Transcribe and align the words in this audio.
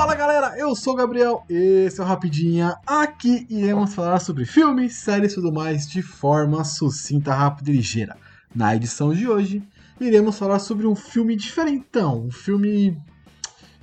Fala 0.00 0.14
galera, 0.14 0.54
eu 0.56 0.74
sou 0.74 0.94
o 0.94 0.96
Gabriel, 0.96 1.44
esse 1.46 2.00
é 2.00 2.02
o 2.02 2.06
Rapidinha. 2.06 2.74
Aqui 2.86 3.46
iremos 3.50 3.92
falar 3.92 4.18
sobre 4.18 4.46
filmes, 4.46 4.94
séries 4.94 5.32
e 5.32 5.34
tudo 5.34 5.52
mais 5.52 5.86
de 5.86 6.00
forma 6.00 6.64
sucinta, 6.64 7.34
rápida 7.34 7.70
e 7.70 7.74
ligeira. 7.74 8.16
Na 8.54 8.74
edição 8.74 9.12
de 9.12 9.28
hoje, 9.28 9.62
iremos 10.00 10.38
falar 10.38 10.58
sobre 10.58 10.86
um 10.86 10.96
filme 10.96 11.36
diferentão, 11.36 12.24
um 12.24 12.30
filme 12.30 12.98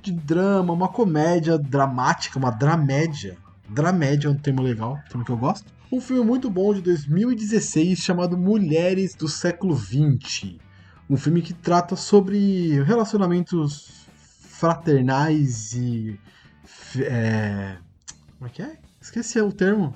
de 0.02 0.10
drama, 0.10 0.72
uma 0.72 0.88
comédia 0.88 1.56
dramática, 1.56 2.36
uma 2.36 2.50
dramédia. 2.50 3.38
Dramédia 3.68 4.26
é 4.26 4.30
um 4.32 4.36
termo 4.36 4.60
legal, 4.60 4.98
termo 5.08 5.24
que 5.24 5.30
eu 5.30 5.36
gosto. 5.36 5.72
Um 5.90 6.00
filme 6.00 6.24
muito 6.24 6.50
bom 6.50 6.74
de 6.74 6.80
2016 6.80 7.96
chamado 7.96 8.36
Mulheres 8.36 9.14
do 9.14 9.28
Século 9.28 9.76
XX. 9.76 10.56
Um 11.08 11.16
filme 11.16 11.42
que 11.42 11.54
trata 11.54 11.94
sobre 11.94 12.82
relacionamentos 12.82 13.97
fraternais 14.58 15.72
e. 15.72 16.18
É... 17.00 17.76
Como 18.36 18.48
é 18.48 18.52
que 18.52 18.62
é? 18.62 18.76
Esqueci 19.00 19.40
o 19.40 19.52
termo. 19.52 19.94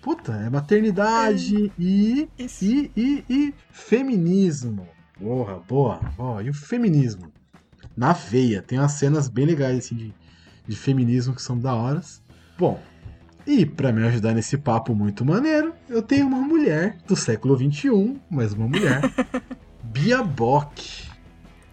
Puta, 0.00 0.32
é 0.32 0.48
maternidade 0.48 1.66
é. 1.66 1.72
E, 1.78 2.28
e, 2.38 2.92
e, 2.96 3.24
e 3.28 3.54
feminismo. 3.70 4.86
Porra, 5.18 5.58
boa, 5.68 6.00
boa. 6.16 6.42
E 6.42 6.50
o 6.50 6.54
feminismo? 6.54 7.32
Na 7.96 8.12
veia. 8.12 8.62
Tem 8.62 8.78
umas 8.78 8.92
cenas 8.92 9.28
bem 9.28 9.46
legais 9.46 9.78
assim, 9.78 9.96
de, 9.96 10.14
de 10.66 10.76
feminismo 10.76 11.34
que 11.34 11.42
são 11.42 11.58
da 11.58 11.74
horas. 11.74 12.22
Bom, 12.56 12.80
e 13.44 13.66
para 13.66 13.92
me 13.92 14.06
ajudar 14.06 14.32
nesse 14.32 14.56
papo 14.56 14.94
muito 14.94 15.24
maneiro, 15.24 15.74
eu 15.88 16.02
tenho 16.02 16.26
uma 16.26 16.40
mulher 16.40 16.98
do 17.06 17.16
século 17.16 17.56
XXI, 17.56 18.20
mais 18.30 18.52
uma 18.52 18.68
mulher, 18.68 19.02
Bia 19.82 20.22
Bock. 20.22 21.13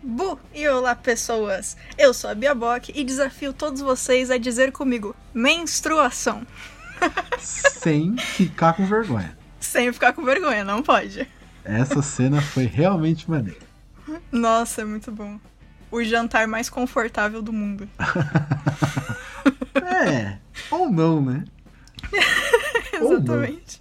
Bu 0.03 0.39
e 0.53 0.67
olá 0.67 0.95
pessoas, 0.95 1.77
eu 1.95 2.11
sou 2.11 2.31
a 2.31 2.35
Bia 2.35 2.55
Bock 2.55 2.91
e 2.95 3.03
desafio 3.03 3.53
todos 3.53 3.81
vocês 3.81 4.31
a 4.31 4.37
dizer 4.39 4.71
comigo 4.71 5.15
menstruação. 5.31 6.45
Sem 7.39 8.17
ficar 8.17 8.73
com 8.73 8.85
vergonha. 8.85 9.37
Sem 9.59 9.93
ficar 9.93 10.13
com 10.13 10.23
vergonha, 10.23 10.63
não 10.63 10.81
pode. 10.81 11.27
Essa 11.63 12.01
cena 12.01 12.41
foi 12.41 12.65
realmente 12.65 13.29
maneira. 13.29 13.59
Nossa, 14.31 14.81
é 14.81 14.85
muito 14.85 15.11
bom. 15.11 15.39
O 15.91 16.03
jantar 16.03 16.47
mais 16.47 16.67
confortável 16.67 17.41
do 17.41 17.53
mundo. 17.53 17.87
é, 19.75 20.39
ou 20.71 20.89
não, 20.89 21.21
né? 21.21 21.43
Exatamente. 22.91 23.80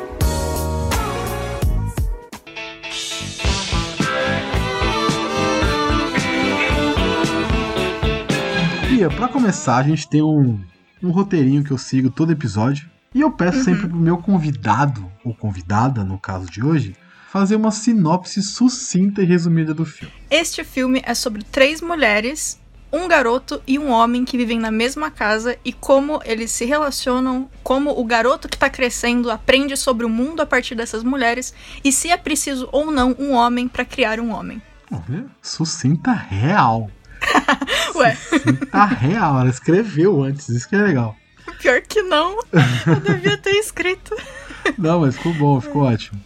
Bia, 9.01 9.09
pra 9.09 9.27
começar, 9.27 9.77
a 9.77 9.83
gente 9.83 10.07
tem 10.07 10.21
um, 10.21 10.59
um 11.01 11.09
roteirinho 11.09 11.63
que 11.63 11.71
eu 11.71 11.77
sigo 11.79 12.11
todo 12.11 12.31
episódio. 12.31 12.87
E 13.15 13.21
eu 13.21 13.31
peço 13.31 13.57
uhum. 13.57 13.63
sempre 13.63 13.87
pro 13.87 13.97
meu 13.97 14.15
convidado, 14.15 15.11
ou 15.25 15.33
convidada, 15.33 16.03
no 16.03 16.19
caso 16.19 16.45
de 16.45 16.63
hoje, 16.63 16.95
fazer 17.31 17.55
uma 17.55 17.71
sinopse 17.71 18.43
sucinta 18.43 19.23
e 19.23 19.25
resumida 19.25 19.73
do 19.73 19.85
filme. 19.85 20.13
Este 20.29 20.63
filme 20.63 21.01
é 21.03 21.15
sobre 21.15 21.43
três 21.43 21.81
mulheres, 21.81 22.59
um 22.93 23.07
garoto 23.07 23.59
e 23.65 23.79
um 23.79 23.89
homem 23.89 24.23
que 24.23 24.37
vivem 24.37 24.59
na 24.59 24.69
mesma 24.69 25.09
casa 25.09 25.57
e 25.65 25.73
como 25.73 26.21
eles 26.23 26.51
se 26.51 26.65
relacionam, 26.65 27.49
como 27.63 27.99
o 27.99 28.05
garoto 28.05 28.47
que 28.47 28.55
está 28.55 28.69
crescendo 28.69 29.31
aprende 29.31 29.75
sobre 29.77 30.05
o 30.05 30.09
mundo 30.09 30.41
a 30.41 30.45
partir 30.45 30.75
dessas 30.75 31.03
mulheres 31.03 31.55
e 31.83 31.91
se 31.91 32.11
é 32.11 32.17
preciso 32.17 32.69
ou 32.71 32.91
não 32.91 33.15
um 33.17 33.31
homem 33.31 33.67
para 33.67 33.83
criar 33.83 34.19
um 34.19 34.29
homem. 34.29 34.61
Sucinta 35.41 36.11
real. 36.11 36.91
Ué. 37.95 38.17
Tá 38.71 38.85
real, 38.85 39.39
ela 39.39 39.49
escreveu 39.49 40.23
antes, 40.23 40.49
isso 40.49 40.67
que 40.67 40.75
é 40.75 40.81
legal. 40.81 41.15
Pior 41.59 41.81
que 41.81 42.01
não, 42.01 42.39
eu 42.87 42.99
devia 42.99 43.37
ter 43.37 43.51
escrito. 43.51 44.15
Não, 44.77 45.01
mas 45.01 45.15
ficou 45.15 45.33
bom, 45.33 45.59
ficou 45.59 45.83
ótimo. 45.83 46.19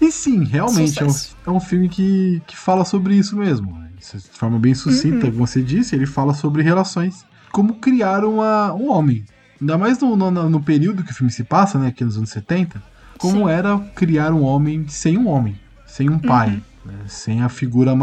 E 0.00 0.10
sim, 0.10 0.44
realmente 0.44 1.02
é 1.02 1.06
um, 1.06 1.14
é 1.46 1.50
um, 1.50 1.60
filme 1.60 1.88
que, 1.88 2.42
que 2.46 2.56
fala 2.56 2.84
sobre 2.84 3.14
isso 3.14 3.36
mesmo. 3.36 3.80
De 3.98 4.18
forma 4.32 4.58
bem 4.58 4.74
sucinta, 4.74 5.26
uhum. 5.26 5.32
como 5.32 5.46
você 5.46 5.62
disse, 5.62 5.94
ele 5.94 6.06
fala 6.06 6.34
sobre 6.34 6.62
relações. 6.62 7.24
Como 7.52 7.74
criar 7.74 8.24
uma, 8.24 8.72
um 8.72 8.90
homem. 8.90 9.24
Ainda 9.60 9.78
mais 9.78 10.00
no, 10.00 10.16
no, 10.16 10.30
no 10.30 10.62
período 10.62 11.04
que 11.04 11.12
o 11.12 11.14
filme 11.14 11.30
se 11.30 11.44
passa, 11.44 11.78
né, 11.78 11.88
aqui 11.88 12.04
nos 12.04 12.16
anos 12.16 12.30
70. 12.30 12.82
Como 13.18 13.46
sim. 13.46 13.50
era 13.50 13.78
criar 13.94 14.32
um 14.32 14.42
homem 14.42 14.88
sem 14.88 15.16
um 15.16 15.28
homem, 15.28 15.56
sem 15.86 16.10
um 16.10 16.18
pai, 16.18 16.60
uhum. 16.84 16.92
né, 16.92 16.98
sem 17.06 17.42
a 17.42 17.48
figura 17.48 17.94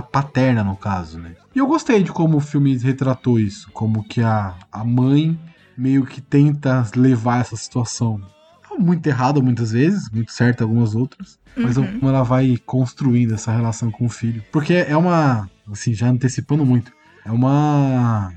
paterna, 0.00 0.62
no 0.64 0.76
caso, 0.76 1.18
né. 1.18 1.34
E 1.54 1.58
eu 1.58 1.66
gostei 1.66 2.02
de 2.02 2.12
como 2.12 2.38
o 2.38 2.40
filme 2.40 2.76
retratou 2.78 3.38
isso, 3.38 3.70
como 3.72 4.04
que 4.04 4.22
a, 4.22 4.54
a 4.70 4.84
mãe 4.84 5.38
meio 5.76 6.06
que 6.06 6.20
tenta 6.20 6.86
levar 6.96 7.40
essa 7.40 7.56
situação 7.56 8.20
muito 8.78 9.06
errada 9.06 9.40
muitas 9.40 9.72
vezes, 9.72 10.08
muito 10.10 10.32
certa 10.32 10.64
algumas 10.64 10.94
outras, 10.94 11.38
mas 11.56 11.76
uhum. 11.76 11.98
como 11.98 12.08
ela 12.08 12.22
vai 12.22 12.56
construindo 12.64 13.34
essa 13.34 13.52
relação 13.52 13.90
com 13.90 14.06
o 14.06 14.08
filho. 14.08 14.42
Porque 14.50 14.74
é 14.74 14.96
uma, 14.96 15.50
assim, 15.70 15.92
já 15.92 16.08
antecipando 16.08 16.64
muito, 16.64 16.92
é 17.24 17.30
uma 17.30 18.32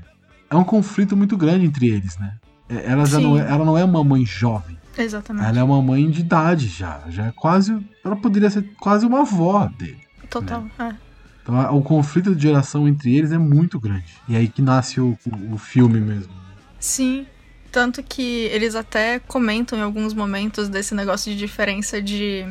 é 0.50 0.56
um 0.56 0.64
conflito 0.64 1.16
muito 1.16 1.36
grande 1.36 1.66
entre 1.66 1.88
eles, 1.88 2.18
né? 2.18 2.34
É, 2.68 2.90
ela 2.90 3.06
já 3.06 3.18
não 3.18 3.38
é, 3.38 3.40
ela 3.50 3.64
não 3.64 3.78
é 3.78 3.84
uma 3.84 4.02
mãe 4.04 4.24
jovem. 4.24 4.76
Exatamente. 4.96 5.46
Ela 5.46 5.58
é 5.58 5.62
uma 5.62 5.82
mãe 5.82 6.10
de 6.10 6.20
idade 6.20 6.68
já, 6.68 7.02
já 7.08 7.26
é 7.26 7.32
quase, 7.32 7.76
ela 8.04 8.16
poderia 8.16 8.48
ser 8.48 8.62
quase 8.80 9.04
uma 9.04 9.20
avó 9.20 9.66
dele. 9.78 10.00
Total, 10.30 10.62
né? 10.62 10.70
é. 10.78 11.05
Então 11.46 11.76
o 11.76 11.82
conflito 11.82 12.34
de 12.34 12.42
geração 12.42 12.88
entre 12.88 13.16
eles 13.16 13.30
é 13.30 13.38
muito 13.38 13.78
grande. 13.78 14.12
E 14.28 14.34
é 14.34 14.38
aí 14.38 14.48
que 14.48 14.60
nasce 14.60 15.00
o, 15.00 15.16
o, 15.24 15.54
o 15.54 15.58
filme 15.58 16.00
mesmo. 16.00 16.32
Sim. 16.80 17.24
Tanto 17.70 18.02
que 18.02 18.48
eles 18.52 18.74
até 18.74 19.20
comentam 19.20 19.78
em 19.78 19.82
alguns 19.82 20.12
momentos 20.12 20.68
desse 20.68 20.94
negócio 20.94 21.30
de 21.30 21.38
diferença 21.38 22.02
de 22.02 22.46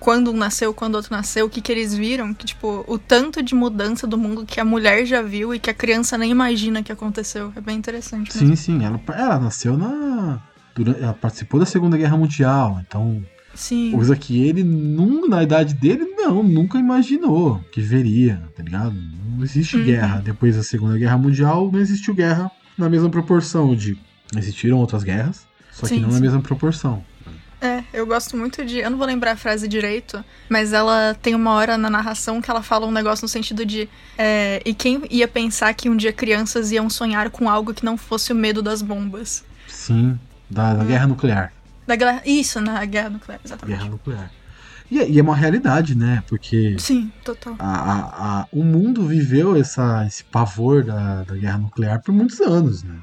quando 0.00 0.32
um 0.32 0.36
nasceu, 0.36 0.74
quando 0.74 0.96
outro 0.96 1.14
nasceu, 1.14 1.46
o 1.46 1.48
que, 1.50 1.60
que 1.60 1.70
eles 1.70 1.94
viram, 1.94 2.34
que, 2.34 2.44
tipo, 2.44 2.84
o 2.88 2.98
tanto 2.98 3.40
de 3.40 3.54
mudança 3.54 4.04
do 4.04 4.18
mundo 4.18 4.44
que 4.44 4.58
a 4.58 4.64
mulher 4.64 5.06
já 5.06 5.22
viu 5.22 5.54
e 5.54 5.60
que 5.60 5.70
a 5.70 5.74
criança 5.74 6.18
nem 6.18 6.32
imagina 6.32 6.82
que 6.82 6.90
aconteceu. 6.90 7.52
É 7.54 7.60
bem 7.60 7.76
interessante. 7.76 8.34
Mesmo. 8.34 8.56
Sim, 8.56 8.56
sim. 8.56 8.84
Ela, 8.84 9.00
ela 9.14 9.38
nasceu 9.38 9.76
na. 9.76 10.42
Durante, 10.74 11.00
ela 11.00 11.12
participou 11.12 11.60
da 11.60 11.66
Segunda 11.66 11.96
Guerra 11.96 12.16
Mundial, 12.16 12.80
então 12.80 13.22
Sim. 13.54 13.92
Coisa 13.92 14.16
que 14.16 14.42
ele, 14.42 14.64
num, 14.64 15.28
na 15.28 15.42
idade 15.42 15.74
dele, 15.74 16.04
não, 16.16 16.42
nunca 16.42 16.78
imaginou 16.78 17.62
que 17.70 17.80
veria, 17.80 18.42
tá 18.56 18.62
ligado? 18.62 18.94
Não 18.94 19.44
existe 19.44 19.76
uhum. 19.76 19.84
guerra. 19.84 20.22
Depois 20.24 20.56
da 20.56 20.62
Segunda 20.62 20.96
Guerra 20.96 21.18
Mundial, 21.18 21.70
não 21.70 21.80
existiu 21.80 22.14
guerra 22.14 22.50
na 22.76 22.88
mesma 22.88 23.10
proporção 23.10 23.74
de. 23.74 23.98
Existiram 24.36 24.78
outras 24.78 25.02
guerras, 25.02 25.46
só 25.70 25.86
sim, 25.86 25.96
que 25.96 26.00
não 26.00 26.08
sim. 26.08 26.14
na 26.14 26.20
mesma 26.20 26.40
proporção. 26.40 27.04
É, 27.60 27.84
eu 27.92 28.04
gosto 28.04 28.36
muito 28.36 28.64
de. 28.64 28.78
Eu 28.78 28.90
não 28.90 28.98
vou 28.98 29.06
lembrar 29.06 29.32
a 29.32 29.36
frase 29.36 29.68
direito, 29.68 30.24
mas 30.48 30.72
ela 30.72 31.16
tem 31.22 31.32
uma 31.32 31.52
hora 31.52 31.78
na 31.78 31.88
narração 31.88 32.42
que 32.42 32.50
ela 32.50 32.60
fala 32.60 32.86
um 32.86 32.90
negócio 32.90 33.22
no 33.22 33.28
sentido 33.28 33.64
de. 33.64 33.88
É, 34.18 34.60
e 34.64 34.74
quem 34.74 35.02
ia 35.08 35.28
pensar 35.28 35.72
que 35.72 35.88
um 35.88 35.96
dia 35.96 36.12
crianças 36.12 36.72
iam 36.72 36.90
sonhar 36.90 37.30
com 37.30 37.48
algo 37.48 37.72
que 37.72 37.84
não 37.84 37.96
fosse 37.96 38.32
o 38.32 38.34
medo 38.34 38.62
das 38.62 38.82
bombas? 38.82 39.44
Sim, 39.68 40.18
da, 40.50 40.74
da 40.74 40.82
guerra 40.82 41.06
nuclear. 41.06 41.52
Da 41.86 41.96
guerra, 41.96 42.22
isso, 42.24 42.60
na 42.60 42.84
guerra 42.84 43.10
nuclear, 43.10 43.40
exatamente. 43.44 43.76
Guerra 43.76 43.90
nuclear. 43.90 44.30
E, 44.90 45.00
é, 45.00 45.10
e 45.10 45.18
é 45.18 45.22
uma 45.22 45.34
realidade, 45.34 45.96
né? 45.96 46.22
Porque. 46.28 46.76
Sim, 46.78 47.10
total. 47.24 47.56
A, 47.58 47.66
a, 47.66 48.40
a, 48.40 48.46
o 48.52 48.62
mundo 48.62 49.06
viveu 49.06 49.56
essa, 49.56 50.04
esse 50.06 50.22
pavor 50.22 50.84
da, 50.84 51.22
da 51.22 51.34
guerra 51.34 51.58
nuclear 51.58 52.02
por 52.02 52.12
muitos 52.12 52.40
anos, 52.40 52.82
né? 52.82 52.96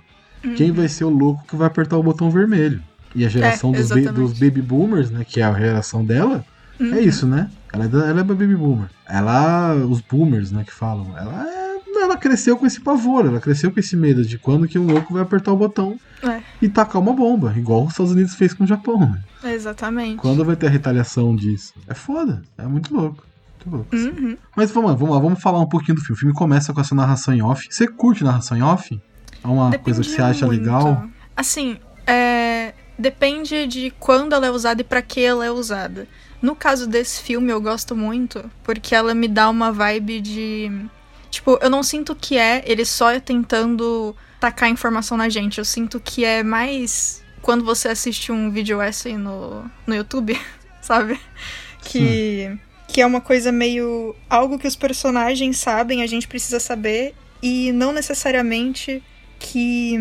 Uhum. 0.43 0.55
Quem 0.55 0.71
vai 0.71 0.87
ser 0.87 1.05
o 1.05 1.09
louco 1.09 1.43
que 1.47 1.55
vai 1.55 1.67
apertar 1.67 1.97
o 1.97 2.03
botão 2.03 2.29
vermelho? 2.29 2.81
E 3.15 3.25
a 3.25 3.29
geração 3.29 3.73
é, 3.73 3.79
dos, 3.79 3.89
ba 3.89 4.11
dos, 4.11 4.33
baby 4.33 4.61
boomers, 4.61 5.09
né? 5.09 5.25
Que 5.27 5.41
é 5.41 5.43
a 5.43 5.53
geração 5.53 6.05
dela, 6.05 6.45
é 6.79 6.83
uhum. 6.83 6.93
é 6.93 7.01
isso, 7.01 7.25
né? 7.25 7.49
Ela 7.73 7.85
é, 7.85 7.87
da, 7.87 8.07
ela 8.07 8.21
é 8.21 8.23
baby 8.23 8.55
boomer. 8.55 8.89
Ela, 9.07 9.73
os 9.75 10.01
boomers, 10.01 10.51
né, 10.51 10.63
que 10.63 10.73
falam, 10.73 11.17
ela 11.17 11.47
é 11.47 11.68
ela 11.99 12.17
cresceu 12.17 12.57
com 12.57 12.65
esse 12.65 12.79
pavor, 12.81 13.25
ela 13.25 13.39
cresceu 13.39 13.71
com 13.71 13.79
esse 13.79 13.95
medo 13.95 14.23
de 14.23 14.37
quando 14.37 14.67
que 14.67 14.79
um 14.79 14.85
louco 14.85 15.13
vai 15.13 15.21
apertar 15.21 15.51
o 15.51 15.57
botão 15.57 15.99
é. 16.23 16.41
e 16.61 16.69
tacar 16.69 17.01
uma 17.01 17.13
bomba, 17.13 17.53
igual 17.57 17.83
os 17.83 17.91
Estados 17.91 18.11
Unidos 18.11 18.35
fez 18.35 18.53
com 18.53 18.63
o 18.63 18.67
Japão. 18.67 18.99
Né? 18.99 19.53
Exatamente. 19.53 20.17
Quando 20.17 20.43
vai 20.43 20.55
ter 20.55 20.67
a 20.67 20.69
retaliação 20.69 21.35
disso? 21.35 21.73
É 21.87 21.93
foda, 21.93 22.41
é 22.57 22.65
muito 22.65 22.93
louco. 22.93 23.25
Muito 23.65 23.75
louco. 23.75 23.95
Uhum. 23.95 24.37
Mas 24.55 24.71
vamos 24.71 24.91
lá, 24.91 24.97
vamos 24.97 25.15
lá, 25.15 25.21
vamos 25.21 25.41
falar 25.41 25.59
um 25.59 25.67
pouquinho 25.67 25.95
do 25.95 26.01
filme. 26.01 26.15
O 26.15 26.19
filme 26.19 26.33
começa 26.33 26.73
com 26.73 26.79
essa 26.79 26.95
narração 26.95 27.33
em 27.33 27.41
off. 27.41 27.67
Você 27.69 27.87
curte 27.87 28.23
narração 28.23 28.57
em 28.57 28.61
off? 28.61 28.99
É 29.43 29.47
uma 29.47 29.69
Depende 29.69 29.83
coisa 29.83 30.01
que 30.01 30.09
você 30.09 30.21
acha 30.21 30.45
muito. 30.45 30.61
legal? 30.61 31.03
Assim, 31.35 31.77
é 32.07 32.73
depende 32.99 33.65
de 33.65 33.91
quando 33.97 34.33
ela 34.33 34.45
é 34.45 34.51
usada 34.51 34.81
e 34.81 34.83
para 34.83 35.01
que 35.01 35.21
ela 35.21 35.45
é 35.45 35.49
usada. 35.49 36.05
No 36.41 36.55
caso 36.55 36.85
desse 36.85 37.21
filme, 37.21 37.51
eu 37.51 37.61
gosto 37.61 37.95
muito 37.95 38.43
porque 38.63 38.93
ela 38.93 39.15
me 39.15 39.27
dá 39.27 39.49
uma 39.49 39.71
vibe 39.71 40.19
de. 40.19 40.71
Tipo, 41.29 41.59
eu 41.61 41.69
não 41.69 41.83
sinto 41.83 42.15
que 42.15 42.37
é 42.37 42.63
ele 42.65 42.85
só 42.85 43.19
tentando 43.19 44.15
tacar 44.39 44.69
informação 44.69 45.17
na 45.17 45.29
gente. 45.29 45.59
Eu 45.59 45.65
sinto 45.65 45.99
que 45.99 46.23
é 46.25 46.43
mais 46.43 47.23
quando 47.41 47.63
você 47.63 47.87
assiste 47.87 48.31
um 48.31 48.49
vídeo 48.51 48.81
essay 48.81 49.17
no, 49.17 49.69
no 49.85 49.95
YouTube, 49.95 50.39
sabe? 50.81 51.19
Que, 51.81 52.57
que 52.87 53.01
é 53.01 53.05
uma 53.05 53.21
coisa 53.21 53.51
meio. 53.51 54.15
algo 54.29 54.59
que 54.59 54.67
os 54.67 54.75
personagens 54.75 55.57
sabem, 55.57 56.03
a 56.03 56.07
gente 56.07 56.27
precisa 56.27 56.59
saber, 56.59 57.15
e 57.41 57.71
não 57.71 57.91
necessariamente 57.91 59.03
que. 59.37 59.97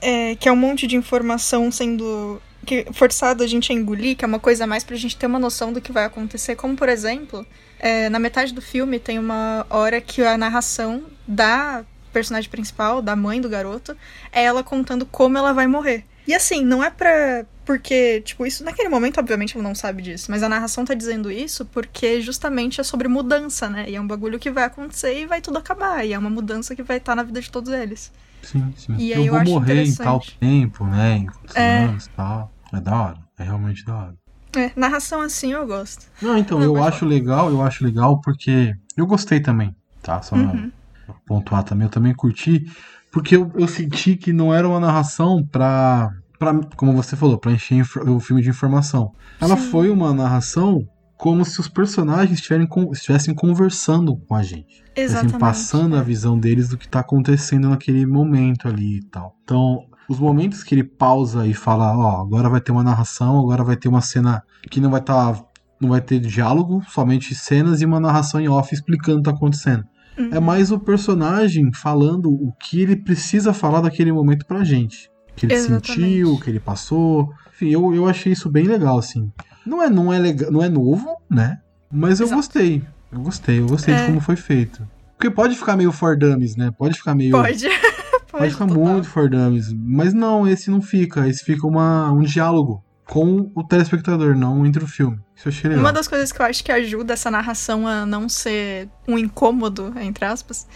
É, 0.00 0.36
que 0.36 0.48
é 0.48 0.52
um 0.52 0.56
monte 0.56 0.86
de 0.86 0.94
informação 0.94 1.72
sendo 1.72 2.40
que 2.64 2.86
forçado 2.92 3.42
a 3.42 3.46
gente 3.46 3.72
a 3.72 3.74
engolir, 3.74 4.16
que 4.16 4.24
é 4.24 4.28
uma 4.28 4.38
coisa 4.38 4.66
mais 4.66 4.84
pra 4.84 4.94
gente 4.94 5.16
ter 5.16 5.26
uma 5.26 5.38
noção 5.38 5.72
do 5.72 5.80
que 5.80 5.90
vai 5.90 6.04
acontecer. 6.04 6.54
Como, 6.54 6.76
por 6.76 6.88
exemplo, 6.88 7.44
é, 7.78 8.08
na 8.08 8.18
metade 8.18 8.52
do 8.52 8.60
filme 8.60 8.98
tem 8.98 9.18
uma 9.18 9.66
hora 9.70 10.00
que 10.00 10.22
a 10.22 10.36
narração 10.36 11.04
da 11.26 11.84
personagem 12.12 12.50
principal, 12.50 13.00
da 13.00 13.14
mãe 13.14 13.40
do 13.40 13.48
garoto, 13.48 13.96
é 14.32 14.44
ela 14.44 14.64
contando 14.64 15.06
como 15.06 15.38
ela 15.38 15.52
vai 15.52 15.66
morrer. 15.66 16.04
E 16.26 16.34
assim, 16.34 16.64
não 16.64 16.84
é 16.84 16.90
pra. 16.90 17.46
Porque, 17.64 18.22
tipo, 18.22 18.46
isso 18.46 18.64
naquele 18.64 18.88
momento, 18.88 19.18
obviamente, 19.18 19.54
ela 19.54 19.62
não 19.62 19.74
sabe 19.74 20.02
disso. 20.02 20.30
Mas 20.30 20.42
a 20.42 20.48
narração 20.48 20.84
tá 20.84 20.94
dizendo 20.94 21.30
isso 21.30 21.64
porque 21.66 22.20
justamente 22.20 22.80
é 22.80 22.84
sobre 22.84 23.08
mudança, 23.08 23.68
né? 23.68 23.84
E 23.88 23.94
é 23.94 24.00
um 24.00 24.06
bagulho 24.06 24.38
que 24.38 24.50
vai 24.50 24.64
acontecer 24.64 25.20
e 25.20 25.26
vai 25.26 25.40
tudo 25.40 25.58
acabar. 25.58 26.04
E 26.04 26.12
é 26.12 26.18
uma 26.18 26.30
mudança 26.30 26.74
que 26.74 26.82
vai 26.82 26.96
estar 26.96 27.12
tá 27.12 27.16
na 27.16 27.22
vida 27.22 27.40
de 27.40 27.50
todos 27.50 27.72
eles. 27.72 28.10
Sim, 28.42 28.72
sim. 28.76 28.96
E 28.96 29.12
eu, 29.12 29.24
eu 29.24 29.32
vou 29.32 29.44
morrer 29.44 29.84
em 29.84 29.94
tal 29.94 30.22
tempo, 30.40 30.86
né? 30.86 31.16
Em 31.18 31.28
é. 31.54 31.78
anos 31.84 32.06
e 32.06 32.10
tal. 32.10 32.52
É 32.72 32.80
da 32.80 33.02
hora. 33.02 33.18
É 33.38 33.44
realmente 33.44 33.84
da 33.84 33.94
hora. 33.94 34.14
É, 34.56 34.70
narração 34.74 35.20
assim 35.20 35.52
eu 35.52 35.66
gosto. 35.66 36.06
Não, 36.22 36.36
então, 36.36 36.62
eu 36.62 36.82
acho 36.82 37.00
falar. 37.00 37.10
legal, 37.10 37.50
eu 37.50 37.62
acho 37.62 37.84
legal 37.84 38.20
porque 38.20 38.74
eu 38.96 39.06
gostei 39.06 39.40
também, 39.40 39.74
tá? 40.02 40.22
Só 40.22 40.36
uhum. 40.36 40.70
pontuar 41.26 41.62
também, 41.62 41.86
eu 41.86 41.90
também 41.90 42.14
curti, 42.14 42.64
porque 43.12 43.36
eu, 43.36 43.50
eu 43.54 43.68
senti 43.68 44.16
que 44.16 44.32
não 44.32 44.52
era 44.52 44.68
uma 44.68 44.80
narração 44.80 45.44
pra, 45.44 46.10
pra 46.38 46.54
como 46.76 46.92
você 46.92 47.16
falou, 47.16 47.38
pra 47.38 47.52
encher 47.52 47.84
o 48.06 48.20
filme 48.20 48.42
de 48.42 48.48
informação. 48.48 49.12
Ela 49.40 49.56
Sim. 49.56 49.70
foi 49.70 49.90
uma 49.90 50.12
narração 50.12 50.86
como 51.18 51.44
se 51.44 51.60
os 51.60 51.68
personagens 51.68 52.38
estivessem 52.38 53.34
conversando 53.34 54.16
com 54.16 54.34
a 54.36 54.42
gente. 54.42 54.84
Exatamente. 54.94 55.38
passando 55.38 55.96
a 55.96 56.02
visão 56.02 56.38
deles 56.38 56.68
do 56.68 56.78
que 56.78 56.88
tá 56.88 57.00
acontecendo 57.00 57.68
naquele 57.68 58.06
momento 58.06 58.68
ali 58.68 58.98
e 58.98 59.02
tal. 59.02 59.36
Então, 59.42 59.84
os 60.08 60.18
momentos 60.18 60.62
que 60.64 60.74
ele 60.74 60.84
pausa 60.84 61.46
e 61.46 61.52
fala, 61.54 61.96
ó, 61.96 62.22
agora 62.22 62.48
vai 62.48 62.60
ter 62.60 62.72
uma 62.72 62.82
narração, 62.82 63.38
agora 63.38 63.62
vai 63.62 63.76
ter 63.76 63.88
uma 63.88 64.00
cena 64.00 64.42
que 64.70 64.80
não 64.80 64.90
vai 64.90 65.00
estar. 65.00 65.34
Tá, 65.34 65.44
não 65.80 65.90
vai 65.90 66.00
ter 66.00 66.18
diálogo, 66.18 66.82
somente 66.88 67.36
cenas 67.36 67.80
e 67.80 67.86
uma 67.86 68.00
narração 68.00 68.40
em 68.40 68.48
off 68.48 68.74
explicando 68.74 69.18
o 69.18 69.22
que 69.22 69.30
tá 69.30 69.36
acontecendo. 69.36 69.84
Uhum. 70.18 70.30
É 70.32 70.40
mais 70.40 70.72
o 70.72 70.78
personagem 70.80 71.72
falando 71.72 72.30
o 72.32 72.52
que 72.58 72.80
ele 72.80 72.96
precisa 72.96 73.52
falar 73.52 73.80
daquele 73.80 74.10
momento 74.10 74.44
pra 74.44 74.64
gente. 74.64 75.08
O 75.30 75.34
que 75.36 75.46
ele 75.46 75.54
Exatamente. 75.54 75.92
sentiu, 75.92 76.32
o 76.34 76.40
que 76.40 76.50
ele 76.50 76.58
passou. 76.58 77.32
Enfim, 77.54 77.70
eu, 77.70 77.94
eu 77.94 78.08
achei 78.08 78.32
isso 78.32 78.50
bem 78.50 78.64
legal, 78.64 78.98
assim. 78.98 79.30
Não 79.64 79.80
é, 79.80 79.88
não 79.88 80.12
é, 80.12 80.18
legal, 80.18 80.50
não 80.50 80.64
é 80.64 80.68
novo, 80.68 81.16
né? 81.30 81.58
Mas 81.92 82.18
eu 82.18 82.26
Exato. 82.26 82.40
gostei. 82.40 82.82
Eu 83.12 83.20
gostei, 83.20 83.60
eu 83.60 83.66
gostei 83.68 83.94
É. 83.94 84.00
de 84.00 84.06
como 84.08 84.20
foi 84.20 84.34
feito. 84.34 84.82
Porque 85.16 85.30
pode 85.30 85.54
ficar 85.54 85.76
meio 85.76 85.92
for 85.92 86.16
dummies, 86.16 86.56
né? 86.56 86.72
Pode 86.76 86.96
ficar 86.98 87.14
meio. 87.14 87.30
Pode. 87.30 87.66
Pode 88.30 88.50
ficar 88.50 88.66
total. 88.66 88.82
muito 88.82 89.08
for 89.08 89.28
dummies. 89.28 89.72
Mas 89.72 90.12
não, 90.12 90.46
esse 90.46 90.70
não 90.70 90.82
fica. 90.82 91.26
Esse 91.26 91.44
fica 91.44 91.66
uma, 91.66 92.10
um 92.12 92.22
diálogo 92.22 92.84
com 93.04 93.50
o 93.54 93.64
telespectador, 93.64 94.36
não 94.36 94.66
entre 94.66 94.84
o 94.84 94.86
filme. 94.86 95.18
Isso 95.34 95.48
eu 95.48 95.50
achei 95.50 95.70
legal. 95.70 95.84
Uma 95.84 95.92
das 95.92 96.06
coisas 96.06 96.30
que 96.30 96.40
eu 96.40 96.46
acho 96.46 96.62
que 96.62 96.70
ajuda 96.70 97.14
essa 97.14 97.30
narração 97.30 97.88
a 97.88 98.04
não 98.04 98.28
ser 98.28 98.88
um 99.06 99.18
incômodo, 99.18 99.94
entre 99.98 100.26
aspas, 100.26 100.66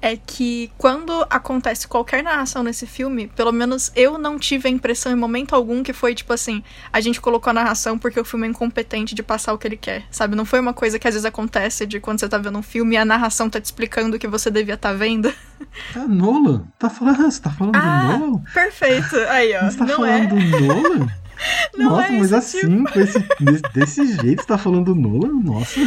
é 0.00 0.16
que 0.16 0.70
quando 0.78 1.26
acontece 1.28 1.88
qualquer 1.88 2.22
narração 2.22 2.62
nesse 2.62 2.86
filme, 2.86 3.28
pelo 3.28 3.52
menos 3.52 3.90
eu 3.96 4.16
não 4.18 4.38
tive 4.38 4.68
a 4.68 4.70
impressão 4.70 5.10
em 5.12 5.16
momento 5.16 5.54
algum 5.54 5.82
que 5.82 5.92
foi 5.92 6.14
tipo 6.14 6.32
assim, 6.32 6.62
a 6.92 7.00
gente 7.00 7.20
colocou 7.20 7.50
a 7.50 7.54
narração 7.54 7.98
porque 7.98 8.18
o 8.18 8.24
filme 8.24 8.46
é 8.46 8.50
incompetente 8.50 9.14
de 9.14 9.22
passar 9.22 9.52
o 9.52 9.58
que 9.58 9.66
ele 9.66 9.76
quer, 9.76 10.04
sabe? 10.10 10.36
Não 10.36 10.44
foi 10.44 10.60
uma 10.60 10.72
coisa 10.72 10.98
que 10.98 11.08
às 11.08 11.14
vezes 11.14 11.24
acontece 11.24 11.86
de 11.86 12.00
quando 12.00 12.20
você 12.20 12.28
tá 12.28 12.38
vendo 12.38 12.58
um 12.58 12.62
filme 12.62 12.94
e 12.94 12.98
a 12.98 13.04
narração 13.04 13.50
tá 13.50 13.60
te 13.60 13.64
explicando 13.64 14.16
o 14.16 14.18
que 14.18 14.28
você 14.28 14.50
devia 14.50 14.74
estar 14.74 14.90
tá 14.90 14.94
vendo. 14.94 15.32
É 15.94 15.98
Nolan? 16.06 16.64
Tá 16.78 16.88
falando, 16.88 17.30
você 17.30 17.40
tá 17.40 17.50
falando 17.50 17.76
Ah, 17.76 18.02
do 18.12 18.18
Nolan? 18.18 18.42
Perfeito. 18.54 19.16
Aí, 19.28 19.56
ó. 19.56 19.64
Você 19.64 19.78
tá 19.78 19.84
não 19.84 19.96
falando 19.96 20.10
é. 20.10 20.26
do 20.26 20.36
Nolan? 20.36 21.08
Não 21.76 21.90
Nossa, 21.90 22.08
é 22.12 22.18
mas 22.18 22.32
assim, 22.32 22.84
com 22.84 23.00
esse, 23.00 23.18
desse, 23.74 24.06
jeito, 24.20 24.42
você 24.42 24.48
tá 24.48 24.58
falando 24.58 24.92
do 24.92 25.00
Nolan? 25.00 25.40
Nossa. 25.42 25.78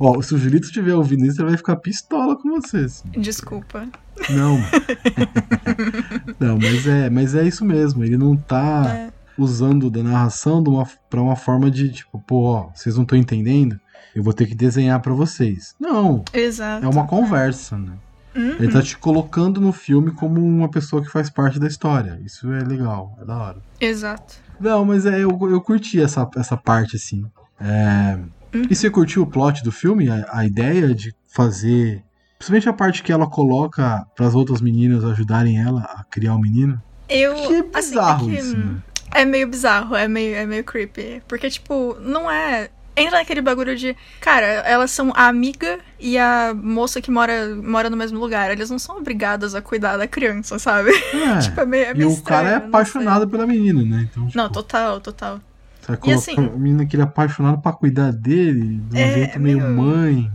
Ó, 0.00 0.20
se 0.20 0.34
o 0.34 0.38
Julito 0.38 0.66
estiver 0.66 0.94
ouvindo 0.94 1.24
isso, 1.26 1.40
ele 1.40 1.48
vai 1.48 1.56
ficar 1.56 1.76
pistola 1.76 2.36
com 2.36 2.50
você. 2.50 2.78
Assim. 2.78 3.08
Desculpa. 3.16 3.86
Não. 4.30 4.58
não, 6.38 6.58
mas 6.58 6.86
é, 6.86 7.10
mas 7.10 7.34
é 7.34 7.44
isso 7.46 7.64
mesmo. 7.64 8.04
Ele 8.04 8.16
não 8.16 8.36
tá 8.36 8.84
É. 8.94 9.10
usando 9.38 9.90
da 9.90 10.02
narração 10.02 10.62
de 10.62 10.68
uma, 10.70 10.86
pra 11.08 11.20
uma 11.22 11.36
forma 11.36 11.70
de 11.70 11.90
tipo, 11.90 12.18
pô, 12.26 12.44
ó, 12.44 12.70
vocês 12.74 12.96
não 12.96 13.02
estão 13.02 13.18
entendendo? 13.18 13.78
Eu 14.14 14.22
vou 14.22 14.32
ter 14.32 14.46
que 14.46 14.54
desenhar 14.54 15.00
pra 15.00 15.14
vocês. 15.14 15.74
Não, 15.80 16.22
Exato. 16.34 16.84
é 16.84 16.88
uma 16.88 17.06
conversa, 17.06 17.78
né? 17.78 17.92
Uhum. 18.34 18.56
Ele 18.58 18.72
tá 18.72 18.82
te 18.82 18.96
colocando 18.96 19.60
no 19.60 19.72
filme 19.72 20.10
como 20.10 20.40
uma 20.40 20.70
pessoa 20.70 21.02
que 21.02 21.10
faz 21.10 21.28
parte 21.28 21.58
da 21.58 21.66
história. 21.66 22.20
Isso 22.24 22.50
é 22.52 22.64
legal, 22.64 23.16
é 23.20 23.24
da 23.24 23.36
hora. 23.36 23.62
Exato. 23.80 24.36
Não, 24.58 24.84
mas 24.84 25.06
é, 25.06 25.18
eu, 25.18 25.38
eu 25.50 25.60
curti 25.60 26.00
essa, 26.00 26.28
essa 26.36 26.56
parte, 26.56 26.96
assim. 26.96 27.24
É... 27.60 28.18
Uhum. 28.54 28.66
E 28.68 28.74
você 28.74 28.90
curtiu 28.90 29.22
o 29.22 29.26
plot 29.26 29.64
do 29.64 29.72
filme? 29.72 30.08
A, 30.10 30.26
a 30.30 30.46
ideia 30.46 30.94
de 30.94 31.14
fazer. 31.26 32.02
Principalmente 32.38 32.68
a 32.68 32.72
parte 32.72 33.02
que 33.02 33.12
ela 33.12 33.26
coloca 33.26 34.06
para 34.14 34.26
as 34.26 34.34
outras 34.34 34.60
meninas 34.60 35.04
ajudarem 35.04 35.58
ela 35.58 35.82
a 35.82 36.04
criar 36.04 36.34
o 36.34 36.40
menino. 36.40 36.80
Eu. 37.08 37.34
Que 37.34 37.54
é 37.54 37.78
assim, 37.78 37.90
bizarro 37.90 38.30
é 38.30 38.34
que, 38.34 38.40
isso, 38.40 38.56
né? 38.56 38.82
É 39.14 39.24
meio 39.24 39.46
bizarro, 39.46 39.94
é 39.94 40.08
meio, 40.08 40.34
é 40.34 40.46
meio 40.46 40.64
creepy. 40.64 41.22
Porque, 41.28 41.48
tipo, 41.50 41.96
não 42.00 42.30
é. 42.30 42.70
Entra 42.94 43.18
naquele 43.18 43.40
bagulho 43.40 43.74
de. 43.76 43.96
Cara, 44.20 44.44
elas 44.46 44.90
são 44.90 45.12
a 45.16 45.26
amiga 45.26 45.78
e 45.98 46.18
a 46.18 46.52
moça 46.54 47.00
que 47.00 47.10
mora, 47.10 47.54
mora 47.56 47.88
no 47.88 47.96
mesmo 47.96 48.18
lugar. 48.18 48.50
Eles 48.50 48.68
não 48.68 48.78
são 48.78 48.98
obrigadas 48.98 49.54
a 49.54 49.62
cuidar 49.62 49.96
da 49.96 50.06
criança, 50.06 50.58
sabe? 50.58 50.90
É. 50.90 51.38
tipo, 51.40 51.60
é 51.60 51.64
meio, 51.64 51.84
é 51.86 51.90
e 51.92 51.94
meio 51.94 52.10
o 52.10 52.20
cara 52.22 52.48
é 52.48 52.52
estranho, 52.52 52.68
apaixonado 52.68 53.28
pela 53.28 53.46
menina, 53.46 53.82
né? 53.82 54.08
Então, 54.10 54.30
sei. 54.30 54.32
Não, 54.38 54.44
tipo, 54.48 54.54
total, 54.62 55.00
total. 55.00 55.40
E 55.84 55.96
colocar 55.96 56.18
assim- 56.18 56.36
a 56.36 56.40
menina 56.42 56.84
que 56.86 56.94
ele 56.94 57.02
é 57.02 57.06
apaixonado 57.06 57.58
pra 57.62 57.72
cuidar 57.72 58.12
dele 58.12 58.78
de 58.90 58.96
um 58.96 59.00
É, 59.00 59.14
jeito 59.14 59.40
meio 59.40 59.58
meio- 59.60 59.70
mãe. 59.74 60.30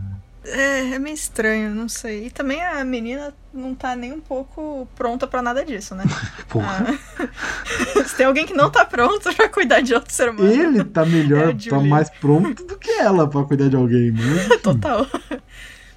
É, 0.47 0.93
é 0.93 0.99
meio 0.99 1.13
estranho, 1.13 1.73
não 1.73 1.89
sei. 1.89 2.27
E 2.27 2.29
também 2.29 2.61
a 2.61 2.83
menina 2.83 3.33
não 3.53 3.75
tá 3.75 3.95
nem 3.95 4.13
um 4.13 4.19
pouco 4.21 4.87
pronta 4.95 5.27
pra 5.27 5.41
nada 5.41 5.63
disso, 5.65 5.93
né? 5.93 6.05
Porra. 6.47 6.97
Ah. 7.19 8.03
Se 8.07 8.15
tem 8.15 8.25
alguém 8.25 8.45
que 8.45 8.53
não 8.53 8.69
tá 8.69 8.85
pronto 8.85 9.33
pra 9.35 9.49
cuidar 9.49 9.81
de 9.81 9.93
outro 9.93 10.13
ser 10.13 10.29
humano. 10.29 10.49
Ele 10.49 10.83
tá 10.83 11.05
melhor, 11.05 11.49
É 11.49 11.69
tá 11.69 11.79
mais 11.79 12.09
pronto 12.09 12.63
do 12.63 12.77
que 12.77 12.91
ela 12.91 13.29
pra 13.29 13.43
cuidar 13.43 13.69
de 13.69 13.75
alguém, 13.75 14.11
mas. 14.11 14.61
Total. 14.61 15.05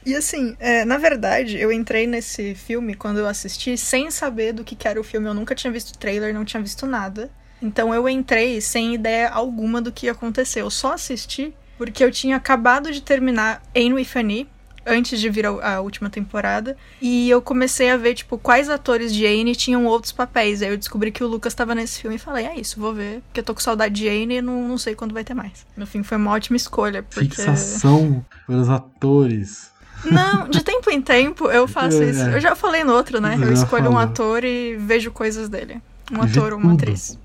E 0.04 0.14
assim, 0.14 0.56
é, 0.58 0.84
na 0.84 0.98
verdade, 0.98 1.58
eu 1.58 1.70
entrei 1.70 2.06
nesse 2.06 2.54
filme 2.54 2.94
quando 2.94 3.18
eu 3.18 3.26
assisti 3.26 3.76
sem 3.76 4.10
saber 4.10 4.52
do 4.52 4.64
que, 4.64 4.74
que 4.74 4.88
era 4.88 5.00
o 5.00 5.04
filme. 5.04 5.28
Eu 5.28 5.34
nunca 5.34 5.54
tinha 5.54 5.72
visto 5.72 5.96
trailer, 5.98 6.34
não 6.34 6.44
tinha 6.44 6.62
visto 6.62 6.86
nada. 6.86 7.30
Então 7.62 7.94
eu 7.94 8.08
entrei 8.08 8.60
sem 8.60 8.94
ideia 8.94 9.28
alguma 9.28 9.82
do 9.82 9.92
que 9.92 10.06
ia 10.06 10.12
acontecer. 10.12 10.62
Eu 10.62 10.70
só 10.70 10.94
assisti 10.94 11.54
porque 11.80 12.04
eu 12.04 12.10
tinha 12.10 12.36
acabado 12.36 12.92
de 12.92 13.00
terminar 13.00 13.62
Anne 13.74 13.94
with 13.94 14.08
Annie, 14.14 14.46
antes 14.86 15.18
de 15.18 15.30
vir 15.30 15.46
a, 15.46 15.80
última 15.80 16.10
temporada. 16.10 16.76
E 17.00 17.30
eu 17.30 17.40
comecei 17.40 17.88
a 17.88 17.96
ver, 17.96 18.12
tipo, 18.12 18.36
quais 18.36 18.68
atores 18.68 19.14
de 19.14 19.26
Anne 19.26 19.56
tinham 19.56 19.86
outros 19.86 20.12
papéis. 20.12 20.60
Aí 20.60 20.68
eu 20.68 20.76
descobri 20.76 21.10
que 21.10 21.24
o 21.24 21.26
Lucas 21.26 21.54
tava 21.54 21.74
nesse 21.74 22.02
filme 22.02 22.16
e 22.16 22.18
falei, 22.18 22.44
é 22.44 22.60
isso, 22.60 22.78
vou 22.78 22.92
ver. 22.92 23.22
Porque 23.22 23.40
eu 23.40 23.44
tô 23.44 23.54
com 23.54 23.60
saudade 23.62 23.94
de 23.94 24.06
Anne 24.10 24.34
e 24.34 24.42
não, 24.42 24.68
não 24.68 24.76
sei 24.76 24.94
quando 24.94 25.14
vai 25.14 25.24
ter 25.24 25.32
mais. 25.32 25.64
No 25.74 25.86
fim, 25.86 26.02
foi 26.02 26.18
uma 26.18 26.32
ótima 26.32 26.58
escolha. 26.58 27.02
Porque... 27.02 27.28
Fixação 27.28 28.22
pelos 28.46 28.68
atores. 28.68 29.70
Não, 30.04 30.50
de 30.50 30.62
tempo 30.62 30.90
em 30.90 31.00
tempo 31.00 31.50
eu 31.50 31.66
faço 31.66 32.02
É. 32.02 32.10
isso. 32.10 32.24
Eu 32.24 32.40
já 32.42 32.54
falei 32.54 32.84
no 32.84 32.92
outro, 32.92 33.22
né? 33.22 33.38
Eu 33.40 33.54
escolho 33.54 33.84
um 33.84 33.92
falou. 33.92 34.00
ator 34.00 34.44
e 34.44 34.76
vejo 34.76 35.10
coisas 35.12 35.48
dele. 35.48 35.80
Um 36.12 36.20
ator 36.20 36.52
ou 36.52 36.58
uma 36.58 36.74
atriz. 36.74 37.18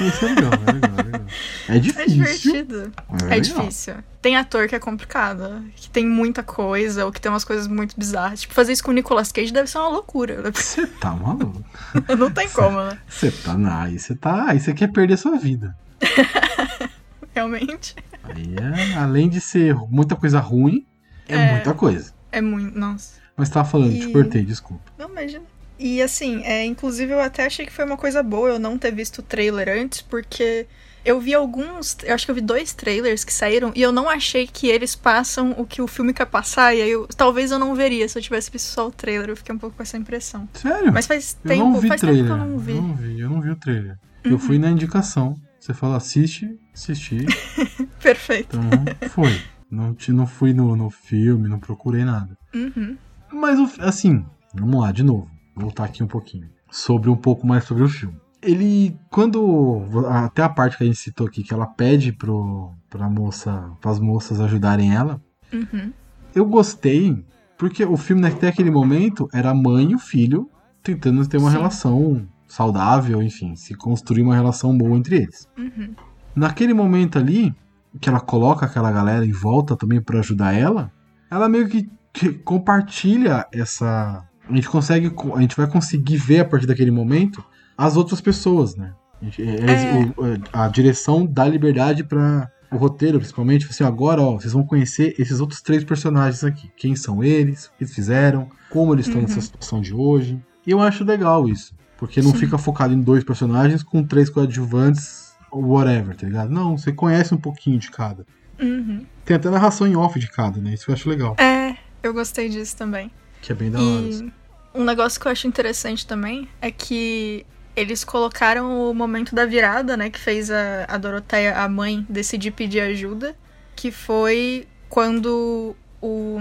Isso 0.00 0.24
é 0.24 0.28
legal, 0.34 0.52
é 0.66 0.72
legal, 0.72 0.90
é 0.98 1.02
legal. 1.02 1.20
É 1.68 1.76
É 1.76 1.78
difícil. 1.78 2.08
divertido. 2.14 2.92
É, 3.08 3.24
legal. 3.24 3.40
difícil. 3.40 3.94
Tem 4.22 4.36
ator 4.36 4.68
que 4.68 4.74
é 4.74 4.78
complicado, 4.78 5.62
que 5.76 5.88
tem 5.90 6.06
muita 6.06 6.42
coisa, 6.42 7.04
ou 7.04 7.12
que 7.12 7.20
tem 7.20 7.30
umas 7.30 7.44
coisas 7.44 7.66
muito 7.66 7.94
bizarras. 7.98 8.40
Tipo, 8.42 8.54
fazer 8.54 8.72
isso 8.72 8.82
com 8.84 8.90
o 8.90 8.94
Nicolas 8.94 9.30
Cage 9.32 9.52
deve 9.52 9.68
ser 9.68 9.78
uma 9.78 9.88
loucura. 9.88 10.50
Você 10.52 10.86
tá 10.86 11.10
maluco? 11.14 11.62
Não 12.18 12.30
tem 12.30 12.48
como, 12.48 12.80
né? 12.82 12.98
Você 13.08 13.30
tá 13.30 13.56
na. 13.58 13.82
Aí 13.82 13.98
você 13.98 14.14
tá. 14.14 14.46
Aí 14.50 14.58
você 14.60 14.72
quer 14.72 14.88
perder 14.92 15.16
sua 15.18 15.36
vida. 15.36 15.76
Realmente. 17.34 17.96
Aí 18.22 18.54
é, 18.56 18.94
além 18.96 19.28
de 19.28 19.40
ser 19.40 19.74
muita 19.90 20.16
coisa 20.16 20.40
ruim, 20.40 20.86
é, 21.28 21.34
É. 21.36 21.52
muita 21.52 21.74
coisa. 21.74 22.12
É 22.32 22.40
muito. 22.40 22.78
Nossa. 22.78 23.20
Mas 23.36 23.48
tava 23.50 23.68
falando, 23.68 23.92
te 23.98 24.08
E- 24.08 24.12
cortei, 24.12 24.44
desculpa. 24.44 24.84
Não, 24.96 25.08
imagina. 25.10 25.44
E 25.78 26.00
assim, 26.02 26.42
é, 26.44 26.64
inclusive 26.64 27.12
eu 27.12 27.20
até 27.20 27.46
achei 27.46 27.66
que 27.66 27.72
foi 27.72 27.84
uma 27.84 27.96
coisa 27.96 28.22
boa 28.22 28.48
eu 28.50 28.58
não 28.58 28.78
ter 28.78 28.92
visto 28.94 29.18
o 29.18 29.22
trailer 29.22 29.68
antes, 29.68 30.00
porque 30.02 30.66
eu 31.04 31.18
vi 31.20 31.34
alguns. 31.34 31.96
Eu 32.04 32.14
acho 32.14 32.24
que 32.24 32.30
eu 32.30 32.34
vi 32.34 32.40
dois 32.40 32.72
trailers 32.72 33.24
que 33.24 33.32
saíram 33.32 33.72
e 33.74 33.82
eu 33.82 33.90
não 33.92 34.08
achei 34.08 34.46
que 34.46 34.68
eles 34.68 34.94
passam 34.94 35.52
o 35.58 35.66
que 35.66 35.82
o 35.82 35.86
filme 35.86 36.14
quer 36.14 36.26
passar. 36.26 36.74
E 36.74 36.80
aí 36.82 36.90
eu, 36.90 37.06
talvez 37.08 37.50
eu 37.50 37.58
não 37.58 37.74
veria 37.74 38.08
se 38.08 38.16
eu 38.18 38.22
tivesse 38.22 38.50
visto 38.50 38.66
só 38.66 38.86
o 38.86 38.90
trailer. 38.92 39.28
Eu 39.30 39.36
fiquei 39.36 39.54
um 39.54 39.58
pouco 39.58 39.76
com 39.76 39.82
essa 39.82 39.96
impressão. 39.96 40.48
Sério? 40.54 40.92
Mas 40.92 41.06
faz 41.06 41.36
eu 41.44 41.48
tempo, 41.50 41.64
não 41.64 41.80
vi 41.80 41.88
faz 41.88 42.00
trailer. 42.00 42.24
tempo 42.24 42.34
que 42.36 42.40
eu 42.42 42.46
não 42.48 42.58
vi. 42.58 42.76
Eu 42.76 42.82
não 42.82 42.94
vi, 42.94 43.20
eu 43.20 43.30
não 43.30 43.40
vi 43.40 43.50
o 43.50 43.56
trailer. 43.56 43.98
Eu 44.22 44.32
Uhum. 44.32 44.38
fui 44.38 44.58
na 44.58 44.70
indicação. 44.70 45.34
Você 45.60 45.74
falou 45.74 45.96
assiste, 45.96 46.48
assisti. 46.72 47.26
Perfeito. 48.02 48.56
Então 48.56 49.08
foi. 49.10 49.40
Não, 49.70 49.92
te- 49.94 50.12
não 50.12 50.26
fui 50.26 50.52
no, 50.54 50.76
no 50.76 50.88
filme, 50.88 51.48
não 51.48 51.58
procurei 51.58 52.04
nada. 52.04 52.36
Uhum. 52.54 52.96
Mas, 53.32 53.58
assim, 53.80 54.24
vamos 54.54 54.80
lá, 54.80 54.92
de 54.92 55.02
novo. 55.02 55.28
Voltar 55.54 55.84
aqui 55.84 56.02
um 56.02 56.06
pouquinho. 56.06 56.48
Sobre 56.70 57.08
um 57.10 57.16
pouco 57.16 57.46
mais 57.46 57.64
sobre 57.64 57.82
o 57.82 57.88
filme. 57.88 58.16
Ele, 58.42 58.96
quando. 59.10 59.82
Até 60.08 60.42
a 60.42 60.48
parte 60.48 60.76
que 60.76 60.84
a 60.84 60.86
gente 60.86 60.98
citou 60.98 61.26
aqui, 61.26 61.42
que 61.42 61.54
ela 61.54 61.66
pede 61.66 62.12
pro, 62.12 62.72
pra 62.90 63.08
moça, 63.08 63.72
pras 63.80 63.98
moças 63.98 64.40
ajudarem 64.40 64.94
ela. 64.94 65.20
Uhum. 65.52 65.92
Eu 66.34 66.44
gostei, 66.44 67.24
porque 67.56 67.84
o 67.84 67.96
filme 67.96 68.26
até 68.26 68.48
aquele 68.48 68.70
momento 68.70 69.28
era 69.32 69.50
a 69.50 69.54
mãe 69.54 69.92
e 69.92 69.94
o 69.94 69.98
filho 69.98 70.50
tentando 70.82 71.26
ter 71.26 71.38
uma 71.38 71.50
Sim. 71.50 71.56
relação 71.56 72.28
saudável, 72.46 73.22
enfim, 73.22 73.56
se 73.56 73.74
construir 73.74 74.22
uma 74.22 74.34
relação 74.34 74.76
boa 74.76 74.96
entre 74.96 75.16
eles. 75.16 75.48
Uhum. 75.56 75.94
Naquele 76.36 76.74
momento 76.74 77.18
ali, 77.18 77.54
que 78.00 78.08
ela 78.08 78.20
coloca 78.20 78.66
aquela 78.66 78.92
galera 78.92 79.24
em 79.24 79.32
volta 79.32 79.76
também 79.76 80.00
pra 80.00 80.18
ajudar 80.18 80.52
ela, 80.52 80.92
ela 81.30 81.48
meio 81.48 81.68
que, 81.68 81.88
que 82.12 82.32
compartilha 82.32 83.46
essa. 83.52 84.24
A 84.48 84.54
gente 84.54 84.68
consegue. 84.68 85.12
A 85.34 85.40
gente 85.40 85.56
vai 85.56 85.66
conseguir 85.66 86.16
ver 86.16 86.40
a 86.40 86.44
partir 86.44 86.66
daquele 86.66 86.90
momento 86.90 87.42
as 87.76 87.96
outras 87.96 88.20
pessoas, 88.20 88.76
né? 88.76 88.92
A, 89.20 89.24
gente- 89.24 89.42
é- 89.42 89.56
É. 89.70 90.04
o- 90.16 90.40
a 90.52 90.68
direção 90.68 91.24
dá 91.26 91.46
liberdade 91.46 92.04
pra. 92.04 92.50
O 92.70 92.76
roteiro, 92.76 93.18
principalmente, 93.18 93.66
assim, 93.70 93.84
agora, 93.84 94.20
ó, 94.20 94.32
vocês 94.34 94.52
vão 94.52 94.64
conhecer 94.66 95.14
esses 95.16 95.38
outros 95.38 95.62
três 95.62 95.84
personagens 95.84 96.42
aqui. 96.42 96.68
Quem 96.76 96.96
são 96.96 97.22
eles, 97.22 97.66
o 97.66 97.70
que 97.78 97.84
eles 97.84 97.94
fizeram, 97.94 98.48
como 98.68 98.92
eles 98.92 99.06
estão 99.06 99.20
Uhum. 99.22 99.28
nessa 99.28 99.40
situação 99.40 99.80
de 99.80 99.94
hoje. 99.94 100.42
E 100.66 100.72
eu 100.72 100.80
acho 100.80 101.04
legal 101.04 101.48
isso. 101.48 101.72
Porque 101.96 102.20
não 102.20 102.32
Sim. 102.32 102.38
fica 102.38 102.58
focado 102.58 102.92
em 102.92 103.00
dois 103.00 103.22
personagens 103.22 103.82
com 103.84 104.02
três 104.02 104.28
coadjuvantes 104.28 105.32
whatever, 105.52 106.16
tá 106.16 106.26
ligado? 106.26 106.50
Não, 106.50 106.76
você 106.76 106.90
conhece 106.92 107.32
um 107.32 107.38
pouquinho 107.38 107.78
de 107.78 107.90
cada. 107.92 108.26
Uhum. 108.60 109.06
Tem 109.24 109.36
até 109.36 109.48
narração 109.50 109.86
em 109.86 109.94
off 109.94 110.18
de 110.18 110.28
cada, 110.28 110.60
né? 110.60 110.74
Isso 110.74 110.90
eu 110.90 110.94
acho 110.94 111.08
legal. 111.08 111.36
É, 111.38 111.76
eu 112.02 112.12
gostei 112.12 112.48
disso 112.48 112.76
também. 112.76 113.08
Que 113.44 113.52
é 113.52 113.54
bem 113.54 113.70
da 113.70 113.78
hora. 113.78 114.08
assim. 114.08 114.32
E 114.74 114.78
um 114.80 114.84
negócio 114.84 115.20
que 115.20 115.28
eu 115.28 115.32
acho 115.32 115.46
interessante 115.46 116.06
também 116.06 116.48
é 116.62 116.70
que 116.70 117.44
eles 117.76 118.02
colocaram 118.02 118.90
o 118.90 118.94
momento 118.94 119.34
da 119.34 119.44
virada, 119.44 119.96
né? 119.98 120.08
Que 120.08 120.18
fez 120.18 120.50
a, 120.50 120.86
a 120.88 120.96
Doroteia, 120.96 121.54
a 121.58 121.68
mãe, 121.68 122.06
decidir 122.08 122.52
pedir 122.52 122.80
ajuda. 122.80 123.36
Que 123.76 123.90
foi 123.90 124.66
quando 124.88 125.76
o, 126.00 126.38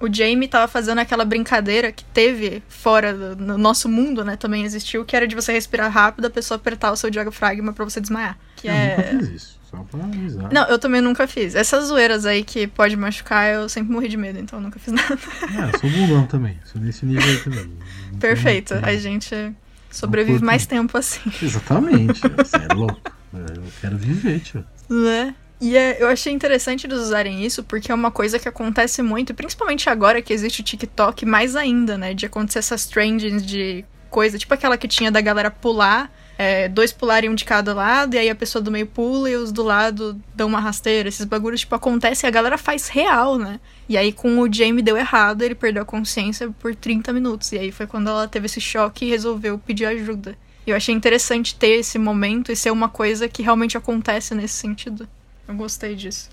o 0.00 0.12
Jamie 0.12 0.48
tava 0.48 0.66
fazendo 0.66 0.98
aquela 0.98 1.24
brincadeira 1.26 1.92
que 1.92 2.04
teve 2.04 2.62
fora 2.68 3.12
do 3.12 3.36
no 3.36 3.58
nosso 3.58 3.86
mundo, 3.88 4.24
né? 4.24 4.36
Também 4.36 4.64
existiu, 4.64 5.04
que 5.04 5.14
era 5.14 5.28
de 5.28 5.34
você 5.34 5.52
respirar 5.52 5.90
rápido, 5.92 6.24
a 6.26 6.30
pessoa 6.30 6.56
apertar 6.56 6.90
o 6.90 6.96
seu 6.96 7.10
diafragma 7.10 7.74
pra 7.74 7.84
você 7.84 8.00
desmaiar. 8.00 8.38
Que 8.56 8.68
Eu 8.68 8.72
é. 8.72 8.96
nunca 8.96 9.18
fiz 9.18 9.28
isso, 9.28 9.55
só 9.70 9.78
pra 9.90 10.04
avisar. 10.04 10.52
Não, 10.52 10.64
eu 10.68 10.78
também 10.78 11.00
nunca 11.00 11.26
fiz. 11.26 11.54
Essas 11.54 11.86
zoeiras 11.86 12.24
aí 12.24 12.44
que 12.44 12.66
pode 12.66 12.96
machucar, 12.96 13.48
eu 13.52 13.68
sempre 13.68 13.92
morri 13.92 14.08
de 14.08 14.16
medo, 14.16 14.38
então 14.38 14.58
eu 14.58 14.62
nunca 14.62 14.78
fiz 14.78 14.92
nada. 14.94 15.18
É, 15.54 15.74
eu 15.74 15.78
sou 15.80 15.90
bundão 15.90 16.26
também. 16.26 16.58
Sou 16.64 16.80
nesse 16.80 17.04
nível 17.04 17.22
aí 17.28 17.38
também. 17.42 17.70
Não 18.12 18.18
Perfeito. 18.18 18.74
tenho- 18.74 18.86
A 18.86 18.96
gente 18.96 19.34
sobrevive 19.90 20.42
mais 20.44 20.66
tempo 20.66 20.96
assim, 20.98 21.20
Exatamente. 21.42 22.20
Você 22.36 22.56
é 22.56 22.74
louco. 22.74 23.00
Eu 23.34 23.62
quero 23.80 23.96
viver, 23.98 24.40
tio. 24.40 24.64
né? 24.88 25.34
E 25.60 25.74
é, 25.76 26.02
eu 26.02 26.08
achei 26.08 26.32
interessante 26.32 26.86
eles 26.86 26.98
usarem 26.98 27.44
isso, 27.44 27.64
porque 27.64 27.90
é 27.90 27.94
uma 27.94 28.10
coisa 28.10 28.38
que 28.38 28.46
acontece 28.46 29.00
muito, 29.02 29.32
principalmente 29.34 29.88
agora 29.88 30.20
que 30.20 30.32
existe 30.32 30.60
o 30.60 30.64
TikTok, 30.64 31.24
mais 31.24 31.56
ainda, 31.56 31.96
né? 31.96 32.12
De 32.12 32.26
acontecer 32.26 32.58
essas 32.58 32.84
trendings 32.86 33.44
de 33.44 33.82
coisa, 34.10 34.38
tipo 34.38 34.52
aquela 34.52 34.76
que 34.76 34.86
tinha 34.86 35.10
da 35.10 35.20
galera 35.20 35.50
pular, 35.50 36.10
é, 36.38 36.68
dois 36.68 36.92
pularem 36.92 37.30
um 37.30 37.34
de 37.34 37.44
cada 37.44 37.72
lado, 37.74 38.14
e 38.14 38.18
aí 38.18 38.28
a 38.28 38.34
pessoa 38.34 38.60
do 38.62 38.70
meio 38.70 38.86
pula 38.86 39.30
e 39.30 39.36
os 39.36 39.50
do 39.52 39.62
lado 39.62 40.20
dão 40.34 40.48
uma 40.48 40.60
rasteira. 40.60 41.08
Esses 41.08 41.24
bagulhos, 41.24 41.60
tipo, 41.60 41.74
acontecem 41.74 42.26
e 42.26 42.28
a 42.28 42.32
galera 42.32 42.58
faz 42.58 42.88
real, 42.88 43.38
né? 43.38 43.58
E 43.88 43.96
aí 43.96 44.12
com 44.12 44.38
o 44.40 44.52
Jamie 44.52 44.82
deu 44.82 44.96
errado, 44.96 45.42
ele 45.42 45.54
perdeu 45.54 45.82
a 45.82 45.86
consciência 45.86 46.50
por 46.60 46.74
30 46.74 47.12
minutos. 47.12 47.52
E 47.52 47.58
aí 47.58 47.72
foi 47.72 47.86
quando 47.86 48.08
ela 48.10 48.26
teve 48.28 48.46
esse 48.46 48.60
choque 48.60 49.06
e 49.06 49.08
resolveu 49.10 49.58
pedir 49.58 49.86
ajuda. 49.86 50.36
E 50.66 50.70
eu 50.70 50.76
achei 50.76 50.94
interessante 50.94 51.54
ter 51.54 51.78
esse 51.78 51.96
momento 51.98 52.50
e 52.50 52.56
ser 52.56 52.70
uma 52.72 52.88
coisa 52.88 53.28
que 53.28 53.42
realmente 53.42 53.76
acontece 53.78 54.34
nesse 54.34 54.54
sentido. 54.54 55.08
Eu 55.46 55.54
gostei 55.54 55.94
disso. 55.94 56.28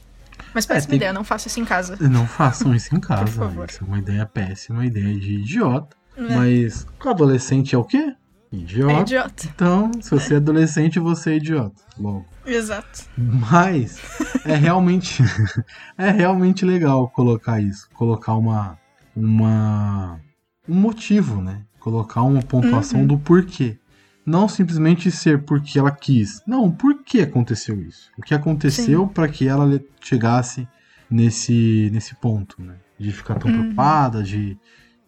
Mas 0.53 0.65
péssima 0.65 0.89
tem- 0.89 0.97
ideia, 0.97 1.13
não 1.13 1.23
faça 1.23 1.47
isso 1.47 1.59
em 1.59 1.65
casa. 1.65 1.95
Não 2.09 2.25
façam 2.27 2.73
isso 2.75 2.93
em 2.95 2.99
casa. 3.01 3.27
favor. 3.27 3.67
Isso 3.69 3.83
é 3.83 3.87
uma 3.87 3.99
ideia 3.99 4.25
péssima, 4.25 4.85
ideia 4.85 5.13
de 5.13 5.35
idiota. 5.35 5.95
É. 6.17 6.21
Mas 6.35 6.85
o 7.03 7.09
adolescente 7.09 7.73
é 7.75 7.77
o 7.77 7.83
quê? 7.83 8.13
Idiota. 8.53 8.93
É 8.93 9.01
idiota. 9.01 9.47
Então, 9.53 9.91
se 9.99 10.11
você 10.11 10.35
é 10.35 10.37
adolescente, 10.37 10.99
você 10.99 11.31
é 11.31 11.35
idiota. 11.37 11.81
Logo. 11.97 12.25
Exato. 12.45 13.03
Mas 13.17 13.99
é 14.45 14.55
realmente 14.55 15.23
é 15.97 16.11
realmente 16.11 16.63
legal 16.65 17.09
colocar 17.09 17.59
isso, 17.61 17.89
colocar 17.93 18.35
uma 18.35 18.77
uma 19.15 20.19
um 20.67 20.75
motivo, 20.75 21.41
né? 21.41 21.61
Colocar 21.79 22.21
uma 22.21 22.41
pontuação 22.41 23.01
Uhum. 23.01 23.07
do 23.07 23.17
porquê. 23.17 23.77
Não 24.25 24.47
simplesmente 24.47 25.11
ser 25.11 25.43
porque 25.43 25.77
ela 25.77 25.91
quis. 25.91 26.41
Não, 26.47 26.71
por 26.71 27.03
que 27.03 27.19
aconteceu 27.21 27.81
isso? 27.81 28.09
O 28.17 28.21
que 28.21 28.33
aconteceu 28.33 29.05
para 29.07 29.27
que 29.27 29.47
ela 29.47 29.81
chegasse 30.01 30.67
nesse 31.09 31.89
nesse 31.91 32.15
ponto, 32.15 32.61
né? 32.61 32.75
De 32.99 33.11
ficar 33.11 33.35
tão 33.35 33.49
Uhum. 33.51 33.59
preocupada, 33.59 34.21
de 34.23 34.57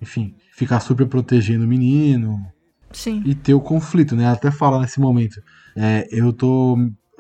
enfim, 0.01 0.35
ficar 0.51 0.79
super 0.81 1.07
protegendo 1.07 1.63
o 1.63 1.67
menino, 1.67 2.45
Sim. 2.95 3.21
e 3.25 3.35
ter 3.35 3.53
o 3.53 3.59
conflito, 3.61 4.15
né? 4.15 4.23
Ela 4.23 4.33
até 4.33 4.49
fala 4.51 4.79
nesse 4.79 4.99
momento. 4.99 5.41
É, 5.75 6.07
eu 6.11 6.31
tô 6.33 6.77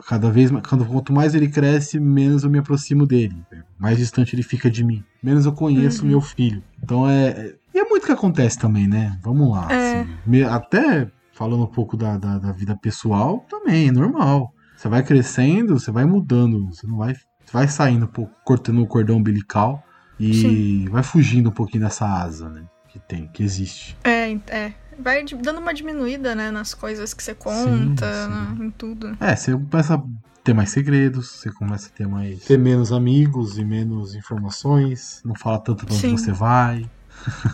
cada 0.07 0.29
vez. 0.31 0.49
Quando, 0.67 0.85
quanto 0.85 1.11
mais 1.13 1.35
ele 1.35 1.47
cresce, 1.47 1.99
menos 1.99 2.43
eu 2.43 2.49
me 2.49 2.59
aproximo 2.59 3.05
dele. 3.05 3.35
Mais 3.77 3.97
distante 3.97 4.35
ele 4.35 4.43
fica 4.43 4.69
de 4.69 4.83
mim. 4.83 5.03
Menos 5.21 5.45
eu 5.45 5.51
conheço 5.53 6.03
Uhum. 6.03 6.09
meu 6.09 6.21
filho. 6.21 6.63
Então 6.83 7.07
é. 7.09 7.27
é- 7.29 7.55
E 7.73 7.79
é 7.79 7.83
muito 7.89 8.05
que 8.05 8.11
acontece 8.13 8.57
também, 8.57 8.87
né? 8.87 9.19
Vamos 9.21 9.51
lá. 9.51 9.67
É. 9.71 9.99
assim. 10.01 10.43
Até 10.43 11.11
falando 11.33 11.63
um 11.63 11.67
pouco 11.67 11.97
da, 11.97 12.17
da, 12.17 12.37
da 12.37 12.51
vida 12.53 12.77
pessoal, 12.81 13.45
também, 13.49 13.89
é 13.89 13.91
normal. 13.91 14.53
Você 14.77 14.87
vai 14.87 15.03
crescendo, 15.03 15.77
você 15.77 15.91
vai 15.91 16.05
mudando. 16.05 16.67
Você 16.73 16.87
não 16.87 16.97
vai. 16.97 17.13
Você 17.13 17.51
vai 17.51 17.67
saindo 17.67 18.05
um 18.05 18.07
pouco, 18.09 18.31
cortando 18.45 18.81
o 18.81 18.87
cordão 18.87 19.17
umbilical 19.17 19.83
e 20.17 20.33
Sim. 20.33 20.85
vai 20.89 21.03
fugindo 21.03 21.49
um 21.49 21.53
pouquinho 21.53 21.83
dessa 21.83 22.05
asa, 22.07 22.49
né? 22.49 22.63
Que 22.87 22.97
tem, 22.99 23.27
que 23.27 23.43
existe. 23.43 23.97
É, 24.05 24.31
é. 24.47 24.73
Vai 24.99 25.23
dando 25.23 25.59
uma 25.59 25.73
diminuída, 25.73 26.33
né, 26.35 26.51
nas 26.51 26.73
coisas 26.73 27.13
que 27.13 27.21
você 27.23 27.33
conta, 27.35 28.05
sim. 28.23 28.29
né, 28.29 28.65
em 28.65 28.71
tudo. 28.71 29.15
É, 29.19 29.35
você 29.35 29.51
começa 29.51 29.95
a 29.95 30.03
ter 30.43 30.53
mais 30.53 30.69
segredos, 30.69 31.29
você 31.31 31.51
começa 31.51 31.87
a 31.87 31.91
ter 31.91 32.07
mais. 32.07 32.43
ter 32.45 32.57
menos 32.57 32.91
amigos 32.91 33.57
e 33.57 33.65
menos 33.65 34.15
informações, 34.15 35.21
não 35.25 35.35
fala 35.35 35.59
tanto 35.59 35.85
pra 35.85 35.93
onde 35.93 36.01
Sim. 36.01 36.17
você 36.17 36.31
vai. 36.31 36.89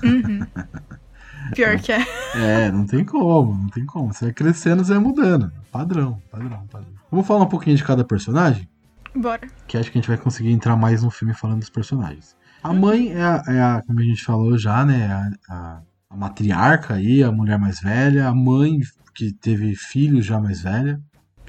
Uhum. 0.03 0.45
Pior 1.55 1.79
que 1.79 1.91
é. 1.91 2.05
É, 2.35 2.71
não 2.71 2.85
tem 2.85 3.03
como, 3.03 3.53
não 3.53 3.67
tem 3.69 3.85
como. 3.85 4.13
Você 4.13 4.25
vai 4.25 4.33
crescendo, 4.33 4.83
você 4.85 4.93
vai 4.93 5.01
mudando. 5.01 5.51
Padrão, 5.71 6.21
padrão, 6.31 6.65
padrão. 6.71 6.91
Vamos 7.09 7.25
falar 7.27 7.43
um 7.43 7.47
pouquinho 7.49 7.75
de 7.75 7.83
cada 7.83 8.03
personagem, 8.03 8.69
Bora. 9.15 9.47
que 9.67 9.77
acho 9.77 9.91
que 9.91 9.97
a 9.97 10.01
gente 10.01 10.07
vai 10.07 10.17
conseguir 10.17 10.51
entrar 10.51 10.75
mais 10.75 11.03
no 11.03 11.09
filme 11.09 11.33
falando 11.33 11.59
dos 11.59 11.69
personagens. 11.69 12.35
A 12.63 12.71
mãe 12.71 13.11
é 13.11 13.21
a, 13.23 13.43
é 13.47 13.59
a- 13.61 13.83
como 13.85 13.99
a 13.99 14.03
gente 14.03 14.23
falou 14.23 14.57
já, 14.57 14.85
né? 14.85 15.07
A, 15.49 15.53
a- 15.53 15.81
a 16.11 16.15
matriarca 16.17 16.95
aí, 16.95 17.23
a 17.23 17.31
mulher 17.31 17.57
mais 17.57 17.79
velha, 17.79 18.27
a 18.27 18.35
mãe 18.35 18.79
que 19.15 19.31
teve 19.31 19.75
filhos 19.75 20.25
já 20.25 20.39
mais 20.39 20.61
velha. 20.61 20.99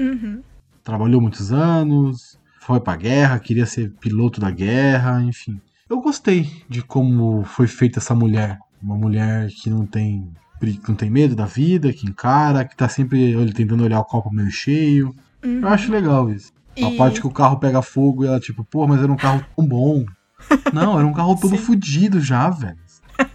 Uhum. 0.00 0.40
trabalhou 0.82 1.20
muitos 1.20 1.52
anos, 1.52 2.38
foi 2.60 2.80
pra 2.80 2.96
guerra, 2.96 3.38
queria 3.38 3.66
ser 3.66 3.90
piloto 4.00 4.40
da 4.40 4.50
guerra, 4.50 5.20
enfim. 5.22 5.60
Eu 5.88 6.00
gostei 6.00 6.50
de 6.68 6.82
como 6.82 7.44
foi 7.44 7.66
feita 7.66 7.98
essa 7.98 8.14
mulher. 8.14 8.58
Uma 8.82 8.96
mulher 8.96 9.48
que 9.48 9.68
não 9.70 9.84
tem, 9.86 10.32
que 10.60 10.88
não 10.88 10.94
tem 10.96 11.10
medo 11.10 11.36
da 11.36 11.44
vida, 11.44 11.92
que 11.92 12.06
encara, 12.08 12.64
que 12.64 12.76
tá 12.76 12.88
sempre 12.88 13.36
olha, 13.36 13.52
tentando 13.52 13.84
olhar 13.84 14.00
o 14.00 14.04
copo 14.04 14.32
meio 14.32 14.50
cheio. 14.50 15.14
Uhum. 15.44 15.60
Eu 15.60 15.68
acho 15.68 15.92
legal 15.92 16.30
isso. 16.30 16.52
A 16.78 16.88
E- 16.88 16.96
parte 16.96 17.20
que 17.20 17.26
o 17.26 17.30
carro 17.30 17.58
pega 17.58 17.82
fogo 17.82 18.24
e 18.24 18.26
ela, 18.28 18.40
tipo, 18.40 18.64
pô, 18.64 18.86
mas 18.88 19.00
era 19.02 19.12
um 19.12 19.16
carro 19.16 19.44
tão 19.54 19.66
bom. 19.66 20.04
Não, 20.72 20.98
era 20.98 21.06
um 21.06 21.12
carro 21.12 21.36
todo 21.38 21.50
Sim. 21.56 21.58
fudido 21.62 22.18
já, 22.20 22.48
velho. 22.50 22.78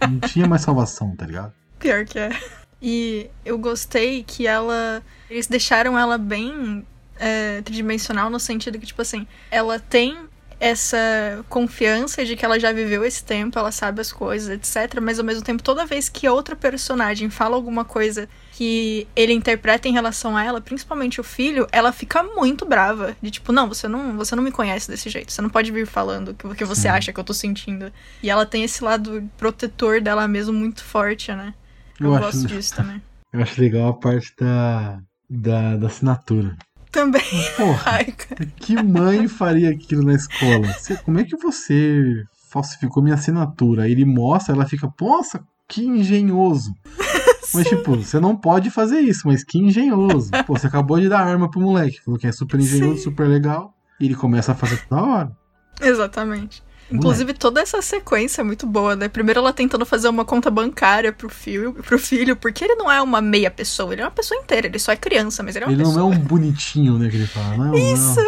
Não 0.08 0.20
tinha 0.28 0.46
mais 0.46 0.62
salvação, 0.62 1.14
tá 1.16 1.26
ligado? 1.26 1.52
Pior 1.78 2.04
que 2.04 2.18
é. 2.18 2.30
E 2.80 3.30
eu 3.44 3.58
gostei 3.58 4.22
que 4.22 4.46
ela. 4.46 5.02
Eles 5.28 5.46
deixaram 5.46 5.98
ela 5.98 6.16
bem 6.16 6.86
é, 7.18 7.60
tridimensional 7.62 8.30
no 8.30 8.38
sentido 8.38 8.78
que, 8.78 8.86
tipo 8.86 9.02
assim, 9.02 9.26
ela 9.50 9.78
tem 9.78 10.27
essa 10.60 11.44
confiança 11.48 12.24
de 12.24 12.34
que 12.36 12.44
ela 12.44 12.58
já 12.58 12.72
viveu 12.72 13.04
esse 13.04 13.22
tempo, 13.22 13.58
ela 13.58 13.70
sabe 13.70 14.00
as 14.00 14.12
coisas, 14.12 14.48
etc. 14.48 15.00
Mas 15.00 15.18
ao 15.18 15.24
mesmo 15.24 15.42
tempo, 15.42 15.62
toda 15.62 15.86
vez 15.86 16.08
que 16.08 16.28
outra 16.28 16.56
personagem 16.56 17.30
fala 17.30 17.54
alguma 17.54 17.84
coisa 17.84 18.28
que 18.52 19.06
ele 19.14 19.32
interpreta 19.32 19.88
em 19.88 19.92
relação 19.92 20.36
a 20.36 20.42
ela, 20.42 20.60
principalmente 20.60 21.20
o 21.20 21.24
filho, 21.24 21.66
ela 21.70 21.92
fica 21.92 22.22
muito 22.22 22.66
brava. 22.66 23.16
De 23.22 23.30
tipo, 23.30 23.52
não, 23.52 23.68
você 23.68 23.86
não, 23.86 24.16
você 24.16 24.34
não 24.34 24.42
me 24.42 24.50
conhece 24.50 24.90
desse 24.90 25.08
jeito. 25.08 25.32
Você 25.32 25.40
não 25.40 25.48
pode 25.48 25.70
vir 25.70 25.86
falando 25.86 26.36
o 26.42 26.54
que 26.54 26.64
você 26.64 26.82
Sim. 26.82 26.88
acha 26.88 27.12
que 27.12 27.20
eu 27.20 27.24
tô 27.24 27.32
sentindo. 27.32 27.92
E 28.22 28.28
ela 28.28 28.44
tem 28.44 28.64
esse 28.64 28.82
lado 28.82 29.28
protetor 29.36 30.00
dela 30.00 30.26
mesmo 30.26 30.52
muito 30.52 30.82
forte, 30.82 31.32
né? 31.32 31.54
Eu, 32.00 32.12
eu 32.12 32.18
gosto 32.18 32.46
disso 32.46 32.74
também. 32.74 33.00
Eu 33.30 33.42
acho 33.42 33.60
legal 33.60 33.90
a 33.90 33.92
parte 33.92 34.32
da, 34.40 35.02
da, 35.28 35.76
da 35.76 35.86
assinatura. 35.86 36.56
Também. 36.90 37.22
Porra, 37.56 37.82
Ai, 37.84 38.14
que 38.56 38.82
mãe 38.82 39.28
faria 39.28 39.70
aquilo 39.70 40.02
na 40.02 40.14
escola? 40.14 40.66
Você, 40.72 40.96
como 40.96 41.18
é 41.18 41.24
que 41.24 41.36
você 41.36 42.24
falsificou 42.50 43.02
minha 43.02 43.14
assinatura? 43.14 43.82
Aí 43.82 43.92
ele 43.92 44.04
mostra, 44.04 44.54
ela 44.54 44.66
fica, 44.66 44.90
nossa, 45.00 45.40
que 45.68 45.84
engenhoso. 45.84 46.72
Mas, 47.54 47.66
tipo, 47.66 47.96
você 47.96 48.20
não 48.20 48.36
pode 48.36 48.70
fazer 48.70 49.00
isso, 49.00 49.26
mas 49.26 49.42
que 49.42 49.58
engenhoso. 49.58 50.30
Pô, 50.46 50.54
você 50.54 50.66
acabou 50.66 51.00
de 51.00 51.08
dar 51.08 51.20
arma 51.20 51.50
pro 51.50 51.58
moleque, 51.58 51.98
falou 52.04 52.20
que 52.20 52.26
é 52.26 52.32
super 52.32 52.60
engenhoso, 52.60 52.98
Sim. 52.98 53.04
super 53.04 53.26
legal. 53.26 53.72
E 53.98 54.04
ele 54.04 54.14
começa 54.14 54.52
a 54.52 54.54
fazer 54.54 54.76
toda 54.86 55.02
hora. 55.02 55.36
Exatamente. 55.80 56.62
Inclusive, 56.90 57.34
toda 57.34 57.60
essa 57.60 57.82
sequência 57.82 58.40
é 58.40 58.44
muito 58.44 58.66
boa, 58.66 58.96
né? 58.96 59.08
Primeiro 59.08 59.40
ela 59.40 59.52
tentando 59.52 59.84
fazer 59.84 60.08
uma 60.08 60.24
conta 60.24 60.50
bancária 60.50 61.12
pro 61.12 61.28
filho, 61.28 61.74
pro 61.74 61.98
filho, 61.98 62.34
porque 62.34 62.64
ele 62.64 62.76
não 62.76 62.90
é 62.90 63.00
uma 63.02 63.20
meia 63.20 63.50
pessoa, 63.50 63.92
ele 63.92 64.00
é 64.00 64.04
uma 64.04 64.10
pessoa 64.10 64.40
inteira, 64.40 64.66
ele 64.66 64.78
só 64.78 64.92
é 64.92 64.96
criança, 64.96 65.42
mas 65.42 65.54
ele 65.54 65.64
é 65.64 65.68
uma 65.68 65.72
ele 65.74 65.82
pessoa. 65.82 66.02
Ele 66.02 66.10
não 66.10 66.12
é 66.12 66.16
um 66.16 66.20
bonitinho, 66.24 66.98
né, 66.98 67.08
que 67.10 67.16
ele 67.16 67.26
fala. 67.26 67.56
Não, 67.56 67.74
Isso! 67.74 68.20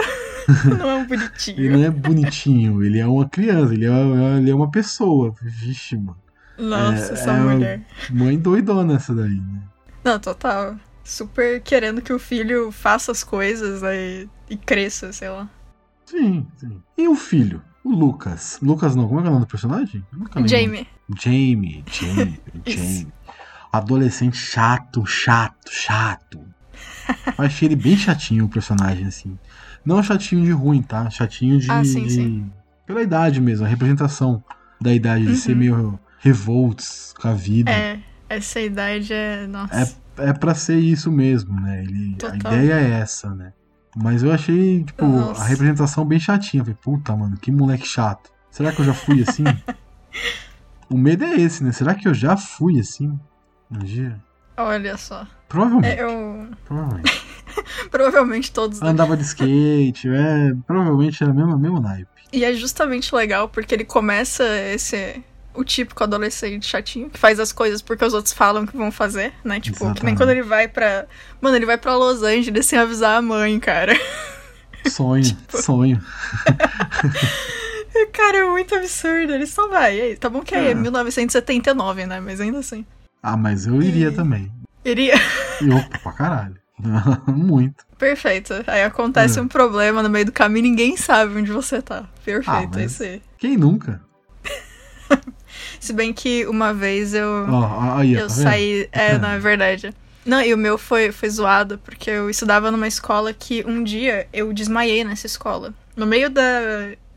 Não. 0.67 0.77
não 0.79 0.91
é 0.91 0.95
um 0.95 1.07
bonitinho. 1.07 1.59
ele 1.59 1.77
não 1.77 1.85
é 1.85 1.91
bonitinho, 1.91 2.85
ele 2.85 2.99
é 2.99 3.07
uma 3.07 3.29
criança, 3.29 3.73
ele 3.73 3.87
é, 3.87 4.37
ele 4.39 4.51
é 4.51 4.55
uma 4.55 4.71
pessoa. 4.71 5.35
Vixe, 5.41 5.97
mano. 5.97 6.19
Nossa, 6.59 7.13
é, 7.13 7.15
essa 7.15 7.33
é 7.33 7.41
mulher. 7.41 7.83
Mãe 8.11 8.39
doidona 8.39 8.97
essa 8.97 9.15
daí, 9.15 9.31
né? 9.31 9.63
Não, 10.05 10.19
total. 10.19 10.77
Super 11.03 11.61
querendo 11.63 12.03
que 12.03 12.13
o 12.13 12.19
filho 12.19 12.71
faça 12.71 13.11
as 13.11 13.25
coisas 13.25 13.83
né, 13.83 13.97
e, 13.97 14.29
e 14.51 14.57
cresça, 14.57 15.13
sei 15.13 15.31
lá. 15.31 15.49
Sim, 16.05 16.47
sim. 16.57 16.83
E 16.99 17.09
o 17.09 17.15
filho? 17.15 17.63
O 17.83 17.91
Lucas. 17.91 18.59
Lucas 18.63 18.95
não, 18.95 19.09
como 19.09 19.21
é 19.21 19.25
é 19.25 19.27
o 19.27 19.31
nome 19.33 19.45
do 19.45 19.49
personagem? 19.49 20.05
Jamie. 20.47 20.87
Jamie, 21.19 21.85
Jamie, 21.91 22.41
Jamie. 22.67 23.09
Adolescente 23.73 24.37
chato, 24.37 25.07
chato, 25.07 25.71
chato. 25.71 26.41
Eu 27.39 27.45
achei 27.45 27.69
ele 27.69 27.77
bem 27.77 27.97
chatinho 27.97 28.45
o 28.45 28.49
personagem, 28.49 29.07
assim. 29.07 29.39
Não 29.85 30.03
chatinho 30.03 30.45
de 30.45 30.51
ruim, 30.51 30.83
tá? 30.83 31.09
Chatinho 31.09 31.59
de. 31.59 31.71
Ah, 31.71 31.85
sim, 31.85 32.05
de... 32.05 32.11
sim. 32.11 32.53
Pela 32.87 33.03
idade 33.03 33.41
mesmo, 33.41 33.65
a 33.65 33.69
representação 33.69 34.43
da 34.81 34.93
idade, 34.93 35.27
de 35.27 35.37
ser 35.37 35.53
uhum. 35.53 35.59
meio 35.59 36.01
revoltos 36.19 37.15
com 37.21 37.29
a 37.29 37.35
vida. 37.35 37.71
É, 37.71 38.01
essa 38.29 38.61
idade 38.61 39.13
é. 39.13 39.47
Nossa. 39.47 39.97
É, 40.19 40.29
é 40.29 40.33
pra 40.33 40.55
ser 40.55 40.79
isso 40.79 41.11
mesmo, 41.11 41.59
né? 41.61 41.83
Ele, 41.83 42.17
a 42.25 42.37
ideia 42.37 42.75
é 42.75 42.91
essa, 43.01 43.35
né? 43.35 43.53
Mas 43.97 44.23
eu 44.23 44.33
achei, 44.33 44.85
tipo, 44.85 45.05
Nossa. 45.05 45.43
a 45.43 45.45
representação 45.47 46.05
bem 46.05 46.21
chatinha. 46.21 46.61
Eu 46.61 46.65
falei, 46.65 46.79
puta, 46.81 47.17
mano, 47.17 47.37
que 47.37 47.51
moleque 47.51 47.87
chato. 47.87 48.31
Será 48.51 48.73
que 48.73 48.81
eu 48.81 48.85
já 48.85 48.95
fui 48.95 49.23
assim? 49.23 49.45
o 50.89 50.97
medo 50.97 51.25
é 51.25 51.35
esse, 51.35 51.63
né? 51.65 51.73
Será 51.73 51.95
que 51.95 52.07
eu 52.07 52.15
já 52.15 52.37
fui 52.37 52.79
assim? 52.79 53.19
Um 53.71 53.79
dia? 53.79 54.21
Olha 54.57 54.97
só. 54.97 55.27
Provavelmente. 55.49 55.99
É, 55.99 56.03
eu... 56.03 56.49
Provavelmente. 56.65 57.27
provavelmente 57.91 58.53
todos. 58.53 58.81
Andava 58.83 59.17
de 59.17 59.25
skate, 59.25 60.09
é. 60.09 60.55
Provavelmente 60.67 61.23
era 61.23 61.33
o 61.33 61.35
mesmo, 61.35 61.59
mesmo 61.59 61.81
naipe. 61.81 62.09
E 62.33 62.45
é 62.45 62.53
justamente 62.53 63.15
legal 63.15 63.49
porque 63.49 63.75
ele 63.75 63.85
começa 63.85 64.45
esse 64.73 65.23
o 65.55 65.65
típico 65.65 66.03
adolescente 66.03 66.67
chatinho, 66.67 67.11
que 67.11 67.19
faz 67.19 67.41
as 67.41 67.53
coisas 67.53 67.83
porque 67.83 68.05
os 68.05 68.15
outros 68.15 68.33
falam 68.33 68.67
que 68.67 68.77
vão 68.77 68.91
fazer, 68.93 69.33
né? 69.45 69.61
Tipo, 69.61 69.77
Exatamente. 69.77 70.01
que 70.01 70.07
nem 70.07 70.17
quando 70.17 70.31
ele 70.31 70.43
vai 70.43 70.69
pra. 70.69 71.07
Mano, 71.41 71.57
ele 71.57 71.67
vai 71.67 71.79
pra 71.79 71.97
Los 71.97 72.23
Angeles 72.23 72.67
sem 72.67 72.79
avisar 72.79 73.19
a 73.19 73.23
mãe, 73.23 73.59
cara. 73.59 73.93
Sonho, 74.89 75.23
tipo... 75.23 75.61
sonho. 75.61 76.03
cara, 78.13 78.39
é 78.39 78.45
muito 78.47 78.75
absurdo. 78.75 79.35
Ele 79.35 79.47
só 79.47 79.69
vai. 79.69 80.17
Tá 80.17 80.31
bom 80.31 80.41
que 80.41 80.55
é, 80.55 80.71
é 80.71 80.75
1979, 80.75 82.07
né? 82.07 82.19
Mas 82.19 82.41
ainda 82.41 82.61
assim. 82.61 82.87
Ah, 83.23 83.37
mas 83.37 83.67
eu 83.67 83.83
iria 83.83 84.09
e... 84.09 84.13
também. 84.13 84.51
Iria? 84.83 85.15
Eu, 85.61 85.83
pra 86.03 86.13
caralho. 86.13 86.57
muito. 87.27 87.85
Perfeito. 87.99 88.55
Aí 88.67 88.83
acontece 88.83 89.39
é. 89.39 89.43
um 89.43 89.49
problema 89.49 90.03
no 90.03 90.09
meio 90.09 90.25
do 90.25 90.33
caminho 90.33 90.63
ninguém 90.63 90.97
sabe 90.97 91.37
onde 91.37 91.53
você 91.53 91.83
tá. 91.83 92.09
Perfeito, 92.25 92.79
ah, 92.79 92.81
é 92.81 92.85
isso 92.85 93.03
aí. 93.03 93.23
Quem 93.39 93.57
nunca? 93.57 94.01
Se 95.79 95.93
bem 95.93 96.13
que 96.13 96.47
uma 96.47 96.73
vez 96.73 97.15
eu. 97.15 97.47
Oh, 97.49 97.97
aí, 97.97 98.15
eu 98.15 98.23
tá 98.23 98.29
saí. 98.29 98.89
É, 98.93 99.19
na 99.19 99.39
verdade. 99.39 99.93
Não, 100.25 100.41
e 100.43 100.53
o 100.53 100.59
meu 100.59 100.77
foi, 100.77 101.13
foi 101.13 101.31
zoado, 101.31 101.79
porque 101.79 102.11
eu 102.11 102.29
estudava 102.29 102.71
numa 102.71 102.87
escola 102.87 103.33
que 103.33 103.65
um 103.67 103.83
dia 103.83 104.29
eu 104.33 104.53
desmaiei 104.53 105.03
nessa 105.03 105.27
escola. 105.27 105.73
No 105.97 106.07
meio 106.07 106.29
da, 106.29 106.43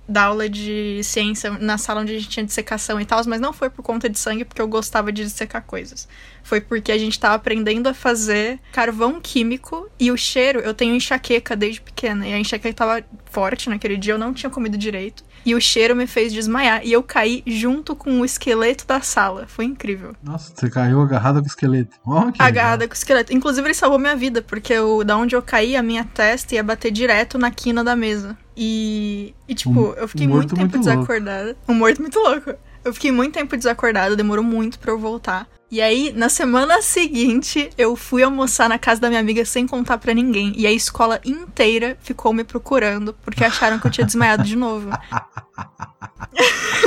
da 0.07 0.23
aula 0.23 0.47
de 0.47 1.01
ciência, 1.03 1.51
na 1.59 1.77
sala 1.77 2.01
onde 2.01 2.15
a 2.15 2.17
gente 2.17 2.29
tinha 2.29 2.45
dissecação 2.45 2.99
e 3.01 3.05
tal, 3.05 3.21
mas 3.27 3.41
não 3.41 3.51
foi 3.51 3.69
por 3.69 3.83
conta 3.83 4.09
de 4.09 4.17
sangue, 4.17 4.45
porque 4.45 4.61
eu 4.61 4.67
gostava 4.67 5.11
de 5.11 5.23
dissecar 5.23 5.63
coisas 5.63 6.07
foi 6.43 6.59
porque 6.59 6.91
a 6.91 6.97
gente 6.97 7.17
tava 7.19 7.35
aprendendo 7.35 7.87
a 7.87 7.93
fazer 7.93 8.59
carvão 8.71 9.19
químico 9.19 9.89
e 9.99 10.11
o 10.11 10.17
cheiro, 10.17 10.59
eu 10.59 10.73
tenho 10.73 10.93
enxaqueca 10.93 11.55
desde 11.55 11.81
pequena. 11.81 12.27
E 12.27 12.33
a 12.33 12.37
enxaqueca 12.37 12.73
tava 12.73 13.03
forte 13.31 13.69
naquele 13.69 13.97
dia, 13.97 14.13
eu 14.13 14.19
não 14.19 14.33
tinha 14.33 14.49
comido 14.49 14.77
direito. 14.77 15.23
E 15.45 15.55
o 15.55 15.61
cheiro 15.61 15.95
me 15.95 16.07
fez 16.07 16.31
desmaiar. 16.31 16.81
E 16.83 16.91
eu 16.91 17.03
caí 17.03 17.43
junto 17.45 17.95
com 17.95 18.21
o 18.21 18.25
esqueleto 18.25 18.85
da 18.87 19.01
sala. 19.01 19.45
Foi 19.47 19.65
incrível. 19.65 20.15
Nossa, 20.23 20.53
você 20.55 20.69
caiu 20.69 21.01
agarrada 21.01 21.39
com 21.39 21.45
o 21.45 21.47
esqueleto. 21.47 21.97
Oh, 22.05 22.31
agarrada 22.39 22.87
com 22.87 22.93
o 22.93 22.97
esqueleto. 22.97 23.33
Inclusive, 23.33 23.67
ele 23.67 23.73
salvou 23.73 23.99
minha 23.99 24.15
vida, 24.15 24.41
porque 24.41 24.73
eu, 24.73 25.03
da 25.03 25.17
onde 25.17 25.35
eu 25.35 25.41
caí, 25.41 25.75
a 25.75 25.83
minha 25.83 26.03
testa 26.03 26.55
ia 26.55 26.63
bater 26.63 26.91
direto 26.91 27.37
na 27.37 27.51
quina 27.51 27.83
da 27.83 27.95
mesa. 27.95 28.37
E, 28.55 29.33
e 29.47 29.55
tipo, 29.55 29.71
um, 29.71 29.93
eu 29.93 30.07
fiquei 30.07 30.27
um 30.27 30.29
muito 30.29 30.55
tempo 30.55 30.61
muito 30.61 30.79
desacordada. 30.79 31.57
Um 31.67 31.73
morto 31.73 32.01
muito 32.01 32.19
louco. 32.19 32.53
Eu 32.83 32.93
fiquei 32.93 33.11
muito 33.11 33.33
tempo 33.33 33.55
desacordada, 33.55 34.15
demorou 34.15 34.43
muito 34.43 34.77
para 34.77 34.91
eu 34.91 34.99
voltar. 34.99 35.47
E 35.73 35.81
aí, 35.81 36.13
na 36.15 36.29
semana 36.29 36.83
seguinte, 36.83 37.67
eu 37.77 37.95
fui 37.95 38.21
almoçar 38.21 38.69
na 38.69 38.77
casa 38.77 39.01
da 39.01 39.07
minha 39.07 39.19
amiga 39.19 39.43
sem 39.43 39.65
contar 39.65 39.97
para 39.97 40.13
ninguém. 40.13 40.53
E 40.55 40.67
a 40.67 40.71
escola 40.71 41.19
inteira 41.25 41.97
ficou 41.99 42.31
me 42.31 42.43
procurando 42.43 43.11
porque 43.23 43.43
acharam 43.43 43.79
que 43.79 43.87
eu 43.87 43.89
tinha 43.89 44.05
desmaiado 44.05 44.43
de 44.43 44.55
novo. 44.55 44.91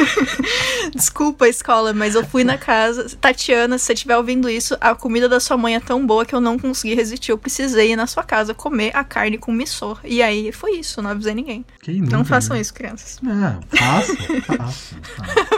Desculpa, 0.94 1.48
escola, 1.48 1.92
mas 1.92 2.14
eu 2.14 2.24
fui 2.24 2.44
na 2.44 2.58
casa. 2.58 3.16
Tatiana, 3.20 3.78
se 3.78 3.84
você 3.84 3.92
estiver 3.92 4.16
ouvindo 4.16 4.48
isso, 4.48 4.76
a 4.80 4.94
comida 4.94 5.28
da 5.28 5.40
sua 5.40 5.56
mãe 5.56 5.74
é 5.74 5.80
tão 5.80 6.06
boa 6.06 6.24
que 6.24 6.34
eu 6.34 6.40
não 6.40 6.58
consegui 6.58 6.94
resistir. 6.94 7.32
Eu 7.32 7.38
precisei 7.38 7.92
ir 7.92 7.96
na 7.96 8.06
sua 8.06 8.22
casa 8.22 8.54
comer 8.54 8.90
a 8.94 9.04
carne 9.04 9.38
com 9.38 9.52
missor. 9.52 10.00
E 10.04 10.22
aí 10.22 10.52
foi 10.52 10.78
isso, 10.78 11.02
não 11.02 11.10
avisei 11.10 11.34
ninguém. 11.34 11.64
Nunca, 11.86 12.16
não 12.16 12.24
façam 12.24 12.54
né? 12.54 12.62
isso, 12.62 12.74
crianças. 12.74 13.20
É, 13.24 13.76
faça, 13.76 14.16
faça. 14.42 14.96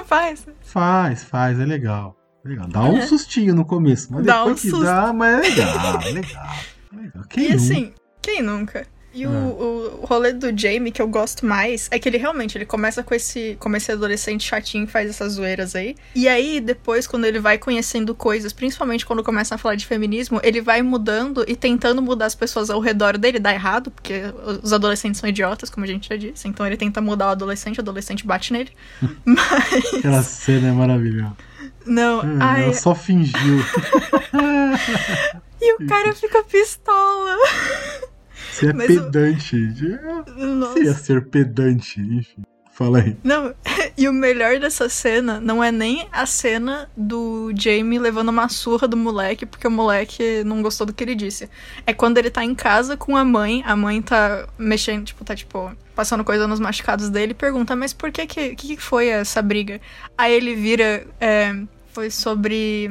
Faz. 0.06 0.46
Faz, 0.62 1.24
faz, 1.24 1.60
é 1.60 1.66
legal. 1.66 2.16
Legal. 2.44 2.68
Dá 2.68 2.82
um 2.82 3.02
sustinho 3.02 3.54
no 3.54 3.64
começo, 3.64 4.08
mas 4.10 4.24
dá 4.24 4.38
depois 4.38 4.52
um 4.52 4.62
que 4.62 4.70
susto. 4.70 4.84
dá, 4.84 5.12
mas 5.12 5.44
é 5.44 5.50
legal, 5.50 6.00
é 6.00 6.10
legal. 6.10 6.46
legal. 6.92 7.24
Quem 7.28 7.50
e 7.50 7.52
assim, 7.52 7.92
quem 8.22 8.42
nunca? 8.42 8.86
E 9.14 9.26
o, 9.26 9.30
o, 9.30 10.06
rolê 10.06 10.32
do 10.32 10.56
Jamie 10.56 10.92
que 10.92 11.00
eu 11.00 11.08
gosto 11.08 11.46
mais 11.46 11.88
é 11.90 11.98
que 11.98 12.08
ele 12.08 12.18
realmente 12.18 12.58
ele 12.58 12.66
começa 12.66 13.02
com 13.02 13.14
esse, 13.14 13.56
como 13.58 13.76
esse 13.76 13.90
adolescente 13.90 14.46
chatinho 14.46 14.86
que 14.86 14.92
faz 14.92 15.08
essas 15.08 15.32
zoeiras 15.32 15.74
aí. 15.74 15.96
E 16.14 16.28
aí, 16.28 16.60
depois, 16.60 17.06
quando 17.06 17.24
ele 17.24 17.40
vai 17.40 17.56
conhecendo 17.56 18.14
coisas, 18.14 18.52
principalmente 18.52 19.06
quando 19.06 19.24
começa 19.24 19.54
a 19.54 19.58
falar 19.58 19.76
de 19.76 19.86
feminismo, 19.86 20.38
ele 20.42 20.60
vai 20.60 20.82
mudando 20.82 21.44
e 21.48 21.56
tentando 21.56 22.02
mudar 22.02 22.26
as 22.26 22.34
pessoas 22.34 22.68
ao 22.68 22.80
redor 22.80 23.16
dele. 23.16 23.38
Dá 23.38 23.52
errado, 23.52 23.90
porque 23.90 24.22
os 24.62 24.72
adolescentes 24.72 25.20
são 25.20 25.28
idiotas, 25.28 25.70
como 25.70 25.84
a 25.84 25.88
gente 25.88 26.08
já 26.08 26.16
disse. 26.16 26.46
Então 26.46 26.66
ele 26.66 26.76
tenta 26.76 27.00
mudar 27.00 27.28
o 27.28 27.30
adolescente, 27.30 27.78
o 27.78 27.80
adolescente 27.80 28.26
bate 28.26 28.52
nele. 28.52 28.70
Mas. 29.24 29.94
Aquela 29.94 30.22
cena 30.22 30.68
é 30.68 30.72
maravilhosa. 30.72 31.36
Não, 31.86 32.20
hum, 32.20 32.38
ai... 32.40 32.64
Ela 32.64 32.74
só 32.74 32.94
fingiu. 32.94 33.58
e 35.60 35.74
o 35.74 35.86
cara 35.86 36.12
fica 36.14 36.44
pistola. 36.44 37.36
Você 38.58 38.70
é 38.70 38.72
Mas 38.72 38.86
pedante. 38.86 39.56
Eu... 39.56 40.58
Você 40.58 40.82
ia 40.82 40.94
ser 40.94 41.26
pedante, 41.26 42.00
enfim. 42.00 42.42
Fala 42.72 42.98
aí. 43.00 43.16
Não, 43.24 43.52
e 43.96 44.08
o 44.08 44.12
melhor 44.12 44.58
dessa 44.60 44.88
cena 44.88 45.40
não 45.40 45.62
é 45.62 45.72
nem 45.72 46.08
a 46.12 46.26
cena 46.26 46.88
do 46.96 47.52
Jamie 47.56 47.98
levando 47.98 48.28
uma 48.28 48.48
surra 48.48 48.86
do 48.86 48.96
moleque, 48.96 49.44
porque 49.44 49.66
o 49.66 49.70
moleque 49.70 50.44
não 50.44 50.62
gostou 50.62 50.86
do 50.86 50.92
que 50.92 51.02
ele 51.02 51.14
disse. 51.14 51.48
É 51.86 51.92
quando 51.92 52.18
ele 52.18 52.30
tá 52.30 52.44
em 52.44 52.54
casa 52.54 52.96
com 52.96 53.16
a 53.16 53.24
mãe, 53.24 53.62
a 53.66 53.74
mãe 53.74 54.00
tá 54.00 54.46
mexendo, 54.56 55.06
tipo, 55.06 55.24
tá 55.24 55.34
tipo, 55.34 55.72
passando 55.94 56.24
coisa 56.24 56.46
nos 56.46 56.60
machucados 56.60 57.10
dele 57.10 57.32
e 57.32 57.34
pergunta, 57.34 57.74
mas 57.74 57.92
por 57.92 58.12
que 58.12 58.26
que, 58.26 58.54
que 58.54 58.76
foi 58.76 59.08
essa 59.08 59.42
briga? 59.42 59.80
Aí 60.16 60.32
ele 60.32 60.54
vira. 60.54 61.04
É, 61.20 61.52
foi 61.92 62.10
sobre 62.10 62.88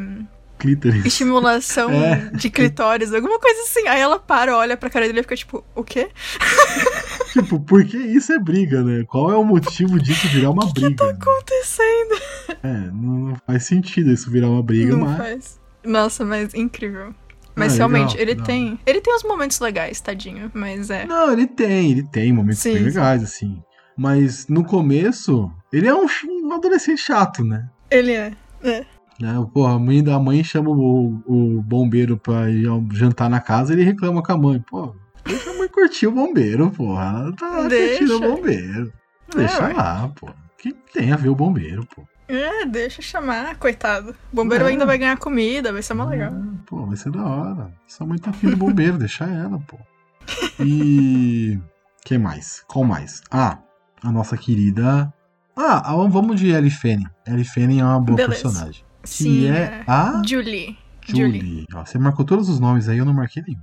clítoris. 0.58 1.04
Estimulação 1.06 1.89
É. 1.91 2.30
de 2.34 2.50
clitóris, 2.50 3.13
alguma 3.13 3.39
coisa 3.39 3.62
assim. 3.62 3.88
Aí 3.88 4.00
ela 4.02 4.20
para, 4.20 4.58
olha 4.58 4.76
pra 4.78 4.89
cara 4.89 5.06
dele 5.08 5.20
e 5.20 5.24
fica 5.24 5.36
tipo, 5.36 5.63
o 5.76 5.84
quê? 5.84 6.10
Tipo, 7.34 7.60
por 7.60 7.84
que 7.86 7.98
isso 7.98 8.32
é 8.34 8.39
briga, 8.39 8.82
né? 8.84 9.04
Qual 9.08 9.30
é 9.32 9.36
o 9.36 9.43
motivo 9.43 10.00
disso 10.00 10.28
virar 10.30 10.50
uma 10.50 10.65
briga? 10.74 10.96
Tá 10.96 11.10
acontecendo. 11.12 12.22
É, 12.63 12.89
não 12.91 13.36
faz 13.46 13.63
sentido 13.65 14.12
isso 14.12 14.32
virar 14.32 14.50
uma 14.50 14.63
briga, 14.63 14.96
Não 14.96 15.06
mas. 15.06 15.17
faz. 15.17 15.60
Nossa, 15.84 16.26
mas 16.26 16.54
incrível. 16.56 17.13
Mas 17.56 17.74
Ah, 17.74 17.78
realmente, 17.78 18.12
legal, 18.12 18.22
ele 18.22 18.32
legal. 18.32 18.46
tem. 18.46 18.80
Ele 18.86 19.02
tem 19.02 19.13
uns 19.13 19.24
momentos 19.24 19.60
legais, 19.60 20.00
tadinho. 20.02 20.50
Mas 20.54 20.89
é. 20.89 21.06
Não, 21.06 21.32
ele 21.32 21.46
tem, 21.46 21.91
ele 21.91 22.04
tem 22.04 22.32
momentos 22.34 22.60
Sim, 22.60 22.74
bem 22.74 22.84
legais, 22.84 23.22
assim. 23.22 23.62
Mas 23.96 24.48
no 24.48 24.63
começo, 24.63 25.52
ele 25.72 25.88
é 25.88 25.93
um, 25.93 26.08
um 26.43 26.54
adolescente 26.54 27.02
chato, 27.02 27.43
né? 27.43 27.67
Ele 27.91 28.13
é. 28.13 28.32
É. 28.63 28.86
né? 29.19 29.34
Porra, 29.53 29.73
a 29.75 29.80
mãe 29.80 30.03
da 30.03 30.19
mãe 30.19 30.43
chama 30.43 30.69
o, 30.69 31.21
o 31.25 31.62
bombeiro 31.62 32.17
pra 32.17 32.49
ir 32.49 32.67
jantar 32.93 33.30
na 33.30 33.39
casa 33.39 33.73
ele 33.73 33.84
reclama 33.84 34.21
com 34.21 34.32
a 34.32 34.38
mãe. 34.38 34.60
Pô, 34.69 34.95
deixa 35.25 35.49
a 35.51 35.53
mãe 35.56 35.67
curtir 35.67 36.08
o 36.08 36.12
bombeiro, 36.12 36.69
porra. 36.71 37.03
Ela 37.23 37.34
tá 37.34 37.67
Deixa. 37.67 37.99
curtindo 37.99 38.15
o 38.17 38.36
bombeiro. 38.36 38.93
Deixa 39.36 39.63
ué. 39.67 39.73
lá, 39.73 40.12
pô. 40.15 40.30
Que 40.58 40.73
tem 40.93 41.12
a 41.12 41.15
ver 41.15 41.30
o 41.30 41.36
bombeiro, 41.36 41.86
pô? 41.95 42.03
É, 42.30 42.65
deixa 42.65 43.01
chamar, 43.01 43.56
coitado. 43.58 44.12
O 44.34 44.36
bombeiro 44.36 44.65
É. 44.65 44.69
ainda 44.69 44.86
vai 44.86 44.97
ganhar 44.97 45.17
comida, 45.17 45.71
vai 45.71 45.82
ser 45.82 45.93
mó 45.93 46.03
legal. 46.06 46.34
Ah, 46.34 46.53
Pô, 46.65 46.86
vai 46.86 46.97
ser 46.97 47.10
da 47.12 47.23
hora. 47.23 47.71
Sua 47.88 48.06
mãe 48.06 48.17
tá 48.17 48.32
afim 48.32 48.49
do 48.49 48.58
bombeiro, 48.58 48.97
deixa 48.99 49.23
ela, 49.25 49.58
pô. 49.60 49.77
E. 50.60 51.58
Quem 52.03 52.17
mais? 52.17 52.63
Qual 52.67 52.84
mais? 52.86 53.21
Ah, 53.32 53.60
a 54.03 54.12
nossa 54.12 54.38
querida. 54.38 55.12
Ah, 55.56 55.91
a- 55.91 56.08
vamos 56.08 56.39
de. 56.39 56.49
Ellie 56.51 56.69
Fanning 56.71 57.80
é 57.80 57.84
uma 57.86 57.99
boa 57.99 58.15
Beleza. 58.17 58.41
personagem. 58.43 58.84
Que 59.08 59.24
Sim. 59.24 59.46
é 59.48 59.84
a 59.88 60.22
Julie. 60.28 60.78
Julie. 61.08 61.65
Ó, 61.74 61.86
você 61.86 61.98
marcou 61.98 62.26
todos 62.26 62.50
os 62.50 62.60
nomes 62.60 62.89
aí, 62.89 62.98
eu 62.98 63.06
não 63.06 63.13
marquei 63.13 63.41
nenhum. 63.48 63.62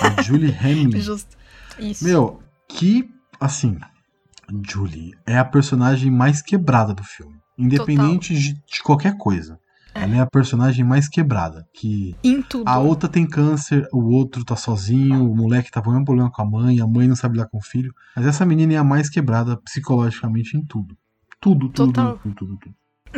A 0.00 0.20
Julie. 0.22 0.54
Justo. 1.00 1.36
Isso. 1.78 2.04
Meu, 2.04 2.42
que. 2.68 3.08
Assim. 3.40 3.78
Julie 4.68 5.14
é 5.26 5.38
a 5.38 5.44
personagem 5.44 6.10
mais 6.10 6.42
quebrada 6.42 6.92
do 6.92 7.02
filme. 7.02 7.36
Independente 7.56 8.34
de, 8.34 8.52
de 8.54 8.82
qualquer 8.82 9.16
coisa. 9.16 9.58
É. 9.94 10.02
Ela 10.02 10.16
é 10.16 10.20
a 10.20 10.26
personagem 10.26 10.84
mais 10.84 11.08
quebrada. 11.08 11.66
Que 11.72 12.14
Em 12.22 12.42
tudo. 12.42 12.68
a 12.68 12.78
outra 12.78 13.08
tem 13.08 13.26
câncer, 13.26 13.88
o 13.92 14.12
outro 14.12 14.44
tá 14.44 14.56
sozinho, 14.56 15.30
o 15.30 15.36
moleque 15.36 15.70
tá 15.70 15.80
com 15.80 15.90
mesmo 15.90 16.04
problema 16.04 16.30
com 16.30 16.42
a 16.42 16.44
mãe, 16.44 16.80
a 16.80 16.86
mãe 16.86 17.06
não 17.06 17.14
sabe 17.16 17.36
lidar 17.36 17.48
com 17.48 17.58
o 17.58 17.62
filho. 17.62 17.94
Mas 18.16 18.26
essa 18.26 18.44
menina 18.44 18.74
é 18.74 18.76
a 18.76 18.84
mais 18.84 19.08
quebrada 19.08 19.56
psicologicamente 19.58 20.56
em 20.56 20.64
tudo. 20.64 20.96
Tudo, 21.40 21.68
tudo, 21.68 21.92
Total. 21.92 22.18
tudo, 22.18 22.34
tudo, 22.34 22.58
tudo. 22.58 22.74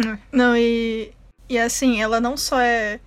É. 0.08 0.18
Não, 0.30 0.54
e. 0.54 1.12
E 1.48 1.58
assim, 1.58 2.00
ela 2.00 2.20
não 2.20 2.36
só 2.36 2.60
é 2.60 3.00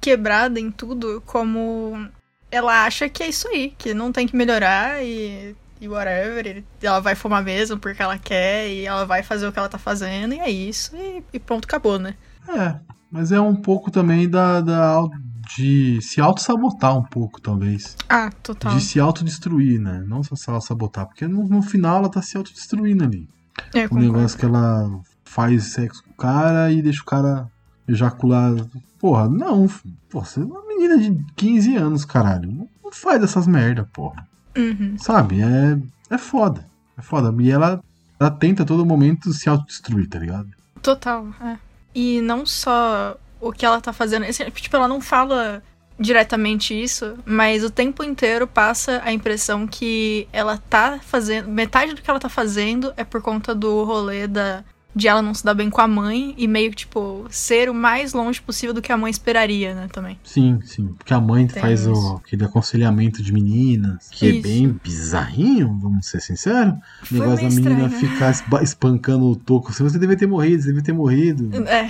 quebrada 0.00 0.58
em 0.58 0.70
tudo, 0.70 1.22
como 1.26 2.08
ela 2.50 2.84
acha 2.84 3.08
que 3.08 3.22
é 3.22 3.28
isso 3.28 3.48
aí, 3.48 3.74
que 3.76 3.92
não 3.94 4.12
tem 4.12 4.26
que 4.26 4.36
melhorar 4.36 5.04
e. 5.04 5.54
E 5.82 5.88
whatever, 5.88 6.62
e 6.82 6.86
ela 6.86 7.00
vai 7.00 7.14
fumar 7.14 7.42
mesmo 7.42 7.78
porque 7.78 8.02
ela 8.02 8.18
quer, 8.18 8.68
e 8.68 8.84
ela 8.84 9.06
vai 9.06 9.22
fazer 9.22 9.46
o 9.46 9.52
que 9.52 9.58
ela 9.58 9.66
tá 9.66 9.78
fazendo, 9.78 10.34
e 10.34 10.38
é 10.38 10.50
isso, 10.50 10.94
e, 10.94 11.24
e 11.32 11.38
pronto, 11.38 11.64
acabou, 11.64 11.98
né? 11.98 12.16
É, 12.46 12.74
mas 13.10 13.32
é 13.32 13.40
um 13.40 13.56
pouco 13.56 13.90
também 13.90 14.28
da, 14.28 14.60
da 14.60 15.08
de 15.56 15.98
se 16.02 16.20
auto-sabotar 16.20 16.94
um 16.94 17.02
pouco, 17.02 17.40
talvez. 17.40 17.96
Ah, 18.10 18.30
total. 18.42 18.74
De 18.74 18.82
se 18.82 19.00
autodestruir, 19.00 19.80
né? 19.80 20.04
Não 20.06 20.22
só 20.22 20.36
se 20.36 20.50
ela 20.50 20.60
sabotar, 20.60 21.06
porque 21.06 21.26
no, 21.26 21.48
no 21.48 21.62
final 21.62 21.96
ela 21.96 22.10
tá 22.10 22.20
se 22.20 22.36
autodestruindo 22.36 23.02
ali. 23.02 23.26
É, 23.74 23.86
O 23.86 23.88
concordo. 23.88 24.04
negócio 24.04 24.38
que 24.38 24.44
ela 24.44 25.00
faz 25.24 25.64
sexo 25.72 26.04
com 26.04 26.10
o 26.10 26.14
cara 26.14 26.70
e 26.70 26.82
deixa 26.82 27.00
o 27.00 27.06
cara 27.06 27.48
ejacular. 27.90 28.54
Porra, 28.98 29.28
não. 29.28 29.68
Pô, 30.08 30.20
você 30.20 30.40
é 30.40 30.44
uma 30.44 30.66
menina 30.66 30.98
de 30.98 31.16
15 31.36 31.76
anos, 31.76 32.04
caralho. 32.04 32.50
Não, 32.50 32.68
não 32.84 32.92
faz 32.92 33.22
essas 33.22 33.46
merda, 33.46 33.88
porra. 33.92 34.26
Uhum. 34.56 34.96
Sabe? 34.98 35.40
É, 35.40 35.78
é 36.14 36.18
foda. 36.18 36.66
É 36.98 37.02
foda. 37.02 37.34
E 37.42 37.50
ela, 37.50 37.82
ela 38.18 38.30
tenta 38.30 38.62
a 38.62 38.66
todo 38.66 38.84
momento 38.84 39.32
se 39.32 39.48
autodestruir, 39.48 40.08
tá 40.08 40.18
ligado? 40.18 40.48
Total, 40.82 41.26
é. 41.40 41.58
E 41.94 42.20
não 42.20 42.46
só 42.46 43.16
o 43.40 43.52
que 43.52 43.64
ela 43.64 43.80
tá 43.80 43.92
fazendo. 43.92 44.26
Tipo, 44.52 44.76
ela 44.76 44.88
não 44.88 45.00
fala 45.00 45.62
diretamente 45.98 46.72
isso, 46.80 47.18
mas 47.26 47.62
o 47.62 47.70
tempo 47.70 48.02
inteiro 48.02 48.46
passa 48.46 49.02
a 49.04 49.12
impressão 49.12 49.66
que 49.66 50.26
ela 50.32 50.56
tá 50.56 50.98
fazendo. 51.02 51.48
Metade 51.48 51.94
do 51.94 52.00
que 52.00 52.10
ela 52.10 52.18
tá 52.18 52.28
fazendo 52.28 52.92
é 52.96 53.04
por 53.04 53.20
conta 53.20 53.54
do 53.54 53.84
rolê 53.84 54.26
da. 54.26 54.64
De 54.94 55.06
ela 55.06 55.22
não 55.22 55.32
se 55.32 55.44
dar 55.44 55.54
bem 55.54 55.70
com 55.70 55.80
a 55.80 55.86
mãe 55.86 56.34
e 56.36 56.48
meio 56.48 56.70
que, 56.70 56.78
tipo, 56.78 57.24
ser 57.30 57.70
o 57.70 57.74
mais 57.74 58.12
longe 58.12 58.40
possível 58.42 58.74
do 58.74 58.82
que 58.82 58.90
a 58.90 58.96
mãe 58.96 59.10
esperaria, 59.10 59.72
né, 59.72 59.88
também. 59.92 60.18
Sim, 60.24 60.58
sim. 60.64 60.88
Porque 60.98 61.14
a 61.14 61.20
mãe 61.20 61.46
Tem 61.46 61.62
faz 61.62 61.86
o, 61.86 61.92
isso. 61.92 62.16
aquele 62.24 62.44
aconselhamento 62.44 63.22
de 63.22 63.32
meninas, 63.32 64.08
que 64.10 64.26
é 64.26 64.30
Isso. 64.30 64.42
bem 64.42 64.80
bizarrinho, 64.82 65.78
vamos 65.80 66.06
ser 66.06 66.20
sinceros. 66.20 66.74
O 67.10 67.14
negócio 67.14 67.36
da 67.48 67.54
menina 67.54 67.70
estranho, 67.70 67.88
né? 67.88 67.98
ficar 68.00 68.30
espa- 68.32 68.62
espancando 68.64 69.26
o 69.26 69.36
toco. 69.36 69.72
Você 69.72 69.98
devia 69.98 70.16
ter 70.16 70.26
morrido, 70.26 70.60
você 70.62 70.68
devia 70.68 70.82
ter 70.82 70.92
morrido. 70.92 71.50
É, 71.68 71.88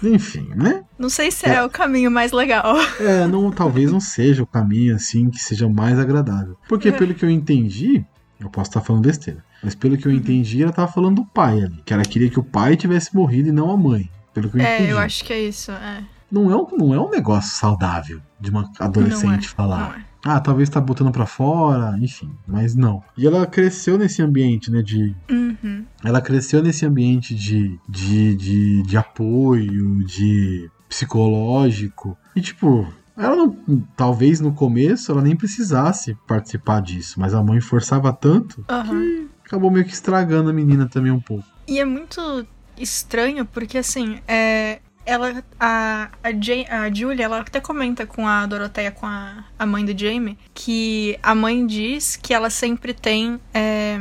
Enfim, 0.00 0.48
né? 0.54 0.84
não 0.96 1.08
sei 1.10 1.32
se 1.32 1.44
é, 1.48 1.60
o 1.64 1.68
caminho 1.68 2.08
mais 2.10 2.30
legal. 2.30 2.76
É, 3.00 3.26
não, 3.26 3.50
talvez 3.50 3.90
não 3.90 3.98
seja 3.98 4.44
o 4.44 4.46
caminho 4.46 4.94
assim 4.94 5.28
que 5.28 5.38
seja 5.40 5.68
mais 5.68 5.98
agradável. 5.98 6.56
Porque 6.68 6.88
É. 6.90 6.92
pelo 6.92 7.14
que 7.14 7.24
eu 7.24 7.30
entendi, 7.30 8.04
eu 8.38 8.48
posso 8.48 8.70
estar 8.70 8.80
falando 8.80 9.02
besteira, 9.02 9.44
mas 9.62 9.74
pelo 9.74 9.94
Uhum. 9.94 10.00
que 10.00 10.06
eu 10.08 10.12
entendi, 10.12 10.62
ela 10.62 10.72
tava 10.72 10.90
falando 10.92 11.16
do 11.16 11.24
pai 11.24 11.60
ali. 11.62 11.82
Que 11.84 11.92
ela 11.92 12.04
queria 12.04 12.30
que 12.30 12.38
o 12.38 12.44
pai 12.44 12.76
tivesse 12.76 13.14
morrido 13.14 13.48
e 13.48 13.52
não 13.52 13.70
a 13.70 13.76
mãe. 13.76 14.08
Pelo 14.34 14.50
que 14.50 14.56
eu 14.56 14.60
entendi. 14.62 14.82
É, 14.90 14.92
eu 14.92 14.98
acho 14.98 15.24
que 15.24 15.32
é 15.32 15.40
isso, 15.40 15.70
é. 15.72 16.04
Não, 16.30 16.50
é 16.50 16.56
um, 16.56 16.66
não 16.76 16.94
é 16.94 17.00
um 17.00 17.10
negócio 17.10 17.56
saudável 17.58 18.20
de 18.38 18.50
uma 18.50 18.70
adolescente 18.78 19.48
falar. 19.48 19.88
Não 19.88 19.94
é. 19.94 20.04
Ah, 20.24 20.40
talvez 20.40 20.68
tá 20.68 20.80
botando 20.80 21.10
pra 21.12 21.24
fora, 21.26 21.96
enfim, 22.02 22.30
mas 22.46 22.74
não. 22.74 23.02
E 23.16 23.26
ela 23.26 23.46
cresceu 23.46 23.96
nesse 23.96 24.20
ambiente, 24.20 24.70
né, 24.70 24.82
de 24.82 25.14
Uhum. 25.30 25.84
ela 26.04 26.20
cresceu 26.20 26.62
nesse 26.62 26.84
ambiente 26.84 27.34
de, 27.34 27.78
de, 27.88 28.34
de, 28.34 28.82
de 28.82 28.96
apoio, 28.96 30.04
de 30.04 30.68
psicológico. 30.88 32.16
E, 32.34 32.40
tipo, 32.40 32.86
ela 33.16 33.36
não. 33.36 33.56
Talvez 33.96 34.40
no 34.40 34.52
começo 34.52 35.10
ela 35.12 35.22
nem 35.22 35.36
precisasse 35.36 36.16
participar 36.26 36.80
disso, 36.80 37.18
mas 37.20 37.32
a 37.34 37.42
mãe 37.42 37.60
forçava 37.60 38.12
tanto 38.12 38.64
Aham. 38.68 39.26
Acabou 39.48 39.70
meio 39.70 39.84
que 39.84 39.92
estragando 39.92 40.50
a 40.50 40.52
menina 40.52 40.86
também 40.86 41.10
um 41.10 41.20
pouco. 41.20 41.44
E 41.66 41.80
é 41.80 41.84
muito 41.84 42.46
estranho 42.76 43.44
porque, 43.44 43.78
assim, 43.78 44.20
é, 44.28 44.78
ela, 45.04 45.42
a, 45.58 46.10
a, 46.22 46.30
Ja- 46.32 46.84
a 46.84 46.94
Julia, 46.94 47.24
ela 47.24 47.40
até 47.40 47.60
comenta 47.60 48.06
com 48.06 48.28
a 48.28 48.46
Doroteia, 48.46 48.90
com 48.92 49.06
a, 49.06 49.44
a 49.58 49.66
mãe 49.66 49.84
do 49.84 49.98
Jamie, 49.98 50.38
que 50.54 51.18
a 51.22 51.34
mãe 51.34 51.66
diz 51.66 52.16
que 52.16 52.32
ela 52.32 52.50
sempre 52.50 52.92
tem. 52.94 53.40
é, 53.52 53.98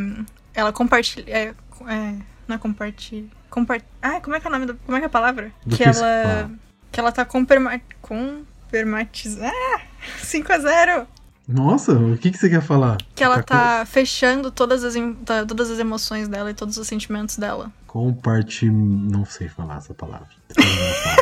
ela 0.53 0.71
compartilha. 0.73 1.25
É, 1.27 1.53
é, 1.87 2.13
não 2.47 2.55
é 2.55 2.57
compartilha. 2.57 3.27
Compart... 3.49 3.83
Ah, 4.01 4.19
como 4.21 4.35
é 4.35 4.39
que 4.39 4.47
é 4.47 4.49
o 4.49 4.53
nome 4.53 4.65
da. 4.65 4.73
Como 4.85 4.95
é 4.97 4.99
que 4.99 5.05
é 5.05 5.07
a 5.07 5.09
palavra? 5.09 5.51
Do 5.65 5.75
que 5.75 5.83
ela. 5.83 6.51
Que 6.91 6.99
ela 6.99 7.11
tá 7.11 7.23
comperma... 7.25 7.79
compermatizada. 8.01 9.51
Ah! 9.53 9.81
5 10.19 10.51
a 10.53 10.59
0 10.59 11.07
Nossa, 11.47 11.93
o 11.93 12.17
que, 12.17 12.29
que 12.31 12.37
você 12.37 12.49
quer 12.49 12.61
falar? 12.61 12.97
Que 13.15 13.23
ela 13.23 13.37
co- 13.37 13.43
tá 13.43 13.85
fechando 13.85 14.51
todas 14.51 14.83
as, 14.83 14.95
tá- 15.25 15.45
todas 15.45 15.71
as 15.71 15.79
emoções 15.79 16.27
dela 16.27 16.51
e 16.51 16.53
todos 16.53 16.77
os 16.77 16.85
sentimentos 16.87 17.37
dela. 17.37 17.71
Compartim. 17.87 18.69
Não 18.69 19.23
sei 19.25 19.47
falar 19.47 19.77
essa 19.77 19.93
palavra. 19.93 20.27
Tá. 20.53 20.61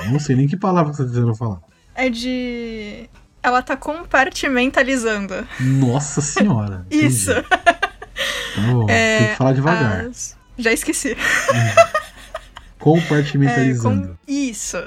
Não 0.12 0.20
sei 0.20 0.36
nem 0.36 0.48
que 0.48 0.58
palavra 0.58 0.92
você 0.94 1.04
tá 1.04 1.10
tentando 1.10 1.36
falar. 1.36 1.60
É 1.94 2.10
de. 2.10 3.08
Ela 3.44 3.62
tá 3.62 3.78
compartimentalizando. 3.78 5.48
Nossa 5.60 6.20
senhora. 6.22 6.86
Isso. 6.90 7.32
Tá 7.34 8.62
bom, 8.72 8.90
É, 8.90 9.20
tem 9.20 9.28
que 9.30 9.36
falar 9.36 9.54
devagar. 9.54 10.06
As- 10.08 10.36
Já 10.58 10.72
esqueci. 10.74 11.16
Compartimentalizando. 12.80 14.04
É, 14.06 14.08
com- 14.08 14.18
Isso. 14.28 14.78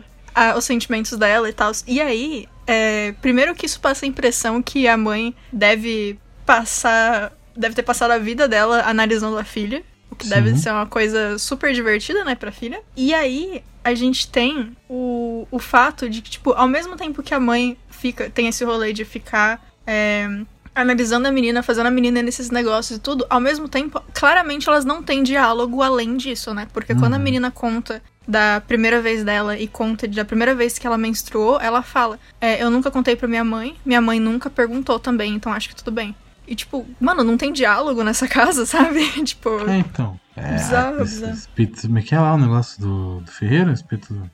Ah, 0.41 0.57
os 0.57 0.65
sentimentos 0.65 1.13
dela 1.19 1.49
e 1.49 1.53
tal. 1.53 1.73
E 1.87 2.01
aí, 2.01 2.47
é, 2.67 3.13
primeiro 3.21 3.55
que 3.55 3.67
isso 3.67 3.81
passa 3.81 4.05
a 4.05 4.09
impressão 4.09 4.63
que 4.63 4.87
a 4.87 4.97
mãe 4.97 5.35
deve 5.53 6.19
passar. 6.47 7.33
Deve 7.57 7.75
ter 7.75 7.83
passado 7.83 8.13
a 8.13 8.19
vida 8.19 8.47
dela 8.47 8.83
analisando 8.87 9.37
a 9.39 9.45
filha. 9.45 9.83
O 10.11 10.15
que 10.17 10.25
Sim. 10.25 10.31
deve 10.31 10.57
ser 10.57 10.71
uma 10.71 10.87
coisa 10.87 11.39
super 11.39 11.73
divertida, 11.75 12.25
né, 12.25 12.35
pra 12.35 12.51
filha. 12.53 12.81
E 12.97 13.13
aí, 13.13 13.63
a 13.85 13.95
gente 13.95 14.29
tem 14.29 14.77
o, 14.89 15.47
o 15.51 15.59
fato 15.59 16.09
de 16.09 16.23
que, 16.23 16.31
tipo, 16.31 16.53
ao 16.53 16.69
mesmo 16.69 16.97
tempo 16.97 17.23
que 17.23 17.35
a 17.35 17.41
mãe 17.41 17.77
fica. 17.91 18.31
Tem 18.31 18.47
esse 18.49 18.65
rolê 18.65 18.93
de 18.93 19.05
ficar. 19.05 19.61
é, 19.87 20.29
analisando 20.75 21.27
a 21.27 21.33
menina, 21.33 21.61
fazendo 21.61 21.87
a 21.89 21.91
menina 21.91 22.23
nesses 22.23 22.51
negócios 22.51 22.99
e 22.99 23.01
tudo, 23.01 23.27
ao 23.29 23.41
mesmo 23.41 23.69
tempo, 23.69 24.01
claramente 24.15 24.69
elas 24.69 24.85
não 24.85 25.03
têm 25.03 25.25
diálogo 25.25 25.83
além 25.83 26.17
disso, 26.17 26.55
né? 26.55 26.69
Porque 26.73 26.95
quando 26.95 27.15
a 27.15 27.17
Uhum. 27.17 27.23
menina 27.25 27.51
conta 27.51 28.01
da 28.29 28.61
primeira 28.61 29.01
vez 29.01 29.25
dela 29.25 29.59
e 29.59 29.67
conta 29.67 30.07
da 30.07 30.25
primeira 30.25 30.55
vez 30.55 30.79
que 30.79 30.87
ela 30.87 30.99
menstruou, 30.99 31.59
ela 31.59 31.83
fala: 31.83 32.19
é, 32.39 32.63
Eu 32.63 32.71
nunca 32.71 32.91
contei 32.91 33.17
pra 33.17 33.27
minha 33.27 33.43
mãe, 33.43 33.75
minha 33.87 34.03
mãe 34.03 34.21
nunca 34.21 34.51
perguntou 34.51 34.99
também, 34.99 35.35
então 35.35 35.51
acho 35.53 35.71
que 35.71 35.77
tudo 35.77 35.91
bem. 35.91 36.15
E 36.47 36.55
tipo, 36.55 36.87
mano, 37.01 37.25
não 37.25 37.37
tem 37.37 37.53
diálogo 37.53 38.03
nessa 38.05 38.29
casa, 38.29 38.67
sabe? 38.67 39.07
tipo, 39.25 39.49
É, 39.69 39.79
então. 39.79 40.21
É, 40.37 40.53
Bizarro, 40.53 41.03
esse 41.03 41.15
bizarro. 41.15 41.35
Espírito, 41.35 41.83
como 41.83 41.99
é 41.99 42.03
que 42.03 42.15
é 42.15 42.21
lá 42.21 42.35
o 42.35 42.39
negócio 42.39 42.81
do, 42.81 43.21
do 43.21 43.31
Ferreira? 43.31 43.73
Espírito. 43.73 44.31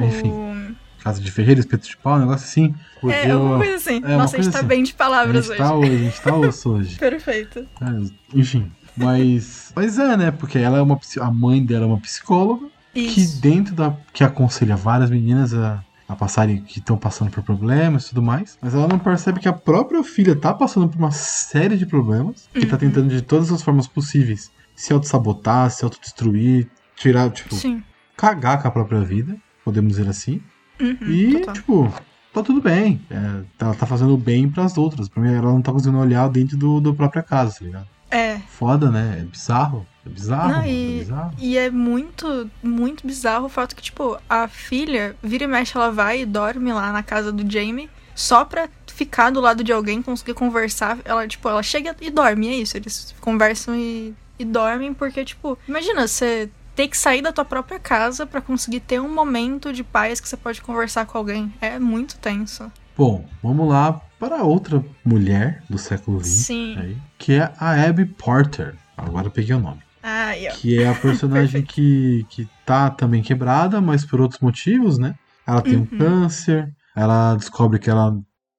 Enfim. 0.00 0.30
o... 0.30 0.74
casa 1.02 1.20
de 1.20 1.30
ferreiro, 1.30 1.60
espeto 1.60 1.88
de 1.88 1.96
pau, 1.96 2.16
um 2.16 2.20
negócio 2.20 2.46
assim. 2.46 2.74
É, 3.08 3.30
alguma 3.30 3.58
coisa 3.58 3.76
assim. 3.76 4.02
é, 4.04 4.16
Nossa, 4.16 4.36
a 4.36 4.42
gente 4.42 4.52
tá 4.52 4.58
assim. 4.58 4.68
bem 4.68 4.82
de 4.82 4.92
a 4.92 4.96
palavras 4.96 5.46
gente 5.46 5.52
hoje. 5.52 5.62
tá 5.62 5.74
hoje, 5.74 5.94
a 5.94 5.98
gente 5.98 6.20
tá 6.20 6.36
osso 6.36 6.70
hoje. 6.74 6.98
Perfeito. 6.98 7.60
É, 7.60 8.38
enfim, 8.38 8.70
mas. 8.96 9.72
Mas 9.74 9.98
é, 9.98 10.16
né? 10.16 10.30
Porque 10.30 10.58
ela 10.58 10.78
é 10.78 10.82
uma. 10.82 10.98
A 11.20 11.30
mãe 11.30 11.64
dela 11.64 11.84
é 11.84 11.88
uma 11.88 12.00
psicóloga 12.00 12.66
que 12.92 13.00
Isso. 13.20 13.40
dentro 13.40 13.74
da. 13.74 13.96
que 14.12 14.24
aconselha 14.24 14.76
várias 14.76 15.10
meninas 15.10 15.54
a, 15.54 15.82
a 16.08 16.16
passarem. 16.16 16.62
que 16.62 16.78
estão 16.78 16.96
passando 16.96 17.30
por 17.30 17.42
problemas 17.42 18.04
e 18.04 18.08
tudo 18.10 18.22
mais. 18.22 18.58
Mas 18.60 18.74
ela 18.74 18.88
não 18.88 18.98
percebe 18.98 19.38
que 19.40 19.48
a 19.48 19.52
própria 19.52 20.02
filha 20.02 20.34
tá 20.36 20.52
passando 20.52 20.88
por 20.88 20.98
uma 20.98 21.10
série 21.12 21.76
de 21.76 21.86
problemas. 21.86 22.48
Que 22.52 22.66
tá 22.66 22.74
Uhum. 22.74 22.80
tentando 22.80 23.08
de 23.08 23.22
todas 23.22 23.50
as 23.52 23.62
formas 23.62 23.86
possíveis 23.86 24.50
se 24.74 24.92
auto-sabotar, 24.94 25.70
se 25.70 25.84
autodestruir, 25.84 26.68
tirar, 26.96 27.28
tipo, 27.30 27.54
Sim. 27.54 27.82
cagar 28.16 28.62
com 28.62 28.68
a 28.68 28.70
própria 28.70 29.00
vida, 29.02 29.36
podemos 29.64 29.92
dizer 29.96 30.08
assim. 30.08 30.40
Uhum, 30.80 30.96
E, 31.10 31.32
total. 31.40 31.54
tipo, 31.54 31.94
tá 32.32 32.42
tudo 32.42 32.62
bem. 32.62 33.00
É, 33.10 33.42
ela 33.58 33.74
tá 33.74 33.84
fazendo 33.84 34.16
bem 34.16 34.48
pras 34.48 34.78
outras. 34.78 35.06
Pra 35.08 35.22
mim, 35.22 35.34
ela 35.34 35.52
não 35.52 35.60
tá 35.60 35.70
conseguindo 35.70 35.98
olhar 36.00 36.26
dentro 36.30 36.56
do, 36.56 36.80
do 36.80 36.94
própria 36.94 37.22
casa, 37.22 37.58
tá 37.58 37.64
ligado? 37.66 37.86
É. 38.10 38.38
Foda, 38.48 38.90
né? 38.90 39.18
É 39.20 39.24
bizarro. 39.24 39.86
É 40.04 40.08
bizarro. 40.08 40.52
Não, 40.52 40.62
é 40.62 40.70
e, 40.70 40.98
bizarro. 41.00 41.34
e 41.38 41.58
é 41.58 41.70
muito, 41.70 42.50
muito 42.62 43.06
bizarro 43.06 43.46
o 43.46 43.50
fato 43.50 43.76
que, 43.76 43.82
tipo, 43.82 44.18
a 44.28 44.48
filha, 44.48 45.16
vira 45.22 45.44
e 45.44 45.46
mexe, 45.46 45.76
ela 45.76 45.90
vai 45.90 46.22
e 46.22 46.26
dorme 46.26 46.72
lá 46.72 46.92
na 46.92 47.02
casa 47.02 47.30
do 47.30 47.50
Jamie 47.50 47.90
só 48.14 48.44
pra 48.44 48.68
ficar 48.86 49.30
do 49.30 49.40
lado 49.40 49.64
de 49.64 49.72
alguém, 49.72 50.02
conseguir 50.02 50.34
conversar. 50.34 50.98
Ela, 51.04 51.26
tipo, 51.26 51.48
ela 51.48 51.62
chega 51.62 51.96
e 52.00 52.10
dorme, 52.10 52.48
é 52.48 52.54
isso. 52.54 52.76
Eles 52.76 53.14
conversam 53.20 53.74
e, 53.74 54.14
e 54.38 54.44
dormem 54.44 54.92
porque, 54.92 55.24
tipo, 55.24 55.58
imagina, 55.66 56.06
você 56.06 56.50
ter 56.74 56.88
que 56.88 56.96
sair 56.96 57.22
da 57.22 57.32
tua 57.32 57.44
própria 57.44 57.78
casa 57.78 58.26
pra 58.26 58.40
conseguir 58.40 58.80
ter 58.80 59.00
um 59.00 59.12
momento 59.12 59.72
de 59.72 59.82
paz 59.82 60.20
que 60.20 60.28
você 60.28 60.36
pode 60.36 60.60
conversar 60.62 61.06
com 61.06 61.18
alguém. 61.18 61.52
É 61.60 61.78
muito 61.78 62.16
tenso. 62.18 62.70
Bom, 62.96 63.24
vamos 63.42 63.68
lá 63.68 64.00
para 64.18 64.42
outra 64.42 64.84
mulher 65.04 65.62
do 65.68 65.78
século 65.78 66.22
XX, 66.22 66.46
Sim. 66.46 66.76
aí, 66.78 66.96
que 67.18 67.34
é 67.34 67.52
a 67.58 67.72
Abby 67.72 68.04
Porter. 68.04 68.74
Agora 68.96 69.30
peguei 69.30 69.54
o 69.54 69.60
nome. 69.60 69.80
Ai. 70.02 70.48
Que 70.60 70.80
é 70.82 70.88
a 70.88 70.94
personagem 70.94 71.62
que, 71.64 72.24
que 72.30 72.48
tá 72.64 72.90
também 72.90 73.22
quebrada, 73.22 73.80
mas 73.80 74.04
por 74.04 74.20
outros 74.20 74.40
motivos, 74.40 74.98
né? 74.98 75.14
Ela 75.46 75.62
tem 75.62 75.76
um 75.76 75.80
Uhum. 75.80 75.98
câncer, 75.98 76.68
ela 76.96 77.34
descobre 77.34 77.78
que 77.78 77.90
ela. 77.90 78.14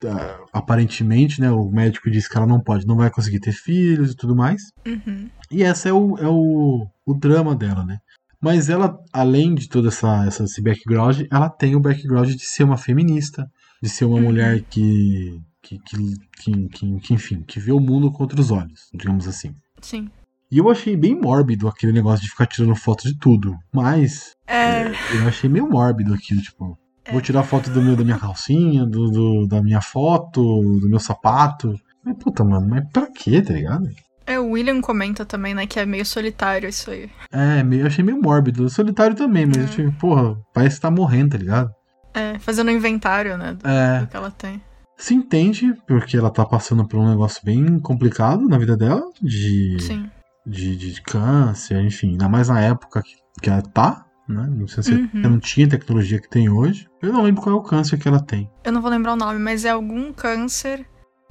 ah, 0.05 0.39
aparentemente, 0.53 1.39
né? 1.39 1.51
O 1.51 1.69
médico 1.69 2.09
diz 2.09 2.27
que 2.27 2.35
ela 2.37 2.47
não 2.47 2.59
pode, 2.59 2.85
não 2.87 2.95
vai 2.95 3.09
conseguir 3.09 3.39
ter 3.39 3.51
filhos 3.53 4.11
e 4.11 4.15
tudo 4.15 4.35
mais. 4.35 4.61
Uhum. 4.85 5.29
E 5.51 5.63
esse 5.63 5.87
é 5.89 5.93
o, 5.93 6.17
é 6.17 6.27
o, 6.27 6.87
o 7.05 7.13
drama 7.13 7.55
dela, 7.55 7.85
né? 7.85 7.99
Mas 8.41 8.69
ela, 8.69 8.97
além 9.13 9.53
de 9.53 9.69
todo 9.69 9.87
essa, 9.89 10.25
essa, 10.25 10.43
esse 10.45 10.61
background, 10.63 11.21
ela 11.31 11.47
tem 11.49 11.75
o 11.75 11.79
background 11.79 12.29
de 12.29 12.43
ser 12.45 12.63
uma 12.63 12.77
feminista, 12.77 13.47
de 13.81 13.89
ser 13.89 14.05
uma 14.05 14.17
Uhum. 14.17 14.23
mulher 14.23 14.61
que 14.69 15.39
que, 15.63 15.77
que, 15.77 15.97
que, 16.41 16.67
que, 16.69 16.99
que, 17.01 17.13
enfim, 17.13 17.43
que 17.43 17.59
vê 17.59 17.71
o 17.71 17.79
mundo 17.79 18.11
com 18.11 18.23
outros 18.23 18.49
olhos, 18.49 18.89
digamos 18.91 19.27
assim. 19.27 19.53
Sim. 19.79 20.09
E 20.51 20.57
eu 20.57 20.69
achei 20.69 20.97
bem 20.97 21.15
mórbido 21.15 21.67
aquele 21.67 21.93
negócio 21.93 22.21
de 22.23 22.29
ficar 22.29 22.45
tirando 22.45 22.75
foto 22.75 23.03
de 23.07 23.17
tudo. 23.17 23.55
Mas 23.73 24.31
É. 24.45 24.91
eu 25.15 25.27
achei 25.27 25.49
meio 25.49 25.69
mórbido 25.69 26.13
aquilo, 26.13 26.41
tipo, 26.41 26.77
vou 27.09 27.21
tirar 27.21 27.43
foto 27.43 27.69
do 27.69 27.81
meu, 27.81 27.95
da 27.95 28.03
minha 28.03 28.17
calcinha, 28.19 28.85
do, 28.85 29.09
do- 29.09 29.47
da 29.47 29.61
minha 29.61 29.81
foto, 29.81 30.41
do 30.79 30.89
meu 30.89 30.99
sapato. 30.99 31.73
Mas, 32.03 32.17
puta, 32.17 32.43
mano, 32.43 32.67
mas 32.67 32.83
pra 32.91 33.07
quê, 33.07 33.41
tá 33.41 33.53
ligado? 33.53 33.87
É, 34.25 34.39
o 34.39 34.51
William 34.51 34.81
comenta 34.81 35.25
também, 35.25 35.53
né, 35.53 35.65
que 35.65 35.79
é 35.79 35.85
meio 35.85 36.05
solitário 36.05 36.67
isso 36.69 36.91
aí. 36.91 37.09
É, 37.31 37.63
meio, 37.63 37.81
eu 37.83 37.87
achei 37.87 38.03
meio 38.03 38.21
mórbido. 38.21 38.69
Solitário 38.69 39.15
também, 39.15 39.45
mas 39.45 39.57
eu 39.57 39.63
É. 39.63 39.65
achei, 39.67 39.91
porra, 39.91 40.37
parece 40.53 40.75
que 40.75 40.81
tá 40.81 40.91
morrendo, 40.91 41.31
tá 41.31 41.37
ligado? 41.37 41.71
É, 42.13 42.37
fazendo 42.39 42.67
um 42.69 42.75
inventário, 42.75 43.37
né, 43.37 43.53
do, 43.53 43.67
É, 43.67 43.99
do 44.01 44.07
que 44.07 44.17
ela 44.17 44.31
tem. 44.31 44.61
se 44.97 45.13
entende, 45.13 45.73
porque 45.87 46.17
ela 46.17 46.29
tá 46.29 46.45
passando 46.45 46.85
por 46.87 46.99
um 46.99 47.09
negócio 47.09 47.41
bem 47.43 47.79
complicado 47.79 48.47
na 48.47 48.57
vida 48.57 48.75
dela, 48.77 49.03
de, 49.21 49.77
Sim. 49.79 50.09
De, 50.45 50.75
de 50.75 51.01
câncer, 51.01 51.79
enfim, 51.83 52.11
ainda 52.11 52.27
mais 52.29 52.49
na 52.49 52.59
época 52.61 53.01
que, 53.03 53.15
que 53.41 53.49
ela 53.49 53.61
tá, 53.61 54.05
né? 54.27 54.47
Não 54.49 54.67
sei 54.67 54.83
se 54.83 54.93
Uhum. 54.93 55.09
não 55.13 55.39
tinha 55.39 55.67
tecnologia 55.67 56.19
que 56.19 56.29
tem 56.29 56.49
hoje. 56.49 56.87
Eu 57.01 57.11
não 57.13 57.21
lembro 57.23 57.41
qual 57.41 57.55
é 57.55 57.59
o 57.59 57.61
câncer 57.63 57.97
que 57.97 58.07
ela 58.07 58.19
tem. 58.19 58.49
Eu 58.63 58.71
não 58.71 58.81
vou 58.81 58.89
lembrar 58.91 59.13
o 59.13 59.17
nome, 59.17 59.39
mas 59.39 59.65
é 59.65 59.69
algum 59.69 60.11
câncer 60.13 60.85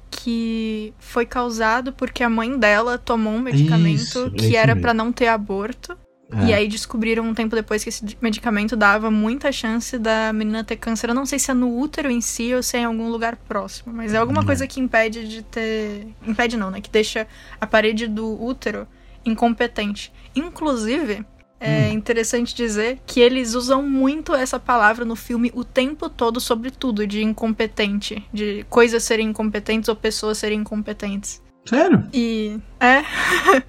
que 0.09 0.93
foi 0.99 1.25
causado 1.25 1.93
porque 1.93 2.23
a 2.23 2.29
mãe 2.29 2.57
dela 2.57 2.97
tomou 2.97 3.33
um 3.33 3.41
medicamento 3.41 3.95
Isso, 4.01 4.25
é 4.27 4.29
que 4.31 4.45
isso 4.47 4.55
era 4.57 4.73
mesmo. 4.75 4.81
pra 4.81 4.93
não 4.93 5.11
ter 5.11 5.27
aborto. 5.27 5.97
É. 6.33 6.45
E 6.47 6.53
aí 6.53 6.67
descobriram 6.67 7.23
um 7.25 7.33
tempo 7.33 7.55
depois 7.55 7.83
que 7.83 7.89
esse 7.89 8.05
medicamento 8.21 8.75
dava 8.77 9.11
muita 9.11 9.51
chance 9.51 9.97
da 9.99 10.31
menina 10.31 10.63
ter 10.63 10.77
câncer. 10.77 11.09
Eu 11.09 11.13
não 11.15 11.25
sei 11.25 11.37
se 11.39 11.51
é 11.51 11.53
no 11.53 11.77
útero 11.77 12.09
em 12.09 12.21
si 12.21 12.53
ou 12.53 12.63
se 12.63 12.77
é 12.77 12.81
em 12.81 12.85
algum 12.85 13.09
lugar 13.09 13.35
próximo, 13.35 13.93
mas 13.93 14.13
é 14.13 14.17
alguma 14.17 14.41
É. 14.41 14.45
coisa 14.45 14.65
que 14.65 14.79
impede 14.79 15.27
de 15.27 15.41
ter. 15.43 16.07
Impede 16.25 16.55
não, 16.55 16.71
né? 16.71 16.79
Que 16.79 16.89
deixa 16.89 17.27
a 17.59 17.67
parede 17.67 18.07
do 18.07 18.41
útero 18.41 18.87
incompetente. 19.25 20.11
Inclusive, 20.35 21.25
é 21.59 21.89
Hum. 21.89 21.93
interessante 21.93 22.55
dizer 22.55 22.99
que 23.05 23.19
eles 23.19 23.53
usam 23.53 23.83
muito 23.83 24.33
essa 24.33 24.59
palavra 24.59 25.05
no 25.05 25.15
filme 25.15 25.51
o 25.53 25.63
tempo 25.63 26.09
todo 26.09 26.39
sobre 26.39 26.71
tudo, 26.71 27.05
de 27.05 27.21
incompetente, 27.23 28.27
de 28.33 28.65
coisas 28.69 29.03
serem 29.03 29.29
incompetentes 29.29 29.87
ou 29.87 29.95
pessoas 29.95 30.39
serem 30.39 30.61
incompetentes. 30.61 31.41
Sério? 31.65 32.07
E. 32.11 32.57
É. 32.79 33.03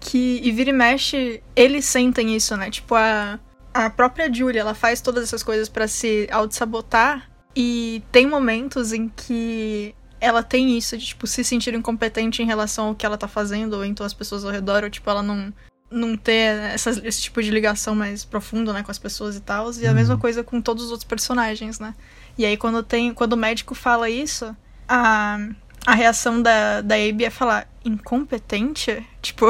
que. 0.00 0.40
E 0.42 0.50
vira 0.50 0.70
e 0.70 0.72
mexe, 0.72 1.42
eles 1.54 1.84
sentem 1.84 2.34
isso, 2.34 2.56
né? 2.56 2.70
Tipo, 2.70 2.94
a. 2.94 3.38
A 3.72 3.90
própria 3.90 4.32
Julia, 4.32 4.62
ela 4.62 4.74
faz 4.74 5.00
todas 5.00 5.22
essas 5.22 5.42
coisas 5.42 5.68
pra 5.68 5.86
se 5.86 6.26
auto-sabotar. 6.32 7.30
E 7.54 8.02
tem 8.10 8.26
momentos 8.26 8.92
em 8.92 9.08
que 9.08 9.94
ela 10.20 10.42
tem 10.42 10.76
isso 10.76 10.96
de, 10.98 11.06
tipo, 11.06 11.26
se 11.26 11.42
sentir 11.44 11.74
incompetente 11.74 12.42
em 12.42 12.46
relação 12.46 12.88
ao 12.88 12.94
que 12.94 13.04
ela 13.06 13.16
tá 13.18 13.28
fazendo, 13.28 13.74
ou 13.74 13.84
então 13.84 14.04
as 14.04 14.12
pessoas 14.14 14.44
ao 14.44 14.50
redor, 14.50 14.84
ou, 14.84 14.90
tipo, 14.90 15.08
ela 15.10 15.22
não. 15.22 15.52
Não 15.90 16.18
ter 16.18 16.58
essas- 16.74 16.98
esse 17.02 17.22
tipo 17.22 17.42
de 17.42 17.50
ligação 17.50 17.94
mais 17.94 18.22
profunda, 18.22 18.74
né, 18.74 18.82
com 18.82 18.90
as 18.90 18.98
pessoas 18.98 19.36
e 19.36 19.40
tal. 19.40 19.72
E 19.72 19.86
a 19.86 19.88
Uhum. 19.88 19.94
mesma 19.96 20.18
coisa 20.18 20.44
com 20.44 20.60
todos 20.60 20.84
os 20.84 20.90
outros 20.90 21.08
personagens, 21.08 21.80
né? 21.80 21.94
E 22.36 22.44
aí, 22.44 22.58
quando 22.58 22.82
tem. 22.82 23.14
Quando 23.14 23.32
o 23.32 23.36
médico 23.38 23.74
fala 23.74 24.10
isso, 24.10 24.54
a 24.86 25.38
a 25.86 25.94
reação 25.94 26.42
da, 26.42 26.82
da 26.82 26.94
Abby 26.96 27.24
é 27.24 27.30
falar 27.30 27.66
incompetente? 27.82 29.02
Tipo, 29.22 29.46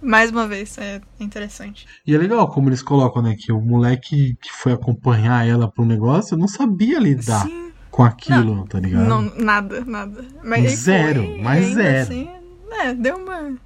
mais 0.00 0.30
uma 0.30 0.46
vez, 0.46 0.76
é 0.78 1.00
interessante. 1.18 1.86
E 2.06 2.14
é 2.14 2.18
legal 2.18 2.46
como 2.48 2.68
eles 2.68 2.82
colocam, 2.82 3.22
né? 3.22 3.34
Que 3.36 3.50
o 3.50 3.60
moleque 3.60 4.36
que 4.40 4.52
foi 4.52 4.72
acompanhar 4.72 5.44
ela 5.48 5.68
pro 5.68 5.84
negócio 5.84 6.36
não 6.36 6.46
sabia 6.46 7.00
lidar 7.00 7.46
Sim, 7.46 7.72
com 7.94 8.02
aquilo, 8.02 8.66
tá 8.66 8.80
ligado? 8.80 9.06
não, 9.08 9.22
nada, 9.36 9.84
nada. 9.84 10.24
Mas 10.42 10.72
Zero, 10.80 11.22
foi, 11.24 11.40
mas 11.40 11.66
zero. 11.74 12.02
Assim, 12.02 12.28
é, 12.72 12.92
deu 12.94 13.16
uma. 13.16 13.56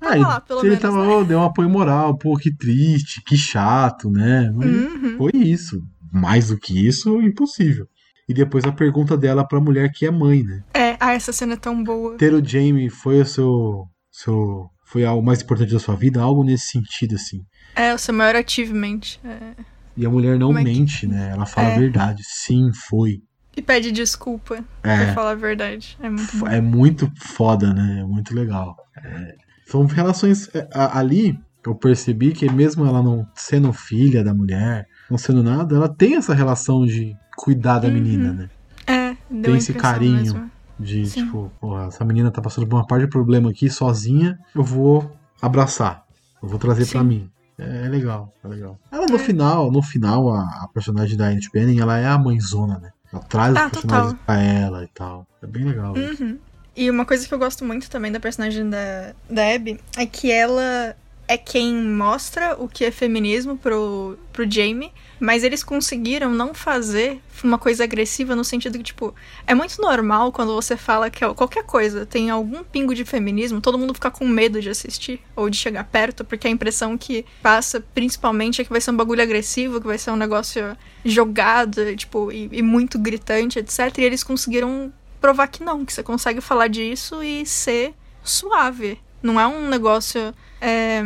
Ah, 0.00 0.10
Tava 0.10 0.16
lá, 0.18 0.40
pelo 0.40 0.60
ele 0.60 0.68
menos, 0.68 0.82
tava, 0.82 1.06
né? 1.06 1.12
"Oh, 1.12 1.24
deu 1.24 1.38
um 1.38 1.42
apoio 1.44 1.68
moral, 1.70 2.16
pô, 2.16 2.36
que 2.36 2.54
triste, 2.54 3.22
que 3.26 3.36
chato, 3.36 4.10
né? 4.10 4.50
Uhum. 4.54 5.16
Foi 5.16 5.32
isso. 5.34 5.80
Mais 6.12 6.48
do 6.48 6.58
que 6.58 6.86
isso, 6.86 7.20
impossível. 7.22 7.86
E 8.28 8.34
depois 8.34 8.64
a 8.64 8.72
pergunta 8.72 9.16
dela 9.16 9.42
pra 9.46 9.60
mulher 9.60 9.90
que 9.92 10.04
é 10.06 10.10
mãe, 10.10 10.42
né? 10.44 10.62
É, 10.74 10.96
ah, 11.00 11.14
essa 11.14 11.32
cena 11.32 11.54
é 11.54 11.56
tão 11.56 11.82
boa. 11.82 12.16
Ter 12.16 12.32
o 12.34 12.44
Jamie 12.44 12.90
foi 12.90 13.20
o 13.22 13.24
seu. 13.26 13.84
seu 14.12 14.66
foi 14.84 15.04
algo 15.04 15.22
mais 15.24 15.42
importante 15.42 15.72
da 15.72 15.78
sua 15.78 15.96
vida? 15.96 16.20
Algo 16.20 16.44
nesse 16.44 16.66
sentido, 16.68 17.14
assim. 17.16 17.40
É, 17.74 17.92
o 17.94 17.98
seu 17.98 18.12
maior 18.14 18.36
achievement. 18.36 19.00
é. 19.24 19.54
E 19.96 20.06
a 20.06 20.10
mulher 20.10 20.38
não 20.38 20.56
é 20.56 20.62
que- 20.62 20.70
mente, 20.70 21.06
né? 21.08 21.30
Ela 21.32 21.44
fala 21.44 21.70
É. 21.70 21.74
a 21.74 21.78
verdade. 21.78 22.22
Sim, 22.24 22.70
foi. 22.88 23.18
E 23.58 23.62
pede 23.62 23.90
desculpa, 23.90 24.62
pra 24.80 24.92
É. 24.92 25.12
falar 25.14 25.32
a 25.32 25.34
verdade. 25.34 25.98
É 26.00 26.08
muito 26.08 26.36
bom. 26.38 26.46
É 26.46 26.60
muito 26.60 27.10
foda, 27.16 27.74
né? 27.74 27.98
É 28.02 28.04
muito 28.04 28.32
legal. 28.32 28.76
É, 28.96 29.34
São 29.66 29.84
relações. 29.84 30.48
é, 30.54 30.68
a- 30.72 30.96
ali 31.00 31.36
eu 31.66 31.74
percebi 31.74 32.30
que 32.32 32.48
mesmo 32.50 32.86
ela 32.86 33.02
não 33.02 33.26
sendo 33.34 33.72
filha 33.72 34.22
da 34.22 34.32
mulher, 34.32 34.86
não 35.10 35.18
sendo 35.18 35.42
nada, 35.42 35.74
ela 35.74 35.88
tem 35.88 36.14
essa 36.14 36.32
relação 36.34 36.86
de 36.86 37.16
cuidar 37.36 37.80
da 37.80 37.88
Uhum. 37.88 37.94
menina, 37.94 38.32
né? 38.32 38.48
É, 38.86 39.16
deu 39.28 39.42
Tem 39.42 39.56
esse 39.56 39.74
carinho. 39.74 40.14
mesmo. 40.14 40.50
De 40.78 41.04
Sim. 41.06 41.24
tipo, 41.24 41.50
porra, 41.60 41.86
essa 41.88 42.04
menina 42.04 42.30
tá 42.30 42.40
passando 42.40 42.64
por 42.68 42.76
uma 42.76 42.86
parte 42.86 43.06
de 43.06 43.10
problema 43.10 43.50
aqui 43.50 43.68
sozinha, 43.68 44.38
eu 44.54 44.62
vou 44.62 45.10
abraçar. 45.42 46.04
Eu 46.40 46.48
vou 46.48 46.60
trazer 46.60 46.86
pra 46.86 47.00
Sim. 47.00 47.06
mim. 47.06 47.30
É, 47.58 47.86
é 47.86 47.88
legal, 47.88 48.32
é 48.44 48.46
legal. 48.46 48.78
Ela 48.92 49.06
no 49.06 49.16
É. 49.16 49.18
final, 49.18 49.72
no 49.72 49.82
final, 49.82 50.32
a, 50.32 50.42
a 50.62 50.68
personagem 50.72 51.16
da 51.16 51.26
Annette 51.26 51.50
Bening, 51.52 51.80
ela 51.80 51.98
é 51.98 52.06
a 52.06 52.16
mãezona, 52.16 52.78
né? 52.78 52.90
Ela 53.12 53.22
traz 53.22 53.56
Ah, 53.56 53.66
os 53.66 53.70
personagens 53.72 54.12
total. 54.12 54.24
pra 54.26 54.40
ela 54.42 54.84
e 54.84 54.88
tal. 54.88 55.26
É 55.42 55.46
bem 55.46 55.64
legal. 55.64 55.94
Uhum. 55.94 56.38
E 56.76 56.90
uma 56.90 57.04
coisa 57.04 57.26
que 57.26 57.32
eu 57.34 57.38
gosto 57.38 57.64
muito 57.64 57.90
também 57.90 58.12
da 58.12 58.20
personagem 58.20 58.68
da, 58.68 59.12
da 59.28 59.54
Abby 59.54 59.80
é 59.96 60.06
que 60.06 60.30
ela 60.30 60.94
é 61.28 61.36
quem 61.36 61.74
mostra 61.74 62.56
o 62.58 62.66
que 62.66 62.86
é 62.86 62.90
feminismo 62.90 63.56
pro, 63.56 64.18
pro 64.32 64.50
Jamie, 64.50 64.90
mas 65.20 65.44
eles 65.44 65.62
conseguiram 65.62 66.30
não 66.32 66.54
fazer 66.54 67.20
uma 67.44 67.58
coisa 67.58 67.84
agressiva 67.84 68.34
no 68.34 68.42
sentido 68.42 68.78
que, 68.78 68.84
tipo, 68.84 69.14
é 69.46 69.54
muito 69.54 69.80
normal 69.80 70.32
quando 70.32 70.54
você 70.54 70.74
fala 70.74 71.10
que 71.10 71.20
qualquer 71.34 71.64
coisa 71.64 72.06
tem 72.06 72.30
algum 72.30 72.64
pingo 72.64 72.94
de 72.94 73.04
feminismo, 73.04 73.60
todo 73.60 73.78
mundo 73.78 73.92
fica 73.92 74.10
com 74.10 74.26
medo 74.26 74.60
de 74.62 74.70
assistir 74.70 75.20
ou 75.36 75.50
de 75.50 75.56
chegar 75.58 75.84
perto, 75.84 76.24
porque 76.24 76.48
a 76.48 76.50
impressão 76.50 76.96
que 76.96 77.26
passa 77.42 77.84
principalmente 77.94 78.62
é 78.62 78.64
que 78.64 78.70
vai 78.70 78.80
ser 78.80 78.90
um 78.90 78.96
bagulho 78.96 79.22
agressivo, 79.22 79.80
que 79.80 79.86
vai 79.86 79.98
ser 79.98 80.10
um 80.10 80.16
negócio 80.16 80.76
jogado, 81.04 81.94
tipo, 81.94 82.32
e, 82.32 82.48
e 82.50 82.62
muito 82.62 82.98
gritante, 82.98 83.58
etc. 83.58 83.98
E 83.98 84.02
eles 84.02 84.24
conseguiram 84.24 84.90
provar 85.20 85.48
que 85.48 85.62
não, 85.62 85.84
que 85.84 85.92
você 85.92 86.02
consegue 86.02 86.40
falar 86.40 86.68
disso 86.68 87.22
e 87.22 87.44
ser 87.44 87.94
suave. 88.24 88.98
Não 89.22 89.38
é 89.38 89.46
um 89.46 89.68
negócio. 89.68 90.34
É, 90.60 91.02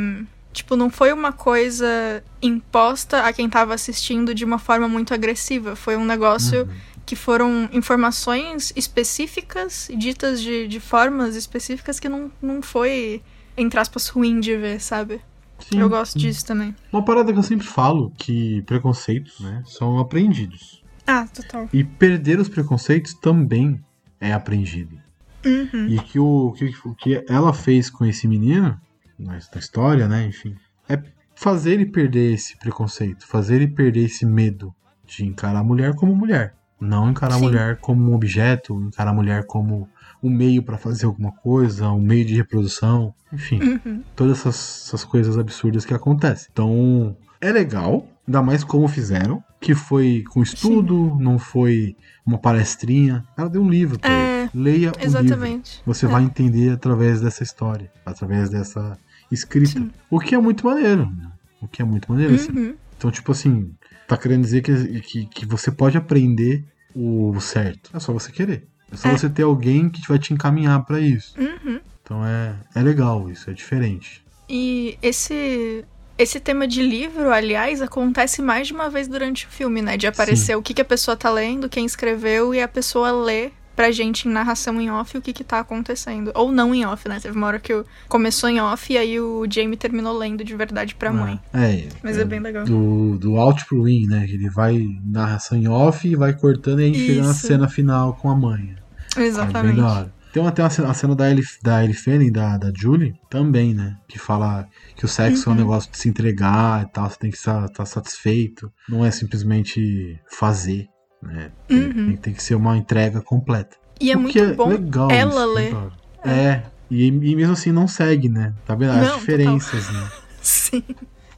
tipo, 0.52 0.76
não 0.76 0.90
foi 0.90 1.12
uma 1.12 1.32
coisa 1.32 2.22
imposta 2.40 3.22
a 3.22 3.32
quem 3.32 3.48
tava 3.48 3.74
assistindo 3.74 4.34
de 4.34 4.44
uma 4.44 4.58
forma 4.58 4.88
muito 4.88 5.14
agressiva. 5.14 5.74
Foi 5.74 5.96
um 5.96 6.04
negócio 6.04 6.62
uhum. 6.62 6.74
que 7.04 7.16
foram 7.16 7.68
informações 7.72 8.72
específicas, 8.76 9.88
ditas 9.96 10.40
de, 10.40 10.68
de 10.68 10.80
formas 10.80 11.36
específicas 11.36 11.98
que 11.98 12.08
não, 12.08 12.30
não 12.40 12.62
foi, 12.62 13.22
entre 13.56 13.80
aspas, 13.80 14.08
ruim 14.08 14.40
de 14.40 14.56
ver, 14.56 14.80
sabe? 14.80 15.20
Sim, 15.58 15.80
eu 15.80 15.88
gosto 15.88 16.14
sim. 16.14 16.18
disso 16.18 16.44
também. 16.44 16.74
Uma 16.92 17.04
parada 17.04 17.32
que 17.32 17.38
eu 17.38 17.42
sempre 17.42 17.66
falo, 17.66 18.12
que 18.18 18.62
preconceitos, 18.62 19.40
né, 19.40 19.62
são 19.64 19.98
aprendidos. 19.98 20.82
Ah, 21.06 21.26
total. 21.32 21.68
E 21.72 21.84
perder 21.84 22.38
os 22.38 22.48
preconceitos 22.48 23.14
também 23.14 23.80
é 24.20 24.32
aprendido. 24.32 25.00
Uhum. 25.44 25.86
E 25.88 25.98
que 25.98 26.18
o, 26.18 26.52
que 26.52 26.72
o 26.84 26.94
que 26.94 27.24
ela 27.28 27.52
fez 27.52 27.90
com 27.90 28.04
esse 28.04 28.28
menino, 28.28 28.80
na 29.22 29.36
história, 29.36 30.08
né, 30.08 30.26
enfim, 30.26 30.56
é 30.88 31.00
fazer 31.34 31.72
ele 31.72 31.86
perder 31.86 32.34
esse 32.34 32.56
preconceito, 32.58 33.26
fazer 33.26 33.56
ele 33.56 33.68
perder 33.68 34.04
esse 34.04 34.24
medo 34.26 34.74
de 35.06 35.24
encarar 35.24 35.60
a 35.60 35.64
mulher 35.64 35.94
como 35.94 36.14
mulher. 36.14 36.54
Não 36.80 37.10
encarar 37.10 37.34
Sim. 37.34 37.38
a 37.38 37.42
mulher 37.42 37.76
como 37.76 38.10
um 38.10 38.14
objeto, 38.14 38.74
encarar 38.82 39.12
a 39.12 39.14
mulher 39.14 39.46
como 39.46 39.88
um 40.20 40.28
meio 40.28 40.62
para 40.62 40.76
fazer 40.76 41.06
alguma 41.06 41.30
coisa, 41.30 41.90
um 41.90 42.00
meio 42.00 42.24
de 42.24 42.34
reprodução, 42.34 43.14
enfim, 43.32 43.60
uhum. 43.84 44.02
todas 44.16 44.40
essas, 44.40 44.84
essas 44.86 45.04
coisas 45.04 45.38
absurdas 45.38 45.84
que 45.84 45.94
acontecem. 45.94 46.48
Então, 46.52 47.16
é 47.40 47.52
legal, 47.52 48.06
ainda 48.26 48.42
mais 48.42 48.64
como 48.64 48.88
fizeram, 48.88 49.42
que 49.60 49.74
foi 49.74 50.24
com 50.28 50.42
estudo, 50.42 51.12
Sim. 51.16 51.22
não 51.22 51.38
foi 51.38 51.96
uma 52.26 52.38
palestrinha. 52.38 53.24
Ela 53.36 53.48
deu 53.48 53.62
um 53.62 53.68
livro 53.68 53.98
pra 53.98 54.10
é, 54.10 54.42
ele. 54.42 54.50
Leia 54.54 54.92
exatamente. 55.00 55.36
o 55.36 55.46
livro. 55.46 55.82
Você 55.86 56.06
é. 56.06 56.08
vai 56.08 56.22
entender 56.24 56.70
através 56.70 57.20
dessa 57.20 57.44
história, 57.44 57.90
através 58.04 58.50
dessa 58.50 58.98
escrita. 59.34 59.80
Sim. 59.80 59.90
O 60.10 60.20
que 60.20 60.34
é 60.34 60.38
muito 60.38 60.66
maneiro. 60.66 61.06
Né? 61.06 61.30
O 61.60 61.68
que 61.68 61.82
é 61.82 61.84
muito 61.84 62.10
maneiro, 62.10 62.34
assim. 62.34 62.52
uhum. 62.52 62.62
assim. 62.68 62.74
Então, 62.96 63.10
tipo 63.10 63.32
assim, 63.32 63.74
tá 64.06 64.16
querendo 64.16 64.42
dizer 64.42 64.62
que, 64.62 65.00
que, 65.00 65.26
que 65.26 65.46
você 65.46 65.70
pode 65.70 65.96
aprender 65.96 66.64
o 66.94 67.38
certo. 67.40 67.90
É 67.94 67.98
só 67.98 68.12
você 68.12 68.30
querer. 68.30 68.66
É 68.92 68.96
só 68.96 69.08
é. 69.08 69.12
você 69.12 69.28
ter 69.28 69.42
alguém 69.42 69.88
que 69.88 70.06
vai 70.06 70.18
te 70.18 70.32
encaminhar 70.32 70.84
para 70.84 71.00
isso. 71.00 71.34
Uhum. 71.38 71.80
Então 72.02 72.24
é, 72.24 72.54
é 72.74 72.82
legal 72.82 73.30
isso, 73.30 73.48
é 73.50 73.52
diferente. 73.52 74.22
E 74.48 74.98
esse 75.02 75.84
esse 76.18 76.38
tema 76.38 76.68
de 76.68 76.82
livro, 76.82 77.32
aliás, 77.32 77.80
acontece 77.80 78.42
mais 78.42 78.68
de 78.68 78.74
uma 78.74 78.90
vez 78.90 79.08
durante 79.08 79.46
o 79.46 79.48
filme, 79.48 79.80
né? 79.80 79.96
De 79.96 80.06
aparecer 80.06 80.52
Sim. 80.52 80.54
o 80.54 80.62
que, 80.62 80.74
que 80.74 80.82
a 80.82 80.84
pessoa 80.84 81.16
tá 81.16 81.30
lendo, 81.30 81.68
quem 81.68 81.86
escreveu, 81.86 82.54
e 82.54 82.60
a 82.60 82.68
pessoa 82.68 83.10
lê 83.10 83.50
pra 83.82 83.90
gente 83.90 84.28
em 84.28 84.30
narração 84.30 84.80
em 84.80 84.88
off 84.92 85.18
o 85.18 85.20
que 85.20 85.32
que 85.32 85.42
tá 85.42 85.58
acontecendo. 85.58 86.30
Ou 86.36 86.52
não 86.52 86.72
em 86.72 86.86
off, 86.86 87.08
né? 87.08 87.18
Teve 87.18 87.36
uma 87.36 87.48
hora 87.48 87.58
que 87.58 87.72
eu 87.72 87.84
começou 88.08 88.48
em 88.48 88.60
off 88.60 88.92
e 88.92 88.96
aí 88.96 89.18
o 89.18 89.44
Jamie 89.50 89.76
terminou 89.76 90.16
lendo 90.16 90.44
de 90.44 90.54
verdade 90.54 90.94
pra 90.94 91.12
mãe. 91.12 91.40
É, 91.52 91.88
Mas 92.00 92.16
é, 92.16 92.20
é 92.20 92.24
bem 92.24 92.38
legal. 92.38 92.64
Do, 92.64 93.18
do 93.18 93.36
out 93.36 93.64
pro 93.66 93.88
in, 93.88 94.06
né? 94.06 94.24
Ele 94.28 94.48
vai 94.48 94.86
narração 95.04 95.58
em 95.58 95.66
off 95.66 96.06
e 96.06 96.14
vai 96.14 96.32
cortando 96.32 96.80
e 96.80 96.84
a 96.84 96.86
gente 96.86 97.04
chega 97.04 97.22
na 97.22 97.34
cena 97.34 97.68
final 97.68 98.14
com 98.14 98.30
a 98.30 98.36
mãe. 98.36 98.76
Exatamente. 99.16 99.72
É 99.72 99.74
bem 99.74 99.82
da 99.82 99.92
hora. 99.92 100.14
Tem 100.32 100.46
até 100.46 100.62
a 100.62 100.94
cena 100.94 101.16
da 101.16 101.28
Ellie, 101.28 101.44
da 101.60 101.84
Ellie 101.84 101.94
Fanning, 101.94 102.30
da, 102.30 102.56
da 102.56 102.72
Julie, 102.74 103.14
também, 103.28 103.74
né? 103.74 103.98
Que 104.08 104.18
fala 104.18 104.66
que 104.96 105.04
o 105.04 105.08
sexo 105.08 105.50
uhum. 105.50 105.56
é 105.56 105.56
um 105.56 105.58
uhum. 105.58 105.66
negócio 105.66 105.90
de 105.90 105.98
se 105.98 106.08
entregar 106.08 106.84
e 106.84 106.92
tal, 106.92 107.10
você 107.10 107.18
tem 107.18 107.30
que 107.30 107.36
estar, 107.36 107.64
estar 107.64 107.84
satisfeito. 107.84 108.72
Não 108.88 109.04
é 109.04 109.10
simplesmente 109.10 110.18
fazer, 110.30 110.88
né? 111.22 111.50
Tem, 111.68 111.78
uhum. 111.78 111.92
tem, 111.92 112.16
tem, 112.16 112.34
que 112.34 112.42
ser 112.42 112.54
uma 112.54 112.76
entrega 112.76 113.20
completa. 113.20 113.76
E 114.00 114.10
é 114.10 114.16
muito 114.16 114.54
bom 114.54 114.68
legal 114.68 115.10
ela 115.10 115.44
isso, 115.44 115.54
ler. 115.54 115.76
É, 116.24 116.62
e, 116.90 117.06
e, 117.06 117.36
mesmo 117.36 117.52
assim 117.52 117.72
não 117.72 117.86
segue, 117.86 118.28
né? 118.28 118.54
Tá 118.66 118.74
vendo? 118.74 118.92
As 118.92 119.08
não, 119.08 119.18
diferenças, 119.18 119.86
total. 119.86 120.02
né? 120.02 120.10
Sim. 120.42 120.84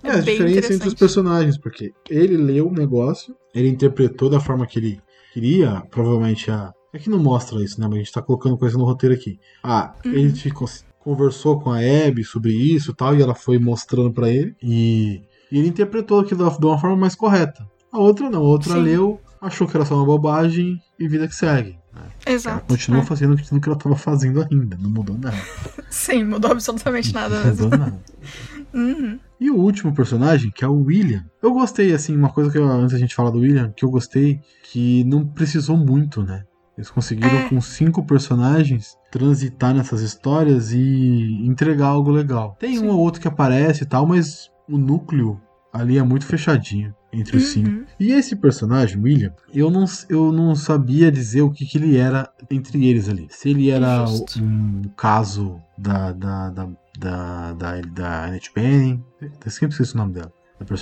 É, 0.02 0.08
é 0.08 0.10
as 0.12 0.24
diferenças 0.24 0.70
entre 0.70 0.88
os 0.88 0.94
personagens, 0.94 1.58
porque 1.58 1.92
ele 2.08 2.36
leu 2.36 2.68
o 2.68 2.72
negócio, 2.72 3.36
ele 3.54 3.68
interpretou 3.68 4.28
da 4.28 4.40
forma 4.40 4.66
que 4.66 4.78
ele 4.78 5.00
queria, 5.32 5.82
provavelmente 5.90 6.50
a 6.50 6.72
é 6.94 6.98
que 6.98 7.10
não 7.10 7.18
mostra 7.18 7.60
isso, 7.62 7.80
né? 7.80 7.88
Mas 7.88 7.96
a 7.96 7.98
gente 7.98 8.12
tá 8.12 8.22
colocando 8.22 8.56
coisa 8.56 8.78
no 8.78 8.84
roteiro 8.84 9.14
aqui. 9.16 9.40
Ah, 9.64 9.94
uhum. 10.04 10.12
ele 10.12 10.30
ficou, 10.30 10.68
conversou 11.00 11.60
com 11.60 11.72
a 11.72 11.78
Abby 11.78 12.22
sobre 12.22 12.52
isso 12.52 12.92
e 12.92 12.94
tal, 12.94 13.16
e 13.16 13.20
ela 13.20 13.34
foi 13.34 13.58
mostrando 13.58 14.12
para 14.12 14.30
ele. 14.30 14.54
E, 14.62 15.20
e, 15.50 15.58
ele 15.58 15.68
interpretou 15.68 16.20
aquilo 16.20 16.48
de 16.48 16.66
uma 16.66 16.78
forma 16.78 16.96
mais 16.96 17.16
correta. 17.16 17.68
A 17.90 17.98
outra 17.98 18.30
não, 18.30 18.40
a 18.40 18.48
outra 18.48 18.74
Sim. 18.74 18.82
leu, 18.82 19.20
achou 19.46 19.66
que 19.66 19.76
era 19.76 19.84
só 19.84 19.96
uma 19.96 20.04
bobagem 20.04 20.80
e 20.98 21.08
vida 21.08 21.28
que 21.28 21.34
segue. 21.34 21.78
Né? 21.92 22.02
Exato. 22.26 22.58
Ela 22.58 22.66
continua 22.66 23.00
é. 23.00 23.04
fazendo 23.04 23.34
aquilo 23.34 23.60
que 23.60 23.68
ela 23.68 23.78
tava 23.78 23.96
fazendo 23.96 24.42
ainda, 24.42 24.76
não 24.80 24.90
mudou 24.90 25.16
nada. 25.16 25.36
Sim, 25.90 26.24
mudou 26.24 26.50
absolutamente 26.52 27.12
nada 27.12 27.44
não 27.44 27.50
mudou 27.50 27.70
nada. 27.70 28.02
uhum. 28.74 29.18
E 29.40 29.50
o 29.50 29.56
último 29.56 29.94
personagem, 29.94 30.50
que 30.50 30.64
é 30.64 30.68
o 30.68 30.84
William. 30.84 31.24
Eu 31.42 31.52
gostei, 31.52 31.92
assim, 31.92 32.16
uma 32.16 32.30
coisa 32.30 32.50
que 32.50 32.58
eu, 32.58 32.66
antes 32.66 32.94
a 32.94 32.98
gente 32.98 33.14
falar 33.14 33.30
do 33.30 33.40
William, 33.40 33.72
que 33.76 33.84
eu 33.84 33.90
gostei, 33.90 34.40
que 34.64 35.04
não 35.04 35.26
precisou 35.26 35.76
muito, 35.76 36.22
né? 36.22 36.44
Eles 36.76 36.90
conseguiram, 36.90 37.38
é. 37.38 37.48
com 37.48 37.60
cinco 37.60 38.04
personagens, 38.04 38.96
transitar 39.10 39.74
nessas 39.74 40.00
histórias 40.00 40.72
e 40.72 41.46
entregar 41.46 41.88
algo 41.88 42.10
legal. 42.10 42.56
Tem 42.58 42.76
Sim. 42.76 42.86
um 42.86 42.88
ou 42.88 42.98
outro 42.98 43.20
que 43.20 43.28
aparece 43.28 43.84
e 43.84 43.86
tal, 43.86 44.06
mas 44.06 44.50
o 44.68 44.76
núcleo 44.76 45.40
ali 45.72 45.98
é 45.98 46.02
muito 46.02 46.26
fechadinho 46.26 46.94
entre 47.14 47.36
os 47.36 47.44
uhum. 47.44 47.64
cinco. 47.64 47.86
E 47.98 48.12
esse 48.12 48.36
personagem, 48.36 49.00
William, 49.00 49.32
eu 49.52 49.70
não, 49.70 49.84
eu 50.08 50.32
não 50.32 50.54
sabia 50.54 51.10
dizer 51.10 51.42
o 51.42 51.50
que, 51.50 51.64
que 51.64 51.78
ele 51.78 51.96
era 51.96 52.28
entre 52.50 52.86
eles 52.86 53.08
ali. 53.08 53.26
Se 53.30 53.50
ele 53.50 53.70
era 53.70 54.04
um 54.38 54.82
caso 54.96 55.60
da, 55.78 56.12
da, 56.12 56.50
da, 56.50 56.68
da, 56.98 57.52
da, 57.52 57.80
da 57.80 58.24
Annette 58.26 58.50
Bening. 58.54 59.02
Eu 59.20 59.50
sempre 59.50 59.74
esqueci 59.74 59.94
o 59.94 59.98
nome 59.98 60.14
dela. 60.14 60.32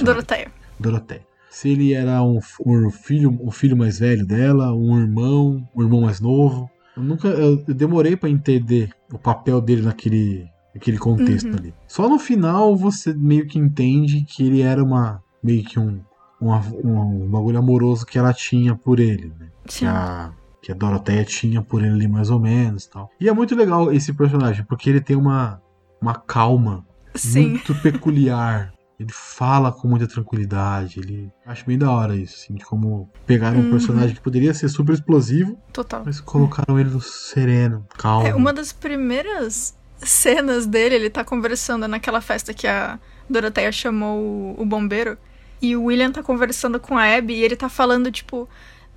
Doroteia. 0.02 0.50
Doroteia 0.78 1.32
se 1.52 1.68
ele 1.68 1.92
era 1.92 2.22
um, 2.22 2.38
um, 2.64 2.90
filho, 2.90 3.38
um 3.42 3.50
filho 3.50 3.76
mais 3.76 3.98
velho 3.98 4.26
dela, 4.26 4.72
um 4.74 4.98
irmão, 4.98 5.68
um 5.76 5.82
irmão 5.82 6.00
mais 6.00 6.18
novo. 6.18 6.70
Eu 6.96 7.02
nunca, 7.02 7.28
eu, 7.28 7.62
eu 7.68 7.74
demorei 7.74 8.16
para 8.16 8.30
entender 8.30 8.90
o 9.12 9.18
papel 9.18 9.60
dele 9.60 9.82
naquele, 9.82 10.48
naquele 10.74 10.96
contexto 10.96 11.50
uhum. 11.50 11.58
ali. 11.58 11.74
Só 11.86 12.08
no 12.08 12.18
final 12.18 12.74
você 12.74 13.12
meio 13.12 13.46
que 13.46 13.58
entende 13.58 14.24
que 14.24 14.46
ele 14.46 14.62
era 14.62 14.82
uma 14.82 15.22
meio 15.42 15.62
que 15.62 15.78
um 15.78 16.00
um, 16.42 16.52
um, 16.52 17.24
um 17.24 17.28
bagulho 17.28 17.58
amoroso 17.58 18.04
que 18.04 18.18
ela 18.18 18.32
tinha 18.32 18.74
por 18.74 18.98
ele, 18.98 19.32
né? 19.38 19.48
Que 19.64 19.86
a, 19.86 20.32
que 20.60 20.72
a 20.72 20.74
Doroteia 20.74 21.24
tinha 21.24 21.62
por 21.62 21.82
ele 21.82 21.94
ali 21.94 22.08
mais 22.08 22.30
ou 22.30 22.40
menos 22.40 22.86
tal. 22.86 23.10
E 23.20 23.28
é 23.28 23.32
muito 23.32 23.54
legal 23.54 23.92
esse 23.92 24.12
personagem, 24.12 24.64
porque 24.64 24.90
ele 24.90 25.00
tem 25.00 25.16
uma, 25.16 25.60
uma 26.00 26.14
calma 26.14 26.84
Sim. 27.14 27.50
muito 27.50 27.74
peculiar 27.76 28.72
ele 29.02 29.12
fala 29.12 29.72
com 29.72 29.88
muita 29.88 30.06
tranquilidade. 30.06 31.00
Ele 31.00 31.30
acho 31.44 31.66
bem 31.66 31.76
da 31.76 31.90
hora 31.90 32.16
isso, 32.16 32.36
assim, 32.36 32.54
de 32.54 32.64
como 32.64 33.10
pegaram 33.26 33.58
uhum. 33.58 33.68
um 33.68 33.70
personagem 33.70 34.14
que 34.14 34.20
poderia 34.20 34.54
ser 34.54 34.68
super 34.68 34.92
explosivo, 34.92 35.58
Total. 35.72 36.02
mas 36.04 36.20
colocaram 36.20 36.78
ele 36.78 36.90
no 36.90 37.00
sereno, 37.00 37.86
calmo. 37.96 38.26
É 38.26 38.34
uma 38.34 38.52
das 38.52 38.72
primeiras 38.72 39.76
cenas 39.98 40.66
dele, 40.66 40.94
ele 40.94 41.10
tá 41.10 41.24
conversando 41.24 41.86
naquela 41.86 42.20
festa 42.20 42.54
que 42.54 42.66
a 42.66 42.98
Doroteia 43.28 43.72
chamou 43.72 44.54
o 44.58 44.64
bombeiro. 44.64 45.18
E 45.62 45.76
o 45.76 45.84
William 45.84 46.10
tá 46.10 46.22
conversando 46.22 46.80
com 46.80 46.98
a 46.98 47.16
Abby 47.16 47.34
e 47.34 47.44
ele 47.44 47.54
tá 47.54 47.68
falando, 47.68 48.10
tipo, 48.10 48.48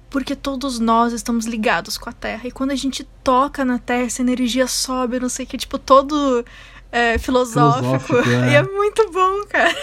porque 0.10 0.36
todos 0.36 0.80
nós 0.80 1.14
estamos 1.14 1.46
ligados 1.46 1.98
com 1.98 2.10
a 2.10 2.14
Terra. 2.14 2.48
E 2.48 2.52
quando 2.52 2.72
a 2.72 2.76
gente 2.76 3.04
toca 3.24 3.64
na 3.64 3.78
Terra, 3.78 4.06
essa 4.06 4.22
energia 4.22 4.66
sobe, 4.66 5.20
não 5.20 5.30
sei 5.30 5.46
o 5.46 5.48
que, 5.48 5.58
tipo, 5.58 5.78
todo 5.78 6.44
é, 6.92 7.18
filosófico. 7.18 8.00
filosófico 8.00 8.30
é. 8.30 8.52
E 8.54 8.56
é 8.56 8.64
muito 8.64 9.12
bom, 9.12 9.46
cara. 9.48 9.76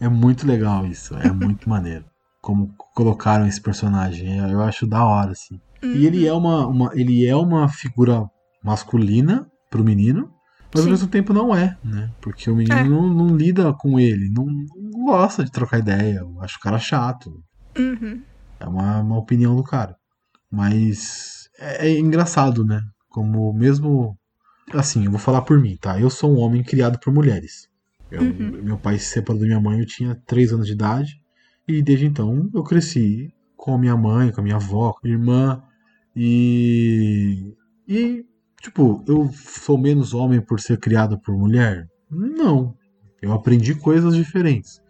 É 0.00 0.08
muito 0.08 0.46
legal 0.46 0.84
isso, 0.84 1.14
é 1.14 1.30
muito 1.30 1.70
maneiro. 1.70 2.04
Como 2.40 2.74
colocaram 2.94 3.46
esse 3.46 3.60
personagem, 3.60 4.38
eu 4.38 4.60
acho 4.60 4.86
da 4.86 5.04
hora, 5.04 5.30
assim. 5.30 5.60
Uhum. 5.82 5.92
E 5.92 6.06
ele 6.06 6.26
é 6.26 6.32
uma, 6.32 6.66
uma, 6.66 6.90
ele 6.94 7.24
é 7.26 7.36
uma 7.36 7.68
figura 7.68 8.28
masculina 8.64 9.46
pro 9.70 9.84
menino, 9.84 10.32
mas 10.72 10.82
Sim. 10.82 10.88
ao 10.88 10.92
mesmo 10.92 11.08
tempo 11.08 11.32
não 11.32 11.54
é, 11.54 11.76
né? 11.84 12.10
Porque 12.20 12.50
o 12.50 12.56
menino 12.56 12.76
é. 12.76 12.84
não, 12.84 13.06
não, 13.12 13.36
lida 13.36 13.72
com 13.74 14.00
ele, 14.00 14.30
não, 14.30 14.46
não, 14.46 14.81
gosta 15.04 15.44
de 15.44 15.50
trocar 15.50 15.78
ideia, 15.78 16.18
eu 16.18 16.40
acho 16.40 16.56
o 16.58 16.60
cara 16.60 16.78
chato. 16.78 17.42
Uhum. 17.78 18.22
É 18.60 18.66
uma, 18.66 19.00
uma 19.00 19.18
opinião 19.18 19.56
do 19.56 19.64
cara. 19.64 19.96
Mas 20.50 21.48
é, 21.58 21.88
é 21.88 21.98
engraçado, 21.98 22.64
né? 22.64 22.82
Como 23.08 23.52
mesmo 23.52 24.16
assim, 24.72 25.04
eu 25.04 25.10
vou 25.10 25.20
falar 25.20 25.42
por 25.42 25.60
mim, 25.60 25.76
tá? 25.76 26.00
Eu 26.00 26.10
sou 26.10 26.32
um 26.32 26.38
homem 26.38 26.62
criado 26.62 26.98
por 26.98 27.12
mulheres. 27.12 27.68
Eu, 28.10 28.22
Meu 28.22 28.76
pai 28.76 28.98
se 28.98 29.06
separou 29.06 29.40
da 29.40 29.46
minha 29.46 29.60
mãe, 29.60 29.80
eu 29.80 29.86
tinha 29.86 30.14
3 30.26 30.52
anos 30.52 30.66
de 30.66 30.74
idade. 30.74 31.20
E 31.66 31.80
desde 31.82 32.06
então 32.06 32.50
eu 32.52 32.62
cresci 32.62 33.32
com 33.56 33.74
a 33.74 33.78
minha 33.78 33.96
mãe, 33.96 34.30
com 34.30 34.40
a 34.40 34.44
minha 34.44 34.56
avó, 34.56 34.92
com 34.92 34.98
a 34.98 35.02
minha 35.04 35.14
irmã. 35.14 35.62
E. 36.14 37.54
E, 37.88 38.24
tipo, 38.60 39.02
eu 39.06 39.30
sou 39.32 39.78
menos 39.78 40.12
homem 40.12 40.40
por 40.40 40.60
ser 40.60 40.78
criado 40.78 41.18
por 41.18 41.36
mulher? 41.36 41.88
Não. 42.10 42.76
Eu 43.20 43.32
aprendi 43.32 43.74
coisas 43.74 44.14
diferentes. 44.14 44.81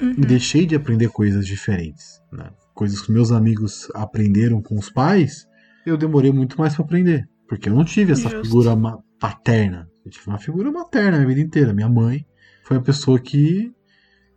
Uhum. 0.00 0.12
E 0.12 0.20
deixei 0.20 0.66
de 0.66 0.74
aprender 0.74 1.08
coisas 1.08 1.46
diferentes. 1.46 2.20
Né? 2.32 2.50
Coisas 2.74 3.00
que 3.02 3.12
meus 3.12 3.30
amigos 3.32 3.88
aprenderam 3.94 4.62
com 4.62 4.78
os 4.78 4.90
pais, 4.90 5.46
eu 5.84 5.96
demorei 5.96 6.32
muito 6.32 6.58
mais 6.58 6.74
para 6.74 6.84
aprender. 6.84 7.28
Porque 7.48 7.68
eu 7.68 7.74
não 7.74 7.84
tive 7.84 8.12
essa 8.12 8.28
Justo. 8.28 8.44
figura 8.44 8.76
paterna. 9.18 9.88
Eu 10.04 10.10
tive 10.10 10.26
uma 10.28 10.38
figura 10.38 10.70
materna 10.70 11.16
a 11.16 11.20
minha 11.20 11.28
vida 11.28 11.40
inteira. 11.40 11.74
Minha 11.74 11.88
mãe 11.88 12.24
foi 12.64 12.76
a 12.76 12.80
pessoa 12.80 13.18
que 13.18 13.72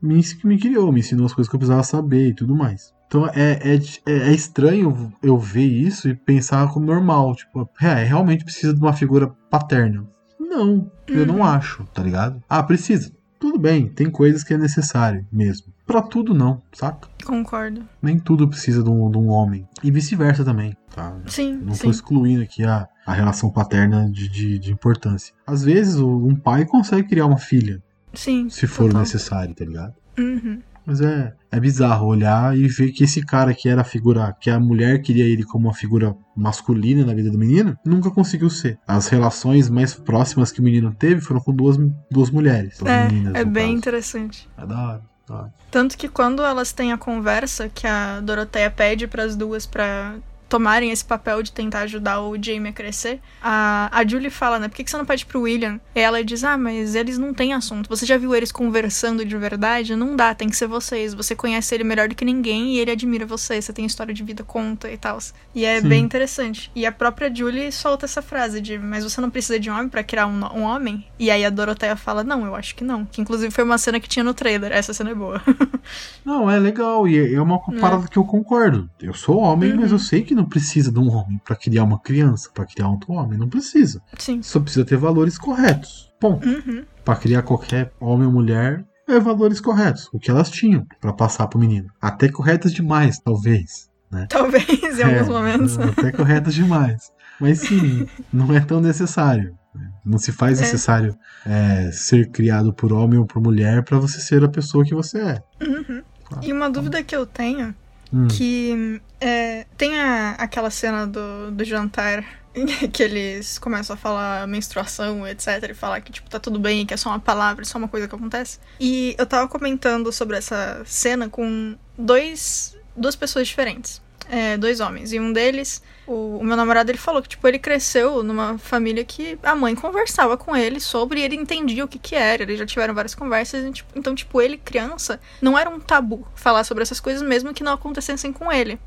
me, 0.01 0.22
que 0.22 0.45
me 0.45 0.59
criou, 0.59 0.91
me 0.91 0.99
ensinou 0.99 1.26
as 1.26 1.34
coisas 1.34 1.49
que 1.49 1.55
eu 1.55 1.59
precisava 1.59 1.84
saber 1.84 2.30
e 2.30 2.34
tudo 2.34 2.55
mais. 2.55 2.93
Então 3.07 3.28
é, 3.28 3.59
é, 3.61 3.76
é, 4.07 4.30
é 4.30 4.34
estranho 4.34 5.14
eu 5.22 5.38
ver 5.38 5.66
isso 5.68 6.09
e 6.09 6.16
pensar 6.16 6.68
como 6.74 6.86
normal. 6.86 7.36
Tipo, 7.36 7.70
é, 7.82 8.03
realmente 8.03 8.43
precisa 8.43 8.74
de 8.74 8.80
uma 8.80 8.93
figura 8.93 9.28
paterna. 9.49 10.05
Não, 10.39 10.91
eu 11.07 11.26
não 11.26 11.43
acho, 11.43 11.84
tá 11.93 12.03
ligado? 12.03 12.43
Ah, 12.49 12.61
precisa. 12.61 13.11
Tudo 13.54 13.62
bem, 13.62 13.88
tem 13.88 14.10
coisas 14.10 14.43
que 14.43 14.51
é 14.51 14.58
necessário 14.58 15.28
mesmo. 15.32 15.68
Pra 15.86 16.01
tudo 16.01 16.34
não, 16.34 16.60
saca? 16.74 17.08
Concordo. 17.24 17.88
Nem 18.01 18.18
tudo 18.18 18.47
precisa 18.47 18.82
de 18.84 18.89
um, 18.89 19.12
de 19.12 19.18
um 19.20 19.30
homem. 19.30 19.68
E 19.84 19.91
vice-versa 19.91 20.43
também, 20.43 20.76
tá? 20.89 21.16
Sim, 21.28 21.58
Não 21.64 21.76
sim. 21.76 21.84
tô 21.84 21.91
excluindo 21.91 22.41
aqui 22.41 22.64
a, 22.64 22.88
a 23.06 23.14
relação 23.14 23.51
paterna 23.51 24.10
de, 24.10 24.28
de, 24.28 24.58
de 24.58 24.72
importância. 24.72 25.36
Às 25.45 25.64
vezes, 25.64 25.97
um 25.97 26.36
pai 26.36 26.66
consegue 26.66 27.08
criar 27.08 27.28
uma 27.28 27.38
filha, 27.38 27.80
Sim. 28.12 28.49
se 28.49 28.66
for 28.66 28.86
total. 28.88 29.01
necessário, 29.01 29.54
tá 29.54 29.64
ligado? 29.66 29.93
Uhum. 30.18 30.60
Mas 30.86 30.99
é, 31.01 31.34
é 31.51 31.59
bizarro 31.59 32.07
olhar 32.07 32.57
e 32.57 32.67
ver 32.67 32.91
que 32.91 33.03
esse 33.03 33.25
cara 33.25 33.53
que 33.53 33.69
era 33.69 33.81
a 33.81 33.86
figura, 33.86 34.36
que 34.39 34.49
a 34.49 34.59
mulher 34.59 35.01
queria 35.01 35.23
ele 35.25 35.43
como 35.43 35.67
uma 35.67 35.73
figura 35.73 36.15
masculina 36.36 37.05
na 37.05 37.13
vida 37.13 37.31
do 37.31 37.38
menino, 37.38 37.77
nunca 37.86 38.11
conseguiu 38.11 38.49
ser. 38.49 38.77
As 38.88 39.07
relações 39.07 39.69
mais 39.69 39.93
próximas 39.93 40.51
que 40.51 40.59
o 40.59 40.63
menino 40.63 40.93
teve 40.93 41.21
foram 41.21 41.39
com 41.39 41.53
duas, 41.53 41.77
duas 42.11 42.29
mulheres. 42.29 42.77
duas 42.79 42.91
É, 42.91 43.07
meninas, 43.07 43.36
é 43.36 43.45
bem 43.45 43.67
caso. 43.67 43.77
interessante. 43.77 44.49
É 44.57 44.65
da 44.65 45.01
hora. 45.29 45.53
Tanto 45.71 45.97
que 45.97 46.09
quando 46.09 46.43
elas 46.43 46.73
têm 46.73 46.91
a 46.91 46.97
conversa, 46.97 47.69
que 47.69 47.88
a 47.88 48.19
Doroteia 48.19 48.69
pede 48.69 49.07
pras 49.07 49.36
duas 49.38 49.65
pra 49.65 50.15
tomarem 50.54 50.91
esse 50.91 51.04
papel 51.04 51.41
de 51.41 51.51
tentar 51.51 51.80
ajudar 51.80 52.22
o 52.22 52.36
Jamie 52.39 52.70
a 52.70 52.74
crescer, 52.74 53.20
a, 53.41 53.89
a 53.91 54.06
Julie 54.08 54.30
fala, 54.30 54.60
né? 54.60 54.68
Por 54.68 54.76
que, 54.76 54.84
que 54.84 54.91
você 54.91 54.97
não 54.97 55.06
pede 55.06 55.26
pro 55.26 55.41
William? 55.41 55.80
E 55.95 55.99
ela 55.99 56.24
diz, 56.24 56.43
ah, 56.43 56.56
mas 56.60 56.93
eles 56.93 57.18
não 57.18 57.34
têm 57.34 57.54
assunto. 57.54 57.89
Você 57.89 58.06
já 58.06 58.18
viu 58.20 58.36
eles 58.36 58.51
conversando 58.51 59.26
de 59.26 59.36
verdade? 59.36 59.95
Não 59.95 60.16
dá, 60.16 60.36
tem 60.36 60.47
que 60.47 60.56
ser 60.56 60.68
vocês. 60.68 61.16
Você 61.16 61.36
conhece 61.36 61.74
ele 61.74 61.84
melhor 61.84 62.08
do 62.08 62.14
que 62.14 62.24
ninguém 62.24 62.76
e 62.76 62.80
ele 62.80 62.91
admira 62.91 63.26
você. 63.26 63.60
Você 63.60 63.74
tem 63.74 63.84
história 63.84 64.14
de 64.14 64.24
vida, 64.24 64.43
conta 64.43 64.91
e 64.91 64.97
tal. 64.97 65.18
E 65.56 65.66
é 65.66 65.82
Sim. 65.82 65.88
bem 65.88 66.04
interessante. 66.04 66.72
E 66.76 66.86
a 66.86 66.91
própria 66.91 67.34
Julie 67.34 67.72
solta 67.72 68.06
essa 68.06 68.22
frase 68.22 68.62
de, 68.62 68.78
mas 68.78 69.04
você 69.04 69.20
não 69.20 69.32
precisa 69.32 69.60
de 69.60 69.72
um 69.72 69.74
homem 69.74 69.89
pra 69.89 70.04
criar 70.04 70.28
um, 70.28 70.39
um 70.56 70.62
homem? 70.62 71.04
E 71.18 71.32
aí 71.32 71.43
a 71.43 71.49
Doroteia 71.49 71.95
fala, 71.95 72.24
não, 72.24 72.45
eu 72.45 72.54
acho 72.56 72.76
que 72.76 72.84
não. 72.84 73.06
Que 73.06 73.22
inclusive 73.22 73.51
foi 73.51 73.64
uma 73.64 73.80
cena 73.80 73.99
que 73.99 74.08
tinha 74.08 74.24
no 74.24 74.36
trailer. 74.36 74.72
Essa 74.72 74.93
cena 74.93 75.10
é 75.10 75.16
boa. 75.16 75.41
Não, 76.24 76.49
é 76.49 76.58
legal, 76.58 77.08
e 77.08 77.18
é- 77.20 77.34
é 77.34 77.41
uma 77.41 77.60
parada 77.82 78.08
que 78.08 78.18
eu 78.18 78.24
concordo. 78.24 78.89
Eu 79.01 79.14
sou 79.14 79.38
homem, 79.39 79.72
Uhum. 79.74 79.82
mas 79.82 79.91
eu 79.91 79.99
sei 79.99 80.22
que 80.22 80.34
não 80.36 80.43
precisa 80.46 80.91
de 80.91 81.00
um 81.00 81.10
homem 81.10 81.39
pra 81.44 81.56
criar 81.56 81.84
uma 81.84 82.00
criança, 82.00 82.50
pra 82.54 82.66
criar 82.66 82.88
outro 82.89 83.14
homem. 83.14 83.38
Não 83.38 83.50
precisa. 83.50 84.02
Sim. 84.18 84.41
Só 84.41 84.60
precisa 84.60 84.86
ter 84.86 84.98
valores 84.98 85.38
corretos. 85.38 86.12
Ponto. 86.20 86.48
Uhum. 86.48 86.84
Pra 87.04 87.16
criar 87.16 87.41
qualquer 87.44 87.91
homem 88.00 88.26
ou 88.28 88.32
mulher, 88.34 88.84
é 89.08 89.20
valores 89.20 89.60
corretos. 89.60 90.10
O 90.14 90.20
que 90.20 90.32
elas 90.32 90.50
tinham 90.50 90.86
pra 91.02 91.12
passar 91.14 91.48
pro 91.48 91.60
menino. 91.60 91.89
Até 92.02 92.30
corretos 92.30 92.72
demais, 92.74 93.20
talvez. 93.20 93.89
Né? 94.12 94.28
Talvez 94.30 94.70
em 94.70 95.04
alguns 95.04 95.28
É, 95.28 95.32
momentos. 95.32 95.80
Até 95.80 96.12
corretos 96.12 96.54
demais. 96.54 97.12
Mas 97.39 97.60
sim, 97.62 98.08
não 98.32 98.54
é 98.56 98.60
tão 98.60 98.80
necessário. 98.80 99.56
né? 99.74 99.89
Não 100.06 100.18
se 100.20 100.32
faz 100.32 100.60
É. 100.60 100.62
necessário 100.62 101.18
é, 101.46 101.91
ser 101.91 102.30
criado 102.30 102.72
por 102.72 102.94
homem 102.94 103.18
ou 103.20 103.26
por 103.26 103.41
mulher 103.41 103.84
pra 103.84 103.98
você 103.98 104.22
ser 104.22 104.44
a 104.44 104.48
pessoa 104.50 104.86
que 104.86 104.94
você 104.94 105.20
é. 105.20 105.44
Uhum. 105.62 106.02
E 106.41 106.54
uma 106.54 106.70
dúvida 106.70 107.04
que 107.04 107.16
eu 107.16 107.26
tenho, 107.26 107.76
Hum. 108.14 108.28
que 108.28 109.01
é, 109.20 109.66
tem 109.76 109.99
a- 109.99 110.36
aquela 110.38 110.70
cena 110.70 111.07
do, 111.07 111.49
do 111.51 111.64
jantar 111.66 112.24
que 112.93 113.01
eles 113.01 113.57
começam 113.57 113.95
a 113.95 113.97
falar 113.97 114.47
menstruação, 114.47 115.28
etc, 115.28 115.70
e 115.72 115.74
falar 115.74 115.99
que 116.01 116.11
tipo 116.11 116.30
tá 116.30 116.39
tudo 116.39 116.59
bem, 116.59 116.86
que 116.86 116.93
é 116.93 116.97
só 116.97 117.09
uma 117.09 117.20
palavra, 117.20 117.66
só 117.66 117.80
uma 117.80 117.88
coisa 117.88 118.07
que 118.07 118.14
acontece. 118.14 118.59
E 118.80 119.16
eu 119.18 119.26
tava 119.26 119.47
comentando 119.47 120.11
sobre 120.11 120.38
essa 120.38 120.84
cena 120.86 121.28
com 121.28 121.76
dois 121.97 122.78
duas 122.95 123.16
pessoas 123.16 123.47
diferentes. 123.47 124.03
É, 124.30 124.57
dois 124.57 124.80
homens. 124.80 125.13
E 125.13 125.19
um 125.19 125.34
deles, 125.34 125.82
o, 126.07 126.38
o 126.38 126.43
meu 126.43 126.55
namorado, 126.55 126.89
ele 126.91 126.97
falou 126.97 127.21
que, 127.21 127.30
tipo, 127.30 127.47
ele 127.47 127.59
cresceu 127.59 128.24
numa 128.24 128.57
família 128.57 129.03
que 129.03 129.38
a 129.43 129.55
mãe 129.55 129.76
conversava 129.76 130.38
com 130.38 130.55
ele 130.55 130.80
sobre 130.80 131.19
e 131.19 131.24
ele 131.24 131.36
entendia 131.36 131.84
o 131.84 131.88
que 131.88 131.99
que 131.99 132.15
era. 132.15 132.43
Eles 132.43 132.59
já 132.59 132.65
tiveram 132.65 132.93
várias 132.93 133.15
conversas. 133.15 133.63
e, 133.65 133.71
tipo, 133.71 133.91
então, 133.97 134.15
tipo, 134.15 134.41
ele, 134.41 134.57
criança, 134.57 135.19
não 135.41 135.57
era 135.57 135.69
um 135.69 135.80
tabu 135.80 136.28
falar 136.36 136.63
sobre 136.63 136.84
essas 136.84 136.99
coisas, 136.99 137.21
mesmo 137.21 137.53
que 137.53 137.63
não 137.63 137.74
acontecessem 137.74 138.32
com 138.32 138.51
ele. 138.51 138.80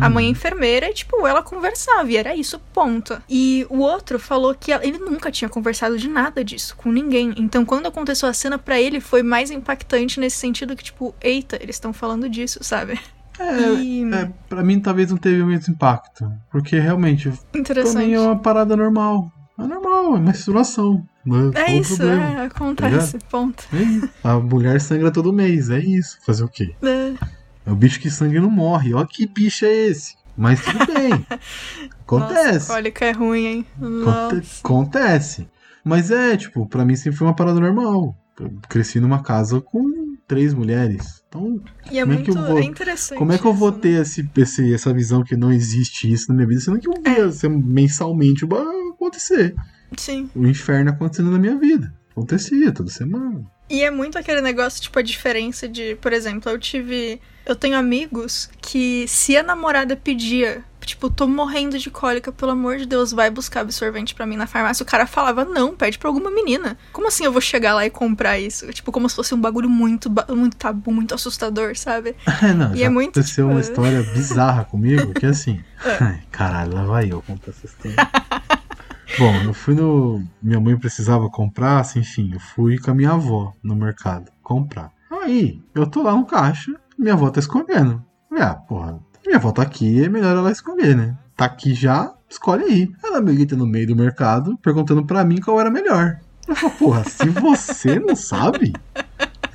A 0.00 0.10
mãe 0.10 0.26
é 0.26 0.28
enfermeira 0.28 0.90
e, 0.90 0.92
tipo, 0.92 1.26
ela 1.26 1.42
conversava, 1.42 2.10
e 2.10 2.16
era 2.16 2.34
isso, 2.36 2.58
ponto. 2.74 3.20
E 3.28 3.66
o 3.70 3.78
outro 3.78 4.18
falou 4.18 4.54
que 4.54 4.70
ele 4.70 4.98
nunca 4.98 5.30
tinha 5.30 5.48
conversado 5.48 5.96
de 5.96 6.08
nada 6.08 6.44
disso 6.44 6.76
com 6.76 6.92
ninguém. 6.92 7.34
Então, 7.38 7.64
quando 7.64 7.86
aconteceu 7.86 8.28
a 8.28 8.32
cena, 8.34 8.58
pra 8.58 8.78
ele 8.78 9.00
foi 9.00 9.22
mais 9.22 9.50
impactante 9.50 10.20
nesse 10.20 10.36
sentido 10.36 10.76
que, 10.76 10.84
tipo, 10.84 11.14
eita, 11.20 11.56
eles 11.60 11.76
estão 11.76 11.92
falando 11.92 12.28
disso, 12.28 12.58
sabe? 12.62 13.00
É, 13.38 13.74
E- 13.74 14.04
é, 14.12 14.30
pra 14.48 14.62
mim 14.62 14.80
talvez 14.80 15.10
não 15.10 15.16
teve 15.16 15.40
o 15.42 15.46
mesmo 15.46 15.72
impacto. 15.74 16.30
Porque 16.50 16.78
realmente, 16.78 17.30
pra 17.52 17.60
Interessante. 17.60 18.06
mim 18.06 18.12
é 18.14 18.20
uma 18.20 18.38
parada 18.38 18.76
normal. 18.76 19.30
É 19.58 19.62
normal, 19.66 20.16
é 20.16 20.20
menstruação. 20.20 21.04
Não 21.24 21.48
É 21.50 21.52
qual 21.52 21.66
o 21.76 21.80
isso, 21.80 21.96
problema? 21.96 22.22
é, 22.24 22.44
acontece, 22.46 23.18
ponto. 23.30 23.64
É. 23.72 24.08
A 24.28 24.38
mulher 24.38 24.80
sangra 24.80 25.10
todo 25.10 25.32
mês, 25.32 25.68
é 25.70 25.78
isso. 25.78 26.18
Fazer 26.24 26.44
o 26.44 26.48
quê? 26.48 26.74
É, 26.82 27.14
É 27.66 27.70
o 27.72 27.76
bicho 27.76 28.00
que 28.00 28.10
sangra 28.10 28.38
e 28.38 28.40
não 28.40 28.50
morre. 28.50 28.94
Ó 28.94 29.04
que 29.04 29.26
bicho 29.26 29.64
é 29.66 29.72
esse. 29.88 30.16
Mas 30.36 30.64
tudo 30.64 30.86
bem. 30.86 31.10
Nossa, 31.30 31.90
Acontece. 32.00 32.66
cólica 32.68 33.04
é 33.04 33.10
ruim, 33.12 33.44
hein? 33.46 33.66
Nossa. 33.78 34.42
Acontece. 34.64 35.48
Mas 35.84 36.10
é, 36.10 36.36
tipo, 36.36 36.64
pra 36.66 36.84
mim 36.84 36.96
sempre 36.96 37.18
foi 37.18 37.26
uma 37.26 37.34
parada 37.34 37.58
normal. 37.60 38.16
Eu 38.40 38.52
cresci 38.68 39.00
numa 39.00 39.22
casa 39.22 39.60
com 39.60 40.07
três 40.28 40.54
mulheres. 40.54 41.22
Então, 41.28 41.60
E 41.90 41.98
é 41.98 42.02
como 42.02 42.12
é 42.12 42.16
que 42.18 42.30
muito 42.30 42.38
eu 42.38 42.46
vou- 42.46 42.58
é 42.58 42.64
interessante. 42.64 43.18
como 43.18 43.32
é 43.32 43.38
que 43.38 43.44
eu 43.46 43.52
vou 43.52 43.68
isso, 43.70 43.76
né? 43.78 43.82
ter 43.82 44.02
esse, 44.02 44.30
esse- 44.36 44.74
essa 44.74 44.92
visão 44.94 45.24
que 45.24 45.36
não 45.36 45.50
existe 45.52 46.10
isso 46.12 46.28
na 46.28 46.34
minha 46.36 46.46
vida, 46.46 46.60
sendo 46.60 46.78
que 46.78 46.88
eu 46.88 46.94
via 47.02 47.26
É. 47.26 47.30
ser 47.32 47.48
mensalmente 47.50 48.44
acontecer. 48.94 49.54
Sim. 49.96 50.30
O 50.34 50.46
inferno 50.46 50.90
acontecendo 50.90 51.30
na 51.30 51.38
minha 51.38 51.56
vida. 51.58 51.92
Acontecia 52.10 52.70
toda 52.72 52.90
semana. 52.90 53.42
E 53.70 53.82
é 53.82 53.90
muito 53.90 54.18
aquele 54.18 54.40
negócio, 54.40 54.82
tipo, 54.82 54.98
a 54.98 55.02
diferença 55.02 55.68
de, 55.68 55.94
por 55.96 56.12
exemplo, 56.12 56.50
eu 56.50 56.58
tive. 56.58 57.20
Eu 57.46 57.54
tenho 57.54 57.76
amigos 57.76 58.50
que, 58.60 59.06
se 59.08 59.36
a 59.36 59.42
namorada 59.42 59.96
pedia, 59.96 60.62
tipo, 60.88 61.10
tô 61.10 61.26
morrendo 61.26 61.78
de 61.78 61.90
cólica, 61.90 62.32
pelo 62.32 62.52
amor 62.52 62.78
de 62.78 62.86
Deus, 62.86 63.12
vai 63.12 63.30
buscar 63.30 63.60
absorvente 63.60 64.14
pra 64.14 64.26
mim 64.26 64.36
na 64.36 64.46
farmácia, 64.46 64.82
o 64.82 64.86
cara 64.86 65.06
falava, 65.06 65.44
não, 65.44 65.74
pede 65.76 65.98
pra 65.98 66.08
alguma 66.08 66.30
menina. 66.30 66.76
Como 66.92 67.06
assim 67.06 67.24
eu 67.24 67.32
vou 67.32 67.40
chegar 67.40 67.74
lá 67.74 67.84
e 67.86 67.90
comprar 67.90 68.38
isso? 68.38 68.66
Tipo, 68.72 68.90
como 68.90 69.08
se 69.08 69.16
fosse 69.16 69.34
um 69.34 69.40
bagulho 69.40 69.68
muito, 69.68 70.10
muito 70.34 70.56
tabu, 70.56 70.90
muito 70.92 71.14
assustador, 71.14 71.76
sabe? 71.76 72.16
É, 72.40 72.52
não, 72.54 72.74
E 72.74 72.84
é 72.84 72.88
muito, 72.88 73.18
aconteceu 73.18 73.46
tipo, 73.46 73.54
uma 73.54 73.60
história 73.60 74.02
bizarra 74.14 74.64
comigo, 74.64 75.12
que 75.12 75.26
é 75.26 75.30
assim. 75.30 75.60
É. 75.84 76.04
Ai, 76.04 76.22
caralho, 76.30 76.72
lá 76.72 76.84
vai 76.84 77.10
eu 77.10 77.20
contar 77.20 77.50
essa 77.50 77.66
história. 77.66 77.96
Bom, 79.18 79.34
eu 79.42 79.52
fui 79.52 79.74
no. 79.74 80.22
Minha 80.40 80.60
mãe 80.60 80.76
precisava 80.76 81.28
comprar, 81.28 81.80
assim, 81.80 82.00
enfim, 82.00 82.30
eu 82.32 82.38
fui 82.38 82.78
com 82.78 82.92
a 82.92 82.94
minha 82.94 83.10
avó 83.10 83.52
no 83.62 83.74
mercado 83.74 84.30
comprar. 84.40 84.92
Aí, 85.10 85.60
eu 85.74 85.86
tô 85.86 86.02
lá 86.02 86.14
no 86.14 86.24
caixa, 86.24 86.72
minha 86.96 87.14
avó 87.14 87.28
tá 87.28 87.40
escolhendo. 87.40 88.04
Falei, 88.28 88.44
ah, 88.44 88.54
porra, 88.54 89.00
minha 89.28 89.36
avó 89.36 89.52
tá 89.52 89.60
aqui, 89.60 90.02
é 90.02 90.08
melhor 90.08 90.34
ela 90.34 90.50
escolher, 90.50 90.96
né? 90.96 91.14
Tá 91.36 91.44
aqui 91.44 91.74
já, 91.74 92.14
escolhe 92.28 92.64
aí. 92.64 92.90
Ela 93.04 93.20
me 93.20 93.34
grita 93.34 93.54
no 93.54 93.66
meio 93.66 93.86
do 93.86 93.94
mercado, 93.94 94.56
perguntando 94.56 95.04
pra 95.04 95.22
mim 95.22 95.38
qual 95.38 95.60
era 95.60 95.70
melhor. 95.70 96.18
Eu 96.48 96.56
falo, 96.56 96.72
porra, 96.72 97.04
se 97.04 97.28
você 97.28 97.98
não 98.00 98.16
sabe, 98.16 98.72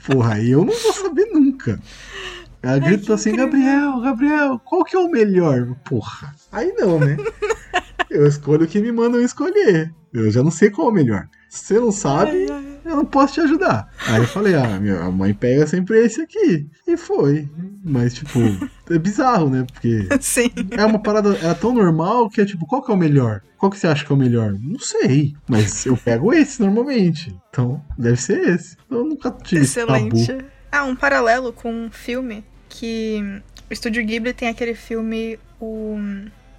porra, 0.06 0.40
eu 0.40 0.64
não 0.64 0.74
vou 0.74 0.94
saber 0.94 1.26
nunca. 1.34 1.80
Ela 2.62 2.78
grita 2.78 3.16
assim, 3.16 3.32
incrível. 3.32 3.52
Gabriel, 3.52 4.02
Gabriel, 4.02 4.60
qual 4.64 4.84
que 4.84 4.96
é 4.96 5.00
o 5.00 5.10
melhor? 5.10 5.76
Porra, 5.84 6.36
aí 6.52 6.72
não, 6.78 7.00
né? 7.00 7.18
Eu 8.10 8.28
escolho 8.28 8.66
o 8.66 8.68
que 8.68 8.80
me 8.80 8.92
mandam 8.92 9.20
escolher. 9.20 9.92
Eu 10.14 10.30
já 10.30 10.44
não 10.44 10.52
sei 10.52 10.70
qual 10.70 10.90
é 10.90 10.92
o 10.92 10.94
melhor. 10.94 11.28
Se 11.50 11.66
você 11.66 11.80
não 11.80 11.92
sabe, 11.92 12.46
Ai, 12.48 12.52
ai. 12.52 12.73
Eu 12.86 12.96
não 12.96 13.06
posso 13.06 13.36
te 13.36 13.42
ajudar. 13.42 13.90
Aí 14.08 14.20
eu 14.20 14.28
falei, 14.28 14.56
ah, 14.56 14.80
minha 14.80 15.10
mãe 15.12 15.34
pega 15.34 15.66
sempre 15.68 16.00
esse 16.00 16.22
aqui. 16.22 16.68
E 16.88 16.98
foi. 16.98 17.50
Mas, 17.84 18.14
tipo, 18.14 18.40
é 18.90 18.98
bizarro, 18.98 19.50
né? 19.50 19.66
Porque 19.72 20.08
Sim. 20.22 20.52
é 20.72 20.86
uma 20.86 21.00
parada, 21.00 21.38
é 21.42 21.54
tão 21.54 21.74
normal 21.74 22.30
que 22.30 22.42
é 22.42 22.46
tipo, 22.46 22.66
qual 22.66 22.82
que 22.82 22.92
é 22.92 22.94
o 22.94 22.98
melhor? 22.98 23.42
Qual 23.58 23.72
que 23.72 23.78
você 23.78 23.88
acha 23.88 24.06
que 24.06 24.12
é 24.12 24.16
o 24.16 24.20
melhor? 24.20 24.54
Não 24.60 24.80
sei, 24.80 25.34
mas 25.48 25.86
eu 25.86 25.96
pego 25.96 26.34
esse 26.34 26.62
normalmente. 26.62 27.36
Então, 27.50 27.84
deve 27.98 28.22
ser 28.22 28.40
esse. 28.50 28.76
Eu 28.90 29.06
nunca 29.06 29.32
tive 29.32 29.64
Excelente. 29.64 30.28
tabu. 30.28 30.46
Ah, 30.72 30.84
um 30.84 30.96
paralelo 30.96 31.54
com 31.54 31.72
um 31.72 31.92
filme 31.92 32.44
que 32.68 33.22
o 33.70 33.74
Estúdio 33.74 34.04
Ghibli 34.06 34.34
tem 34.34 34.50
aquele 34.50 34.74
filme, 34.74 35.40
o 35.60 35.96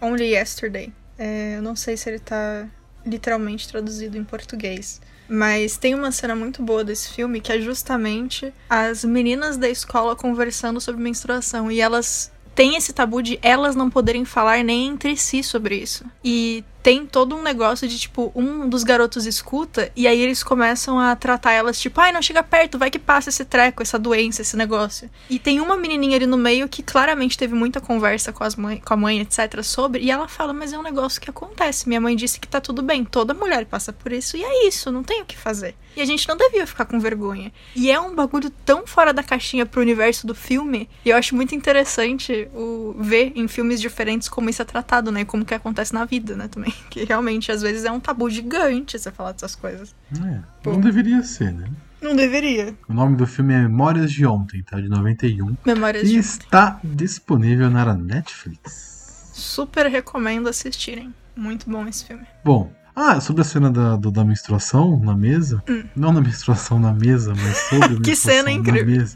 Only 0.01 0.35
Yesterday. 0.35 0.93
É, 1.19 1.57
eu 1.57 1.63
não 1.63 1.77
sei 1.77 1.97
se 1.97 2.09
ele 2.09 2.19
tá 2.19 2.69
literalmente 3.05 3.69
traduzido 3.69 4.17
em 4.17 4.25
português. 4.25 5.01
Mas 5.29 5.77
tem 5.77 5.95
uma 5.95 6.13
cena 6.13 6.35
muito 6.35 6.63
boa 6.63 6.85
desse 6.85 7.11
filme 7.11 7.41
que 7.41 7.53
é 7.53 7.61
justamente 7.61 8.53
as 8.69 9.05
meninas 9.05 9.57
da 9.57 9.69
escola 9.69 10.15
conversando 10.15 10.81
sobre 10.81 11.03
menstruação. 11.03 11.71
E 11.71 11.81
elas 11.81 12.31
têm 12.55 12.77
esse 12.77 12.93
tabu 12.93 13.23
de 13.23 13.39
elas 13.43 13.75
não 13.75 13.91
poderem 13.91 14.25
falar 14.25 14.63
nem 14.63 14.89
entre 14.89 15.17
si 15.17 15.43
sobre 15.43 15.77
isso. 15.77 16.05
E 16.23 16.65
tem 16.85 17.07
todo 17.07 17.35
um 17.35 17.41
negócio 17.41 17.89
de, 17.89 17.99
tipo, 17.99 18.31
um 18.37 18.69
dos 18.69 18.85
garotos 18.85 19.25
escuta 19.25 19.91
e 19.97 20.07
aí 20.07 20.21
eles 20.21 20.43
começam 20.43 21.01
a 21.01 21.17
tratar 21.17 21.53
elas, 21.53 21.81
tipo, 21.81 21.99
ai, 21.99 22.13
não 22.13 22.21
chega 22.21 22.43
perto, 22.43 22.77
vai 22.77 22.91
que 22.91 22.99
passa 22.99 23.31
esse 23.31 23.43
treco, 23.43 23.83
essa 23.83 23.99
doença, 23.99 24.43
esse 24.43 24.55
negócio. 24.55 25.09
E 25.31 25.39
tem 25.39 25.63
uma 25.63 25.79
menininha 25.79 26.17
ali 26.17 26.27
no 26.27 26.37
meio 26.37 26.69
que 26.69 26.83
claramente 26.83 27.39
teve 27.39 27.55
muita 27.55 27.81
conversa 27.81 28.35
com, 28.35 28.45
as 28.45 28.55
mãe, 28.55 28.83
com 28.85 28.93
a 28.93 28.99
mãe, 28.99 29.19
etc, 29.19 29.63
sobre, 29.63 30.03
e 30.03 30.11
ela 30.11 30.29
fala, 30.29 30.53
mas 30.53 30.75
é 30.75 30.79
um 30.79 30.83
negócio 30.83 31.19
que 31.23 31.31
acontece. 31.31 31.89
Minha 31.89 32.03
mãe 32.03 32.15
disse 32.15 32.39
que 32.39 32.47
tá 32.47 32.61
tudo 32.61 32.83
bem, 32.83 33.03
toda 33.03 33.33
mulher 33.33 33.65
passa 33.65 33.91
por 33.91 34.13
isso, 34.13 34.37
e 34.37 34.45
é 34.45 34.69
isso, 34.69 34.93
não 34.93 35.03
tem 35.03 35.23
o 35.23 35.25
que 35.25 35.39
fazer. 35.39 35.75
E 35.97 36.03
a 36.03 36.05
gente 36.05 36.29
não 36.29 36.37
devia 36.37 36.67
ficar 36.67 36.85
com 36.85 37.01
vergonha. 37.01 37.51
E 37.75 37.91
é 37.91 37.99
um 37.99 38.15
bagulho 38.15 38.51
tão 38.51 38.87
fora 38.87 39.13
da 39.13 39.23
caixinha 39.23 39.65
pro 39.65 39.81
universo 39.81 40.27
do 40.27 40.35
filme, 40.35 40.87
e 41.03 41.09
eu 41.09 41.17
acho 41.17 41.35
muito 41.35 41.55
interessante 41.55 42.47
o 42.53 42.95
ver 42.99 43.33
em 43.35 43.49
filmes 43.49 43.81
diferentes 43.81 44.29
como 44.29 44.51
isso 44.51 44.61
é 44.61 44.65
tratado, 44.67 45.11
né? 45.11 45.25
Como 45.25 45.47
que 45.47 45.55
acontece 45.55 45.95
na 45.95 46.05
vida, 46.05 46.37
né, 46.37 46.47
também. 46.47 46.74
Que 46.91 47.05
realmente, 47.05 47.51
às 47.51 47.61
vezes, 47.63 47.85
é 47.85 47.91
um 47.91 47.99
tabu 47.99 48.31
gigante 48.31 48.99
você 48.99 49.11
falar 49.11 49.33
dessas 49.33 49.57
coisas. 49.57 49.95
É, 50.13 50.41
não 50.65 50.81
deveria 50.81 51.23
ser, 51.23 51.53
né? 51.53 51.69
Não 52.01 52.15
deveria. 52.15 52.77
O 52.89 52.93
nome 52.93 53.17
do 53.17 53.27
filme 53.27 53.55
é 53.55 53.63
Memórias 53.63 54.13
de 54.13 54.27
Ontem, 54.27 54.63
tá? 54.63 54.79
De 54.79 54.89
91. 54.89 55.57
Memórias 55.65 56.05
E 56.05 56.13
de... 56.13 56.19
está 56.19 56.79
disponível 56.85 57.71
na 57.71 57.95
Netflix. 57.95 59.31
Super 59.33 59.87
recomendo 59.87 60.49
assistirem. 60.49 61.15
Muito 61.35 61.69
bom 61.69 61.87
esse 61.89 62.05
filme. 62.05 62.25
Bom, 62.45 62.71
ah, 62.97 63.21
sobre 63.21 63.43
a 63.43 63.45
cena 63.45 63.71
da, 63.71 63.97
do- 63.97 64.11
da 64.11 64.25
menstruação 64.25 64.99
na 65.01 65.17
mesa. 65.17 65.63
Não 65.97 66.13
na 66.13 66.21
menstruação 66.21 66.79
na 66.79 66.93
mesa, 66.93 67.33
mas 67.35 67.57
sobre 67.69 67.85
a 67.87 67.89
Hum. 67.91 68.01
Que 68.03 68.11
menstruação 68.11 68.33
cena 68.45 68.51
incrível. 68.51 68.87
na 68.87 68.99
mesa. 68.99 69.15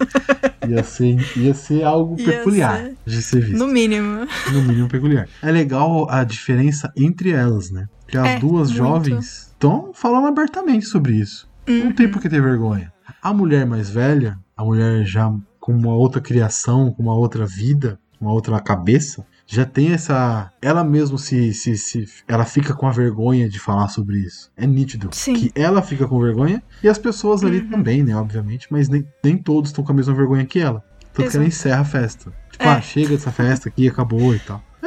Ia 0.68 0.82
ser, 0.84 1.38
ia 1.38 1.54
ser 1.54 1.84
algo 1.84 2.18
Ia 2.18 2.24
peculiar 2.26 2.76
ser. 2.78 2.96
de 3.06 3.22
ser 3.22 3.40
visto. 3.40 3.56
No 3.58 3.66
mínimo. 3.68 4.26
No 4.52 4.62
mínimo 4.62 4.88
peculiar. 4.88 5.28
É 5.42 5.50
legal 5.50 6.10
a 6.10 6.24
diferença 6.24 6.92
entre 6.96 7.30
elas, 7.30 7.70
né? 7.70 7.88
Porque 8.02 8.18
as 8.18 8.26
É, 8.26 8.38
duas 8.38 8.68
muito. 8.68 8.76
jovens 8.78 9.48
estão 9.52 9.92
falando 9.94 10.26
abertamente 10.26 10.86
sobre 10.86 11.14
isso. 11.14 11.48
Não 11.66 11.86
Uhum. 11.86 11.92
tem 11.92 12.08
por 12.10 12.20
que 12.20 12.28
ter 12.28 12.40
vergonha. 12.42 12.92
A 13.22 13.32
mulher 13.32 13.66
mais 13.66 13.90
velha, 13.90 14.38
a 14.56 14.64
mulher 14.64 15.04
já 15.04 15.32
com 15.60 15.72
uma 15.72 15.92
outra 15.94 16.20
criação, 16.20 16.90
com 16.92 17.02
uma 17.02 17.14
outra 17.14 17.44
vida, 17.46 17.98
uma 18.20 18.32
outra 18.32 18.58
cabeça, 18.60 19.24
já 19.50 19.64
tem 19.64 19.92
essa. 19.94 20.52
Ela 20.60 20.84
mesmo 20.84 21.16
se, 21.18 21.54
se, 21.54 21.76
se. 21.78 22.06
Ela 22.28 22.44
fica 22.44 22.74
com 22.74 22.86
a 22.86 22.92
vergonha 22.92 23.48
de 23.48 23.58
falar 23.58 23.88
sobre 23.88 24.18
isso. 24.18 24.52
É 24.54 24.66
nítido. 24.66 25.08
Sim. 25.12 25.32
Que 25.34 25.52
ela 25.54 25.80
fica 25.80 26.06
com 26.06 26.20
vergonha 26.20 26.62
e 26.82 26.88
as 26.88 26.98
pessoas 26.98 27.42
ali 27.42 27.60
Uhum. 27.60 27.70
também, 27.70 28.02
né? 28.02 28.14
Obviamente, 28.14 28.66
mas 28.70 28.88
nem, 28.90 29.06
nem 29.24 29.38
todos 29.38 29.70
estão 29.70 29.82
com 29.82 29.90
a 29.92 29.94
mesma 29.94 30.12
vergonha 30.14 30.44
que 30.44 30.60
ela. 30.60 30.84
Tanto 31.14 31.30
que 31.30 31.36
ela 31.36 31.46
Exato. 31.46 31.48
encerra 31.48 31.80
a 31.80 31.84
festa. 31.84 32.32
Tipo, 32.52 32.64
É. 32.64 32.68
ah, 32.68 32.80
chega 32.82 33.08
dessa 33.08 33.32
festa 33.32 33.68
aqui, 33.70 33.88
acabou 33.88 34.34
e 34.34 34.38
tal. 34.38 34.62
É, 34.82 34.86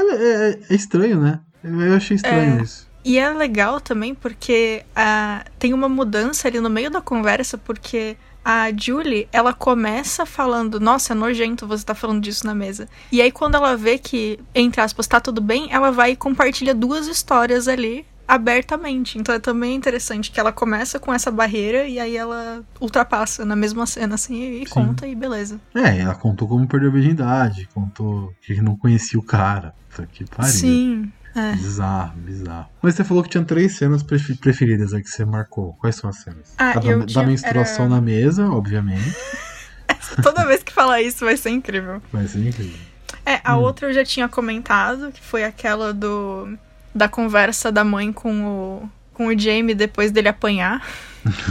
é- 0.52 0.60
é 0.70 0.76
estranho, 0.76 1.20
né? 1.20 1.40
Eu 1.64 1.96
achei 1.96 2.16
estranho 2.16 2.60
É. 2.60 2.64
isso. 2.64 2.88
E 3.04 3.18
é 3.18 3.30
legal 3.32 3.82
também 3.82 4.14
porque 4.14 4.84
ah, 4.96 5.44
tem 5.58 5.74
uma 5.74 5.90
mudança 5.90 6.48
ali 6.48 6.60
no 6.60 6.70
meio 6.70 6.92
da 6.92 7.02
conversa, 7.02 7.58
porque 7.58 8.16
a 8.44 8.72
Julie, 8.76 9.28
ela 9.32 9.54
começa 9.54 10.26
falando, 10.26 10.80
nossa, 10.80 11.14
é 11.14 11.16
nojento 11.16 11.68
você 11.68 11.86
tá 11.86 11.94
falando 11.94 12.22
disso 12.22 12.46
na 12.46 12.56
mesa. 12.56 12.88
E 13.12 13.22
aí 13.22 13.32
quando 13.32 13.56
ela 13.56 13.76
vê 13.76 13.98
que, 13.98 14.40
entre 14.54 14.82
aspas, 14.82 15.08
tá 15.08 15.20
tudo 15.20 15.42
bem, 15.42 15.68
ela 15.72 15.92
vai 15.92 16.12
e 16.12 16.16
compartilha 16.16 16.74
duas 16.74 17.08
histórias 17.08 17.68
ali 17.68 18.06
abertamente. 18.28 19.20
Então 19.20 19.36
é 19.36 19.40
também 19.40 19.76
interessante 19.76 20.32
que 20.32 20.40
ela 20.40 20.54
começa 20.54 21.00
com 21.00 21.14
essa 21.14 21.30
barreira 21.30 21.86
e 21.86 22.00
aí 22.00 22.16
ela 22.16 22.64
ultrapassa 22.80 23.44
na 23.44 23.58
mesma 23.58 23.86
cena, 23.86 24.16
assim, 24.16 24.62
e 24.62 24.66
Sim. 24.66 24.74
conta 24.74 25.06
e 25.06 25.14
beleza. 25.14 25.60
É, 25.76 26.00
ela 26.00 26.16
contou 26.16 26.48
como 26.48 26.66
perdeu 26.66 26.90
a 26.90 26.94
virgindade, 26.94 27.68
contou 27.74 28.34
que 28.42 28.62
não 28.62 28.78
conhecia 28.78 29.20
o 29.20 29.24
cara. 29.24 29.76
Aqui 30.00 30.24
pariu. 30.26 30.52
Sim. 30.52 31.12
É. 31.36 31.54
Bizarro, 31.56 32.14
bizarro. 32.18 32.68
Mas 32.82 32.96
você 32.96 33.04
falou 33.04 33.24
que 33.24 33.30
tinha 33.30 33.44
três 33.44 33.78
cenas 33.78 34.04
prefe- 34.04 34.36
preferidas 34.36 34.94
aí 34.94 35.02
que 35.02 35.10
você 35.10 35.24
marcou. 35.26 35.74
Quais 35.80 35.96
são 35.96 36.10
as 36.10 36.18
cenas? 36.18 36.54
Ah, 36.58 36.72
a 36.72 36.74
da, 36.80 36.96
da 36.98 37.06
tinha- 37.06 37.26
menstruação 37.26 37.86
era- 37.86 37.96
na 37.96 38.02
mesa, 38.02 38.50
obviamente. 38.50 39.16
Toda 40.22 40.46
vez 40.46 40.62
que 40.64 40.74
falar 40.74 41.02
isso 41.02 41.24
vai 41.24 41.38
ser 41.38 41.52
incrível. 41.52 42.02
Vai 42.12 42.28
ser 42.28 42.46
incrível. 42.46 42.78
É, 43.26 43.40
a 43.44 43.56
Hum. 43.56 43.62
outra 43.62 43.88
eu 43.90 43.94
já 43.94 44.04
tinha 44.04 44.28
comentado, 44.28 45.12
que 45.12 45.22
foi 45.22 45.44
aquela 45.44 45.94
do 45.94 46.58
da 46.94 47.08
conversa 47.08 47.72
da 47.72 47.84
mãe 47.84 48.12
com 48.12 48.44
o 48.46 48.90
com 49.14 49.28
o 49.28 49.38
Jamie 49.38 49.76
depois 49.76 50.12
dele 50.12 50.28
apanhar. 50.30 50.82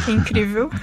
Que 0.05 0.11
é 0.11 0.15
incrível. 0.15 0.69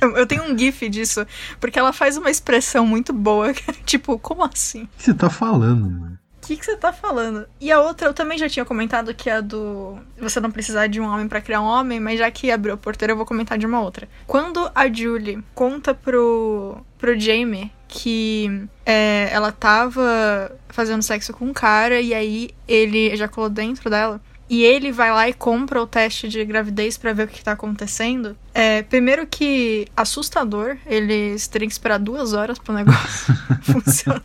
Eu- 0.00 0.26
tenho 0.26 0.44
um 0.44 0.56
gif 0.56 0.88
disso, 0.88 1.26
porque 1.58 1.76
ela 1.78 1.92
faz 1.92 2.16
uma 2.16 2.30
expressão 2.30 2.86
muito 2.86 3.12
boa, 3.12 3.50
é 3.66 3.72
tipo, 3.84 4.16
como 4.18 4.44
assim? 4.44 4.84
O 4.84 4.88
que 4.96 5.02
você 5.04 5.14
tá 5.14 5.28
falando, 5.28 5.90
mano? 5.90 6.18
O 6.48 6.50
que, 6.50 6.56
que 6.56 6.64
você 6.64 6.76
tá 6.76 6.94
falando? 6.94 7.46
E 7.60 7.70
a 7.70 7.78
outra 7.78 8.08
eu 8.08 8.14
também 8.14 8.38
já 8.38 8.48
tinha 8.48 8.64
comentado 8.64 9.12
que 9.12 9.28
é 9.28 9.34
a 9.34 9.40
do 9.42 9.98
você 10.18 10.40
não 10.40 10.50
precisar 10.50 10.86
de 10.86 10.98
um 10.98 11.04
homem 11.04 11.28
pra 11.28 11.42
criar 11.42 11.60
um 11.60 11.66
homem, 11.66 12.00
mas 12.00 12.18
já 12.18 12.30
que 12.30 12.50
abriu 12.50 12.72
a 12.72 12.76
porteira 12.78 13.12
eu 13.12 13.18
vou 13.18 13.26
comentar 13.26 13.58
de 13.58 13.66
uma 13.66 13.82
outra. 13.82 14.08
Quando 14.26 14.70
a 14.74 14.90
Julie 14.90 15.44
conta 15.54 15.92
pro, 15.92 16.78
pro 16.96 17.20
Jamie 17.20 17.70
que 17.86 18.66
é, 18.86 19.28
ela 19.30 19.52
tava 19.52 20.50
fazendo 20.70 21.02
sexo 21.02 21.34
com 21.34 21.44
um 21.44 21.52
cara 21.52 22.00
e 22.00 22.14
aí 22.14 22.48
ele 22.66 23.10
ejaculou 23.10 23.50
dentro 23.50 23.90
dela. 23.90 24.18
E 24.48 24.64
ele 24.64 24.90
vai 24.90 25.10
lá 25.12 25.28
e 25.28 25.34
compra 25.34 25.82
o 25.82 25.86
teste 25.86 26.30
de 26.30 26.42
gravidez 26.46 26.96
pra 26.96 27.12
ver 27.12 27.24
o 27.24 27.28
que 27.28 27.44
tá 27.44 27.52
acontecendo. 27.52 28.34
É, 28.54 28.80
primeiro 28.82 29.26
que 29.26 29.86
assustador, 29.94 30.78
eles 30.86 31.46
terem 31.46 31.68
que 31.68 31.74
esperar 31.74 31.98
duas 31.98 32.32
horas 32.32 32.58
pro 32.58 32.72
negócio 32.72 33.34
funcionar. 33.60 34.22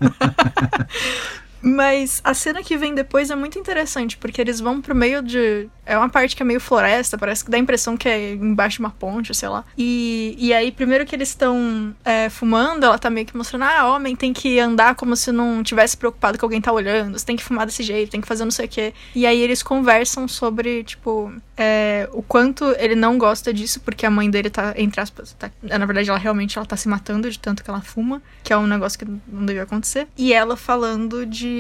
Mas 1.64 2.22
a 2.26 2.34
cena 2.34 2.62
que 2.62 2.76
vem 2.76 2.94
depois 2.94 3.30
é 3.30 3.36
muito 3.36 3.58
interessante, 3.58 4.18
porque 4.18 4.42
eles 4.42 4.60
vão 4.60 4.82
pro 4.82 4.94
meio 4.94 5.24
de. 5.24 5.70
É 5.86 5.98
uma 5.98 6.10
parte 6.10 6.36
que 6.36 6.44
é 6.44 6.46
meio 6.46 6.60
floresta, 6.60 7.18
parece 7.18 7.44
que 7.44 7.50
dá 7.50 7.58
a 7.58 7.60
impressão 7.60 7.96
que 7.96 8.08
é 8.08 8.34
embaixo 8.34 8.78
de 8.78 8.82
uma 8.82 8.90
ponte, 8.90 9.34
sei 9.34 9.48
lá. 9.48 9.64
E, 9.78 10.36
e 10.38 10.54
aí, 10.54 10.72
primeiro 10.72 11.06
que 11.06 11.16
eles 11.16 11.30
estão 11.30 11.96
é, 12.04 12.30
fumando, 12.30 12.86
ela 12.86 13.00
tá 13.00 13.10
meio 13.10 13.26
que 13.26 13.36
mostrando: 13.36 13.64
ah, 13.64 13.94
homem 13.94 14.14
tem 14.14 14.34
que 14.34 14.60
andar 14.60 14.96
como 14.96 15.16
se 15.16 15.32
não 15.32 15.64
tivesse 15.64 15.96
preocupado 15.96 16.38
que 16.38 16.44
alguém 16.44 16.60
tá 16.60 16.72
olhando, 16.72 17.18
você 17.18 17.26
tem 17.26 17.38
que 17.38 17.44
fumar 17.44 17.66
desse 17.66 17.82
jeito, 17.82 18.12
tem 18.12 18.22
que 18.22 18.28
fazer 18.28 18.44
não 18.44 18.52
sei 18.52 18.66
o 18.66 18.70
quê. 18.70 18.94
E 19.16 19.26
aí 19.26 19.40
eles 19.40 19.64
conversam 19.64 20.28
sobre, 20.28 20.84
tipo, 20.84 21.32
é, 21.58 22.10
o 22.12 22.22
quanto 22.22 22.66
ele 22.78 22.96
não 22.96 23.18
gosta 23.18 23.54
disso, 23.54 23.80
porque 23.80 24.06
a 24.06 24.12
mãe 24.12 24.30
dele 24.30 24.50
tá, 24.50 24.74
entre 24.76 25.00
aspas, 25.00 25.34
tá, 25.34 25.50
na 25.62 25.86
verdade 25.86 26.10
ela 26.10 26.20
realmente 26.20 26.58
ela 26.58 26.66
tá 26.66 26.76
se 26.76 26.90
matando 26.90 27.30
de 27.30 27.40
tanto 27.40 27.64
que 27.64 27.70
ela 27.70 27.82
fuma, 27.82 28.22
que 28.44 28.52
é 28.52 28.58
um 28.58 28.68
negócio 28.68 29.00
que 29.00 29.06
não 29.06 29.46
devia 29.46 29.64
acontecer. 29.64 30.08
E 30.18 30.34
ela 30.34 30.58
falando 30.58 31.26
de 31.26 31.53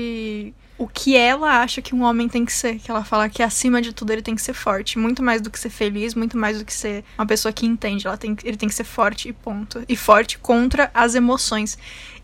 o 0.77 0.87
que 0.87 1.15
ela 1.15 1.61
acha 1.61 1.81
que 1.81 1.93
um 1.93 2.03
homem 2.03 2.27
tem 2.27 2.43
que 2.43 2.51
ser, 2.51 2.79
que 2.79 2.89
ela 2.89 3.03
fala 3.03 3.29
que 3.29 3.43
acima 3.43 3.81
de 3.81 3.93
tudo 3.93 4.11
ele 4.11 4.21
tem 4.21 4.35
que 4.35 4.41
ser 4.41 4.53
forte, 4.53 4.97
muito 4.97 5.21
mais 5.21 5.41
do 5.41 5.49
que 5.49 5.59
ser 5.59 5.69
feliz, 5.69 6.15
muito 6.15 6.37
mais 6.37 6.59
do 6.59 6.65
que 6.65 6.73
ser 6.73 7.03
uma 7.17 7.25
pessoa 7.25 7.53
que 7.53 7.65
entende, 7.65 8.07
ela 8.07 8.17
tem, 8.17 8.35
ele 8.43 8.57
tem 8.57 8.67
que 8.67 8.75
ser 8.75 8.83
forte 8.83 9.29
e 9.29 9.33
ponto. 9.33 9.83
E 9.87 9.95
forte 9.95 10.37
contra 10.39 10.89
as 10.93 11.15
emoções. 11.15 11.77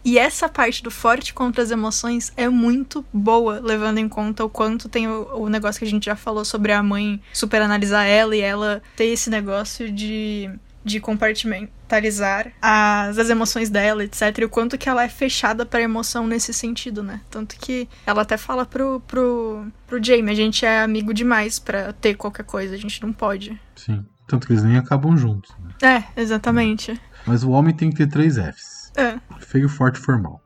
E 0.04 0.18
essa 0.18 0.48
parte 0.48 0.82
do 0.82 0.90
forte 0.90 1.34
contra 1.34 1.62
as 1.62 1.72
emoções 1.72 2.32
é 2.36 2.48
muito 2.48 3.06
boa, 3.12 3.60
levando 3.60 3.98
em 3.98 4.08
conta 4.08 4.44
o 4.44 4.50
quanto 4.50 4.88
tem 4.90 5.08
o, 5.08 5.28
o 5.36 5.50
negócio 5.50 5.80
que 5.80 5.86
a 5.86 5.90
gente 5.90 6.06
já 6.06 6.16
falou 6.16 6.46
sobre 6.46 6.72
a 6.72 6.82
mãe 6.82 7.22
superanalisar 7.34 8.08
ela 8.08 8.36
e 8.36 8.42
ela 8.42 8.82
ter 8.96 9.06
esse 9.06 9.30
negócio 9.30 9.92
de, 9.92 10.50
de 10.84 11.00
compartimentalizar 11.90 12.52
as, 12.62 13.18
as 13.18 13.30
emoções 13.30 13.70
dela, 13.70 14.04
etc. 14.04 14.38
E 14.40 14.46
o 14.46 14.50
quanto 14.50 14.78
que 14.78 14.88
ela 14.88 15.04
é 15.04 15.10
fechada 15.10 15.66
pra 15.66 15.82
emoção 15.82 16.28
nesse 16.28 16.54
sentido, 16.54 17.02
né? 17.02 17.22
Tanto 17.30 17.56
que 17.58 17.90
ela 18.06 18.22
até 18.22 18.38
fala 18.38 18.66
pro, 18.66 19.02
pro, 19.08 19.66
pro 19.88 20.04
Jamie, 20.04 20.32
a 20.32 20.36
gente 20.36 20.66
é 20.66 20.82
amigo 20.82 21.14
demais 21.14 21.58
pra 21.60 21.92
ter 21.94 22.16
qualquer 22.16 22.46
coisa, 22.46 22.76
a 22.76 22.78
gente 22.78 23.02
não 23.02 23.12
pode. 23.12 23.60
Sim. 23.76 24.06
Tanto 24.28 24.46
que 24.46 24.54
eles 24.54 24.64
nem 24.64 24.78
acabam 24.78 25.18
juntos. 25.18 25.52
né? 25.82 26.06
É, 26.16 26.22
exatamente. 26.22 27.00
Mas 27.26 27.44
o 27.44 27.50
homem 27.50 27.74
tem 27.76 27.90
que 27.90 27.98
ter 27.98 28.08
três 28.08 28.36
Fs. 28.38 28.92
É. 28.96 29.18
Feio, 29.40 29.68
forte 29.68 29.96
e 29.96 30.00
formal. 30.00 30.42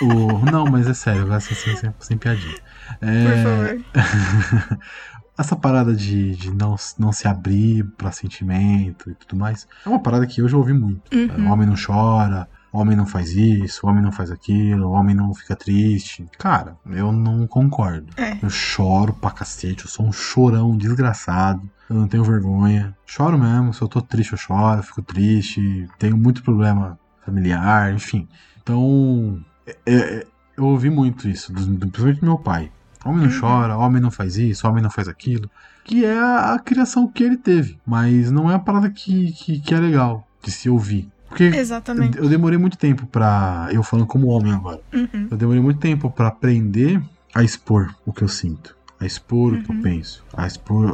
o... 0.00 0.50
Não, 0.50 0.64
mas 0.66 0.86
é 0.86 0.94
sério, 0.94 1.26
vai 1.26 1.40
ser 1.40 1.54
sem, 1.56 1.76
sem, 1.76 1.92
sem 1.98 2.16
piadinha. 2.16 2.56
É, 3.00 3.24
Por 3.24 3.42
favor. 3.42 4.78
essa 5.38 5.56
parada 5.56 5.94
de, 5.94 6.36
de 6.36 6.50
não, 6.54 6.76
não 6.98 7.12
se 7.12 7.26
abrir 7.26 7.84
pra 7.96 8.12
sentimento 8.12 9.10
e 9.10 9.14
tudo 9.14 9.36
mais, 9.36 9.66
é 9.84 9.88
uma 9.88 9.98
parada 10.00 10.26
que 10.26 10.40
eu 10.40 10.48
já 10.48 10.56
ouvi 10.56 10.72
muito. 10.72 11.02
Uhum. 11.14 11.48
O 11.48 11.52
homem 11.52 11.66
não 11.66 11.74
chora, 11.74 12.48
o 12.72 12.78
homem 12.78 12.96
não 12.96 13.06
faz 13.06 13.32
isso, 13.32 13.86
o 13.86 13.88
homem 13.90 14.02
não 14.02 14.12
faz 14.12 14.30
aquilo, 14.30 14.88
o 14.88 14.92
homem 14.92 15.14
não 15.14 15.32
fica 15.34 15.54
triste. 15.56 16.26
Cara, 16.38 16.76
eu 16.86 17.12
não 17.12 17.46
concordo. 17.46 18.08
É. 18.16 18.36
Eu 18.42 18.50
choro 18.50 19.12
pra 19.14 19.30
cacete, 19.30 19.84
eu 19.84 19.90
sou 19.90 20.06
um 20.06 20.12
chorão 20.12 20.76
desgraçado. 20.76 21.62
Eu 21.90 21.96
não 21.96 22.08
tenho 22.08 22.24
vergonha. 22.24 22.96
Choro 23.04 23.38
mesmo, 23.38 23.74
se 23.74 23.82
eu 23.82 23.88
tô 23.88 24.00
triste, 24.00 24.32
eu 24.32 24.38
choro, 24.38 24.78
eu 24.78 24.82
fico 24.82 25.02
triste. 25.02 25.86
Tenho 25.98 26.16
muito 26.16 26.42
problema 26.42 26.98
familiar, 27.24 27.92
enfim. 27.92 28.26
Então, 28.62 29.38
é- 29.66 29.76
é- 29.86 30.26
eu 30.56 30.64
ouvi 30.64 30.88
muito 30.90 31.28
isso, 31.28 31.52
do, 31.52 31.64
do- 31.66 31.78
principalmente 31.88 32.20
do 32.20 32.26
meu 32.26 32.38
pai. 32.38 32.70
Homem 33.04 33.26
não 33.26 33.32
Uhum. 33.34 33.40
chora, 33.40 33.76
homem 33.76 34.00
não 34.00 34.10
faz 34.10 34.36
isso, 34.36 34.66
homem 34.68 34.82
não 34.82 34.90
faz 34.90 35.08
aquilo. 35.08 35.50
Que 35.84 36.04
é 36.04 36.16
a, 36.18 36.54
a 36.54 36.58
criação 36.58 37.08
que 37.08 37.24
ele 37.24 37.36
teve. 37.36 37.78
Mas 37.86 38.30
não 38.30 38.50
é 38.50 38.54
a 38.54 38.58
parada 38.58 38.88
que, 38.90 39.32
que, 39.32 39.58
que 39.60 39.74
é 39.74 39.80
legal 39.80 40.26
de 40.42 40.50
se 40.50 40.70
ouvir. 40.70 41.08
Porque 41.28 41.44
Exatamente. 41.44 42.18
eu 42.18 42.28
demorei 42.28 42.58
muito 42.58 42.76
tempo 42.76 43.06
pra. 43.06 43.68
Eu 43.72 43.82
falando 43.82 44.06
como 44.06 44.28
homem 44.28 44.52
agora. 44.52 44.80
Uhum. 44.92 45.28
Eu 45.30 45.36
demorei 45.36 45.62
muito 45.62 45.80
tempo 45.80 46.10
pra 46.10 46.28
aprender 46.28 47.02
a 47.34 47.42
expor 47.42 47.92
o 48.04 48.12
que 48.12 48.22
eu 48.22 48.28
sinto. 48.28 48.76
A 49.00 49.06
expor 49.06 49.54
o 49.54 49.62
que 49.62 49.70
eu 49.70 49.74
Uhum. 49.74 49.82
penso. 49.82 50.22
A 50.36 50.46
expor. 50.46 50.84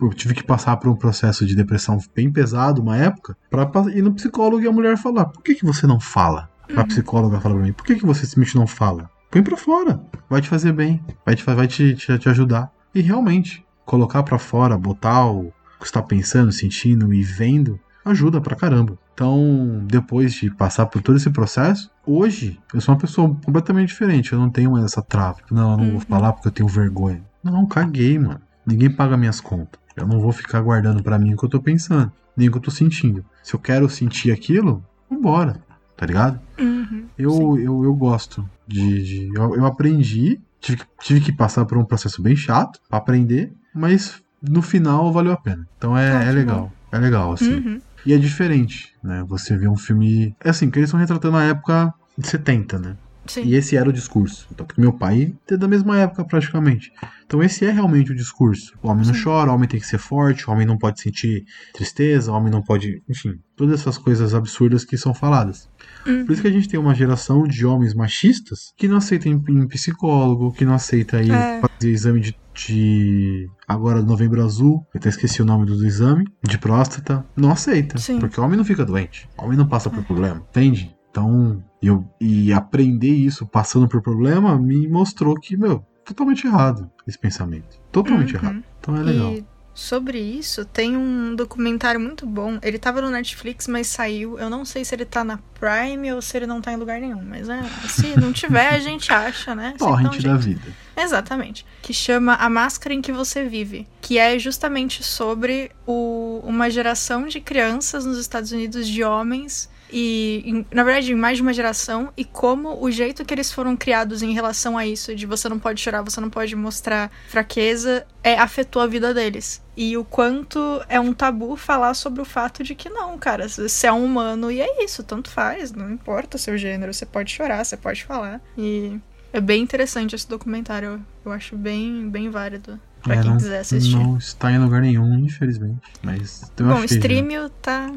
Eu 0.00 0.10
tive 0.14 0.32
que 0.32 0.42
passar 0.44 0.76
por 0.78 0.88
um 0.88 0.94
processo 0.96 1.44
de 1.44 1.54
depressão 1.54 1.98
bem 2.14 2.30
pesado, 2.32 2.80
uma 2.80 2.96
época, 2.96 3.36
pra 3.50 3.68
ir 3.92 4.00
no 4.00 4.14
psicólogo 4.14 4.62
e 4.62 4.68
a 4.68 4.72
mulher 4.72 4.96
falar: 4.96 5.26
por 5.26 5.42
que, 5.42 5.54
que 5.56 5.64
você 5.66 5.86
não 5.86 5.98
fala? 6.00 6.48
A 6.74 6.80
Uhum. 6.80 6.86
psicóloga 6.86 7.40
fala 7.40 7.56
pra 7.56 7.64
mim: 7.64 7.72
por 7.72 7.84
que, 7.84 7.96
que 7.96 8.06
você 8.06 8.24
simplesmente 8.24 8.56
não 8.56 8.66
fala? 8.66 9.10
Põe 9.30 9.42
pra 9.42 9.56
fora. 9.56 10.00
Vai 10.28 10.40
te 10.40 10.48
fazer 10.48 10.72
bem. 10.72 11.02
Vai 11.24 11.34
te, 11.36 11.44
vai 11.44 11.66
te, 11.66 11.94
te, 11.94 12.18
te 12.18 12.28
ajudar. 12.28 12.72
E 12.94 13.00
realmente, 13.00 13.64
colocar 13.84 14.22
pra 14.22 14.38
fora, 14.38 14.76
botar 14.76 15.26
o 15.26 15.52
que 15.78 15.86
você 15.86 15.92
tá 15.92 16.02
pensando, 16.02 16.52
sentindo 16.52 17.12
e 17.14 17.22
vendo, 17.22 17.78
ajuda 18.04 18.40
pra 18.40 18.56
caramba. 18.56 18.98
Então, 19.14 19.82
depois 19.86 20.32
de 20.34 20.50
passar 20.50 20.86
por 20.86 21.00
todo 21.02 21.16
esse 21.16 21.30
processo, 21.30 21.90
hoje 22.06 22.58
eu 22.74 22.80
sou 22.80 22.94
uma 22.94 23.00
pessoa 23.00 23.28
completamente 23.44 23.88
diferente. 23.88 24.32
Eu 24.32 24.38
não 24.38 24.50
tenho 24.50 24.72
mais 24.72 24.84
essa 24.84 25.02
trava. 25.02 25.38
Não, 25.50 25.72
eu 25.72 25.76
não 25.76 25.84
vou 25.86 25.94
Uhum. 25.94 26.00
falar 26.00 26.32
porque 26.32 26.48
eu 26.48 26.52
tenho 26.52 26.68
vergonha. 26.68 27.22
Não, 27.42 27.66
caguei, 27.66 28.18
mano. 28.18 28.40
Ninguém 28.66 28.90
paga 28.90 29.16
minhas 29.16 29.40
contas. 29.40 29.80
Eu 29.96 30.06
não 30.06 30.20
vou 30.20 30.32
ficar 30.32 30.60
guardando 30.60 31.02
pra 31.02 31.18
mim 31.18 31.34
o 31.34 31.36
que 31.36 31.44
eu 31.44 31.48
tô 31.48 31.60
pensando, 31.60 32.10
nem 32.36 32.48
o 32.48 32.52
que 32.52 32.58
eu 32.58 32.62
tô 32.62 32.70
sentindo. 32.70 33.24
Se 33.42 33.54
eu 33.54 33.60
quero 33.60 33.88
sentir 33.88 34.32
aquilo, 34.32 34.82
vambora. 35.10 35.60
Tá 35.96 36.06
ligado? 36.06 36.40
Uhum. 36.58 37.04
Eu, 37.18 37.58
eu, 37.58 37.84
eu 37.84 37.94
gosto 37.94 38.48
de. 38.70 39.02
de- 39.02 39.30
eu, 39.38 39.56
eu 39.56 39.66
aprendi, 39.66 40.38
tive, 40.60 40.78
que- 40.78 40.84
tive 41.02 41.20
que 41.20 41.32
passar 41.36 41.64
por 41.64 41.76
um 41.78 41.84
processo 41.84 42.22
bem 42.22 42.36
chato 42.36 42.78
pra 42.88 42.98
aprender, 42.98 43.52
mas 43.74 44.20
no 44.42 44.62
final 44.62 45.12
valeu 45.12 45.32
a 45.32 45.36
pena. 45.40 45.62
Então 45.76 45.96
é, 45.96 46.10
Ah, 46.16 46.22
é 46.24 46.32
legal. 46.32 46.70
É 46.92 46.98
legal, 46.98 47.32
assim. 47.32 47.54
Uhum. 47.54 47.80
E 48.06 48.12
é 48.12 48.18
diferente, 48.18 48.88
né? 49.04 49.22
Você 49.28 49.56
vê 49.56 49.68
um 49.68 49.76
filme. 49.76 50.34
É 50.42 50.50
assim, 50.50 50.70
que 50.70 50.78
eles 50.78 50.88
estão 50.88 50.98
retratando 50.98 51.36
a 51.36 51.44
época 51.44 51.92
de 52.18 52.26
70, 52.26 52.78
né? 52.78 52.96
Sim. 53.26 53.42
E 53.44 53.54
esse 53.54 53.76
era 53.76 53.88
o 53.88 53.92
discurso. 53.92 54.46
Então, 54.50 54.66
porque 54.66 54.80
meu 54.80 54.92
pai 54.92 55.34
é 55.50 55.56
da 55.56 55.68
mesma 55.68 55.98
época, 55.98 56.24
praticamente. 56.24 56.90
Então, 57.24 57.42
esse 57.42 57.64
é 57.64 57.70
realmente 57.70 58.10
o 58.10 58.14
discurso. 58.14 58.72
O 58.82 58.88
homem 58.88 59.06
não 59.06 59.14
Sim. 59.14 59.22
chora, 59.22 59.50
o 59.50 59.54
homem 59.54 59.68
tem 59.68 59.78
que 59.78 59.86
ser 59.86 59.98
forte, 59.98 60.48
o 60.48 60.52
homem 60.52 60.66
não 60.66 60.76
pode 60.76 61.00
sentir 61.00 61.44
tristeza, 61.72 62.32
o 62.32 62.34
homem 62.34 62.50
não 62.50 62.60
pode. 62.62 63.02
Enfim, 63.08 63.34
todas 63.56 63.80
essas 63.80 63.96
coisas 63.98 64.34
absurdas 64.34 64.84
que 64.84 64.96
são 64.96 65.14
faladas. 65.14 65.68
Uhum. 66.06 66.24
Por 66.26 66.32
isso 66.32 66.42
que 66.42 66.48
a 66.48 66.52
gente 66.52 66.68
tem 66.68 66.80
uma 66.80 66.94
geração 66.94 67.44
de 67.44 67.64
homens 67.64 67.94
machistas 67.94 68.72
que 68.76 68.88
não 68.88 68.96
aceitam 68.96 69.30
ir 69.32 69.36
em 69.50 69.68
psicólogo, 69.68 70.52
que 70.52 70.64
não 70.64 70.74
aceita 70.74 71.22
ir 71.22 71.30
É. 71.30 71.60
fazer 71.60 71.90
exame 71.90 72.20
de, 72.20 72.34
de- 72.54 73.48
Agora, 73.68 74.02
novembro 74.02 74.42
azul, 74.44 74.84
eu 74.92 74.98
até 74.98 75.08
esqueci 75.08 75.40
o 75.40 75.44
nome 75.44 75.64
do 75.66 75.86
exame, 75.86 76.24
de 76.42 76.58
próstata. 76.58 77.24
Não 77.36 77.52
aceita. 77.52 77.98
Sim. 77.98 78.18
Porque 78.18 78.40
o 78.40 78.44
homem 78.44 78.56
não 78.56 78.64
fica 78.64 78.84
doente. 78.84 79.28
O 79.38 79.44
homem 79.44 79.56
não 79.56 79.68
passa 79.68 79.88
por 79.88 80.02
problema. 80.02 80.42
Entende? 80.50 80.92
Então, 81.10 81.62
eu, 81.82 82.04
e 82.20 82.52
aprender 82.52 83.08
isso 83.14 83.46
passando 83.46 83.88
por 83.88 84.02
problema 84.02 84.58
me 84.58 84.86
mostrou 84.88 85.34
que, 85.34 85.56
meu, 85.56 85.84
totalmente 86.04 86.46
errado 86.46 86.90
esse 87.06 87.18
pensamento. 87.18 87.78
Totalmente 87.92 88.34
Uhum. 88.36 88.42
errado. 88.42 88.64
Então 88.80 88.96
é 88.96 89.02
legal. 89.02 89.32
E 89.32 89.44
sobre 89.72 90.18
isso, 90.18 90.64
tem 90.64 90.96
um 90.96 91.34
documentário 91.34 91.98
muito 92.00 92.26
bom. 92.26 92.58
Ele 92.62 92.78
tava 92.78 93.00
no 93.00 93.08
Netflix, 93.08 93.66
mas 93.66 93.86
saiu. 93.86 94.38
Eu 94.38 94.50
não 94.50 94.64
sei 94.64 94.84
se 94.84 94.94
ele 94.94 95.04
tá 95.06 95.24
na 95.24 95.38
Prime 95.58 96.12
ou 96.12 96.20
se 96.20 96.36
ele 96.36 96.46
não 96.46 96.60
tá 96.60 96.72
em 96.72 96.76
lugar 96.76 97.00
nenhum. 97.00 97.22
Mas 97.22 97.48
é, 97.48 97.62
se 97.88 98.18
não 98.20 98.32
tiver, 98.32 98.68
a 98.74 98.78
gente 98.78 99.10
acha, 99.12 99.54
né? 99.54 99.74
Torrent 99.78 100.20
da 100.22 100.36
jeito. 100.36 100.38
vida. 100.38 100.74
Exatamente. 100.96 101.64
Que 101.80 101.94
chama 101.94 102.34
A 102.34 102.50
Máscara 102.50 102.92
em 102.94 103.00
que 103.00 103.12
Você 103.12 103.44
Vive. 103.44 103.86
Que 104.02 104.18
é 104.18 104.38
justamente 104.38 105.02
sobre 105.02 105.70
o- 105.86 106.40
uma 106.44 106.68
geração 106.68 107.26
de 107.26 107.40
crianças 107.40 108.04
nos 108.04 108.18
Estados 108.18 108.52
Unidos 108.52 108.86
de 108.86 109.02
homens. 109.02 109.69
E, 109.92 110.42
em- 110.46 110.66
na 110.72 110.82
verdade, 110.84 111.12
em 111.12 111.16
mais 111.16 111.36
de 111.36 111.42
uma 111.42 111.52
geração, 111.52 112.12
e 112.16 112.24
como 112.24 112.82
o 112.82 112.90
jeito 112.90 113.24
que 113.24 113.34
eles 113.34 113.52
foram 113.52 113.76
criados 113.76 114.22
em 114.22 114.32
relação 114.32 114.76
a 114.78 114.86
isso, 114.86 115.14
de 115.14 115.26
você 115.26 115.48
não 115.48 115.58
pode 115.58 115.80
chorar, 115.80 116.02
você 116.02 116.20
não 116.20 116.30
pode 116.30 116.54
mostrar 116.56 117.10
fraqueza, 117.28 118.06
é, 118.22 118.38
afetou 118.38 118.82
a 118.82 118.86
vida 118.86 119.12
deles. 119.14 119.62
E 119.76 119.96
o 119.96 120.04
quanto 120.04 120.58
é 120.88 121.00
um 121.00 121.12
tabu 121.12 121.56
falar 121.56 121.94
sobre 121.94 122.20
o 122.20 122.24
fato 122.24 122.62
de 122.62 122.74
que 122.74 122.88
não, 122.90 123.16
cara, 123.18 123.48
você 123.48 123.86
é 123.86 123.92
um 123.92 124.04
humano 124.04 124.50
e 124.50 124.60
é 124.60 124.84
isso, 124.84 125.02
tanto 125.02 125.30
faz, 125.30 125.72
não 125.72 125.90
importa 125.90 126.36
o 126.36 126.40
seu 126.40 126.56
gênero, 126.58 126.92
você 126.92 127.06
pode 127.06 127.32
chorar, 127.32 127.64
você 127.64 127.76
pode 127.76 128.04
falar. 128.04 128.40
E 128.58 128.98
é 129.32 129.40
bem 129.40 129.62
interessante 129.62 130.14
esse 130.14 130.28
documentário, 130.28 131.00
eu, 131.24 131.32
acho 131.32 131.56
bem, 131.56 132.08
bem 132.10 132.28
válido 132.30 132.78
pra 133.02 133.14
É, 133.14 133.20
quem 133.22 133.30
não, 133.30 133.36
quiser 133.38 133.60
assistir. 133.60 133.96
não 133.96 134.18
está 134.18 134.52
em 134.52 134.58
lugar 134.58 134.82
nenhum, 134.82 135.18
infelizmente. 135.20 135.80
Mas 136.02 136.50
eu 136.58 136.66
Bom, 136.66 136.80
que 136.80 136.92
Streamio 136.94 137.48
tá. 137.62 137.90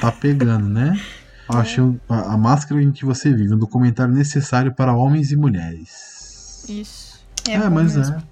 tá 0.00 0.10
pegando, 0.12 0.68
né? 0.68 0.98
Eu 1.52 1.58
É. 1.58 1.62
Acho 1.62 2.00
a, 2.08 2.34
a 2.34 2.36
máscara 2.36 2.82
em 2.82 2.90
que 2.92 3.04
você 3.04 3.32
vive, 3.34 3.54
um 3.54 3.58
documentário 3.58 4.12
necessário 4.14 4.72
para 4.74 4.92
homens 4.94 5.30
e 5.32 5.36
mulheres. 5.36 6.64
Isso. 6.68 7.20
É, 7.48 7.58
bom 7.58 7.70
mas 7.70 7.96
mesmo. 7.96 8.16
é. 8.16 8.30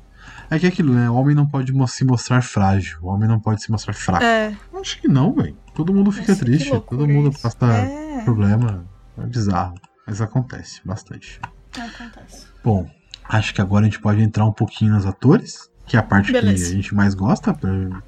É 0.51 0.59
que 0.59 0.65
é 0.65 0.69
aquilo, 0.71 0.95
né? 0.95 1.11
O 1.11 1.15
homem 1.15 1.35
não 1.35 1.47
pode 1.47 1.73
mo- 1.73 1.87
se 1.87 2.05
mostrar 2.05 2.43
frágil. 2.43 2.99
O 3.03 3.09
homem 3.09 3.29
não 3.29 3.39
pode 3.39 3.63
se 3.63 3.71
mostrar 3.71 3.93
fraco. 3.93 4.25
É. 4.25 4.57
Acho 4.81 4.99
que 5.01 5.07
não, 5.09 5.35
velho. 5.35 5.55
Todo 5.75 5.93
mundo 5.93 6.11
fica 6.11 6.33
Nossa, 6.33 6.45
triste. 6.45 6.71
Todo 6.71 7.07
mundo 7.07 7.31
isso. 7.31 7.43
passa 7.43 7.57
É. 7.67 8.23
problema. 8.25 8.85
É 9.19 9.27
bizarro. 9.27 9.75
Mas 10.07 10.23
acontece 10.23 10.81
bastante. 10.85 11.39
Acontece. 11.79 12.47
Bom, 12.65 12.89
acho 13.29 13.53
que 13.53 13.61
agora 13.61 13.83
a 13.85 13.89
gente 13.89 14.01
pode 14.01 14.23
entrar 14.23 14.47
um 14.47 14.53
pouquinho 14.53 14.95
nos 14.95 15.05
atores, 15.05 15.69
que 15.85 15.97
é 15.97 16.01
a 16.01 16.03
parte 16.03 16.33
Beleza. 16.33 16.65
que 16.65 16.71
a 16.71 16.75
gente 16.77 16.95
mais 16.95 17.15
gosta, 17.15 17.55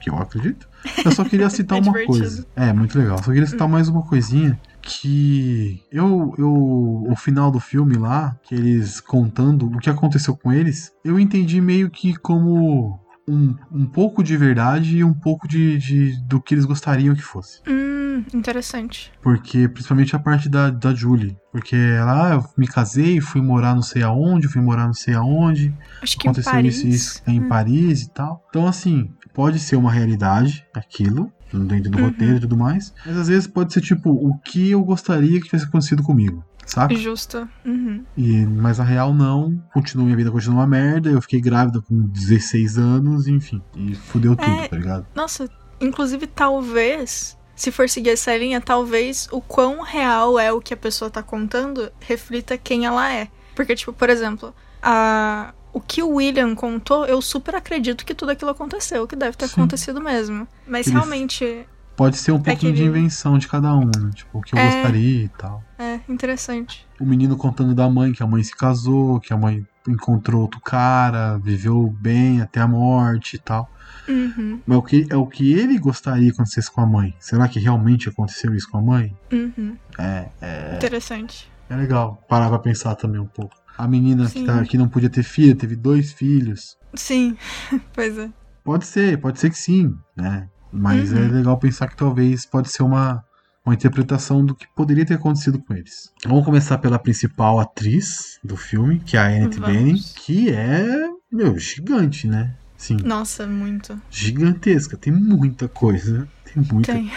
que 0.01 0.09
eu 0.09 0.17
acredito. 0.17 0.67
Eu 1.05 1.13
só 1.13 1.25
queria 1.25 1.49
citar 1.51 1.77
É 1.77 1.81
uma 1.83 1.93
divertido. 1.93 2.17
Hum. 2.17 2.21
coisa. 2.21 2.47
É, 2.57 2.73
muito 2.73 2.99
legal. 2.99 3.19
Só 3.19 3.25
queria 3.33 3.47
citar 3.47 3.69
mais 3.69 3.87
uma 3.89 4.03
coisinha 4.03 4.59
que 4.83 5.83
eu, 5.91 6.35
eu 6.39 7.05
o 7.11 7.15
final 7.17 7.51
do 7.51 7.61
filme 7.61 7.97
lá, 7.97 8.37
que 8.43 8.55
eles 8.55 9.01
contando 9.01 9.67
o 9.67 9.79
que 9.79 9.91
aconteceu 9.91 10.37
com 10.37 10.53
eles, 10.53 10.91
eu 11.05 11.19
entendi 11.19 11.61
meio 11.61 11.91
que 11.91 12.15
como 12.17 12.99
um, 13.29 13.55
um 13.71 13.87
pouco 13.87 14.23
de 14.25 14.37
verdade 14.37 14.97
e 14.99 15.05
um 15.05 15.15
pouco 15.15 15.47
de, 15.47 15.79
de- 15.79 16.21
do 16.27 16.41
que 16.41 16.55
eles 16.55 16.65
gostariam 16.65 17.15
que 17.15 17.23
fosse. 17.23 17.61
Hum, 17.69 18.25
interessante. 18.35 19.13
Porque, 19.23 19.69
principalmente 19.69 20.17
a 20.17 20.19
parte 20.19 20.49
da, 20.49 20.69
da 20.71 20.93
Julie. 20.93 21.37
Porque 21.53 21.77
ela, 21.77 22.29
ah, 22.29 22.35
eu 22.35 22.45
me 22.57 22.67
casei, 22.67 23.21
fui 23.21 23.41
morar 23.41 23.75
não 23.75 23.83
sei 23.83 24.03
aonde, 24.03 24.49
fui 24.49 24.61
morar 24.63 24.87
não 24.87 24.95
sei 24.95 25.15
aonde, 25.15 25.73
Acho 26.03 26.17
que 26.19 26.27
em 26.27 26.31
aconteceu 26.31 26.53
Paris. 26.53 26.77
isso 26.79 26.87
isso 26.89 27.23
em 27.27 27.41
Hum. 27.41 27.49
Paris 27.49 28.03
e 28.03 28.11
tal. 28.13 28.45
Então, 28.49 28.67
assim, 28.67 29.11
pode 29.35 29.59
ser 29.61 29.77
uma 29.77 29.93
realidade, 29.93 30.65
aquilo, 30.75 31.31
dentro 31.59 31.91
do 31.91 31.99
Uhum. 31.99 32.05
roteiro 32.07 32.37
e 32.37 32.41
tudo 32.41 32.57
mais. 32.57 32.93
Mas 33.05 33.17
às 33.17 33.29
vezes 33.29 33.47
pode 33.47 33.73
ser 33.73 33.81
tipo, 33.81 34.11
o 34.11 34.39
que 34.39 34.71
eu 34.71 34.83
gostaria 34.83 35.41
que 35.41 35.47
tivesse 35.47 35.65
acontecido 35.67 36.03
comigo. 36.03 36.45
Saca? 36.67 36.95
Justo. 36.95 37.49
Uhum. 37.65 38.05
E, 38.17 38.47
mas 38.47 38.79
a 38.79 38.85
real 38.85 39.13
não, 39.13 39.61
continua 39.73 40.05
minha 40.05 40.17
vida 40.17 40.31
continua 40.31 40.59
uma 40.61 40.67
merda. 40.69 41.11
Eu 41.11 41.21
fiquei 41.21 41.41
grávida 41.41 41.81
com 41.81 42.01
16 42.07 42.79
anos, 42.79 43.27
enfim. 43.27 43.61
E 43.77 43.95
fudeu 43.97 44.37
tudo, 44.37 44.49
É. 44.51 44.69
tá 44.69 44.77
ligado? 44.77 45.07
Nossa, 45.15 45.49
inclusive, 45.81 46.29
talvez, 46.29 47.37
se 47.57 47.73
for 47.73 47.89
seguir 47.89 48.11
essa 48.11 48.37
linha, 48.37 48.61
talvez 48.61 49.29
o 49.33 49.41
quão 49.41 49.83
real 49.83 50.39
é 50.39 50.53
o 50.53 50.61
que 50.61 50.73
a 50.73 50.77
pessoa 50.77 51.11
tá 51.11 51.23
contando 51.25 51.91
reflita 51.99 52.57
quem 52.57 52.87
ela 52.87 53.13
é. 53.13 53.27
Porque, 53.57 53.75
tipo, 53.75 53.93
por 53.93 54.09
exemplo, 54.09 54.55
a... 54.81 55.53
o 55.73 55.81
que 55.81 56.03
o 56.03 56.15
William 56.15 56.55
contou, 56.55 57.05
eu 57.07 57.21
super 57.23 57.55
acredito 57.55 58.05
que 58.05 58.15
tudo 58.15 58.31
aquilo 58.31 58.51
aconteceu, 58.51 59.07
que 59.07 59.17
deve 59.17 59.37
ter 59.37 59.47
Sim. 59.49 59.55
acontecido 59.55 60.01
mesmo. 60.01 60.47
Mas 60.67 60.87
Ele- 60.87 60.97
realmente 60.97 61.67
Pode 61.97 62.17
ser 62.17 62.33
um 62.33 62.41
pouquinho 62.41 62.73
de 62.73 62.83
invenção 62.83 63.37
de 63.37 63.47
cada 63.47 63.75
um, 63.75 63.85
né? 63.85 64.11
Tipo, 64.15 64.39
o 64.39 64.41
que 64.41 64.55
eu 64.55 64.59
É. 64.59 64.65
gostaria 64.65 65.25
e 65.25 65.29
tal. 65.29 65.63
é 65.79 66.01
interessante. 66.09 66.87
o 66.99 67.05
menino 67.05 67.37
contando 67.37 67.75
da 67.75 67.89
mãe, 67.91 68.13
que 68.13 68.23
a 68.23 68.27
mãe 68.27 68.43
se 68.43 68.55
casou, 68.57 69.21
que 69.21 69.33
a 69.33 69.37
mãe 69.37 69.67
encontrou 69.89 70.43
outro 70.43 70.61
cara, 70.61 71.39
viveu 71.39 71.95
bem 72.01 72.41
até 72.43 72.61
a 72.61 72.67
morte 72.69 73.37
e 73.37 73.39
tal. 73.39 73.69
Uhum, 74.09 74.61
Mas 74.67 74.79
o 74.79 74.83
que, 74.83 75.07
é 75.11 75.17
o 75.17 75.27
que 75.27 75.53
ele 75.53 75.79
gostaria 75.79 76.27
que 76.29 76.35
acontecesse 76.35 76.71
com 76.71 76.81
a 76.81 76.87
mãe. 76.87 77.15
Será 77.19 77.47
que 77.49 77.59
realmente 77.61 78.09
aconteceu 78.09 78.55
isso 78.55 78.69
com 78.71 78.79
a 78.79 78.83
mãe? 78.83 79.15
uhum. 79.33 79.77
É, 79.99 80.29
é, 80.41 80.75
Interessante. 80.77 81.51
é 81.69 81.77
legal 81.77 82.23
parar 82.29 82.49
pra 82.49 82.59
pensar 82.59 82.95
também 82.95 83.21
um 83.21 83.27
pouco. 83.27 83.55
A 83.83 83.89
menina 83.89 84.29
que, 84.29 84.45
tá, 84.45 84.63
que 84.65 84.77
não 84.79 84.89
podia 84.89 85.09
ter 85.11 85.23
filho, 85.23 85.55
teve 85.57 85.75
dois 85.77 86.13
filhos. 86.13 86.77
Sim, 86.95 87.37
pois 87.95 88.19
é. 88.19 88.31
Pode 88.63 88.85
ser, 88.87 89.19
pode 89.19 89.41
ser 89.41 89.51
que 89.51 89.59
sim, 89.59 89.95
né? 90.17 90.49
Mas 90.73 91.13
é 91.13 91.17
Uhum. 91.21 91.33
legal 91.33 91.59
pensar 91.59 91.89
que 91.89 91.97
talvez 91.97 92.45
pode 92.47 92.71
ser 92.71 92.83
uma, 92.83 93.25
uma 93.65 93.75
interpretação 93.75 94.45
do 94.45 94.55
que 94.55 94.67
poderia 94.77 95.05
ter 95.07 95.15
acontecido 95.15 95.59
com 95.59 95.75
eles. 95.75 96.13
Vamos 96.25 96.45
começar 96.45 96.79
pela 96.79 96.99
principal 96.99 97.59
atriz 97.59 98.39
do 98.45 98.57
filme, 98.57 99.01
que 99.01 99.17
é 99.17 99.21
a 99.21 99.27
Annette. 99.27 99.59
Bening, 99.61 100.01
que 100.17 100.51
é, 100.51 101.09
meu, 101.33 101.59
gigante, 101.59 102.27
né? 102.29 102.55
Sim, 102.77 102.97
Nossa, 103.05 103.47
muito. 103.47 104.01
gigantesca. 104.11 104.97
Tem 104.97 105.13
muita 105.13 105.69
coisa. 105.69 106.29
Tem 106.45 106.63
muita 106.71 106.93
Tem. 106.93 107.11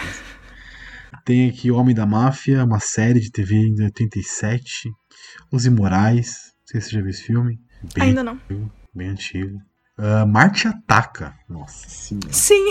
Tem 1.24 1.48
aqui 1.48 1.70
Homem 1.70 1.94
da 1.94 2.04
Máfia, 2.06 2.64
uma 2.64 2.80
série 2.80 3.20
de 3.20 3.30
TV 3.30 3.70
de 3.70 3.82
87. 3.84 4.90
Os 5.52 5.64
Imorais. 5.66 6.52
Sei 6.74 6.80
se 6.80 6.88
você 6.88 6.96
já 6.96 7.00
viu 7.02 7.10
esse 7.10 7.22
filme. 7.22 7.60
Bem 7.94 8.02
Ainda 8.08 8.24
não. 8.24 8.32
antigo. 8.32 8.72
Bem 8.92 9.08
antigo. 9.10 9.62
Ah, 9.96 10.26
Marte 10.26 10.66
Ataca. 10.66 11.32
Nossa 11.48 11.88
senhora. 11.88 12.32
Sim. 12.32 12.64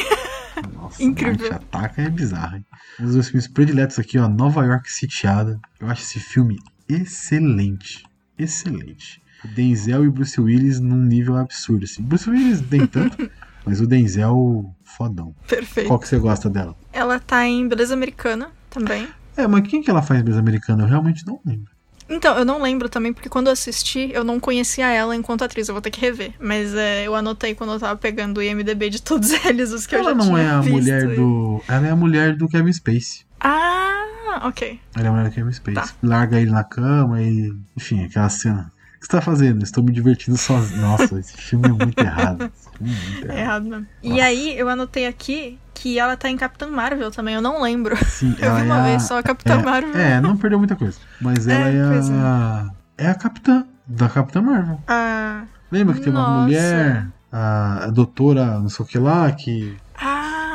Nossa, 0.74 1.02
Incrível. 1.04 1.50
Marte 1.50 1.66
Ataca 1.66 2.02
é 2.02 2.10
bizarro, 2.10 2.58
hein? 2.58 2.66
Um 3.00 3.06
dos 3.06 3.14
meus 3.16 3.28
filmes 3.30 3.48
prediletos 3.48 3.98
aqui, 3.98 4.20
ó. 4.20 4.28
Nova 4.28 4.66
York 4.66 4.92
Sitiada. 4.92 5.58
Eu 5.80 5.88
acho 5.90 6.02
esse 6.02 6.20
filme 6.20 6.60
excelente. 6.90 8.04
Excelente. 8.38 9.22
Denzel 9.56 10.04
e 10.04 10.10
Bruce 10.10 10.40
Willis 10.42 10.82
num 10.82 10.98
nível 11.02 11.38
absurdo, 11.38 11.86
assim. 11.86 12.04
Bruce 12.04 12.30
Willis 12.30 12.62
nem 12.70 12.86
tanto, 12.86 13.30
mas 13.66 13.80
o 13.80 13.88
Denzel, 13.88 14.66
fodão. 14.84 15.34
Perfeito. 15.48 15.88
Qual 15.88 16.00
que 16.00 16.10
você 16.10 16.18
gosta 16.18 16.50
dela? 16.50 16.76
Ela 16.92 17.22
tá 17.22 17.46
em 17.46 17.68
Beleza 17.70 17.94
Americana 17.94 18.52
também. 18.70 19.08
É, 19.38 19.48
mas 19.48 19.66
quem 19.68 19.82
que 19.82 19.90
ela 19.90 20.02
faz 20.02 20.22
mesmo 20.24 20.40
americana? 20.40 20.84
Eu 20.84 20.88
realmente 20.88 21.26
não 21.26 21.40
lembro. 21.46 21.72
Então, 22.10 22.38
eu 22.38 22.46
não 22.46 22.62
lembro 22.62 22.90
também, 22.90 23.14
porque 23.14 23.30
quando 23.30 23.48
eu 23.48 23.54
assisti, 23.54 24.10
eu 24.14 24.24
não 24.24 24.40
conhecia 24.40 24.88
ela 24.92 25.16
enquanto 25.16 25.44
atriz. 25.44 25.68
Eu 25.68 25.74
vou 25.74 25.82
ter 25.82 25.92
que 25.92 26.02
rever. 26.02 26.34
Mas 26.40 26.74
é, 26.76 27.06
eu 27.08 27.16
anotei 27.16 27.56
quando 27.56 27.74
eu 27.74 27.80
tava 27.80 27.96
pegando 27.98 28.38
o 28.40 28.44
IMDB 28.44 28.90
de 28.90 29.02
todos 29.02 29.32
eles, 29.46 29.72
os 29.72 29.88
que 29.88 29.96
eu 29.96 30.00
ela 30.00 30.10
já 30.10 30.16
não 30.16 30.26
tinha 30.26 30.40
é 30.40 30.50
a 30.50 30.62
visto. 30.62 30.74
mulher 30.74 31.16
do. 31.16 31.62
Ela 31.68 31.88
é 31.88 31.92
a 31.92 31.96
mulher 31.96 32.36
do 32.36 32.48
Kevin 32.50 32.74
Spacey. 32.74 33.22
Ah, 33.40 34.42
ok. 34.48 34.80
Ela 34.96 35.06
é 35.06 35.10
a 35.10 35.12
mulher 35.12 35.30
do 35.30 35.34
Kevin 35.36 35.52
Spacey. 35.52 35.74
Tá. 35.76 35.90
Larga 36.04 36.40
ele 36.40 36.52
na 36.52 36.64
cama 36.64 37.22
e. 37.22 37.54
Enfim, 37.78 38.04
aquela 38.04 38.30
cena. 38.30 38.73
O 39.04 39.06
que 39.06 39.12
você 39.12 39.18
tá 39.18 39.22
fazendo? 39.22 39.62
Estou 39.64 39.84
me 39.84 39.92
divertindo 39.92 40.38
sozinho. 40.38 40.80
Nossa, 40.80 41.20
esse 41.20 41.36
filme 41.36 41.68
é 41.68 41.72
muito 41.74 42.00
errado. 42.00 42.50
É 42.80 42.84
muito 42.84 43.32
É 43.32 43.42
errado. 43.42 43.66
mesmo. 43.66 43.86
E 44.02 44.10
Nossa. 44.12 44.24
aí, 44.24 44.58
eu 44.58 44.70
anotei 44.70 45.06
aqui 45.08 45.60
que 45.74 46.00
ela 46.00 46.16
tá 46.16 46.30
em 46.30 46.38
Capitã 46.38 46.68
Marvel 46.68 47.12
também. 47.12 47.36
Eu 47.36 47.42
não 47.42 47.62
lembro. 47.62 47.98
Sim, 48.06 48.34
Eu 48.40 48.46
ela 48.50 48.56
vi 48.56 48.62
é 48.62 48.66
uma 48.66 48.80
a... 48.80 48.84
vez 48.84 49.04
só 49.04 49.20
a 49.20 49.24
Capitã 49.24 49.56
é, 49.60 49.64
Marvel. 49.64 49.94
É, 50.00 50.22
não 50.22 50.38
perdeu 50.38 50.58
muita 50.58 50.78
coisa. 50.78 50.98
Mas 51.20 51.46
ela 51.50 51.68
É, 51.70 51.76
é, 51.76 51.90
pois 51.90 52.10
a. 52.10 52.70
É 52.98 53.08
a 53.10 53.16
capitã 53.16 53.66
da 53.86 54.08
Capitã 54.08 54.42
Marvel. 54.42 54.80
Ah, 54.88 55.44
Lembra 55.70 55.96
que 55.96 56.02
tem 56.02 56.14
uma 56.14 56.22
Nossa. 56.22 56.42
mulher, 56.44 57.08
a, 57.30 57.84
a 57.86 57.88
doutora, 57.90 58.58
não 58.60 58.70
sei 58.70 58.86
o 58.86 58.88
que 58.88 58.98
lá, 59.00 59.30
que, 59.34 59.76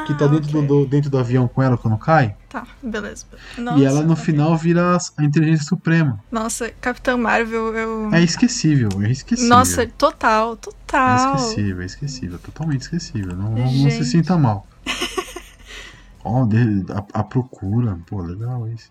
que 0.09 0.19
tá 0.19 0.27
dentro, 0.27 0.49
ok. 0.59 0.63
do, 0.67 0.67
do- 0.85 0.87
dentro 0.87 1.11
do 1.11 1.19
avião 1.19 1.47
com 1.47 1.63
ela 1.63 1.77
quando 1.77 1.97
cai? 1.99 2.35
Tá, 2.49 2.67
beleza. 2.83 3.25
e 3.57 3.61
Nossa, 3.61 3.85
ela 3.85 4.03
no 4.03 4.17
final 4.17 4.57
vira 4.57 4.97
a, 4.97 5.23
inteligência 5.23 5.65
suprema. 5.67 6.19
Nossa, 6.33 6.71
Capitã 6.81 7.17
Marvel, 7.17 7.75
eu. 7.77 8.09
É 8.15 8.23
esquecível, 8.23 8.89
é 9.03 9.11
esquecível. 9.11 9.51
Nossa, 9.51 9.87
total, 9.87 10.55
É 10.55 10.57
total. 10.57 11.37
esquecível, 11.37 11.83
é 11.83 11.87
esquecível, 11.87 12.39
totalmente 12.39 12.81
esquecível. 12.83 13.37
Não, 13.37 13.51
não, 13.53 13.91
se 13.91 14.05
sinta 14.05 14.37
mal. 14.37 14.67
Ó, 16.25 16.45
de- 16.47 16.85
a, 16.93 17.21
a 17.21 17.23
procura, 17.25 17.99
pô, 18.07 18.21
legal 18.23 18.67
esse. 18.69 18.91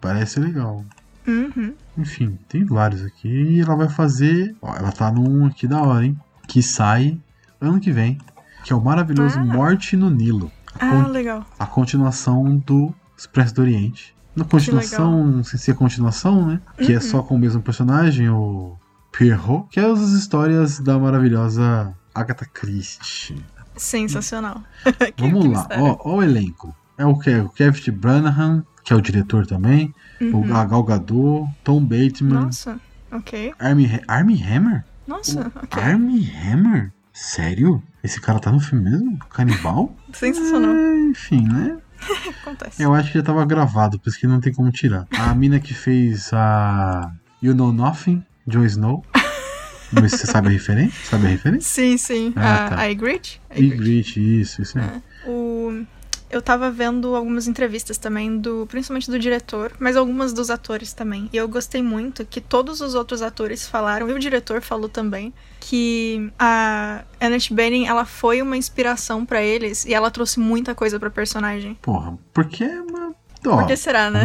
Parece 0.00 0.40
legal. 0.40 0.84
Uhum. 1.26 1.74
Enfim, 1.96 2.38
tem 2.48 2.64
vários 2.64 3.02
aqui. 3.04 3.28
E 3.28 3.60
ela 3.60 3.76
vai 3.76 3.88
fazer. 3.88 4.54
Ó, 4.60 4.74
ela 4.74 4.90
tá 4.92 5.10
num 5.10 5.46
aqui 5.46 5.66
da 5.66 5.82
hora, 5.82 6.04
hein? 6.04 6.18
Que 6.48 6.62
sai 6.62 7.18
ano 7.60 7.78
que 7.80 7.92
vem. 7.92 8.18
Que 8.64 8.72
é 8.72 8.76
o 8.76 8.80
maravilhoso 8.80 9.38
Ah. 9.38 9.44
Morte 9.44 9.96
no 9.96 10.08
Nilo. 10.10 10.50
A, 10.78 10.86
Ah, 11.02 11.06
legal. 11.06 11.44
a 11.58 11.66
continuação 11.66 12.56
do 12.58 12.94
Expresso 13.16 13.54
do 13.54 13.62
Oriente. 13.62 14.14
Na 14.34 14.44
continuação, 14.44 15.26
não 15.26 15.44
sei 15.44 15.58
se 15.58 15.70
é 15.70 15.74
continuação, 15.74 16.46
né? 16.46 16.60
Que 16.78 16.92
é 16.92 16.96
Uhum. 16.96 17.00
só 17.02 17.22
com 17.22 17.34
o 17.34 17.38
mesmo 17.38 17.60
personagem, 17.60 18.28
o 18.30 18.76
Pierrot. 19.16 19.66
Que 19.70 19.78
é 19.80 19.84
as 19.84 20.00
histórias 20.00 20.78
da 20.80 20.98
maravilhosa 20.98 21.94
Agatha 22.14 22.46
Christie. 22.46 23.36
Sensacional. 23.76 24.62
Que- 25.16 25.22
Vamos 25.28 25.42
que 25.42 25.48
lá, 25.48 25.68
ó, 25.78 25.98
ó 26.04 26.16
o 26.16 26.22
elenco. 26.22 26.74
É 26.96 27.04
o, 27.04 27.18
que, 27.18 27.34
o 27.36 27.48
Kevin 27.50 27.90
Branagh, 27.92 28.62
que 28.84 28.92
é 28.92 28.96
o 28.96 29.00
diretor 29.00 29.46
também. 29.46 29.92
Uhum. 30.20 30.40
O 30.40 30.66
Gal 30.68 30.82
Gadot, 30.84 31.50
Tom 31.64 31.82
Bateman. 31.82 32.44
Nossa, 32.44 32.78
ok. 33.10 33.52
Armie, 33.58 34.00
Armie 34.08 34.42
Hammer? 34.42 34.84
Nossa, 35.06 35.50
ok. 35.62 35.82
Armie 35.82 36.30
Hammer? 36.36 36.92
Sério? 37.22 37.80
Esse 38.02 38.20
cara 38.20 38.40
tá 38.40 38.50
no 38.50 38.58
filme 38.58 38.90
mesmo? 38.90 39.16
Canibal? 39.30 39.94
Sensacional. 40.12 40.74
É, 40.74 41.00
enfim, 41.02 41.46
né? 41.46 41.78
Acontece. 42.42 42.82
Eu 42.82 42.92
acho 42.92 43.12
que 43.12 43.18
já 43.18 43.22
tava 43.22 43.44
gravado, 43.44 43.96
por 44.00 44.08
isso 44.10 44.18
que 44.18 44.26
não 44.26 44.40
tem 44.40 44.52
como 44.52 44.72
tirar. 44.72 45.06
A 45.16 45.32
mina 45.32 45.60
que 45.60 45.72
fez 45.72 46.32
a 46.32 47.12
You 47.40 47.54
Know 47.54 47.72
Nothing, 47.72 48.24
Jon 48.44 48.64
Snow. 48.64 49.04
Mas 49.92 50.10
você 50.10 50.26
sabe 50.26 50.48
a 50.48 50.50
referência? 50.50 50.98
Sabe 51.04 51.26
a 51.26 51.28
referência? 51.30 51.68
Sim, 51.68 51.96
sim. 51.96 52.32
Ah, 52.34 52.66
a, 52.66 52.70
tá. 52.70 52.80
a 52.80 52.84
Ygritte? 52.86 53.40
Ygritte. 53.56 54.40
Isso, 54.40 54.60
isso 54.60 54.76
aí. 54.78 54.84
É. 54.84 55.28
O... 55.28 55.86
Eu 56.32 56.40
tava 56.40 56.70
vendo 56.70 57.14
algumas 57.14 57.46
entrevistas 57.46 57.98
também, 57.98 58.38
do 58.38 58.66
principalmente 58.66 59.10
do 59.10 59.18
diretor, 59.18 59.72
mas 59.78 59.96
algumas 59.96 60.32
dos 60.32 60.48
atores 60.48 60.92
também. 60.94 61.28
E 61.32 61.36
eu 61.36 61.46
gostei 61.46 61.82
muito 61.82 62.24
que 62.24 62.40
todos 62.40 62.80
os 62.80 62.94
outros 62.94 63.20
atores 63.20 63.68
falaram, 63.68 64.08
e 64.08 64.14
o 64.14 64.18
diretor 64.18 64.62
falou 64.62 64.88
também, 64.88 65.32
que 65.60 66.32
a 66.38 67.02
Annette 67.20 67.52
Bening, 67.52 67.86
ela 67.86 68.06
foi 68.06 68.40
uma 68.40 68.56
inspiração 68.56 69.26
pra 69.26 69.42
eles 69.42 69.84
e 69.84 69.92
ela 69.92 70.10
trouxe 70.10 70.40
muita 70.40 70.74
coisa 70.74 70.98
pra 70.98 71.10
personagem. 71.10 71.76
Porra, 71.82 72.18
porque 72.32 72.64
é 72.64 72.80
uma. 72.80 73.14
Ó, 73.46 73.56
Por 73.58 73.66
que 73.66 73.76
será, 73.76 74.10
né? 74.10 74.24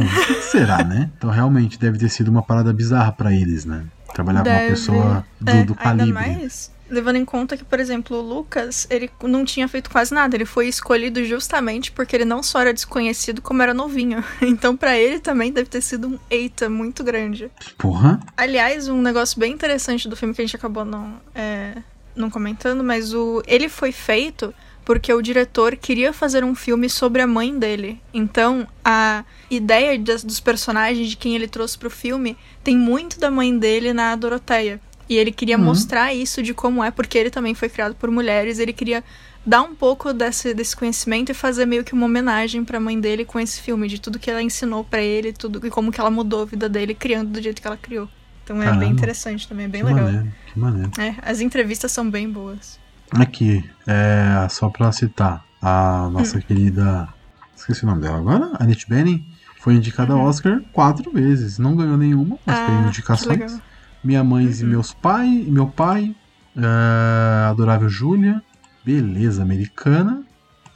será, 0.49 0.83
né? 0.83 1.09
Então 1.17 1.29
realmente 1.29 1.77
deve 1.77 1.97
ter 1.97 2.07
sido 2.09 2.29
uma 2.29 2.41
parada 2.41 2.71
bizarra 2.71 3.11
pra 3.11 3.33
eles, 3.33 3.65
né? 3.65 3.83
Trabalhar 4.13 4.43
com 4.43 4.49
uma 4.49 4.55
Deve. 4.55 4.69
pessoa 4.69 5.25
do, 5.41 5.49
É, 5.51 5.53
do 5.63 5.73
Ainda 5.73 5.75
calibre. 5.75 6.13
mais 6.13 6.71
levando 6.89 7.17
em 7.17 7.25
conta 7.25 7.55
que, 7.57 7.63
por 7.63 7.79
exemplo, 7.79 8.17
o 8.17 8.21
Lucas, 8.21 8.87
ele 8.89 9.09
não 9.23 9.43
tinha 9.45 9.67
feito 9.67 9.89
quase 9.89 10.13
nada. 10.13 10.35
Ele 10.35 10.45
foi 10.45 10.67
escolhido 10.67 11.23
justamente 11.25 11.91
porque 11.91 12.15
ele 12.15 12.25
não 12.25 12.41
só 12.41 12.61
era 12.61 12.73
desconhecido, 12.73 13.41
como 13.41 13.61
era 13.61 13.73
novinho. 13.73 14.23
Então, 14.41 14.75
pra 14.77 14.97
ele 14.97 15.19
também 15.19 15.51
deve 15.51 15.69
ter 15.69 15.81
sido 15.81 16.07
um 16.07 16.19
eita 16.29 16.69
muito 16.69 17.03
grande. 17.03 17.51
Porra. 17.77 18.19
Aliás, 18.35 18.87
um 18.87 19.01
negócio 19.01 19.39
bem 19.39 19.51
interessante 19.53 20.07
do 20.07 20.15
filme 20.15 20.33
que 20.33 20.41
a 20.41 20.45
gente 20.45 20.55
acabou 20.55 20.85
não, 20.85 21.19
é, 21.35 21.75
não 22.15 22.29
comentando, 22.29 22.83
mas 22.83 23.13
o 23.13 23.41
ele 23.47 23.67
foi 23.69 23.91
feito 23.91 24.53
porque 24.85 25.11
o 25.13 25.21
diretor 25.21 25.75
queria 25.75 26.13
fazer 26.13 26.45
um 26.45 26.55
filme 26.55 26.89
sobre 26.89 27.21
a 27.21 27.27
mãe 27.27 27.59
dele. 27.59 27.99
Então, 28.13 28.65
a 28.85 29.25
ideia 29.51 29.99
das- 29.99 30.23
dos 30.23 30.39
personagens, 30.39 31.09
de 31.09 31.17
quem 31.17 31.35
ele 31.35 31.47
trouxe 31.47 31.77
pro 31.77 31.89
filme, 31.89 32.37
tem 32.63 32.77
muito 32.77 33.19
da 33.19 33.29
mãe 33.29 33.57
dele 33.59 33.91
na 33.91 34.15
Doroteia. 34.15 34.79
E 35.09 35.15
ele 35.15 35.31
queria 35.31 35.57
Uhum. 35.57 35.63
mostrar 35.65 36.13
isso 36.13 36.43
de 36.43 36.53
como 36.53 36.83
é, 36.83 36.91
porque 36.91 37.17
ele 37.17 37.29
também 37.29 37.53
foi 37.53 37.69
criado 37.69 37.95
por 37.95 38.11
mulheres, 38.11 38.59
ele 38.59 38.73
queria 38.73 39.03
dar 39.45 39.61
um 39.61 39.73
pouco 39.73 40.11
desse, 40.11 40.53
desse 40.53 40.75
conhecimento 40.75 41.31
e 41.31 41.33
fazer 41.33 41.65
meio 41.65 41.83
que 41.83 41.93
uma 41.93 42.05
homenagem 42.05 42.65
pra 42.65 42.79
mãe 42.79 42.99
dele 42.99 43.23
com 43.23 43.39
esse 43.39 43.61
filme, 43.61 43.87
de 43.87 43.99
tudo 43.99 44.19
que 44.19 44.29
ela 44.29 44.41
ensinou 44.43 44.83
pra 44.83 45.01
ele, 45.01 45.31
tudo 45.31 45.65
e 45.65 45.69
como 45.69 45.91
que 45.91 46.01
ela 46.01 46.11
mudou 46.11 46.41
a 46.41 46.45
vida 46.45 46.67
dele 46.67 46.93
criando 46.93 47.29
do 47.31 47.41
jeito 47.41 47.61
que 47.61 47.67
ela 47.67 47.77
criou. 47.77 48.09
Então 48.43 48.61
é 48.61 48.65
Caramba. 48.65 48.79
bem 48.81 48.91
interessante 48.91 49.47
também, 49.47 49.65
é 49.65 49.69
bem 49.69 49.81
que 49.81 49.87
legal. 49.87 50.03
maneiro, 50.05 50.27
que 50.53 50.59
maneiro. 50.59 50.91
É, 50.99 51.15
as 51.21 51.39
entrevistas 51.39 51.91
são 51.91 52.09
bem 52.09 52.29
boas. 52.29 52.77
Aqui, 53.11 53.63
é, 53.87 54.47
só 54.49 54.69
pra 54.69 54.91
citar, 54.91 55.45
a 55.61 56.09
nossa 56.11 56.41
querida. 56.41 57.07
Esqueci 57.55 57.83
o 57.83 57.87
nome 57.87 58.01
dela 58.01 58.17
agora? 58.17 58.51
Annette 58.59 58.87
Bening. 58.89 59.25
Foi 59.59 59.73
indicada 59.73 60.13
ao 60.13 60.19
Uhum. 60.19 60.25
Oscar 60.25 60.61
quatro 60.71 61.11
vezes. 61.11 61.57
Não 61.57 61.75
ganhou 61.75 61.97
nenhuma, 61.97 62.37
mas 62.45 62.59
Ah, 62.59 62.65
que 62.65 62.71
indicações. 62.71 63.59
Legal. 64.03 64.03
Minha 64.03 64.23
mãe 64.23 64.45
e 64.45 64.63
Uhum. 64.63 64.69
meus 64.69 64.93
pai, 64.93 65.27
e 65.27 65.51
meu 65.51 65.67
pai, 65.67 66.15
é, 66.55 67.47
Adorável 67.49 67.89
Júlia, 67.89 68.41
Beleza 68.85 69.41
Americana 69.41 70.23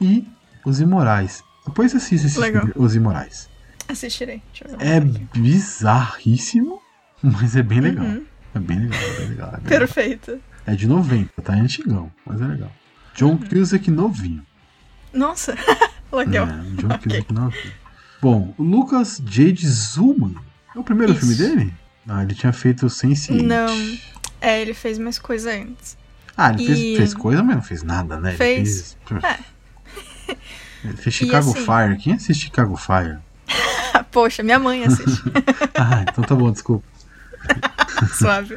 e 0.00 0.26
Os 0.64 0.80
Imorais. 0.80 1.42
Depois 1.66 1.94
assiste 1.94 2.26
esse 2.26 2.38
Legal. 2.40 2.66
filme, 2.66 2.74
Os 2.84 2.94
Imorais. 2.94 3.48
Assistirei. 3.88 4.42
Eu 4.64 4.78
ver. 4.78 4.86
É 4.86 5.00
bizarríssimo, 5.38 6.80
mas 7.22 7.56
é 7.56 7.62
bem 7.62 7.80
legal. 7.80 8.04
Uhum, 8.04 8.24
É 8.54 8.58
bem 8.58 8.78
legal, 8.80 9.00
é 9.00 9.16
bem 9.18 9.28
legal. 9.28 9.48
É, 9.48 9.50
bem 9.52 9.60
legal. 9.64 9.78
Perfeito. 9.78 10.40
É 10.66 10.74
de 10.74 10.86
90, 10.86 11.42
tá? 11.42 11.56
É 11.56 11.60
antigão, 11.60 12.10
mas 12.26 12.40
é 12.40 12.44
legal. 12.46 12.70
John 13.14 13.32
Uhum. 13.32 13.38
Cusack 13.38 13.90
novinho. 13.90 14.42
Nossa, 15.12 15.54
legal. 16.12 16.46
É, 16.46 16.52
John 16.80 16.88
Ok. 16.94 16.98
Cusack 17.10 17.32
novinho. 17.32 17.72
Bom, 18.20 18.54
Lucas 18.58 19.20
Jade 19.26 19.66
Zuman. 19.66 20.34
É 20.74 20.78
o 20.78 20.84
primeiro 20.84 21.12
Isso. 21.12 21.20
filme 21.26 21.34
dele? 21.34 21.74
Ah, 22.08 22.22
ele 22.22 22.34
tinha 22.34 22.52
feito 22.52 22.86
Sense8. 22.86 23.40
Não. 23.42 23.98
É, 24.40 24.60
ele 24.60 24.74
fez 24.74 24.98
mais 24.98 25.18
coisa 25.18 25.52
antes. 25.52 25.96
Ah, 26.36 26.50
ele 26.50 26.66
fez, 26.66 26.78
E- 26.78 26.96
fez 26.96 27.14
coisa, 27.14 27.42
mas 27.42 27.56
não 27.56 27.62
fez 27.62 27.82
nada, 27.82 28.18
né? 28.18 28.30
Ele 28.30 28.36
Fez. 28.38 28.96
fez. 29.06 29.24
É. 29.24 29.38
Ele 30.84 30.96
fez 30.96 31.14
Chicago 31.14 31.50
assim- 31.50 31.64
Fire. 31.64 31.96
Quem 32.02 32.14
assiste 32.14 32.44
Chicago 32.44 32.76
Fire? 32.76 33.18
Poxa, 34.10 34.42
minha 34.42 34.58
mãe 34.58 34.84
assiste. 34.84 35.22
Ah, 35.78 36.04
então 36.08 36.24
tá 36.24 36.34
bom, 36.34 36.50
desculpa. 36.50 36.84
Suave. 38.18 38.56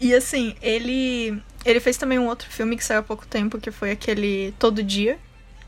e 0.00 0.14
assim, 0.14 0.54
ele 0.62 1.40
Ele 1.64 1.80
fez 1.80 1.96
também 1.96 2.18
um 2.18 2.26
outro 2.26 2.48
filme 2.50 2.76
que 2.76 2.84
saiu 2.84 3.00
há 3.00 3.02
pouco 3.02 3.26
tempo, 3.26 3.58
que 3.58 3.70
foi 3.70 3.90
aquele 3.90 4.54
Todo 4.58 4.82
Dia, 4.82 5.18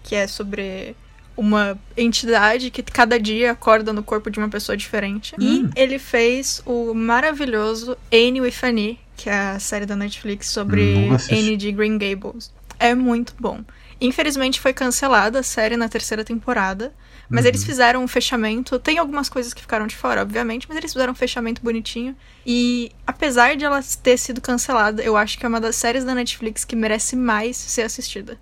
que 0.02 0.14
é 0.14 0.26
sobre 0.26 0.94
uma 1.36 1.78
entidade 1.96 2.70
que 2.70 2.82
cada 2.82 3.18
dia 3.18 3.52
acorda 3.52 3.92
no 3.92 4.02
corpo 4.02 4.30
de 4.30 4.38
uma 4.38 4.48
pessoa 4.48 4.76
diferente. 4.76 5.34
Hum. 5.40 5.70
E 5.74 5.80
ele 5.80 5.98
fez 5.98 6.62
o 6.66 6.92
maravilhoso 6.94 7.96
Anne 8.12 8.40
with 8.40 8.54
Annie, 8.62 8.98
que 9.16 9.28
é 9.30 9.34
a 9.34 9.58
série 9.58 9.86
da 9.86 9.96
Netflix 9.96 10.48
sobre. 10.48 11.08
Anne 11.30 11.56
de 11.56 11.72
Green 11.72 11.98
Gables. 11.98 12.52
É 12.78 12.94
muito 12.94 13.34
bom. 13.38 13.62
Infelizmente 14.00 14.58
foi 14.58 14.72
cancelada 14.72 15.40
a 15.40 15.42
série 15.42 15.76
na 15.76 15.86
terceira 15.86 16.24
temporada, 16.24 16.90
mas 17.28 17.44
Uhum. 17.44 17.48
eles 17.48 17.64
fizeram 17.64 18.02
um 18.02 18.08
fechamento. 18.08 18.78
Tem 18.78 18.96
algumas 18.96 19.28
coisas 19.28 19.52
que 19.52 19.60
ficaram 19.60 19.86
de 19.86 19.94
fora, 19.94 20.22
obviamente, 20.22 20.66
mas 20.66 20.78
eles 20.78 20.90
fizeram 20.90 21.12
um 21.12 21.14
fechamento 21.14 21.60
bonitinho. 21.62 22.16
E 22.46 22.90
apesar 23.06 23.56
de 23.56 23.64
ela 23.66 23.80
ter 24.02 24.16
sido 24.16 24.40
cancelada, 24.40 25.02
eu 25.02 25.18
acho 25.18 25.38
que 25.38 25.44
é 25.44 25.48
uma 25.48 25.60
das 25.60 25.76
séries 25.76 26.02
da 26.02 26.14
Netflix 26.14 26.64
que 26.64 26.74
merece 26.74 27.14
mais 27.14 27.58
ser 27.58 27.82
assistida. 27.82 28.38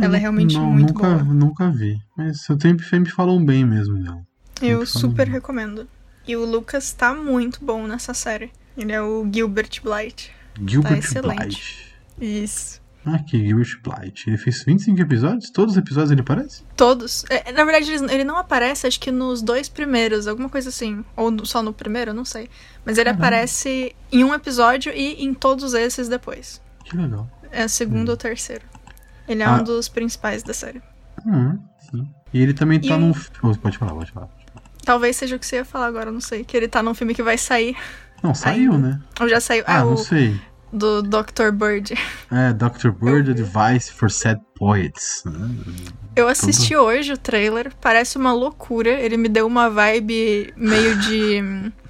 Ela 0.00 0.16
é 0.16 0.20
realmente 0.20 0.54
não, 0.54 0.70
muito 0.70 0.94
nunca, 0.94 1.08
boa. 1.08 1.22
Nunca 1.24 1.70
vi. 1.70 1.98
Mas 2.16 2.42
sempre, 2.42 2.84
sempre 2.86 3.10
falam 3.10 3.44
bem 3.44 3.64
mesmo 3.64 4.02
dela. 4.02 4.22
Eu 4.62 4.86
super 4.86 5.26
bem. 5.26 5.34
recomendo. 5.34 5.88
E 6.26 6.36
o 6.36 6.44
Lucas 6.44 6.92
tá 6.92 7.14
muito 7.14 7.64
bom 7.64 7.86
nessa 7.86 8.14
série. 8.14 8.50
Ele 8.76 8.92
é 8.92 9.02
o 9.02 9.28
Gilbert 9.30 9.80
Blight. 9.82 10.32
Gilbert 10.66 10.98
excelente. 10.98 11.94
Blight. 12.18 12.44
Isso. 12.44 12.82
Aqui, 13.04 13.46
Gilbert 13.46 13.80
Blight. 13.82 14.30
Ele 14.30 14.38
fez 14.38 14.64
25 14.64 14.98
episódios? 15.00 15.50
Todos 15.50 15.72
os 15.74 15.78
episódios 15.78 16.10
ele 16.10 16.22
aparece? 16.22 16.62
Todos. 16.74 17.24
É, 17.28 17.52
na 17.52 17.64
verdade, 17.64 17.92
ele 17.92 18.24
não 18.24 18.38
aparece, 18.38 18.86
acho 18.86 18.98
que 18.98 19.10
nos 19.10 19.42
dois 19.42 19.68
primeiros, 19.68 20.26
alguma 20.26 20.48
coisa 20.48 20.70
assim. 20.70 21.04
Ou 21.14 21.44
só 21.44 21.62
no 21.62 21.72
primeiro, 21.72 22.14
não 22.14 22.24
sei. 22.24 22.48
Mas 22.84 22.96
ele 22.96 23.10
Caramba. 23.10 23.26
aparece 23.26 23.94
em 24.10 24.24
um 24.24 24.32
episódio 24.32 24.92
e 24.94 25.22
em 25.22 25.34
todos 25.34 25.74
esses 25.74 26.08
depois. 26.08 26.62
Que 26.84 26.96
legal. 26.96 27.28
É 27.52 27.66
o 27.66 27.68
segundo 27.68 28.08
ou 28.08 28.16
terceiro. 28.16 28.64
Ele 29.28 29.42
é 29.42 29.46
Ah. 29.46 29.54
um 29.56 29.62
dos 29.64 29.88
principais 29.88 30.42
da 30.42 30.52
série. 30.54 30.82
Hum, 31.26 31.58
sim. 31.90 32.08
E 32.32 32.42
ele 32.42 32.52
também 32.54 32.80
tá 32.80 32.94
E- 32.94 32.98
num. 32.98 33.12
Oh, 33.42 33.54
Pode 33.56 33.78
falar, 33.78 33.92
pode 33.92 34.12
falar. 34.12 34.28
Talvez 34.84 35.16
seja 35.16 35.36
o 35.36 35.38
que 35.38 35.46
você 35.46 35.56
ia 35.56 35.64
falar 35.64 35.86
agora, 35.86 36.10
não 36.12 36.20
sei. 36.20 36.44
Que 36.44 36.56
ele 36.56 36.68
tá 36.68 36.82
num 36.82 36.92
filme 36.94 37.14
que 37.14 37.22
vai 37.22 37.38
sair. 37.38 37.74
Não, 38.22 38.34
saiu, 38.34 38.72
Ainda. 38.72 38.88
né? 38.88 39.00
Ou 39.20 39.28
já 39.28 39.40
saiu. 39.40 39.64
Ah, 39.66 39.78
Ah, 39.80 39.84
não 39.84 39.94
o 39.94 39.96
sei. 39.96 40.38
do 40.72 41.00
Dr. 41.02 41.50
Bird. 41.52 41.94
É, 42.30 42.52
Dr. 42.52 42.90
Bird 43.00 43.30
Advice 43.30 43.90
for 43.92 44.10
Sad 44.10 44.40
Poets. 44.56 45.22
né? 45.24 45.50
Eu 46.16 46.28
assisti 46.28 46.76
hoje 46.76 47.12
o 47.12 47.16
trailer, 47.18 47.72
parece 47.80 48.18
uma 48.18 48.32
loucura. 48.32 48.90
Ele 48.90 49.16
me 49.16 49.28
deu 49.28 49.46
uma 49.46 49.70
vibe 49.70 50.52
meio 50.56 50.98
de. 51.00 51.72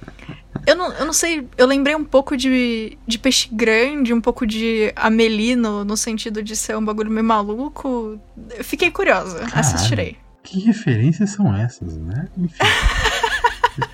Eu 0.65 0.75
não, 0.75 0.91
eu 0.93 1.05
não 1.05 1.13
sei, 1.13 1.47
eu 1.57 1.65
lembrei 1.67 1.95
um 1.95 2.03
pouco 2.03 2.35
de, 2.37 2.97
de 3.07 3.17
Peixe 3.19 3.49
Grande, 3.51 4.13
um 4.13 4.21
pouco 4.21 4.45
de 4.45 4.91
Amelie 4.95 5.55
no, 5.55 5.83
no 5.83 5.97
sentido 5.97 6.41
de 6.41 6.55
ser 6.55 6.77
um 6.77 6.83
bagulho 6.85 7.11
meio 7.11 7.25
maluco. 7.25 8.19
Eu 8.57 8.63
fiquei 8.63 8.89
curiosa, 8.91 9.39
Caralho. 9.39 9.59
assistirei. 9.59 10.17
Que 10.43 10.59
referências 10.59 11.31
são 11.31 11.55
essas, 11.55 11.97
né? 11.97 12.27
Enfim. 12.37 12.57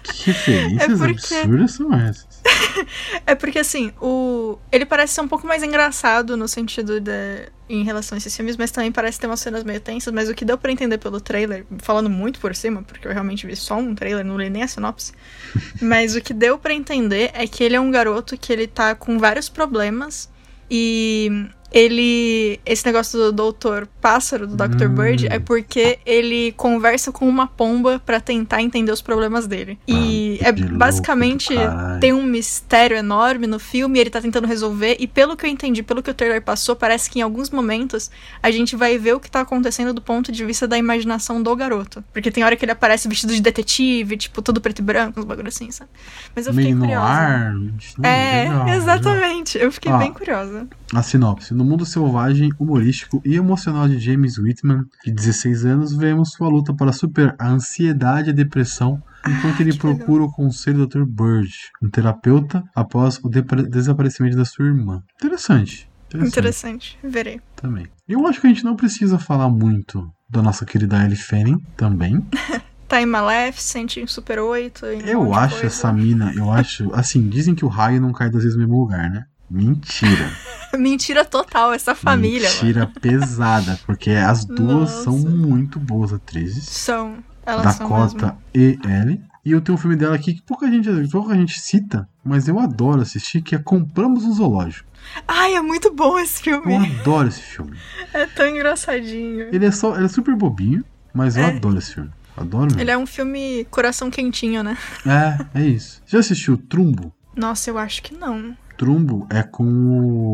que 0.03 0.31
referências 0.31 0.81
É 0.81 0.87
porque- 0.97 1.35
absurdas 1.35 1.71
são 1.71 1.93
essas? 1.93 2.41
É 3.25 3.35
porque 3.35 3.59
assim, 3.59 3.91
o. 4.01 4.57
Ele 4.71 4.85
parece 4.85 5.13
ser 5.13 5.21
um 5.21 5.27
pouco 5.27 5.45
mais 5.45 5.61
engraçado 5.61 6.35
no 6.37 6.47
sentido 6.47 6.99
de. 6.99 7.49
em 7.69 7.83
relação 7.83 8.15
a 8.15 8.17
esses 8.17 8.35
filmes, 8.35 8.55
mas 8.57 8.71
também 8.71 8.91
parece 8.91 9.19
ter 9.19 9.27
umas 9.27 9.39
cenas 9.41 9.63
meio 9.63 9.79
tensas, 9.79 10.11
mas 10.13 10.29
o 10.29 10.33
que 10.33 10.43
deu 10.45 10.57
pra 10.57 10.71
entender 10.71 10.97
pelo 10.97 11.19
trailer, 11.21 11.65
falando 11.79 12.09
muito 12.09 12.39
por 12.39 12.55
cima, 12.55 12.81
porque 12.81 13.07
eu 13.07 13.11
realmente 13.11 13.45
vi 13.45 13.55
só 13.55 13.75
um 13.77 13.93
trailer, 13.93 14.25
não 14.25 14.37
li 14.37 14.49
nem 14.49 14.63
a 14.63 14.67
sinopse. 14.67 15.11
mas 15.81 16.15
o 16.15 16.21
que 16.21 16.33
deu 16.33 16.57
pra 16.57 16.73
entender 16.73 17.29
é 17.33 17.45
que 17.45 17.63
ele 17.63 17.75
é 17.75 17.79
um 17.79 17.91
garoto 17.91 18.37
que 18.37 18.51
ele 18.51 18.67
tá 18.67 18.95
com 18.95 19.19
vários 19.19 19.49
problemas 19.49 20.29
e 20.69 21.45
ele. 21.71 22.59
Esse 22.65 22.85
negócio 22.85 23.17
do 23.19 23.31
doutor 23.31 23.87
pássaro, 24.01 24.45
do 24.47 24.55
Dr. 24.55 24.85
Hum. 24.85 24.95
Bird, 24.95 25.27
é 25.27 25.39
porque 25.39 25.99
ele 26.05 26.51
conversa 26.53 27.11
com 27.11 27.27
uma 27.27 27.47
pomba 27.47 28.01
pra 28.05 28.19
tentar 28.19 28.61
entender 28.61 28.91
os 28.91 29.01
problemas 29.01 29.47
dele. 29.47 29.79
E 29.87 30.39
Ah, 30.43 30.49
é 30.49 30.51
louco 30.51 30.69
do 30.73 30.77
basicamente 30.77 31.53
tem 31.99 32.13
um 32.13 32.23
mistério 32.23 32.97
enorme 32.97 33.47
no 33.47 33.59
filme, 33.59 33.99
ele 33.99 34.09
tá 34.09 34.21
tentando 34.21 34.47
resolver, 34.47 34.97
e 34.99 35.07
pelo 35.07 35.35
que 35.37 35.45
eu 35.45 35.49
entendi, 35.49 35.81
pelo 35.83 36.01
que 36.03 36.09
o 36.09 36.13
trailer 36.13 36.41
passou, 36.41 36.75
parece 36.75 37.09
que 37.09 37.19
em 37.19 37.21
alguns 37.21 37.49
momentos 37.49 38.09
a 38.41 38.51
gente 38.51 38.75
vai 38.75 38.97
ver 38.97 39.13
o 39.13 39.19
que 39.19 39.29
tá 39.29 39.41
acontecendo 39.41 39.93
do 39.93 40.01
ponto 40.01 40.31
de 40.31 40.43
vista 40.45 40.67
da 40.67 40.77
imaginação 40.77 41.41
do 41.41 41.55
garoto. 41.55 42.03
Porque 42.11 42.31
tem 42.31 42.43
hora 42.43 42.55
que 42.55 42.65
ele 42.65 42.71
aparece 42.71 43.07
vestido 43.07 43.33
de 43.33 43.41
detetive, 43.41 44.17
tipo, 44.17 44.41
todo 44.41 44.59
preto 44.59 44.79
e 44.79 44.81
branco, 44.81 45.19
uns 45.19 45.25
bagulho 45.25 45.47
assim, 45.47 45.71
sabe? 45.71 45.89
Mas 46.35 46.47
eu 46.47 46.53
fiquei 46.53 46.73
Meio 46.73 46.79
curiosa. 46.79 47.05
ar. 47.07 47.55
É, 48.03 48.43
legal. 48.49 48.69
exatamente. 48.69 49.57
Eu 49.57 49.71
fiquei 49.71 49.91
Ó, 49.91 49.97
bem 49.97 50.11
curiosa. 50.11 50.67
A 50.93 51.01
sinopse. 51.01 51.53
No 51.53 51.63
mundo 51.63 51.85
selvagem, 51.85 52.49
humorístico 52.59 53.21
e 53.25 53.35
emocional 53.35 53.87
de 53.87 53.97
James 53.97 54.37
Whitman, 54.37 54.83
de 55.05 55.11
16 55.11 55.65
anos, 55.65 55.95
vemos 55.95 56.31
sua 56.31 56.49
luta 56.49 56.73
para 56.73 56.91
superar 56.91 57.35
a 57.39 57.47
ansiedade 57.49 58.29
e 58.29 58.31
a 58.31 58.35
depressão 58.35 59.01
enquanto 59.25 59.61
ele 59.61 59.71
Ah, 59.71 59.73
legal. 59.73 59.95
procura 59.97 60.23
o 60.23 60.31
conselho 60.31 60.79
do 60.79 60.87
Dr. 60.87 61.05
Bird, 61.05 61.49
um 61.81 61.89
terapeuta, 61.89 62.63
após 62.75 63.19
o 63.23 63.29
depre- 63.29 63.67
desaparecimento 63.69 64.35
da 64.35 64.43
sua 64.43 64.65
irmã. 64.65 65.01
Interessante. 65.15 65.89
Interessante. 66.07 66.29
Interessante. 66.39 66.99
Verei. 67.01 67.39
Também. 67.55 67.87
Eu 68.05 68.27
acho 68.27 68.41
que 68.41 68.47
a 68.47 68.49
gente 68.49 68.65
não 68.65 68.75
precisa 68.75 69.17
falar 69.17 69.49
muito 69.49 70.11
da 70.29 70.41
nossa 70.41 70.65
querida 70.65 71.01
Ellie 71.05 71.15
Fanning 71.15 71.57
também. 71.77 72.21
Tá 72.91 73.01
em 73.01 73.05
Maleficent, 73.05 73.95
em 73.95 74.05
Super 74.05 74.39
8. 74.39 74.85
Em 74.87 74.99
Eu 75.07 75.25
de 75.27 75.31
acho 75.31 75.65
essa 75.65 75.93
mina, 75.93 76.33
eu 76.35 76.51
acho, 76.51 76.93
assim, 76.93 77.25
dizem 77.29 77.55
que 77.55 77.63
o 77.63 77.69
raio 77.69 78.01
não 78.01 78.11
cai 78.11 78.29
duas 78.29 78.43
vezes 78.43 78.57
no 78.57 78.63
mesmo 78.65 78.81
lugar, 78.81 79.09
né? 79.09 79.23
Mentira. 79.51 80.31
Mentira 80.77 81.25
total, 81.25 81.73
essa 81.73 81.93
família, 81.93 82.47
mano. 82.49 82.61
Mentira 82.63 82.91
pesada, 83.01 83.77
porque 83.85 84.11
as 84.11 84.45
duas 84.45 84.89
Nossa. 84.89 85.03
são 85.03 85.17
muito 85.17 85.77
boas 85.79 86.13
atrizes. 86.13 86.63
São. 86.69 87.17
Elas 87.45 87.75
são 87.75 87.89
Dakota 87.89 88.37
e 88.55 88.79
Ellie. 88.85 89.21
E 89.43 89.51
eu 89.51 89.59
tenho 89.59 89.75
um 89.75 89.81
filme 89.81 89.95
dela 89.95 90.15
aqui 90.15 90.35
que 90.35 90.41
pouca 90.43 90.69
gente, 90.71 90.87
pouca 91.11 91.35
gente 91.35 91.59
cita, 91.59 92.07
mas 92.23 92.47
eu 92.47 92.59
adoro 92.59 93.01
assistir, 93.01 93.41
que 93.41 93.55
é 93.55 93.57
Compramos 93.57 94.23
um 94.23 94.33
Zoológico. 94.33 94.87
Ai, 95.27 95.55
é 95.55 95.61
muito 95.61 95.91
bom 95.91 96.17
esse 96.19 96.43
filme. 96.43 96.75
Eu 96.75 96.81
adoro 96.99 97.27
esse 97.27 97.41
filme. 97.41 97.75
É 98.13 98.25
tão 98.27 98.47
engraçadinho. 98.47 99.47
Ele 99.53 99.65
é 99.65 99.71
só, 99.71 99.95
ele 99.95 100.05
é 100.05 100.07
super 100.09 100.35
bobinho, 100.35 100.83
mas 101.13 101.35
eu 101.37 101.43
É. 101.43 101.47
adoro 101.47 101.77
esse 101.79 101.95
filme. 101.95 102.11
Adoro 102.37 102.65
mesmo. 102.65 102.79
Ele 102.79 102.91
é 102.91 102.97
um 102.97 103.05
filme 103.07 103.65
coração 103.71 104.09
quentinho, 104.11 104.63
né? 104.63 104.77
É, 105.05 105.59
é 105.61 105.65
isso. 105.65 106.01
Já 106.05 106.19
assistiu 106.19 106.55
Trumbo? 106.57 107.11
Nossa, 107.35 107.69
eu 107.69 107.77
acho 107.77 108.01
que 108.03 108.13
não. 108.13 108.55
Trumbo 108.85 109.27
é 109.29 109.43
com 109.43 109.63
o. 109.63 110.33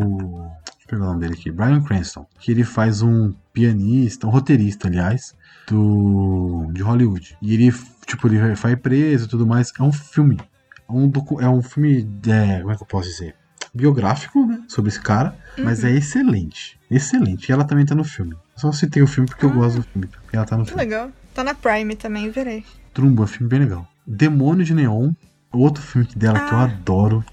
Deixa 0.63 0.83
eu 0.83 0.87
pegar 0.87 1.03
o 1.03 1.07
nome 1.07 1.19
dele 1.19 1.33
aqui. 1.33 1.51
Brian 1.51 1.81
Cranston. 1.81 2.25
Que 2.39 2.49
ele 2.51 2.63
faz 2.63 3.01
um 3.01 3.33
pianista, 3.51 4.25
um 4.25 4.29
roteirista, 4.29 4.87
aliás, 4.87 5.35
do. 5.67 6.69
de 6.71 6.81
Hollywood. 6.81 7.37
E 7.41 7.53
ele, 7.53 7.73
tipo, 8.05 8.25
ele 8.27 8.55
vai 8.55 8.77
preso 8.77 9.25
e 9.25 9.27
tudo 9.27 9.45
mais. 9.45 9.73
É 9.77 9.83
um 9.83 9.91
filme. 9.91 10.39
É 10.87 10.91
um, 10.93 11.09
docu... 11.09 11.41
é 11.41 11.49
um 11.49 11.61
filme. 11.61 12.09
É... 12.25 12.59
Como 12.59 12.71
é 12.71 12.75
que 12.77 12.83
eu 12.83 12.87
posso 12.87 13.09
dizer? 13.09 13.35
Biográfico, 13.73 14.45
né? 14.45 14.63
Sobre 14.69 14.87
esse 14.89 15.01
cara. 15.01 15.35
Mas 15.57 15.83
Uhum. 15.83 15.89
é 15.89 15.91
excelente. 15.97 16.79
Excelente. 16.89 17.49
E 17.49 17.51
ela 17.51 17.65
também 17.65 17.85
tá 17.85 17.93
no 17.93 18.05
filme. 18.05 18.31
Eu 18.31 18.39
só 18.55 18.71
citei 18.71 19.03
o 19.03 19.07
filme 19.07 19.27
porque 19.29 19.45
eu 19.45 19.49
Ah. 19.49 19.53
gosto 19.55 19.75
do 19.79 19.83
filme. 19.83 20.09
Ela 20.31 20.45
tá 20.45 20.55
no 20.57 20.63
Que 20.63 20.69
filme. 20.69 20.83
legal. 20.85 21.11
Tá 21.33 21.43
na 21.43 21.53
Prime 21.53 21.97
também, 21.97 22.29
verei. 22.31 22.63
Trumbo 22.93 23.23
é 23.23 23.25
um 23.25 23.27
filme 23.27 23.49
bem 23.49 23.59
legal. 23.59 23.85
Demônio 24.07 24.63
de 24.63 24.73
Neon. 24.73 25.11
Outro 25.51 25.83
filme 25.83 26.07
dela 26.15 26.39
que 26.47 26.53
eu 26.53 26.57
Ah. 26.57 26.63
adoro. 26.63 27.25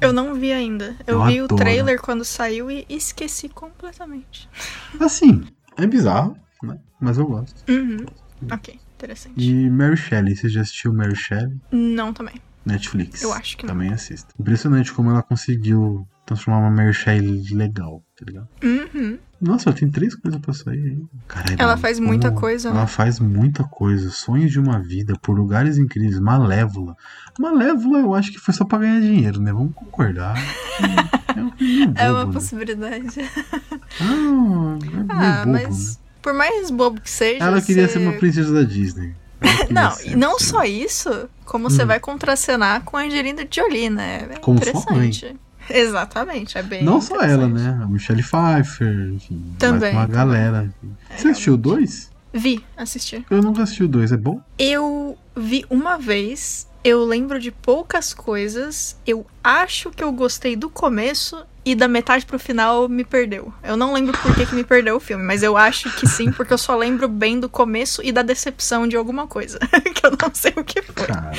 Eu 0.00 0.12
não 0.12 0.34
vi 0.34 0.52
ainda. 0.52 0.96
Eu, 1.06 1.18
Eu 1.20 1.26
vi 1.26 1.38
adoro. 1.40 1.54
o 1.54 1.58
trailer 1.58 2.00
quando 2.00 2.24
saiu 2.24 2.70
e 2.70 2.86
esqueci 2.88 3.48
completamente. 3.48 4.48
Assim, 4.98 5.44
é 5.76 5.86
bizarro, 5.86 6.36
né? 6.62 6.78
Mas 7.00 7.18
eu 7.18 7.26
gosto. 7.26 7.62
Uhum. 7.70 8.06
Ok, 8.50 8.78
interessante. 8.94 9.34
E 9.36 9.68
Mary 9.70 9.96
Shelley, 9.96 10.34
você 10.36 10.48
já 10.48 10.62
assistiu 10.62 10.92
Mary 10.94 11.14
Shelley? 11.16 11.56
Não 11.70 12.12
também. 12.12 12.34
Netflix. 12.64 13.22
Eu 13.22 13.32
acho 13.32 13.56
que 13.56 13.64
não. 13.66 13.74
Também 13.74 13.92
assista. 13.92 14.34
Impressionante 14.38 14.92
como 14.92 15.10
ela 15.10 15.22
conseguiu 15.22 16.06
transformar 16.34 16.68
uma 16.68 16.92
Shelley 16.92 17.42
legal, 17.52 18.02
tá 18.18 18.24
ligado? 18.26 18.48
Uhum. 18.62 19.18
Nossa, 19.40 19.70
ela 19.70 19.76
tem 19.78 19.90
três 19.90 20.14
coisas 20.14 20.38
pra 20.40 20.52
sair 20.52 20.78
aí. 20.82 21.02
Caralho, 21.26 21.56
Ela 21.58 21.76
faz 21.76 21.98
muita 21.98 22.28
como- 22.28 22.40
coisa, 22.40 22.68
Ela 22.68 22.80
né? 22.82 22.86
faz 22.86 23.18
muita 23.18 23.64
coisa. 23.64 24.10
Sonhos 24.10 24.50
de 24.52 24.60
uma 24.60 24.78
vida, 24.80 25.14
por 25.22 25.36
lugares 25.36 25.78
incríveis. 25.78 26.20
Malévola. 26.20 26.94
Malévola 27.38 27.98
eu 28.00 28.14
acho 28.14 28.30
que 28.32 28.38
foi 28.38 28.52
só 28.52 28.64
pra 28.64 28.78
ganhar 28.78 29.00
dinheiro, 29.00 29.40
né? 29.40 29.50
Vamos 29.52 29.74
concordar. 29.74 30.34
é 31.36 31.40
um 31.40 31.52
meio 31.58 31.92
É 31.96 32.10
uma 32.10 32.18
bobo, 32.20 32.26
né? 32.26 32.32
possibilidade. 32.34 33.20
Ah, 34.00 34.78
é 34.82 35.06
Ah, 35.08 35.38
bobo, 35.44 35.52
mas 35.52 35.96
né? 35.96 36.02
por 36.22 36.34
mais 36.34 36.70
bobo 36.70 37.00
que 37.00 37.10
seja. 37.10 37.42
Ela 37.44 37.60
queria 37.62 37.86
você- 37.88 37.94
ser 37.94 37.98
uma 38.00 38.12
princesa 38.18 38.52
da 38.52 38.62
Disney. 38.62 39.14
Não, 39.70 39.90
e 40.04 40.14
não 40.14 40.38
sim. 40.38 40.44
só 40.46 40.64
isso, 40.64 41.08
como 41.46 41.70
você 41.70 41.82
Hum. 41.84 41.86
vai 41.86 41.98
contracenar 41.98 42.82
com 42.82 42.98
a 42.98 43.04
Angelina 43.04 43.42
Jolie, 43.50 43.88
né? 43.88 44.28
É 44.32 44.36
Como 44.38 44.58
sua 44.62 44.68
interessante. 44.70 45.34
Exatamente, 45.78 46.58
é 46.58 46.62
bem. 46.62 46.82
Não 46.82 47.00
só 47.00 47.20
ela, 47.22 47.48
né? 47.48 47.78
A 47.82 47.86
Michelle 47.86 48.22
Pfeiffer, 48.22 49.10
enfim. 49.14 49.42
Também, 49.58 49.92
uma 49.92 50.06
galera. 50.06 50.72
É, 51.08 51.16
Você 51.16 51.28
assistiu 51.28 51.56
dois? 51.56 52.10
Vi, 52.32 52.64
assisti. 52.76 53.24
Eu 53.30 53.42
nunca 53.42 53.62
assisti 53.62 53.82
o 53.82 53.88
dois, 53.88 54.12
é 54.12 54.16
bom? 54.16 54.40
Eu 54.58 55.18
vi 55.36 55.64
uma 55.68 55.96
vez 55.96 56.68
Eu 56.82 57.04
lembro 57.04 57.38
de 57.38 57.50
poucas 57.50 58.14
coisas. 58.14 58.96
Eu 59.06 59.26
acho 59.44 59.90
que 59.90 60.02
eu 60.02 60.10
gostei 60.12 60.56
do 60.56 60.70
começo 60.70 61.44
e 61.64 61.74
da 61.74 61.86
metade 61.86 62.24
pro 62.24 62.38
final 62.38 62.88
me 62.88 63.04
perdeu. 63.04 63.52
Eu 63.62 63.76
não 63.76 63.92
lembro 63.92 64.16
por 64.18 64.34
que, 64.34 64.46
que 64.46 64.54
me 64.54 64.64
perdeu 64.64 64.96
o 64.96 65.00
filme, 65.00 65.22
mas 65.22 65.42
eu 65.42 65.56
acho 65.58 65.94
que 65.96 66.06
sim, 66.08 66.32
porque 66.32 66.52
eu 66.54 66.58
só 66.58 66.74
lembro 66.76 67.06
bem 67.06 67.38
do 67.38 67.48
começo 67.50 68.00
e 68.02 68.10
da 68.12 68.22
decepção 68.22 68.88
de 68.88 68.96
alguma 68.96 69.26
coisa. 69.26 69.58
que 69.94 70.06
eu 70.06 70.12
não 70.12 70.30
sei 70.32 70.52
o 70.56 70.64
que 70.64 70.80
foi. 70.80 71.06
Caralho. 71.06 71.36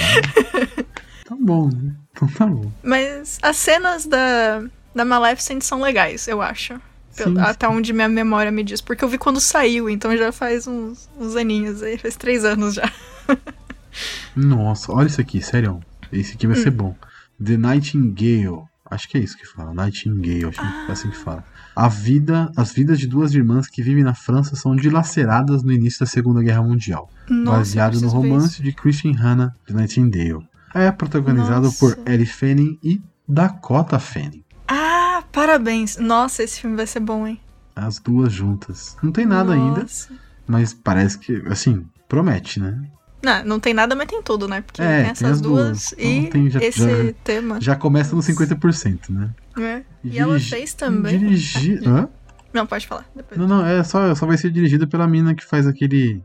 Tá 1.36 1.44
bom, 1.46 1.68
né? 1.70 1.94
Então 2.12 2.28
tá 2.28 2.46
bom. 2.46 2.72
Mas 2.84 3.40
as 3.42 3.56
cenas 3.58 4.06
da, 4.06 4.64
da 4.94 5.06
Maleficent 5.06 5.62
são 5.64 5.82
legais, 5.82 6.28
eu 6.28 6.42
acho. 6.42 6.74
Sim, 7.12 7.38
Até 7.40 7.68
onde 7.68 7.92
minha 7.92 8.08
memória 8.08 8.52
me 8.52 8.64
diz. 8.64 8.80
Porque 8.82 9.04
eu 9.04 9.10
vi 9.10 9.18
quando 9.18 9.40
saiu, 9.42 9.90
então 9.90 10.16
já 10.16 10.32
faz 10.32 10.66
uns, 10.68 11.10
uns 11.20 11.36
aninhos 11.36 11.84
aí, 11.84 11.98
faz 11.98 12.16
três 12.16 12.46
anos 12.46 12.76
já. 12.76 12.90
Nossa, 14.36 14.92
olha 14.92 15.08
isso 15.08 15.20
aqui, 15.22 15.42
sério. 15.42 15.80
Esse 16.12 16.34
aqui 16.36 16.48
vai 16.48 16.58
Hum. 16.58 16.64
ser 16.64 16.72
bom. 16.72 16.96
The 17.44 17.58
Nightingale. 17.58 18.64
Acho 18.90 19.08
que 19.08 19.18
é 19.18 19.22
isso 19.22 19.38
que 19.38 19.46
fala. 19.46 19.74
Nightingale, 19.74 20.46
acho 20.46 20.60
que 20.60 20.90
é 20.90 20.92
assim 20.92 21.10
que 21.10 21.18
fala. 21.18 21.44
A 21.76 21.88
vida, 21.88 22.52
as 22.58 22.74
vidas 22.74 23.00
de 23.00 23.08
duas 23.08 23.34
irmãs 23.34 23.68
que 23.68 23.82
vivem 23.82 24.04
na 24.04 24.14
França 24.14 24.56
são 24.58 24.76
dilaceradas 24.76 25.64
no 25.64 25.72
início 25.72 26.02
da 26.02 26.06
Segunda 26.06 26.42
Guerra 26.44 26.62
Mundial. 26.62 27.10
Nossa, 27.30 27.58
baseado 27.60 28.02
no 28.02 28.10
romance 28.10 28.62
de 28.62 28.74
Christian 28.74 29.14
Hannah 29.14 29.56
de 29.66 29.74
Nightingale. 29.74 30.46
É 30.74 30.92
protagonizado 30.92 31.64
Nossa. 31.66 31.80
por 31.96 31.98
Ellie 32.10 32.26
Fanning 32.26 32.80
e 32.84 33.02
Dakota 33.28 34.00
Fanning. 34.00 34.44
Ah, 34.68 35.24
parabéns. 35.32 35.98
Nossa, 35.98 36.44
esse 36.44 36.62
filme 36.62 36.76
vai 36.76 36.88
ser 36.88 37.00
bom, 37.02 37.28
hein? 37.28 37.40
As 37.76 38.00
duas 38.00 38.32
juntas. 38.32 38.98
Não 39.02 39.12
tem 39.12 39.26
nada 39.26 39.54
ainda, 39.54 39.82
Nossa. 39.82 40.10
mas 40.48 40.74
parece 40.74 41.18
que, 41.18 41.42
assim, 41.48 41.86
promete, 42.08 42.60
né? 42.60 42.82
Não, 43.24 43.44
não 43.46 43.60
tem 43.60 43.74
nada, 43.74 43.96
mas 43.96 44.08
tem 44.08 44.22
tudo, 44.22 44.48
né? 44.48 44.62
Porque 44.62 44.82
É, 44.82 44.86
tem 44.88 45.02
tem 45.04 45.12
essas 45.12 45.32
as 45.34 45.42
duas, 45.42 45.66
duas. 45.68 45.92
e 45.98 46.06
Então 46.08 46.32
tem- 46.32 46.50
já- 46.50 46.60
esse 46.64 46.80
já- 46.80 47.14
tema. 47.24 47.62
Já 47.62 47.76
começa 47.76 48.16
no 48.16 48.22
50%, 48.22 49.10
né? 49.12 49.30
né? 49.56 49.84
E 50.04 50.18
ela 50.18 50.34
dirigi- 50.38 50.56
fez 50.56 50.74
também. 50.74 51.20
Dirigi... 51.20 51.80
Hã? 51.88 52.10
Não, 52.54 52.66
pode 52.66 52.88
falar. 52.88 53.06
Depois. 53.16 53.40
Não, 53.40 53.48
não, 53.48 53.66
é 53.66 53.84
só, 53.84 54.14
só 54.16 54.26
vai 54.26 54.38
ser 54.38 54.50
dirigida 54.52 54.88
pela 54.88 55.08
mina 55.08 55.36
que 55.36 55.46
faz 55.46 55.68
aquele. 55.68 56.22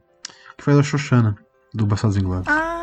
que 0.57 0.65
faz 0.65 0.79
a 0.79 0.83
Xoxana 0.83 1.37
do 1.75 1.85
Bastardos 1.87 2.17
Inglórios. 2.17 2.49
Ah, 2.49 2.76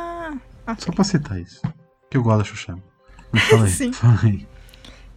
Só 0.77 0.91
pra 0.91 1.03
citar 1.03 1.39
isso. 1.39 1.61
Que 2.09 2.17
eu 2.17 2.23
gosto 2.23 2.39
da 2.39 2.43
Xoxana. 2.45 2.83
Mas 3.31 3.43
fala 3.43 3.63
aí, 3.65 3.69
Sim. 3.71 3.91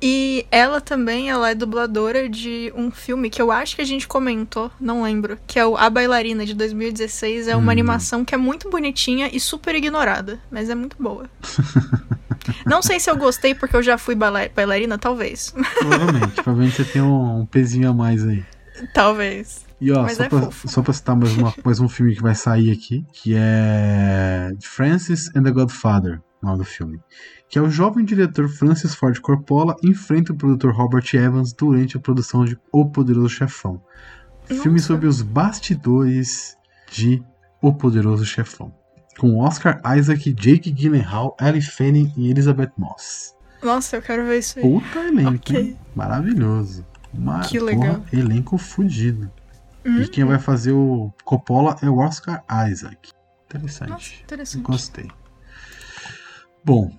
E 0.01 0.47
ela 0.51 0.79
também, 0.81 1.31
ela 1.31 1.51
é 1.51 1.55
dubladora 1.55 2.29
de 2.29 2.71
um 2.77 2.91
filme 2.91 3.31
que 3.31 3.41
eu 3.41 3.51
acho 3.51 3.75
que 3.77 3.81
a 3.83 3.85
gente 3.85 4.07
comentou, 4.07 4.71
não 4.79 5.03
lembro, 5.03 5.39
que 5.47 5.59
é 5.59 5.65
o 5.67 5.75
A 5.77 5.89
Bailarina 5.89 6.45
de 6.45 6.53
2016. 6.55 7.49
É 7.49 7.57
uma 7.57 7.69
Hum. 7.69 7.71
animação 7.71 8.25
que 8.25 8.35
é 8.35 8.39
muito 8.39 8.69
bonitinha 8.69 9.31
e 9.33 9.41
super 9.41 9.75
ignorada, 9.75 10.39
mas 10.51 10.69
é 10.69 10.75
muito 10.75 10.97
boa. 11.03 11.31
não 12.67 12.83
sei 12.83 13.01
se 13.01 13.11
eu 13.11 13.17
gostei 13.17 13.55
porque 13.55 13.75
eu 13.75 13.83
já 13.83 13.97
fui 13.97 14.15
baila- 14.15 14.51
bailarina, 14.55 14.99
talvez. 14.99 15.55
Provavelmente. 15.79 16.35
provavelmente 16.43 16.77
você 16.77 16.85
tem 16.85 17.01
um, 17.03 17.41
um 17.41 17.47
pezinho 17.47 17.89
a 17.91 17.95
mais 17.95 18.23
aí. 18.27 18.45
Talvez. 18.93 19.64
E 19.81 19.93
ó, 19.93 20.03
Mas 20.03 20.16
só, 20.16 20.24
é 20.24 20.29
pra, 20.29 20.41
fofo. 20.43 20.68
só 20.68 20.83
pra 20.83 20.93
citar 20.93 21.16
mais, 21.16 21.37
uma- 21.37 21.55
mais 21.64 21.81
um 21.81 21.89
filme 21.89 22.14
que 22.14 22.22
vai 22.22 22.35
sair 22.35 22.70
aqui, 22.70 23.05
que 23.12 23.35
é 23.37 24.51
Francis 24.62 25.29
and 25.37 25.43
the 25.43 25.51
Godfather, 25.51 26.20
o 26.43 26.47
nome 26.47 26.59
do 26.59 26.64
filme. 26.64 26.99
Que 27.49 27.59
é 27.59 27.62
o 27.62 27.70
jovem 27.70 28.05
diretor 28.05 28.49
Francis 28.49 28.95
Ford 28.95 29.18
Coppola 29.20 29.77
enfrenta 29.85 30.33
o 30.33 30.37
produtor 30.37 30.72
Robert 30.74 31.05
Evans 31.14 31.53
durante 31.53 31.97
a 31.97 32.01
produção 32.01 32.45
de 32.45 32.59
O 32.72 32.87
Poderoso 32.87 33.29
Chefão. 33.29 33.81
Filme 34.47 34.72
Nossa. 34.79 34.87
sobre 34.87 35.07
os 35.07 35.22
bastidores 35.22 36.57
de 36.91 37.22
O 37.61 37.72
Poderoso 37.74 38.24
Chefão. 38.24 38.72
Com 39.18 39.39
Oscar 39.41 39.81
Isaac, 39.97 40.33
Jake 40.35 40.70
Gyllenhaal, 40.70 41.37
Ellie 41.41 41.62
Fanning 41.62 42.12
e 42.16 42.31
Elizabeth 42.31 42.72
Moss. 42.77 43.35
Nossa, 43.62 43.97
eu 43.97 44.03
quero 44.03 44.24
ver 44.27 44.39
isso 44.39 44.59
aí. 44.59 44.62
Puta 44.64 44.99
elenco, 45.01 45.31
Ok. 45.37 45.59
hein? 45.59 45.77
Maravilhoso. 45.95 46.85
Que 47.49 47.59
legal. 47.59 47.97
porra, 47.97 48.05
elenco 48.13 48.59
fudido. 48.59 49.31
Hum, 49.85 50.01
E 50.03 50.09
quem 50.09 50.25
vai 50.25 50.39
fazer 50.39 50.73
o 50.73 51.13
Coppola 51.25 51.77
é 51.83 51.89
o 51.89 51.99
Oscar 51.99 52.45
Isaac. 52.71 53.11
Interessante. 53.47 53.91
Nossa, 53.91 54.15
interessante. 54.23 54.63
Gostei. 54.63 55.11
Bom, 56.65 56.91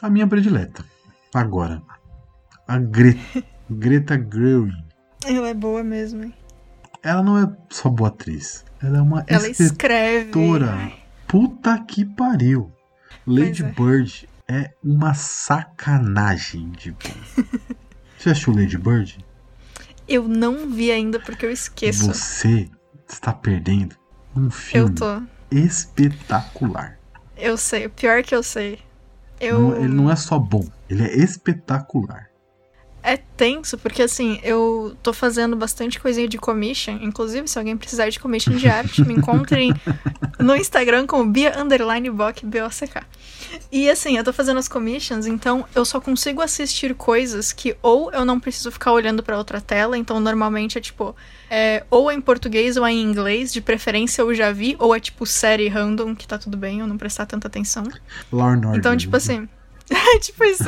a 0.00 0.10
minha 0.10 0.26
predileta. 0.26 0.84
Agora. 1.32 1.80
A 2.66 2.78
Gre 2.78 3.20
Greta 3.70 4.16
Gerwig. 4.16 4.74
Ela 5.24 5.48
é 5.48 5.54
boa 5.54 5.82
mesmo, 5.84 6.24
hein? 6.24 6.34
Ela 7.02 7.22
não 7.22 7.38
é 7.38 7.50
só 7.70 7.88
boa 7.88 8.08
atriz. 8.08 8.64
Ela 8.82 8.98
é 8.98 9.00
uma 9.00 9.24
Ela 9.26 9.48
escritora. 9.48 10.66
escreve. 10.66 10.94
Puta 11.26 11.78
que 11.84 12.04
pariu. 12.04 12.70
Lady 13.26 13.62
é. 13.64 13.70
Bird 13.72 14.28
é 14.48 14.72
uma 14.82 15.14
sacanagem 15.14 16.70
de 16.70 16.90
bom. 16.92 16.98
Você 18.18 18.30
assistiu 18.30 18.54
Lady 18.54 18.76
Bird? 18.78 19.24
Eu 20.08 20.26
não 20.28 20.68
vi 20.70 20.90
ainda 20.90 21.18
porque 21.20 21.46
eu 21.46 21.50
esqueço. 21.50 22.12
Você 22.12 22.68
está 23.08 23.32
perdendo 23.32 23.96
um 24.36 24.50
filme 24.50 24.90
Eu 24.90 24.94
tô. 24.94 25.22
espetacular. 25.50 26.98
Eu 27.36 27.56
sei. 27.56 27.86
O 27.86 27.90
pior 27.90 28.18
é 28.18 28.22
que 28.22 28.34
eu 28.34 28.42
sei. 28.42 28.78
Eu... 29.40 29.60
Não- 29.60 29.76
ele 29.76 29.88
não 29.94 30.10
é 30.10 30.16
só 30.16 30.38
bom, 30.38 30.64
ele 30.88 31.02
é 31.04 31.16
espetacular. 31.16 32.28
É 33.02 33.16
tenso, 33.16 33.76
porque 33.76 34.02
assim, 34.02 34.38
eu 34.44 34.96
tô 35.02 35.12
fazendo 35.12 35.56
bastante 35.56 35.98
coisinha 35.98 36.28
de 36.28 36.38
commission. 36.38 36.98
Inclusive, 37.02 37.48
se 37.48 37.58
alguém 37.58 37.76
precisar 37.76 38.08
de 38.08 38.20
commission 38.20 38.54
de 38.54 38.68
arte, 38.68 39.04
me 39.04 39.14
encontrem 39.14 39.74
no 40.38 40.54
Instagram 40.54 41.04
com 41.06 41.28
Bia 41.28 41.60
Underline 41.60 42.08
Bock, 42.10 42.46
B-O-C-K. 42.46 43.02
E 43.70 43.90
assim, 43.90 44.16
eu 44.16 44.22
tô 44.22 44.32
fazendo 44.32 44.58
as 44.58 44.68
commissions, 44.68 45.26
então 45.26 45.66
eu 45.74 45.84
só 45.84 46.00
consigo 46.00 46.40
assistir 46.40 46.94
coisas 46.94 47.52
que 47.52 47.76
ou 47.82 48.12
eu 48.12 48.24
não 48.24 48.38
preciso 48.38 48.70
ficar 48.70 48.92
olhando 48.92 49.22
pra 49.22 49.36
outra 49.36 49.60
tela, 49.60 49.98
então 49.98 50.20
normalmente 50.20 50.78
é 50.78 50.80
tipo, 50.80 51.14
é, 51.50 51.84
ou 51.90 52.10
é 52.10 52.14
em 52.14 52.20
português 52.20 52.76
ou 52.76 52.86
é 52.86 52.92
em 52.92 53.02
inglês, 53.02 53.52
de 53.52 53.60
preferência 53.60 54.22
eu 54.22 54.32
já 54.34 54.52
vi, 54.52 54.76
ou 54.78 54.94
é 54.94 55.00
tipo 55.00 55.26
série 55.26 55.68
random, 55.68 56.14
que 56.14 56.26
tá 56.26 56.38
tudo 56.38 56.56
bem, 56.56 56.80
eu 56.80 56.86
não 56.86 56.96
prestar 56.96 57.26
tanta 57.26 57.48
atenção. 57.48 57.84
Então, 58.78 58.96
tipo 58.96 59.16
assim. 59.16 59.48
É 60.14 60.18
tipo 60.18 60.42
isso. 60.44 60.64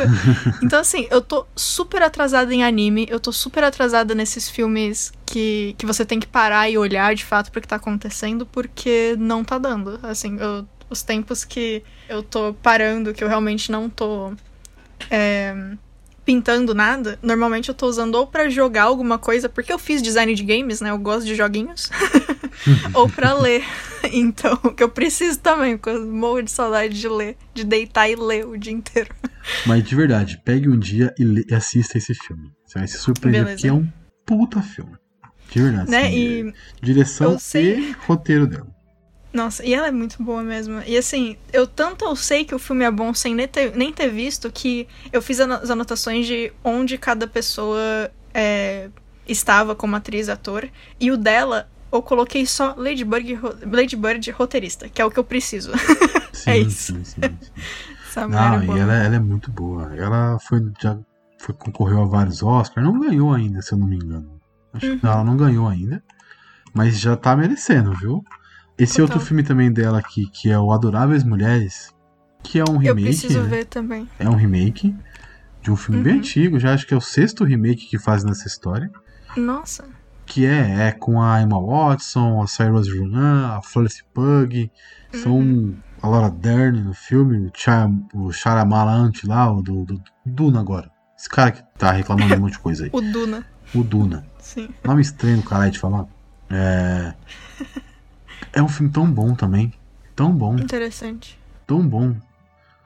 Então, 0.63 0.79
assim, 0.81 1.07
eu 1.11 1.21
tô 1.21 1.47
super 1.57 2.03
atrasada 2.03 2.53
em 2.55 2.63
anime, 2.65 3.07
eu 3.11 3.19
tô 3.21 3.33
super 3.33 3.65
atrasada 3.65 4.15
nesses 4.15 4.49
filmes 4.49 5.13
que, 5.27 5.75
que 5.79 5.87
você 5.87 6.05
tem 6.05 6.21
que 6.21 6.27
parar 6.27 6.69
e 6.71 6.77
olhar 6.79 7.15
de 7.15 7.25
fato 7.25 7.51
pro 7.51 7.61
que 7.61 7.69
tá 7.69 7.77
acontecendo, 7.77 8.45
porque 8.47 9.17
não 9.19 9.43
tá 9.45 9.59
dando. 9.59 9.99
Assim, 10.03 10.37
eu- 10.41 10.67
os 10.91 11.03
tempos 11.03 11.45
que 11.45 11.83
eu 12.09 12.23
tô 12.23 12.55
parando, 12.63 13.13
que 13.15 13.25
eu 13.25 13.29
realmente 13.29 13.73
não 13.73 13.89
tô. 13.89 14.33
é, 15.11 15.55
pintando 16.25 16.75
nada, 16.75 17.19
normalmente 17.23 17.69
eu 17.69 17.75
tô 17.75 17.87
usando 17.87 18.15
ou 18.15 18.27
pra 18.27 18.49
jogar 18.49 18.85
alguma 18.85 19.19
coisa, 19.19 19.47
porque 19.49 19.71
eu 19.73 19.79
fiz 19.79 20.01
design 20.01 20.35
de 20.35 20.43
games, 20.43 20.81
né? 20.81 20.91
Eu 20.91 20.99
gosto 20.99 21.27
de 21.27 21.35
joguinhos. 21.35 21.91
ou 22.95 23.09
pra 23.09 23.33
ler. 23.35 23.63
Então, 24.13 24.55
que 24.59 24.83
eu 24.83 24.89
preciso 24.91 25.39
também, 25.41 25.79
porque 25.79 25.89
eu 25.89 26.07
morro 26.07 26.43
de 26.43 26.51
saudade 26.51 26.93
de 27.01 27.09
ler, 27.09 27.39
de 27.55 27.65
deitar 27.65 28.07
e 28.07 28.15
ler 28.15 28.47
o 28.47 28.55
dia 28.55 28.71
inteiro. 28.73 29.09
Mas 29.65 29.83
de 29.83 29.95
verdade, 29.97 30.39
pegue 30.45 30.69
um 30.69 30.79
dia 30.79 31.15
e, 31.19 31.25
le- 31.25 31.47
e 31.49 31.55
assista 31.55 31.97
esse 31.97 32.13
filme. 32.15 32.53
Você 32.67 32.79
vai 32.79 32.87
se 32.87 32.99
surpreender, 32.99 33.41
Beleza. 33.45 33.57
porque 33.57 33.69
é 33.69 33.73
um 33.73 33.91
puta 34.27 34.61
filme. 34.61 34.93
De 35.51 35.63
verdade. 35.63 35.91
né? 35.91 36.03
assim, 36.09 36.17
E, 36.19 36.55
Direção 36.83 37.39
e 37.55 37.95
roteiro 38.07 38.47
dela. 38.47 38.67
nossa, 39.33 39.65
e 39.65 39.73
ela 39.73 39.87
é 39.87 39.91
muito 39.91 40.23
boa 40.23 40.43
mesmo. 40.43 40.83
E 40.87 40.99
assim, 40.99 41.39
eu 41.51 41.67
tanto 41.67 42.05
eu 42.05 42.15
sei 42.15 42.45
que 42.45 42.55
o 42.55 42.59
filme 42.59 42.85
é 42.85 42.91
bom 42.91 43.15
sem 43.15 43.35
nem 43.35 43.49
ter, 43.49 43.75
nem 43.75 43.91
ter 43.91 44.11
visto 44.11 44.53
que 44.53 44.87
eu 45.11 45.23
fiz 45.23 45.41
as 45.41 45.71
anotações 45.71 46.27
de 46.27 46.53
onde 46.63 46.99
cada 46.99 47.27
pessoa 47.27 48.11
é, 48.35 48.91
estava 49.27 49.75
como 49.75 49.97
atriz, 49.97 50.29
ator. 50.29 50.69
E 51.01 51.11
o 51.11 51.17
dela, 51.17 51.71
eu 51.97 52.03
coloquei 52.03 52.45
só 52.47 52.75
Lady 52.77 53.05
Bird, 53.05 53.35
ro- 53.35 53.55
Lady 53.71 53.97
Bird 53.97 54.31
roteirista, 54.31 54.89
que 54.89 55.01
é 55.01 55.05
o 55.05 55.11
que 55.11 55.19
eu 55.19 55.25
preciso. 55.25 55.73
Sim, 56.33 56.51
É 56.51 56.59
isso. 56.59 56.93
sim, 56.95 57.05
sim, 57.05 57.21
sim. 57.41 58.27
Não, 58.29 58.61
é 58.61 58.67
e 58.67 58.79
ela, 58.79 58.93
ela 58.95 59.15
é 59.17 59.19
muito 59.21 59.51
boa. 59.53 59.95
Ela 59.97 60.37
foi, 60.41 60.61
já 60.81 60.99
foi, 61.39 61.55
concorreu 61.55 62.03
a 62.03 62.05
vários 62.05 62.43
Oscars. 62.43 62.85
Não 62.87 62.99
ganhou 62.99 63.33
ainda, 63.33 63.63
se 63.63 63.73
eu 63.73 63.79
não 63.79 63.87
me 63.87 63.97
engano. 63.97 64.41
Acho 64.73 64.87
Uhum. 64.91 64.99
que 64.99 65.07
ela 65.07 65.25
não 65.25 65.37
ganhou 65.37 65.69
ainda. 65.69 66.03
Mas 66.75 66.99
já 66.99 67.17
tá 67.17 67.37
merecendo, 67.37 67.93
viu? 67.95 68.23
Esse 68.77 68.95
Total. 68.97 69.05
outro 69.17 69.21
filme 69.21 69.43
também 69.45 69.73
dela 69.73 69.99
aqui, 70.01 70.27
que 70.27 70.51
é 70.51 70.59
o 70.59 70.73
Adoráveis 70.73 71.23
Mulheres, 71.23 71.95
que 72.43 72.59
é 72.59 72.65
um 72.65 72.75
Eu 72.75 72.95
remake. 72.95 73.03
preciso 73.05 73.41
né? 73.43 73.49
ver 73.49 73.65
também. 73.67 74.09
É 74.19 74.29
um 74.29 74.35
remake 74.35 74.95
de 75.63 75.71
um 75.71 75.77
filme 75.77 76.03
bem 76.03 76.15
Uhum. 76.15 76.19
antigo, 76.19 76.59
já 76.59 76.75
acho 76.75 76.87
que 76.87 76.93
é 76.93 76.97
o 76.97 77.01
sexto 77.01 77.45
remake 77.45 77.87
que 77.87 77.99
fazem 77.99 78.29
nessa 78.29 78.49
história. 78.49 78.91
Nossa. 79.37 79.85
Que 80.27 80.47
é, 80.47 80.89
é 80.89 80.93
com 80.93 81.21
a 81.23 81.41
Emma 81.43 81.61
Watson, 81.61 82.43
a 82.43 82.47
Cyrus 82.47 82.89
Ronan, 82.93 83.57
a 83.57 83.63
Florence 83.63 84.03
Pug, 84.13 84.71
são 85.23 85.37
Uhum. 85.39 85.77
a 86.03 86.09
Laura 86.09 86.31
Dern 86.31 86.81
no 86.83 86.95
filme, 86.95 87.47
o, 87.47 87.51
Cha, 87.55 87.89
o 88.15 88.33
Shyamalan 88.33 89.13
lá, 89.25 89.53
o 89.53 89.63
do, 89.63 89.85
do 89.85 90.03
Duna 90.25 90.61
agora. 90.61 90.91
Esse 91.17 91.29
cara 91.29 91.53
que 91.53 91.63
tá 91.79 91.93
reclamando 91.93 92.29
de 92.29 92.35
um 92.35 92.41
monte 92.41 92.53
de 92.53 92.59
coisa 92.59 92.85
aí. 92.85 92.91
O 92.95 93.01
Duna. 93.01 93.45
O 93.75 93.83
Duna. 93.85 94.27
Sim. 94.39 94.69
Nome 94.83 95.03
estranho 95.03 95.37
do 95.39 95.43
caralho 95.43 95.71
de 95.71 95.79
falar. 95.79 96.07
É. 96.51 97.15
É 98.53 98.63
um 98.63 98.69
filme 98.69 98.91
tão 98.93 99.11
bom 99.11 99.35
também. 99.35 99.73
Tão 100.15 100.33
bom, 100.33 100.57
Interessante. 100.57 101.39
tão 101.67 101.87
bom. 101.87 102.15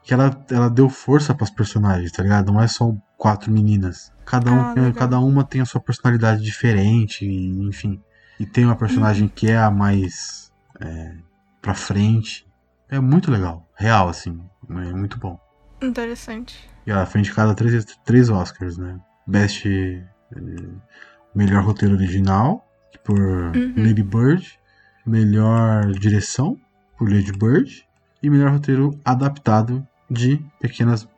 que 0.03 0.15
ela, 0.15 0.31
ela 0.51 0.71
deu 0.71 0.89
força 0.89 1.35
pras 1.35 1.51
personagens, 1.51 2.11
tá 2.13 2.23
ligado? 2.23 2.51
Não 2.53 2.61
é 2.63 2.67
só 2.67 2.95
quatro 3.19 3.53
meninas. 3.53 4.11
Cada, 4.25 4.51
um, 4.53 4.61
Ah, 4.61 4.75
tem- 4.75 4.93
cada 4.95 5.19
uma 5.21 5.45
tem 5.45 5.61
a 5.61 5.65
sua 5.67 5.81
personalidade 5.81 6.41
diferente, 6.43 7.27
enfim. 7.27 8.01
E 8.41 8.47
tem 8.47 8.65
uma 8.65 8.77
personagem 8.77 9.25
Uhum. 9.25 9.29
que 9.35 9.51
é 9.51 9.59
a 9.59 9.71
mais 9.71 10.51
é, 10.81 11.17
pra 11.61 11.75
frente. 11.75 12.47
É 12.89 13.01
muito 13.01 13.31
legal. 13.31 13.69
Real, 13.77 14.09
assim. 14.09 14.41
É 14.71 14.93
muito 14.93 15.19
bom. 15.19 15.37
Interessante. 15.83 16.71
E 16.87 16.91
ela 16.93 17.05
foi 17.05 17.21
indicada 17.21 17.51
a 17.51 17.55
três, 17.55 17.85
três 18.05 18.31
Oscars, 18.31 18.79
né? 18.79 18.99
Best 19.27 19.67
eh, 19.67 20.03
melhor 21.35 21.65
roteiro 21.65 21.95
original 21.97 22.65
por 23.05 23.19
Uhum. 23.19 23.75
Lady 23.77 24.03
Bird, 24.05 24.59
melhor 25.05 25.91
direção 25.93 26.57
por 26.97 27.11
Lady 27.13 27.33
Bird 27.33 27.85
e 28.23 28.31
melhor 28.31 28.53
roteiro 28.53 28.99
adaptado 29.05 29.85
de 30.11 30.41
Pequenas 30.61 31.05
é, 31.05 31.09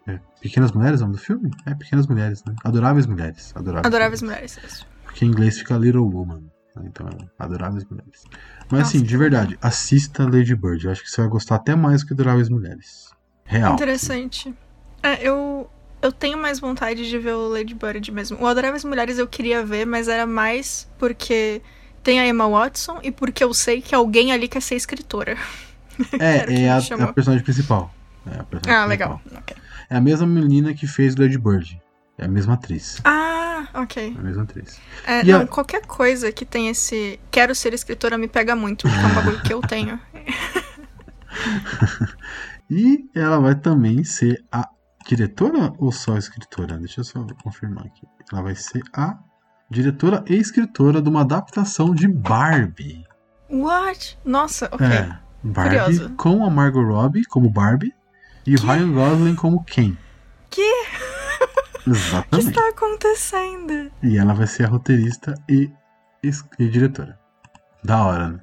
Pequenas 0.41 0.73
Mulheres, 0.73 1.01
é 1.01 1.05
o 1.05 1.07
nome 1.07 1.19
do 1.19 1.23
filme? 1.23 1.51
É 1.67 1.75
Pequenas 1.75 2.07
Mulheres, 2.07 2.43
né? 2.45 2.55
Adoráveis 2.65 3.07
Mulheres. 3.07 3.53
Adoráveis, 3.55 3.87
Adoráveis 3.87 4.23
mulheres. 4.23 4.59
isso. 4.67 4.87
Porque 5.05 5.25
em 5.25 5.29
inglês 5.29 5.59
fica 5.59 5.77
Little 5.77 6.09
Woman. 6.09 6.43
né? 6.77 6.83
Então 6.87 7.07
é 7.09 7.17
Adoráveis 7.39 7.85
Mulheres. 7.91 8.25
Mas 8.71 8.81
Nossa, 8.81 8.97
assim, 8.97 9.03
de 9.03 9.17
verdade, 9.17 9.59
assista 9.61 10.25
Lady 10.25 10.55
Bird. 10.55 10.85
Eu 10.87 10.93
acho 10.93 11.03
que 11.03 11.11
você 11.11 11.21
vai 11.21 11.31
gostar 11.31 11.57
até 11.57 11.75
mais 11.75 12.03
que 12.05 12.13
Adoráveis 12.13 12.49
Mulheres. 12.49 13.11
Real. 13.45 13.75
Interessante. 13.75 14.55
É, 15.03 15.27
eu, 15.27 15.69
eu 16.01 16.13
tenho 16.13 16.39
mais 16.39 16.61
vontade 16.61 17.09
de 17.09 17.19
ver 17.19 17.35
o 17.35 17.49
Lady 17.49 17.75
Bird 17.75 18.11
mesmo. 18.13 18.39
O 18.41 18.47
Adoráveis 18.47 18.85
Mulheres 18.85 19.19
eu 19.19 19.27
queria 19.27 19.65
ver, 19.65 19.85
mas 19.87 20.07
era 20.09 20.25
mais 20.27 20.89
porque 20.99 21.61
tem 22.03 22.19
a 22.21 22.27
Emma 22.27 22.49
Watson 22.49 22.99
e 23.03 23.11
porque 23.11 23.43
eu 23.45 23.53
sei 23.53 23.83
que 23.83 23.95
alguém 23.95 24.33
ali 24.33 24.49
quer 24.49 24.63
ser 24.63 24.77
escritora. 24.77 25.37
É, 26.19 26.47
me 26.47 26.61
é 26.63 26.71
a, 26.71 26.79
a 26.79 27.13
personagem 27.13 27.45
principal. 27.45 27.93
É 28.25 28.39
a 28.39 28.45
personagem 28.45 28.83
Ah, 28.83 28.87
principal. 28.87 28.89
legal. 28.89 29.21
Ok. 29.37 29.55
É 29.91 29.97
a 29.97 30.01
mesma 30.01 30.27
menina 30.27 30.73
que 30.73 30.87
fez 30.87 31.17
Lady 31.17 31.37
Bird. 31.37 31.81
É 32.17 32.25
a 32.25 32.29
mesma 32.29 32.55
atriz. 32.55 33.01
Ah, 33.05 33.67
ok. 33.75 34.15
É 34.17 34.19
a 34.19 34.23
mesma 34.23 34.43
atriz. 34.45 34.81
É, 35.07 35.23
E 35.25 35.33
não, 35.33 35.41
a- 35.43 35.47
qualquer 35.47 35.85
coisa 35.87 36.31
que 36.31 36.45
tem 36.45 36.69
esse 36.69 37.19
quero 37.31 37.55
ser 37.55 37.75
escritora 37.75 38.17
me 38.17 38.29
pega 38.29 38.55
muito, 38.55 38.89
porque 38.89 39.05
é 39.05 39.09
um 39.09 39.15
bagulho 39.15 39.43
que 39.43 39.53
eu 39.53 39.61
tenho. 39.61 39.99
E 42.71 43.09
ela 43.15 43.41
vai 43.41 43.55
também 43.55 44.05
ser 44.05 44.45
a 44.53 44.69
diretora 45.07 45.73
ou 45.79 45.91
só 45.91 46.17
escritora? 46.17 46.79
Deixa 46.79 47.01
eu 47.01 47.05
só 47.05 47.25
confirmar 47.43 47.87
aqui. 47.87 48.07
Ela 48.33 48.43
vai 48.43 48.55
ser 48.55 48.83
a 48.93 49.19
diretora 49.69 50.25
e 50.29 50.37
escritora 50.37 51.03
de 51.03 51.09
uma 51.09 51.23
adaptação 51.23 51.95
de 51.95 52.07
Barbie. 52.07 53.05
What? 53.49 54.19
Nossa, 54.25 54.67
ok. 54.71 54.87
É, 54.87 55.19
Barbie 55.43 55.79
Curiosa. 55.81 56.09
com 56.17 56.45
a 56.45 56.51
Margot 56.51 56.83
Robbie 56.85 57.25
como 57.25 57.51
Barbie 57.51 57.93
e 58.47 58.55
o 58.55 58.61
Ryan 58.61 58.93
Gosling 58.93 59.35
como 59.35 59.65
Ken. 59.65 59.97
Que? 60.51 60.63
O 60.63 61.83
que 61.85 61.91
Exatamente. 61.91 62.49
está 62.51 62.69
acontecendo? 62.69 63.91
E 64.03 64.17
ela 64.19 64.35
vai 64.35 64.47
ser 64.47 64.65
a 64.65 64.69
roteirista 64.69 65.35
e, 65.49 65.71
es- 66.23 66.45
e 66.59 66.69
diretora. 66.69 67.19
Da 67.83 68.05
hora, 68.05 68.29
né? 68.29 68.41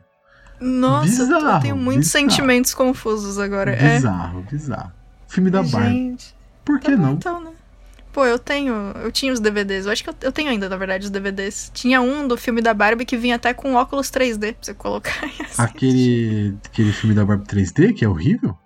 Nossa, 0.60 1.22
eu 1.22 1.28
tô- 1.28 1.34
eu 1.34 1.40
Bizarro, 1.40 1.62
tenho 1.62 1.76
muitos 1.76 2.08
bizarro. 2.08 2.30
sentimentos 2.32 2.74
confusos 2.74 3.38
agora. 3.38 3.72
É. 3.72 3.96
Bizarro, 3.96 4.42
bizarro. 4.50 4.92
Filme 5.28 5.52
da 5.52 5.62
Barbie. 5.62 5.90
Gente, 5.90 6.36
Por 6.66 6.80
tá 6.80 6.86
que 6.90 6.96
bom 6.96 7.02
não? 7.04 7.14
então, 7.14 7.42
né? 7.44 7.52
Pô, 8.12 8.26
eu 8.26 8.40
tenho. 8.40 8.74
Eu 9.04 9.12
tinha 9.12 9.32
os 9.32 9.40
DVDs. 9.40 9.86
Eu 9.86 9.92
acho 9.92 10.04
que 10.04 10.10
eu, 10.10 10.16
eu 10.22 10.32
tenho 10.32 10.50
ainda, 10.50 10.68
na 10.68 10.76
verdade, 10.76 11.06
os 11.06 11.12
DVDs. 11.12 11.70
Tinha 11.72 12.02
um 12.02 12.28
do 12.28 12.36
filme 12.36 12.62
da 12.64 12.74
Barbie 12.74 13.06
que 13.06 13.16
vinha 13.16 13.36
até 13.36 13.54
com 13.54 13.76
óculos 13.76 14.10
3D 14.10 14.54
pra 14.54 14.64
você 14.64 14.74
colocar 14.74 15.14
e. 15.28 15.32
Aquele, 15.56 16.58
aquele 16.66 16.92
filme 16.92 17.14
da 17.14 17.24
Barbie 17.24 17.46
3D 17.46 17.94
que 17.94 18.04
é 18.04 18.10
horrível? 18.10 18.58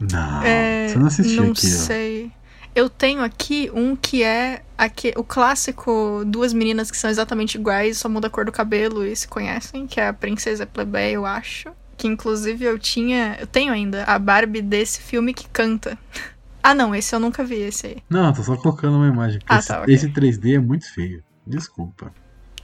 Não, 0.00 0.42
É, 0.42 0.88
você 0.88 0.98
não 0.98 1.06
assistiu 1.06 1.42
não 1.44 1.52
aqui, 1.52 1.66
ó. 1.66 1.70
sei. 1.70 2.32
Eu 2.74 2.88
tenho 2.88 3.20
aqui 3.22 3.70
um 3.74 3.94
que 3.96 4.22
é 4.22 4.62
aque- 4.78 5.12
o 5.16 5.24
clássico 5.24 6.22
duas 6.26 6.52
meninas 6.52 6.90
que 6.90 6.96
são 6.96 7.10
exatamente 7.10 7.56
iguais, 7.56 7.98
só 7.98 8.08
muda 8.08 8.28
a 8.28 8.30
cor 8.30 8.44
do 8.44 8.52
cabelo 8.52 9.04
e 9.04 9.14
se 9.14 9.26
conhecem, 9.28 9.86
que 9.86 10.00
é 10.00 10.06
a 10.08 10.12
Princesa 10.12 10.64
Plebeia, 10.66 11.12
eu 11.14 11.26
acho. 11.26 11.70
Que 11.96 12.06
inclusive 12.08 12.64
eu 12.64 12.78
tinha, 12.78 13.36
eu 13.40 13.46
tenho 13.46 13.72
ainda 13.72 14.04
a 14.04 14.18
Barbie 14.18 14.62
desse 14.62 15.00
filme 15.02 15.34
que 15.34 15.48
canta. 15.48 15.98
Ah, 16.62 16.74
não, 16.74 16.94
esse 16.94 17.14
eu 17.14 17.18
nunca 17.18 17.42
vi 17.42 17.54
esse 17.54 17.86
aí. 17.86 17.96
Não, 18.10 18.34
tô 18.34 18.42
só 18.42 18.54
colocando 18.54 18.98
uma 18.98 19.08
imagem. 19.08 19.40
Ah, 19.48 19.56
esse, 19.60 19.68
tá, 19.68 19.80
ok. 19.80 19.94
esse 19.94 20.10
3D 20.10 20.56
é 20.56 20.58
muito 20.58 20.92
feio. 20.92 21.24
Desculpa. 21.46 22.12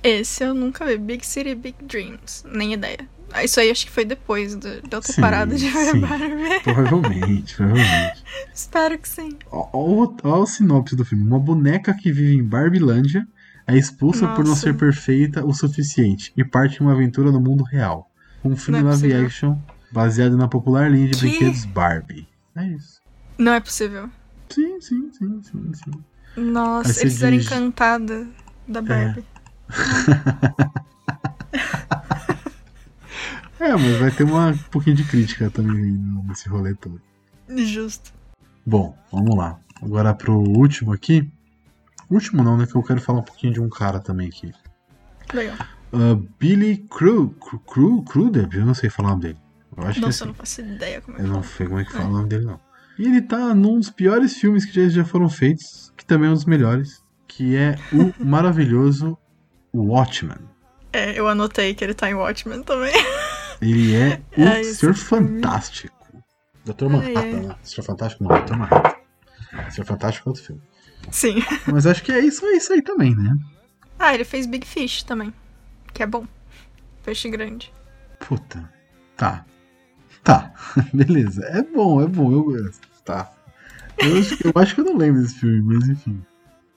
Esse 0.02 0.44
eu 0.44 0.52
nunca 0.52 0.84
vi. 0.84 0.98
Big 0.98 1.24
City, 1.26 1.54
Big 1.54 1.76
Dreams. 1.82 2.44
Nem 2.46 2.74
ideia. 2.74 2.98
Isso 3.42 3.60
aí 3.60 3.70
acho 3.70 3.84
que 3.86 3.92
foi 3.92 4.04
depois 4.04 4.54
de 4.56 4.80
de 4.80 4.94
eu 4.94 5.00
ter 5.00 5.12
Sim, 5.12 5.20
parado 5.20 5.54
de 5.56 5.68
ver. 5.68 6.00
Barbie. 6.00 6.60
Provavelmente, 6.64 7.54
provavelmente. 7.56 8.24
Espero 8.54 8.98
que 8.98 9.08
sim. 9.08 9.36
Ó, 9.50 9.68
ó, 9.72 10.14
ó 10.22 10.42
a 10.42 10.46
sinopse 10.46 10.94
do 10.96 11.04
filme. 11.04 11.24
Uma 11.24 11.38
boneca 11.38 11.92
que 11.94 12.10
vive 12.12 12.34
em 12.36 12.44
Barbilândia 12.44 13.26
é 13.66 13.76
expulsa 13.76 14.26
por 14.28 14.44
não 14.44 14.50
Nossa. 14.50 14.60
ser 14.62 14.76
perfeita 14.76 15.44
o 15.44 15.52
suficiente 15.52 16.32
e 16.36 16.44
parte 16.44 16.80
em 16.80 16.86
uma 16.86 16.92
aventura 16.92 17.30
no 17.32 17.40
mundo 17.40 17.62
real. 17.64 18.10
Um 18.44 18.56
filme 18.56 18.80
Não 18.80 18.88
é 18.88 18.92
live 18.92 19.02
possível. 19.08 19.26
action 19.26 19.58
baseado 19.90 20.36
na 20.36 20.46
popular 20.48 20.90
linha 20.90 21.08
de 21.08 21.14
Que? 21.18 21.20
brinquedos 21.26 21.64
Barbie. 21.66 22.28
É 22.56 22.64
isso. 22.68 23.00
Não 23.36 23.52
é 23.52 23.60
possível. 23.60 24.08
Sim, 24.48 24.80
sim, 24.80 25.10
sim, 25.12 25.42
sim, 25.42 25.72
sim. 25.74 25.90
Nossa, 26.36 27.00
eles 27.00 27.14
fizeram 27.14 27.36
dirige- 27.36 27.54
encantada 27.54 28.26
da 28.68 28.80
Barbie. 28.80 29.20
É, 29.20 29.36
mas 33.58 33.96
vai 33.98 34.10
ter 34.10 34.24
uma, 34.24 34.48
um 34.50 34.58
pouquinho 34.70 34.96
de 34.96 35.04
crítica 35.04 35.50
também 35.50 35.92
nesse 36.26 36.48
rolê 36.48 36.74
todo. 36.74 37.00
Justo. 37.56 38.12
Bom, 38.64 38.96
vamos 39.10 39.36
lá. 39.36 39.58
Agora 39.82 40.12
pro 40.14 40.34
último 40.34 40.92
aqui. 40.92 41.30
Último 42.10 42.42
não, 42.42 42.56
né? 42.56 42.66
Que 42.66 42.74
eu 42.74 42.82
quero 42.82 43.00
falar 43.00 43.20
um 43.20 43.24
pouquinho 43.24 43.52
de 43.52 43.60
um 43.60 43.68
cara 43.68 43.98
também 44.00 44.28
aqui. 44.28 44.52
Legal. 45.32 45.56
Uh, 45.92 46.16
Billy 46.38 46.78
Cru, 46.90 47.30
Cru, 47.66 48.02
Crudup, 48.02 48.56
eu 48.56 48.66
não 48.66 48.74
sei 48.74 48.90
falar 48.90 49.08
o 49.08 49.10
nome 49.12 49.22
dele. 49.22 49.38
Eu 49.76 49.84
acho 49.86 50.00
Nossa, 50.00 50.18
que 50.18 50.22
eu 50.22 50.26
é 50.26 50.28
não 50.28 50.34
faço 50.34 50.60
ideia 50.60 51.00
como 51.00 51.16
é 51.16 51.20
assim. 51.20 51.28
que 51.28 51.30
Eu 51.30 51.34
não 51.36 51.42
fala. 51.42 51.56
sei 51.56 51.66
como 51.66 51.80
é 51.80 51.84
que 51.84 51.92
fala 51.92 52.08
o 52.08 52.12
nome 52.12 52.28
dele, 52.28 52.44
não. 52.44 52.60
E 52.98 53.04
ele 53.06 53.22
tá 53.22 53.54
num 53.54 53.78
dos 53.78 53.90
piores 53.90 54.34
filmes 54.34 54.64
que 54.64 54.72
já, 54.72 54.88
já 54.88 55.04
foram 55.04 55.28
feitos, 55.28 55.92
que 55.96 56.04
também 56.04 56.28
é 56.28 56.30
um 56.30 56.34
dos 56.34 56.44
melhores, 56.46 57.02
que 57.28 57.54
é 57.56 57.76
o 57.92 58.12
maravilhoso 58.24 59.16
Watchmen. 59.74 60.38
É, 60.92 61.18
eu 61.18 61.28
anotei 61.28 61.74
que 61.74 61.84
ele 61.84 61.92
tá 61.94 62.08
em 62.08 62.14
Watchmen 62.14 62.62
também. 62.62 62.92
Ele 63.60 63.94
é 63.94 64.20
o 64.36 64.42
É, 64.42 64.62
Senhor. 64.64 64.94
Fantástico. 64.94 65.96
Dr. 66.64 66.84
Ai, 66.84 66.88
Manhattan, 66.88 67.48
né? 67.48 67.56
Senhor 67.62 67.84
Fantástico 67.86 68.24
não, 68.24 68.44
Dr. 68.44 68.56
Manhattan. 68.56 68.96
Senhor 69.70 69.86
Fantástico 69.86 70.28
é 70.28 70.30
outro 70.30 70.44
filme. 70.44 70.62
Sim. 71.10 71.36
Mas 71.72 71.86
acho 71.86 72.02
que 72.02 72.12
é 72.12 72.20
isso, 72.20 72.44
é 72.46 72.52
isso 72.56 72.72
aí 72.72 72.82
também, 72.82 73.14
né? 73.14 73.36
Ah, 73.98 74.14
ele 74.14 74.24
fez 74.24 74.46
Big 74.46 74.66
Fish 74.66 75.02
também. 75.02 75.32
Que 75.94 76.02
é 76.02 76.06
bom. 76.06 76.26
Peixe 77.04 77.30
grande. 77.30 77.72
Puta. 78.18 78.68
Tá. 79.16 79.44
Tá. 80.24 80.52
Beleza. 80.92 81.44
É 81.46 81.62
bom, 81.62 82.02
é 82.02 82.06
bom, 82.06 82.32
eu 82.32 82.42
gosto. 82.44 82.86
Tá. 83.04 83.32
Eu 83.98 84.18
acho, 84.18 84.36
que- 84.36 84.46
eu 84.48 84.52
acho 84.56 84.74
que 84.74 84.80
eu 84.80 84.84
não 84.84 84.96
lembro 84.96 85.22
desse 85.22 85.36
filme, 85.38 85.62
mas 85.62 85.88
enfim. 85.88 86.20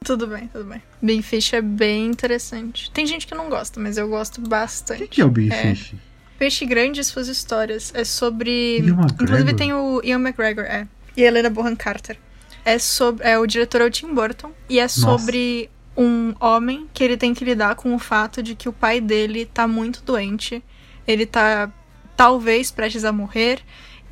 Tudo 0.06 0.28
bem, 0.28 0.48
tudo 0.48 0.64
bem. 0.64 0.82
Big 1.02 1.22
Fish 1.24 1.52
é 1.54 1.62
bem 1.62 2.06
interessante. 2.08 2.90
Tem 2.92 3.06
gente 3.06 3.28
que 3.28 3.36
não 3.36 3.50
gosta, 3.50 3.80
mas 3.80 3.98
eu 3.98 4.08
gosto 4.08 4.38
O 4.40 4.48
bastante. 4.48 5.00
que, 5.02 5.08
que 5.08 5.22
é 5.22 5.26
o 5.26 5.30
Big 5.30 5.52
É. 5.52 5.74
Fish? 5.76 5.96
Peixe 6.40 6.66
Grande 6.66 7.02
e 7.02 7.04
suas 7.04 7.28
histórias. 7.28 7.92
É 7.94 8.06
sobre. 8.06 8.80
Inclusive 9.22 9.54
tem 9.54 9.74
o 9.74 10.02
Ian 10.02 10.22
McGregor, 10.22 10.64
é. 10.64 10.88
E 11.16 11.24
a 11.24 11.28
Helena 11.28 11.50
Bonham 11.50 11.76
Carter. 11.76 12.18
É 12.64 12.80
sobre. 12.80 13.28
É, 13.28 13.38
o 13.38 13.46
diretor 13.46 13.82
é 13.82 13.86
o 13.86 13.92
Tim 13.92 14.14
Burton. 14.14 14.54
E 14.70 14.80
é 14.80 14.88
sobre 14.88 15.70
um 15.98 16.34
homem 16.40 16.88
que 16.94 17.04
ele 17.04 17.18
tem 17.18 17.34
que 17.34 17.44
lidar 17.44 17.76
com 17.76 17.94
o 17.94 18.00
fato 18.00 18.42
de 18.42 18.56
que 18.56 18.70
o 18.70 18.74
pai 18.74 19.02
dele 19.02 19.46
tá 19.46 19.68
muito 19.68 20.02
doente. 20.02 20.64
Ele 21.06 21.26
tá 21.26 21.70
talvez 22.16 22.72
prestes 22.72 23.04
a 23.04 23.12
morrer. 23.12 23.60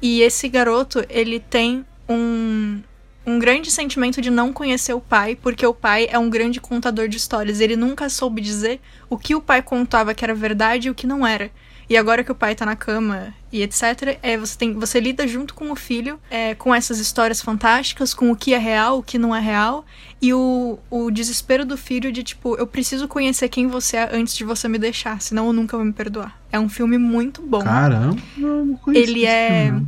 E 0.01 0.21
esse 0.21 0.49
garoto, 0.49 1.05
ele 1.09 1.39
tem 1.39 1.85
um. 2.09 2.81
Um 3.25 3.39
grande 3.39 3.69
sentimento 3.69 4.21
de 4.21 4.29
não 4.29 4.53
conhecer 4.53 4.93
o 4.93 5.01
pai, 5.01 5.35
porque 5.35 5.65
o 5.67 5.73
pai 5.73 6.07
é 6.09 6.17
um 6.17 6.29
grande 6.29 6.61
contador 6.61 7.09
de 7.09 7.17
histórias. 7.17 7.59
Ele 7.59 7.75
nunca 7.75 8.07
soube 8.07 8.41
dizer 8.41 8.79
o 9.09 9.17
que 9.17 9.35
o 9.35 9.41
pai 9.41 9.61
contava 9.61 10.13
que 10.13 10.23
era 10.23 10.33
verdade 10.33 10.87
e 10.87 10.91
o 10.91 10.95
que 10.95 11.05
não 11.05 11.27
era. 11.27 11.51
E 11.89 11.95
agora 11.95 12.21
que 12.23 12.31
o 12.31 12.35
pai 12.35 12.53
tá 12.53 12.65
na 12.65 12.75
cama 12.75 13.33
e 13.51 13.61
etc, 13.61 14.19
é, 14.21 14.37
você, 14.37 14.57
tem, 14.57 14.73
você 14.73 14.99
lida 14.99 15.25
junto 15.25 15.53
com 15.53 15.71
o 15.71 15.75
filho, 15.75 16.19
é, 16.29 16.53
com 16.53 16.75
essas 16.75 16.99
histórias 16.99 17.41
fantásticas, 17.41 18.13
com 18.13 18.29
o 18.29 18.35
que 18.35 18.53
é 18.53 18.57
real, 18.57 18.99
o 18.99 19.03
que 19.03 19.17
não 19.17 19.33
é 19.33 19.39
real, 19.39 19.85
e 20.21 20.33
o, 20.33 20.77
o 20.89 21.09
desespero 21.09 21.65
do 21.65 21.77
filho 21.77 22.11
de 22.11 22.23
tipo, 22.23 22.57
eu 22.57 22.67
preciso 22.67 23.07
conhecer 23.07 23.47
quem 23.47 23.67
você 23.67 23.97
é 23.97 24.09
antes 24.11 24.35
de 24.35 24.43
você 24.43 24.67
me 24.67 24.77
deixar, 24.77 25.21
senão 25.21 25.47
eu 25.47 25.53
nunca 25.53 25.77
vou 25.77 25.85
me 25.85 25.93
perdoar. 25.93 26.37
É 26.51 26.59
um 26.59 26.67
filme 26.67 26.97
muito 26.97 27.41
bom. 27.41 27.63
Caramba, 27.63 28.17
não, 28.35 28.77
Ele 28.93 29.25
é- 29.25 29.67
filme. 29.67 29.87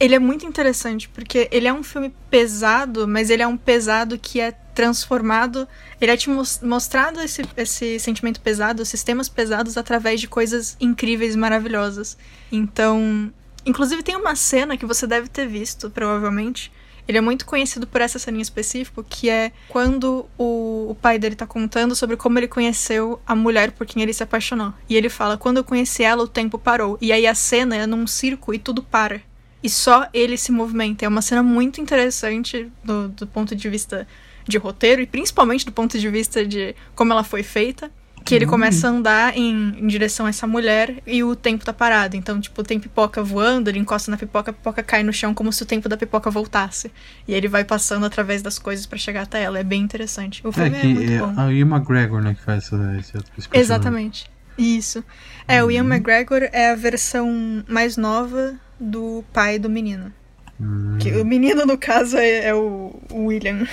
Ele 0.00 0.14
é 0.14 0.18
muito 0.20 0.46
interessante, 0.46 1.08
porque 1.08 1.48
ele 1.50 1.66
é 1.66 1.72
um 1.72 1.82
filme 1.82 2.12
pesado, 2.30 3.08
mas 3.08 3.30
ele 3.30 3.42
é 3.42 3.46
um 3.48 3.56
pesado 3.56 4.16
que 4.16 4.40
é 4.40 4.52
transformado. 4.78 5.66
Ele 6.00 6.12
é 6.12 6.16
te 6.16 6.30
mos- 6.30 6.60
mostrado 6.62 7.20
esse, 7.20 7.42
esse 7.56 7.98
sentimento 7.98 8.40
pesado, 8.40 8.84
sistemas 8.84 9.28
pesados, 9.28 9.76
através 9.76 10.20
de 10.20 10.28
coisas 10.28 10.76
incríveis 10.80 11.34
e 11.34 11.38
maravilhosas. 11.38 12.16
Então. 12.52 13.32
Inclusive, 13.66 14.02
tem 14.02 14.16
uma 14.16 14.36
cena 14.36 14.76
que 14.76 14.86
você 14.86 15.06
deve 15.06 15.28
ter 15.28 15.46
visto, 15.46 15.90
provavelmente, 15.90 16.70
Ele 17.08 17.18
é 17.18 17.20
muito 17.22 17.44
conhecido 17.44 17.86
por 17.86 18.00
essa 18.02 18.18
cena 18.18 18.38
em 18.38 18.40
específico, 18.40 19.02
que 19.02 19.28
é 19.30 19.50
quando 19.68 20.26
o, 20.38 20.90
o 20.90 20.94
pai 20.94 21.18
dele 21.18 21.34
tá 21.34 21.46
contando 21.46 21.94
sobre 21.94 22.16
como 22.16 22.38
ele 22.38 22.46
conheceu 22.46 23.20
a 23.26 23.34
mulher 23.34 23.72
por 23.72 23.86
quem 23.86 24.02
ele 24.02 24.12
se 24.12 24.22
apaixonou. 24.22 24.74
E 24.88 24.94
ele 24.94 25.08
fala: 25.08 25.38
quando 25.38 25.56
eu 25.56 25.64
conheci 25.64 26.02
ela, 26.02 26.22
o 26.22 26.28
tempo 26.28 26.58
parou. 26.58 26.98
E 27.00 27.10
aí 27.10 27.26
a 27.26 27.34
cena 27.34 27.74
é 27.74 27.86
num 27.86 28.06
circo 28.06 28.52
e 28.52 28.58
tudo 28.58 28.82
para. 28.82 29.22
E 29.62 29.68
só 29.70 30.06
ele 30.12 30.36
se 30.36 30.52
movimenta. 30.52 31.04
É 31.04 31.08
uma 31.08 31.22
cena 31.22 31.42
muito 31.42 31.80
interessante 31.80 32.70
do, 32.84 33.08
do 33.08 33.26
ponto 33.26 33.56
de 33.56 33.68
vista 33.68 34.06
de 34.48 34.58
roteiro 34.58 35.02
e 35.02 35.06
principalmente 35.06 35.64
do 35.64 35.72
ponto 35.72 35.98
de 35.98 36.08
vista 36.08 36.44
de 36.44 36.74
como 36.94 37.12
ela 37.12 37.24
foi 37.24 37.42
feita. 37.42 37.90
Que 38.24 38.34
ele 38.34 38.44
começa 38.44 38.86
a 38.86 38.90
andar 38.90 39.38
em, 39.38 39.78
em, 39.78 39.86
direção 39.86 40.26
a 40.26 40.28
essa 40.28 40.46
mulher 40.46 41.02
e 41.06 41.24
o 41.24 41.34
tempo 41.34 41.64
tá 41.64 41.72
parado. 41.72 42.14
Então, 42.14 42.38
tipo, 42.38 42.62
tem 42.62 42.78
pipoca 42.78 43.22
voando, 43.22 43.70
ele 43.70 43.78
encosta 43.78 44.10
na 44.10 44.18
pipoca, 44.18 44.50
a 44.50 44.52
pipoca 44.52 44.82
cai 44.82 45.02
no 45.02 45.14
chão 45.14 45.32
como 45.32 45.50
se 45.50 45.62
o 45.62 45.66
tempo 45.66 45.88
da 45.88 45.96
pipoca 45.96 46.30
voltasse. 46.30 46.92
E 47.26 47.32
ele 47.32 47.48
vai 47.48 47.64
passando 47.64 48.04
através 48.04 48.42
das 48.42 48.58
coisas 48.58 48.84
para 48.84 48.98
chegar 48.98 49.22
até 49.22 49.42
ela. 49.42 49.58
É 49.58 49.64
bem 49.64 49.80
interessante. 49.80 50.46
O 50.46 50.52
filme 50.52 50.76
é, 50.76 50.80
que 50.80 50.86
é 50.86 50.90
muito 50.90 51.12
é 51.12 51.18
bom. 51.18 51.34
a 51.40 51.50
Ian 51.50 51.68
McGregor, 51.68 52.20
né, 52.20 52.34
que 52.34 52.42
faz 52.42 52.64
essa, 52.64 52.96
esse 52.98 53.16
outro. 53.16 53.32
Exatamente. 53.54 54.30
Isso. 54.58 55.02
É, 55.46 55.64
o 55.64 55.70
Ian 55.70 55.84
McGregor 55.84 56.42
é 56.52 56.72
a 56.72 56.74
versão 56.74 57.64
mais 57.66 57.96
nova 57.96 58.56
do 58.78 59.24
pai 59.32 59.58
do 59.58 59.70
menino. 59.70 60.12
Hum. 60.60 60.96
Que 60.98 61.12
o 61.12 61.24
menino, 61.24 61.64
no 61.64 61.78
caso, 61.78 62.16
é, 62.16 62.46
é 62.46 62.54
o 62.54 62.92
William. 63.12 63.66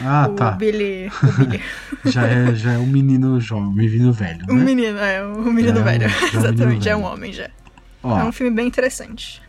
Ah, 0.00 0.26
o 0.30 0.34
tá. 0.34 0.52
Billy. 0.52 1.08
O 1.22 1.32
Billy. 1.36 1.60
Já 2.06 2.26
é, 2.26 2.54
já 2.54 2.72
é 2.72 2.78
um 2.78 2.86
menino 2.86 3.38
jovem, 3.40 3.66
um 3.68 3.72
menino 3.72 4.12
velho, 4.12 4.44
O 4.48 4.54
né? 4.54 4.64
menino, 4.64 4.98
é, 4.98 5.22
o 5.24 5.52
menino 5.52 5.78
É 5.78 5.80
um- 5.80 5.84
velho. 5.84 6.08
já 6.08 6.16
é 6.16 6.18
um 6.18 6.20
menino 6.32 6.38
Exatamente, 6.46 6.84
já 6.84 6.90
é 6.92 6.96
um 6.96 7.00
velho. 7.02 7.12
homem 7.12 7.32
já. 7.32 7.50
Ó, 8.02 8.18
É 8.20 8.24
um 8.24 8.32
filme 8.32 8.54
bem 8.56 8.66
interessante. 8.66 9.40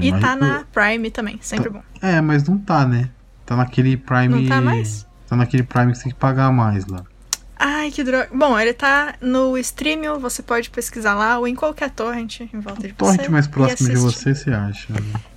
E 0.00 0.10
tá 0.20 0.34
na 0.36 0.64
Prime 0.72 1.10
também, 1.10 1.38
sempre 1.42 1.68
bom. 1.68 1.82
É, 2.00 2.20
mas 2.20 2.44
não 2.48 2.56
tá, 2.56 2.86
né? 2.86 3.10
Tá 3.44 3.56
naquele 3.56 3.96
Prime... 3.96 4.28
Não 4.28 4.46
tá 4.46 4.60
mais? 4.60 5.06
Tá 5.28 5.36
naquele 5.36 5.62
Prime 5.64 5.92
que 5.92 5.98
você 5.98 6.04
tem 6.04 6.12
que 6.12 6.18
pagar 6.18 6.50
mais 6.52 6.86
lá. 6.86 7.02
Ai, 7.62 7.90
que 7.90 8.02
droga. 8.02 8.28
Bom, 8.34 8.58
ele 8.58 8.72
tá 8.72 9.14
no 9.20 9.58
Streamio, 9.58 10.18
você 10.18 10.42
pode 10.42 10.70
pesquisar 10.70 11.14
lá, 11.14 11.38
ou 11.38 11.46
em 11.46 11.54
qualquer 11.54 11.90
torrent 11.90 12.40
em 12.40 12.58
volta 12.58 12.88
de 12.88 12.94
Torrent 12.94 13.20
você. 13.20 13.28
mais 13.28 13.44
e 13.44 13.48
próximo 13.50 13.88
de 13.90 13.96
você, 13.96 14.34
você 14.34 14.50
acha? 14.50 14.88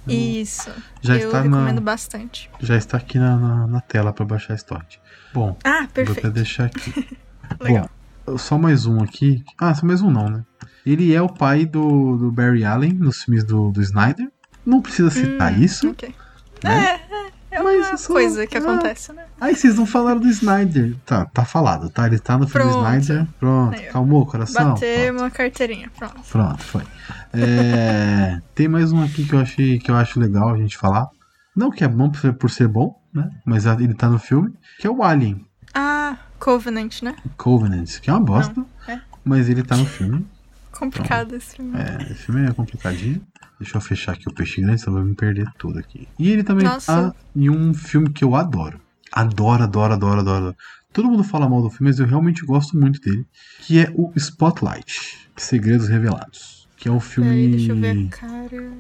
Isso. 0.07 0.71
Já 1.01 1.17
eu 1.17 1.27
está 1.27 1.41
recomendo 1.41 1.75
na, 1.75 1.81
bastante. 1.81 2.49
já 2.61 2.77
está 2.77 2.95
aqui 2.97 3.19
na, 3.19 3.35
na, 3.37 3.67
na 3.67 3.81
tela 3.81 4.13
pra 4.13 4.23
baixar 4.25 4.53
esse 4.53 4.65
torrent. 4.65 4.95
Bom, 5.33 5.57
Ah, 5.65 5.71
vou 5.71 5.83
até 5.83 6.03
perfeito. 6.05 6.29
deixar 6.31 6.65
aqui. 6.67 7.17
Legal. 7.59 7.89
Bom, 8.25 8.37
só 8.37 8.57
mais 8.57 8.85
um 8.85 9.03
aqui. 9.03 9.43
Ah, 9.59 9.75
só 9.75 9.85
mais 9.85 10.01
um 10.01 10.09
não, 10.09 10.29
né? 10.29 10.45
Ele 10.85 11.13
é 11.13 11.21
o 11.21 11.27
pai 11.27 11.65
do, 11.65 12.15
do 12.15 12.31
Barry 12.31 12.63
Allen 12.63 12.93
nos 12.93 13.23
filmes 13.23 13.43
do, 13.43 13.69
do 13.69 13.81
Snyder. 13.81 14.31
Não 14.65 14.81
precisa 14.81 15.09
citar 15.09 15.51
Hum, 15.51 15.61
isso. 15.61 15.89
ok. 15.89 16.15
né? 16.63 16.85
É, 16.85 16.93
é, 17.27 17.31
é 17.53 17.61
Mas 17.61 17.87
uma 17.87 17.95
é 17.95 18.07
coisa 18.07 18.47
que 18.47 18.57
ah. 18.57 18.59
acontece, 18.59 19.13
né? 19.13 19.25
Aí 19.39 19.55
vocês 19.55 19.75
não 19.75 19.85
falaram 19.85 20.19
do 20.19 20.27
Snyder. 20.27 20.95
Tá, 21.05 21.25
tá 21.25 21.45
falado, 21.45 21.89
tá? 21.89 22.07
Ele 22.07 22.17
tá 22.19 22.37
no 22.37 22.47
filme 22.47 22.71
Pronto. 22.71 22.85
Snyder. 22.85 23.27
Pronto, 23.39 23.75
Aí, 23.79 23.85
calmou 23.87 24.21
o 24.23 24.25
coração. 24.25 24.73
Bater 24.73 25.07
Pronto. 25.07 25.21
uma 25.21 25.29
carteirinha, 25.29 25.91
pronto. 25.97 26.21
Pronto, 26.31 26.63
foi. 26.63 26.83
É, 27.33 28.41
tem 28.55 28.67
mais 28.67 28.91
um 28.91 29.03
aqui 29.03 29.25
que 29.25 29.33
eu 29.33 29.39
achei 29.39 29.79
que 29.79 29.91
eu 29.91 29.95
acho 29.95 30.19
legal 30.19 30.49
a 30.53 30.57
gente 30.57 30.77
falar. 30.77 31.07
Não 31.55 31.69
que 31.69 31.83
é 31.83 31.87
bom 31.87 32.09
por 32.09 32.19
ser, 32.19 32.33
por 32.33 32.49
ser 32.49 32.67
bom, 32.67 32.95
né? 33.13 33.29
Mas 33.45 33.65
ele 33.65 33.93
tá 33.93 34.09
no 34.09 34.17
filme, 34.17 34.51
que 34.79 34.87
é 34.87 34.89
o 34.89 35.03
Alien, 35.03 35.45
Ah, 35.73 36.17
Covenant, 36.39 37.01
né? 37.03 37.15
Covenant, 37.37 37.99
que 37.99 38.09
é 38.09 38.13
uma 38.13 38.19
bosta, 38.19 38.53
Não, 38.55 38.67
é. 38.87 38.99
mas 39.23 39.47
ele 39.47 39.61
tá 39.63 39.77
no 39.77 39.85
filme. 39.85 40.25
Complicado 40.77 41.35
esse 41.35 41.55
filme. 41.55 41.77
É, 41.77 42.11
esse 42.11 42.23
filme 42.23 42.47
é 42.47 42.51
complicadinho. 42.51 43.21
Deixa 43.59 43.77
eu 43.77 43.81
fechar 43.81 44.13
aqui 44.13 44.27
o 44.27 44.33
peixe 44.33 44.61
grande, 44.61 44.81
senão 44.81 44.97
vou 44.97 45.05
me 45.05 45.15
perder 45.15 45.47
tudo 45.57 45.79
aqui. 45.79 46.07
E 46.19 46.29
ele 46.31 46.43
também 46.43 46.65
Nossa. 46.65 47.11
tá 47.11 47.15
em 47.35 47.49
um 47.49 47.73
filme 47.73 48.09
que 48.09 48.23
eu 48.23 48.35
adoro. 48.35 48.81
Adoro, 49.11 49.63
adoro, 49.63 49.93
adoro, 49.93 50.19
adoro. 50.19 50.55
Todo 50.91 51.09
mundo 51.09 51.23
fala 51.23 51.47
mal 51.47 51.61
do 51.61 51.69
filme, 51.69 51.89
mas 51.89 51.99
eu 51.99 52.05
realmente 52.05 52.45
gosto 52.45 52.77
muito 52.77 52.99
dele. 52.99 53.25
Que 53.61 53.79
é 53.79 53.91
o 53.95 54.11
Spotlight 54.15 55.29
Segredos 55.37 55.87
Revelados. 55.87 56.67
Que 56.75 56.89
é 56.89 56.91
um 56.91 56.99
filme. 56.99 57.29
Peraí, 57.29 57.51
deixa 57.51 57.71
eu 57.71 57.75
ver 57.77 58.07
a 58.07 58.09
cara. 58.09 58.73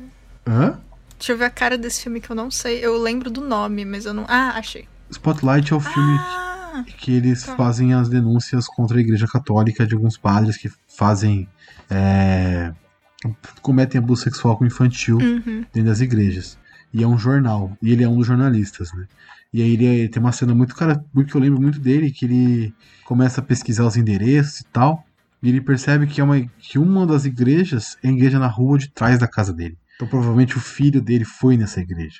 Hã? 0.45 0.79
Deixa 1.17 1.31
eu 1.31 1.37
ver 1.37 1.45
a 1.45 1.49
cara 1.49 1.77
desse 1.77 2.03
filme 2.03 2.19
que 2.19 2.29
eu 2.29 2.35
não 2.35 2.51
sei. 2.51 2.83
Eu 2.83 3.01
lembro 3.01 3.29
do 3.31 3.41
nome, 3.41 3.85
mas 3.85 4.05
eu 4.05 4.13
não. 4.13 4.25
Ah, 4.27 4.53
achei. 4.57 4.87
Spotlight 5.09 5.71
é 5.71 5.75
o 5.75 5.79
filme 5.79 6.17
Ah! 6.19 6.52
Que 6.97 7.11
eles 7.13 7.43
tá. 7.43 7.55
fazem 7.55 7.93
as 7.93 8.09
denúncias 8.09 8.67
contra 8.67 8.97
a 8.97 9.01
Igreja 9.01 9.27
Católica 9.27 9.85
de 9.85 9.93
alguns 9.93 10.17
padres 10.17 10.57
que 10.57 10.69
fazem. 10.87 11.47
é, 11.89 12.73
cometem 13.61 13.99
abuso 13.99 14.23
sexual 14.23 14.57
com 14.57 14.65
infantil 14.65 15.17
Uhum. 15.17 15.63
dentro 15.73 15.83
das 15.89 16.01
igrejas. 16.01 16.57
E 16.93 17.03
é 17.03 17.07
um 17.07 17.17
jornal. 17.17 17.75
E 17.81 17.91
ele 17.91 18.03
é 18.03 18.09
um 18.09 18.17
dos 18.17 18.27
jornalistas, 18.27 18.91
né? 18.93 19.05
E 19.53 19.61
aí 19.61 19.73
ele, 19.73 19.85
ele 19.85 20.09
tem 20.09 20.21
uma 20.21 20.31
cena 20.31 20.53
muito 20.53 20.75
cara, 20.75 21.03
muito 21.13 21.29
que 21.31 21.37
eu 21.37 21.41
lembro 21.41 21.61
muito 21.61 21.79
dele, 21.79 22.11
que 22.11 22.25
ele 22.25 22.73
começa 23.05 23.39
a 23.39 23.43
pesquisar 23.43 23.85
os 23.85 23.95
endereços 23.95 24.61
e 24.61 24.65
tal. 24.65 25.05
E 25.41 25.49
ele 25.49 25.61
percebe 25.61 26.07
que, 26.07 26.19
é 26.21 26.23
uma, 26.23 26.39
que 26.59 26.77
uma 26.79 27.05
das 27.05 27.25
igrejas 27.25 27.97
é 28.03 28.09
a 28.09 28.11
igreja 28.11 28.39
na 28.39 28.47
rua 28.47 28.77
de 28.77 28.89
trás 28.89 29.19
da 29.19 29.27
casa 29.27 29.53
dele. 29.53 29.77
Então 29.95 30.07
provavelmente 30.07 30.57
o 30.57 30.59
filho 30.61 31.01
dele 31.01 31.23
foi 31.25 31.55
nessa 31.57 31.79
igreja. 31.81 32.19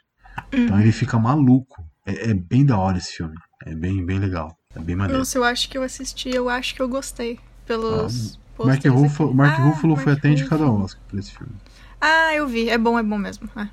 Então 0.52 0.80
ele 0.80 0.92
fica 0.92 1.18
maluco. 1.20 1.84
É, 2.06 2.32
é 2.32 2.34
bem 2.34 2.66
da 2.66 2.78
hora 2.78 2.98
esse 2.98 3.14
filme. 3.14 3.36
É 3.66 3.74
bem, 3.74 4.06
bem 4.06 4.20
legal. 4.20 4.58
É 4.76 4.80
bem 4.80 4.96
maneiro. 4.96 5.20
Nossa, 5.20 5.38
eu 5.38 5.44
acho 5.44 5.70
que 5.70 5.78
eu 5.78 5.84
assisti, 5.84 6.30
eu 6.30 6.50
acho 6.50 6.76
que 6.76 6.82
eu 6.82 6.88
gostei. 6.90 7.40
Pelos. 7.66 8.38
Mark 8.60 8.82
pôsteres 8.82 8.94
Ruffalo. 9.00 9.34
Mark 9.34 9.60
Ah, 9.60 9.64
Ruffalo 9.64 9.96
foi 9.96 10.06
Mark 10.08 10.18
até 10.20 10.30
indicado 10.30 10.64
ao 10.64 10.70
Ruffalo. 10.70 10.86
Oscar 10.86 11.02
por 11.10 11.20
esse 11.20 11.32
filme. 11.32 11.54
Ah, 12.02 12.34
eu 12.36 12.48
vi. 12.48 12.70
É 12.70 12.78
bom, 12.78 13.00
é 13.00 13.04
bom 13.04 13.18
mesmo. 13.18 13.50
É. 13.56 13.68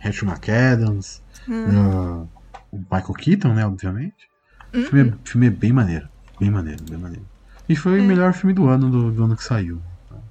Rachel 0.00 0.28
McAdams, 0.28 1.20
Hum. 1.48 1.66
ah, 1.70 2.26
o 2.72 2.78
Michael 2.78 3.14
Keaton, 3.14 3.52
né, 3.54 3.66
obviamente. 3.66 4.28
O 4.72 4.78
Uhum. 4.78 4.84
filme, 4.86 5.10
é, 5.10 5.14
o 5.14 5.18
filme 5.28 5.46
é 5.46 5.50
bem 5.50 5.72
maneiro. 5.72 6.08
Bem 6.40 6.50
maneiro, 6.50 6.82
bem 6.88 6.98
maneiro. 6.98 7.26
E 7.68 7.76
foi 7.76 7.98
É. 7.98 8.02
o 8.02 8.04
melhor 8.04 8.32
filme 8.32 8.52
do 8.54 8.66
ano, 8.66 8.90
do, 8.90 9.10
do 9.12 9.24
ano 9.24 9.36
que 9.36 9.44
saiu. 9.44 9.80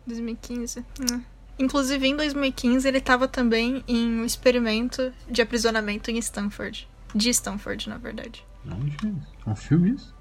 2015. 0.07 0.79
Hum. 0.99 1.21
Inclusive, 1.59 2.07
em 2.07 2.15
2015, 2.17 2.87
ele 2.87 2.99
tava 2.99 3.27
também 3.27 3.83
em 3.87 4.19
um 4.19 4.25
experimento 4.25 5.13
de 5.29 5.41
aprisionamento 5.41 6.09
em 6.09 6.17
Stanford. 6.17 6.87
De 7.13 7.29
Stanford, 7.29 7.87
na 7.89 7.97
verdade. 7.97 8.43
Onde 8.71 8.95
é 9.05 9.09
isso? 9.09 9.33
É 9.45 9.49
um 9.49 9.55
filme 9.55 9.91
isso? 9.91 10.15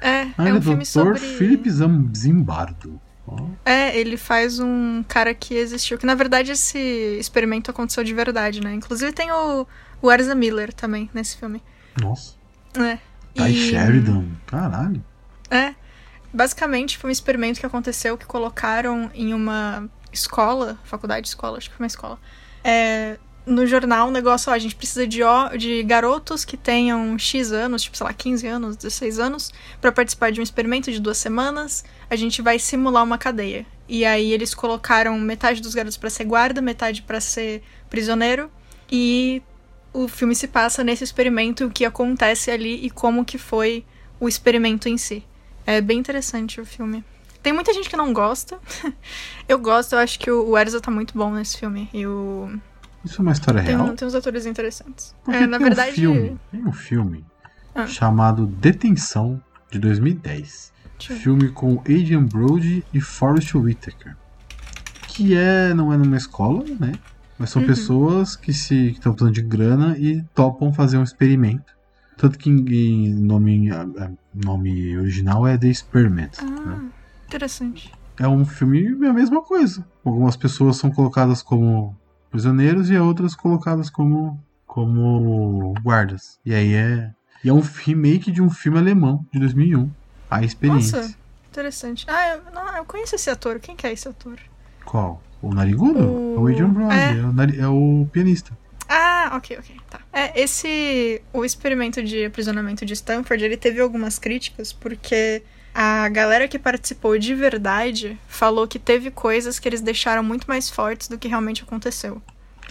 É, 0.00 0.22
Ah, 0.36 0.44
é 0.44 0.48
ele 0.48 0.52
um 0.52 0.56
é 0.58 0.60
filme 0.62 0.84
Dr. 0.84 0.90
sobre. 0.90 1.18
Philip 1.20 1.70
Zimbardo. 2.16 3.00
Ó, 3.26 3.46
É, 3.64 3.96
ele 3.98 4.16
faz 4.16 4.58
um 4.60 5.02
cara 5.08 5.32
que 5.34 5.54
existiu. 5.54 5.96
Que 5.96 6.04
na 6.06 6.14
verdade 6.14 6.52
esse 6.52 6.78
experimento 7.18 7.70
aconteceu 7.70 8.04
de 8.04 8.12
verdade, 8.12 8.60
né? 8.60 8.74
Inclusive 8.74 9.12
tem 9.12 9.30
o, 9.32 9.66
o 10.02 10.12
Erza 10.12 10.34
Miller 10.34 10.72
também 10.72 11.08
nesse 11.14 11.36
filme. 11.36 11.62
nossa. 12.00 12.34
É. 12.76 12.98
Ty 13.34 13.50
E- 13.50 13.70
Sheridan. 13.70 14.24
Caralho. 14.46 15.02
É. 15.50 15.74
Basicamente 16.32 16.98
foi 16.98 17.08
um 17.10 17.12
experimento 17.12 17.60
que 17.60 17.66
aconteceu 17.66 18.18
que 18.18 18.26
colocaram 18.26 19.10
em 19.14 19.32
uma 19.32 19.88
escola, 20.12 20.78
faculdade, 20.84 21.28
escola, 21.28 21.58
acho 21.58 21.70
que 21.70 21.76
foi 21.76 21.84
uma 21.84 21.88
escola. 21.88 22.18
É, 22.64 23.18
no 23.46 23.66
jornal 23.66 24.08
um 24.08 24.10
negócio, 24.10 24.50
ó, 24.50 24.54
a 24.54 24.58
gente 24.58 24.74
precisa 24.74 25.06
de, 25.06 25.20
de 25.58 25.82
garotos 25.82 26.44
que 26.44 26.56
tenham 26.56 27.18
X 27.18 27.52
anos, 27.52 27.82
tipo, 27.82 27.96
sei 27.96 28.06
lá, 28.06 28.12
15 28.12 28.46
anos, 28.46 28.76
16 28.76 29.18
anos, 29.18 29.52
pra 29.80 29.92
participar 29.92 30.32
de 30.32 30.40
um 30.40 30.42
experimento 30.42 30.90
de 30.90 30.98
duas 30.98 31.18
semanas. 31.18 31.84
A 32.08 32.16
gente 32.16 32.40
vai 32.40 32.58
simular 32.58 33.04
uma 33.04 33.18
cadeia. 33.18 33.66
E 33.88 34.04
aí 34.04 34.32
eles 34.32 34.54
colocaram 34.54 35.18
metade 35.18 35.60
dos 35.60 35.74
garotos 35.74 35.98
pra 35.98 36.08
ser 36.08 36.24
guarda, 36.24 36.62
metade 36.62 37.02
pra 37.02 37.20
ser 37.20 37.62
prisioneiro. 37.90 38.50
E 38.90 39.42
o 39.92 40.08
filme 40.08 40.34
se 40.34 40.48
passa 40.48 40.82
nesse 40.82 41.04
experimento, 41.04 41.66
o 41.66 41.70
que 41.70 41.84
acontece 41.84 42.50
ali 42.50 42.84
e 42.84 42.90
como 42.90 43.24
que 43.24 43.38
foi 43.38 43.84
o 44.18 44.28
experimento 44.28 44.88
em 44.88 44.96
si. 44.96 45.22
É 45.66 45.80
bem 45.80 45.98
interessante 45.98 46.60
o 46.60 46.66
filme. 46.66 47.04
Tem 47.42 47.52
muita 47.52 47.74
gente 47.74 47.90
que 47.90 47.96
não 47.96 48.12
gosta. 48.12 48.58
eu 49.46 49.58
gosto, 49.58 49.92
eu 49.92 49.98
acho 49.98 50.18
que 50.18 50.30
o 50.30 50.48
o 50.48 50.58
Erza 50.58 50.80
tá 50.80 50.90
muito 50.90 51.16
bom 51.16 51.30
nesse 51.30 51.58
filme. 51.58 51.88
E 51.92 52.06
o... 52.06 52.50
Isso 53.04 53.20
é 53.20 53.22
uma 53.22 53.32
história 53.32 53.62
tem, 53.62 53.76
real? 53.76 53.94
tem 53.94 54.08
uns 54.08 54.14
atores 54.14 54.46
interessantes. 54.46 55.14
Porque 55.24 55.38
É, 55.44 55.46
na 55.46 55.58
tem 55.58 55.66
verdade. 55.66 55.90
Um 55.90 55.94
filme, 56.14 56.38
tem 56.50 56.66
um 56.66 56.72
filme 56.72 57.24
Ah. 57.74 57.86
chamado 57.86 58.46
Detenção, 58.46 59.40
de 59.70 59.78
2010. 59.78 60.72
Deixa 60.98 61.12
eu 61.12 61.16
ver. 61.16 61.22
Filme 61.22 61.48
com 61.50 61.78
Adrian 61.80 62.24
Brody 62.24 62.84
e 62.92 63.00
Forrest 63.00 63.54
Whitaker. 63.54 64.16
Que 65.08 65.34
é, 65.36 65.74
não 65.74 65.92
é 65.92 65.96
numa 65.96 66.16
escola, 66.16 66.64
né? 66.80 66.92
Mas 67.38 67.50
são 67.50 67.62
Uhum. 67.62 67.68
pessoas 67.68 68.36
que 68.36 68.52
se 68.52 68.90
estão 68.92 69.12
precisando 69.12 69.34
de 69.34 69.42
grana 69.42 69.96
e 69.98 70.22
topam 70.34 70.72
fazer 70.72 70.98
um 70.98 71.02
experimento. 71.02 71.72
Tanto 72.16 72.38
que 72.38 72.48
em, 72.48 72.64
em 72.68 73.14
nome, 73.14 73.68
nome 74.32 74.96
original 74.96 75.46
é 75.46 75.58
The 75.58 75.66
Experiment. 75.68 76.30
né? 76.42 76.78
Ah, 76.78 76.84
interessante. 77.26 77.92
É 78.18 78.28
um 78.28 78.44
filme 78.44 78.86
é 79.04 79.08
a 79.08 79.12
mesma 79.12 79.42
coisa. 79.42 79.84
Algumas 80.04 80.36
pessoas 80.36 80.76
são 80.76 80.90
colocadas 80.92 81.42
como 81.42 81.96
prisioneiros 82.38 82.90
e 82.90 82.96
outras 82.98 83.36
colocadas 83.36 83.88
como 83.88 84.42
como 84.66 85.72
guardas. 85.84 86.40
E 86.44 86.52
aí 86.52 86.74
é 86.74 87.10
e 87.44 87.48
é 87.48 87.52
um 87.52 87.60
remake 87.60 88.32
de 88.32 88.42
um 88.42 88.50
filme 88.50 88.76
alemão 88.78 89.24
de 89.32 89.38
2001, 89.38 89.88
A 90.28 90.42
Experiência. 90.42 91.02
Nossa. 91.02 91.14
Interessante. 91.48 92.04
Ah, 92.08 92.30
eu, 92.34 92.52
não, 92.52 92.76
eu 92.76 92.84
conheço 92.84 93.14
esse 93.14 93.30
ator. 93.30 93.60
Quem 93.60 93.76
que 93.76 93.86
é 93.86 93.92
esse 93.92 94.08
ator? 94.08 94.36
Qual? 94.84 95.22
O 95.40 95.54
narigudo? 95.54 96.00
O- 96.02 96.34
É 96.36 96.40
o 96.40 96.46
Adrian 96.48 96.70
Brody, 96.70 96.94
é. 96.96 97.18
é. 97.18 97.22
o, 97.22 97.32
nari- 97.32 97.60
é 97.60 97.68
o 97.68 98.08
pianista. 98.10 98.50
Ah, 98.88 99.30
ok, 99.36 99.56
ok, 99.58 99.76
tá. 99.88 100.00
É, 100.12 100.40
esse. 100.40 101.22
O 101.32 101.44
experimento 101.44 102.02
de 102.02 102.24
aprisionamento 102.24 102.84
de 102.84 102.94
Stanford, 102.94 103.44
ele 103.44 103.56
teve 103.56 103.80
algumas 103.80 104.18
críticas, 104.18 104.72
porque 104.72 105.42
a 105.74 106.08
galera 106.08 106.46
que 106.46 106.58
participou 106.58 107.18
de 107.18 107.34
verdade 107.34 108.18
falou 108.28 108.66
que 108.68 108.78
teve 108.78 109.10
coisas 109.10 109.58
que 109.58 109.68
eles 109.68 109.80
deixaram 109.80 110.22
muito 110.22 110.46
mais 110.46 110.70
fortes 110.70 111.08
do 111.08 111.18
que 111.18 111.26
realmente 111.28 111.62
aconteceu. 111.62 112.22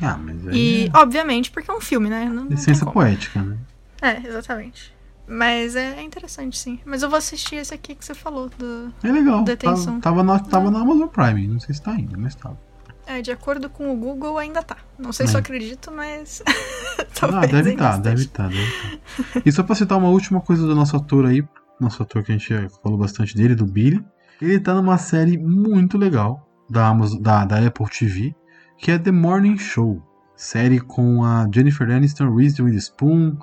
Ah, 0.02 0.18
mas 0.18 0.48
aí 0.48 0.56
E, 0.56 0.88
é 0.94 0.98
obviamente, 0.98 1.52
porque 1.52 1.70
é 1.70 1.74
um 1.74 1.82
filme, 1.82 2.10
né? 2.10 2.26
Não, 2.26 2.46
não 2.46 2.48
licença 2.48 2.82
como. 2.86 2.94
poética, 2.94 3.42
né? 3.42 3.58
É, 4.02 4.18
exatamente. 4.28 4.94
Mas 5.28 5.76
é 5.76 6.02
interessante, 6.02 6.58
sim. 6.58 6.80
Mas 6.86 7.02
eu 7.04 7.10
vou 7.10 7.18
assistir 7.18 7.56
esse 7.56 7.74
aqui 7.74 7.96
que 7.96 8.04
você 8.04 8.14
falou, 8.14 8.50
do. 8.58 8.92
É 9.04 9.12
legal. 9.12 9.44
Detenção. 9.44 10.00
Tava, 10.02 10.18
tava, 10.18 10.24
na, 10.24 10.40
tava 10.40 10.72
na 10.72 10.80
Amazon 10.82 11.08
Prime, 11.08 11.48
não 11.48 11.60
sei 11.60 11.74
se 11.76 11.82
tá 11.82 11.92
ainda, 11.92 12.18
mas 12.18 12.36
tava. 12.36 12.60
É, 13.06 13.22
de 13.22 13.32
acordo 13.32 13.70
com 13.70 13.92
o 13.94 13.96
Google, 13.98 14.38
ainda 14.38 14.64
tá. 14.64 14.78
Não 14.98 15.12
sei 15.14 15.28
se 15.28 15.34
eu 15.34 15.38
É. 15.38 15.42
acredito, 15.42 15.92
mas. 15.92 16.42
Ah, 17.00 17.06
Talvez 17.30 17.52
deve 17.52 17.72
estar, 17.72 17.98
deve 17.98 18.22
estar, 18.22 18.50
deve 18.50 18.62
estar. 18.64 19.42
E 19.46 19.52
só 19.52 19.64
pra 19.64 19.74
citar 19.76 19.98
uma 19.98 20.10
última 20.10 20.42
coisa 20.42 20.66
do 20.68 20.76
nosso 20.76 20.96
ator 20.98 21.26
aí, 21.26 21.44
nosso 21.80 22.02
ator 22.04 22.24
que 22.24 22.32
a 22.32 22.38
gente 22.38 22.50
já 22.50 22.70
falou 22.82 22.98
bastante 22.98 23.36
dele, 23.36 23.56
do 23.56 23.66
Billy. 23.66 24.04
Ele 24.42 24.60
tá 24.60 24.74
numa 24.74 24.98
série 24.98 25.38
muito 25.38 25.98
legal 25.98 26.48
da, 26.70 26.88
Amazon, 26.88 27.22
da, 27.22 27.46
da 27.46 27.66
Apple 27.66 27.88
TV, 27.90 28.36
que 28.78 28.92
é 28.92 28.98
The 28.98 29.12
Morning 29.12 29.58
Show. 29.58 30.02
Série 30.36 30.80
com 30.80 31.24
a 31.24 31.48
Jennifer 31.54 31.90
Aniston, 31.90 32.34
Reese 32.36 32.62
Witherspoon, 32.62 33.38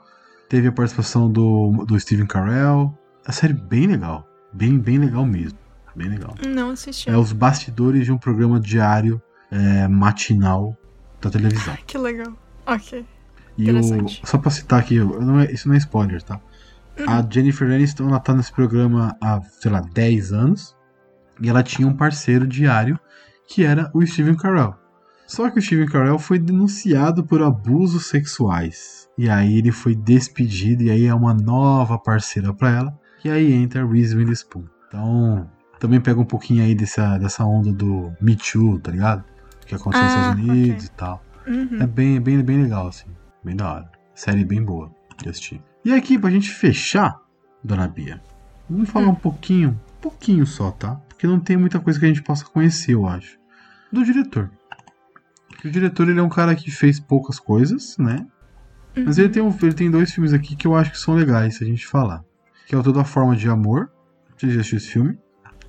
teve 0.49 0.69
a 0.69 0.73
participação 0.73 1.31
do, 1.31 1.85
do 1.87 1.99
Steven 1.99 2.27
Carell. 2.27 2.93
A 3.25 3.33
série 3.33 3.53
bem 3.55 3.87
legal, 3.87 4.27
bem, 4.53 4.79
bem 4.79 4.99
legal 4.99 5.25
mesmo, 5.25 5.59
bem 5.95 6.09
legal. 6.09 6.35
Não 6.47 6.71
assisti. 6.71 7.09
É 7.09 7.17
os 7.17 7.33
bastidores 7.33 8.05
de 8.05 8.13
um 8.13 8.19
programa 8.19 8.59
diário 8.59 9.23
é, 9.51 9.87
matinal 9.89 10.77
da 11.21 11.31
televisão. 11.31 11.77
Que 11.87 11.97
legal. 11.97 12.33
Ok. 12.67 13.07
E 13.57 13.71
o, 13.71 14.09
só 14.25 14.39
pra 14.39 14.51
citar 14.51 14.81
aqui, 14.81 14.99
não 14.99 15.39
é- 15.41 15.53
isso 15.53 15.69
não 15.69 15.75
é 15.75 15.79
spoiler, 15.79 16.23
tá? 16.23 16.41
A 17.07 17.25
Jennifer 17.29 17.71
Aniston, 17.71 18.09
ela 18.09 18.21
tá 18.21 18.35
nesse 18.35 18.53
programa 18.53 19.17
há, 19.23 19.41
sei 19.43 19.71
lá, 19.71 19.81
10 19.81 20.33
anos. 20.33 20.77
E 21.41 21.49
ela 21.49 21.63
tinha 21.63 21.87
um 21.89 21.97
parceiro 21.97 22.47
diário, 22.47 22.99
que 23.49 23.65
era 23.65 23.91
o 23.95 24.05
Steven 24.07 24.37
Carell. 24.37 24.75
Só 25.27 25.49
que 25.49 25.59
o 25.59 25.63
Steven 25.63 25.87
Carell 25.87 26.19
foi 26.19 26.39
denunciado 26.39 27.25
por 27.25 27.41
abusos 27.43 28.07
sexuais. 28.07 29.09
E 29.17 29.29
aí 29.31 29.59
ele 29.59 29.71
foi 29.73 29.95
despedido, 29.95 30.83
e 30.83 30.91
aí 30.91 31.07
é 31.07 31.15
uma 31.15 31.33
nova 31.33 31.99
parceira 31.99 32.53
pra 32.53 32.71
ela. 32.71 32.99
E 33.25 33.31
aí 33.31 33.53
entra 33.53 33.87
Reese 33.87 34.17
Witherspoon. 34.17 34.65
Então, 34.89 35.49
também 35.79 36.01
pega 36.01 36.19
um 36.21 36.25
pouquinho 36.25 36.65
aí 36.65 36.75
dessa, 36.75 37.17
dessa 37.19 37.45
onda 37.45 37.73
do 37.73 38.13
Me 38.21 38.35
Too, 38.37 38.81
tá 38.81 38.91
ligado? 38.91 39.25
Que 39.67 39.75
aconteceu 39.75 40.05
nos 40.07 40.15
Ah, 40.15 40.21
Estados 40.21 40.43
Unidos 40.43 40.85
ok. 40.85 40.87
e 40.87 40.97
tal. 40.97 41.25
Uhum. 41.47 41.79
É 41.81 41.87
bem, 41.87 42.21
bem, 42.21 42.43
bem 42.43 42.63
legal, 42.63 42.89
assim. 42.89 43.09
Bem 43.45 43.55
da 43.57 43.73
hora. 43.73 43.91
Série 44.15 44.45
bem 44.45 44.63
boa 44.65 44.91
de 45.23 45.29
assistir. 45.29 45.63
E 45.85 45.93
aqui, 45.93 46.19
pra 46.19 46.31
gente 46.31 46.51
fechar, 46.51 47.19
Dona 47.65 47.89
Bia, 47.89 48.21
vamos 48.69 48.89
falar 48.91 49.09
um 49.09 49.15
pouquinho, 49.15 49.71
um 49.71 50.01
pouquinho 50.01 50.47
só, 50.47 50.71
tá? 50.71 50.97
Porque 51.09 51.27
não 51.27 51.41
tem 51.41 51.57
muita 51.57 51.79
coisa 51.81 51.99
que 51.99 52.05
a 52.05 52.09
gente 52.09 52.23
possa 52.23 52.45
conhecer, 52.45 52.93
eu 52.95 53.07
acho. 53.07 53.39
Do 53.93 54.05
diretor. 54.05 54.51
Porque 55.49 55.69
o 55.69 55.71
diretor, 55.71 56.09
ele 56.09 56.21
é 56.21 56.23
um 56.23 56.29
cara 56.29 56.55
que 56.55 56.71
fez 56.71 56.99
poucas 57.01 57.39
coisas, 57.39 57.97
né? 57.99 58.27
Mas 58.97 59.19
ele 59.19 59.29
tem, 59.29 59.43
um- 59.43 59.57
ele 59.63 59.73
tem 59.75 59.91
dois 59.91 60.11
filmes 60.13 60.33
aqui 60.33 60.57
que 60.57 60.67
eu 60.67 60.75
acho 60.75 60.91
que 60.91 60.99
são 60.99 61.15
legais 61.15 61.57
se 61.57 61.65
a 61.65 61.67
gente 61.67 61.87
falar. 61.87 62.25
Que 62.67 62.75
é 62.75 62.79
o 62.79 62.83
Toda 62.83 63.05
Forma 63.05 63.37
de 63.37 63.49
Amor. 63.49 63.91
Você 64.37 64.49
já 64.51 64.61
assistiu 64.61 64.79
esse 64.79 64.89
filme? 64.89 65.19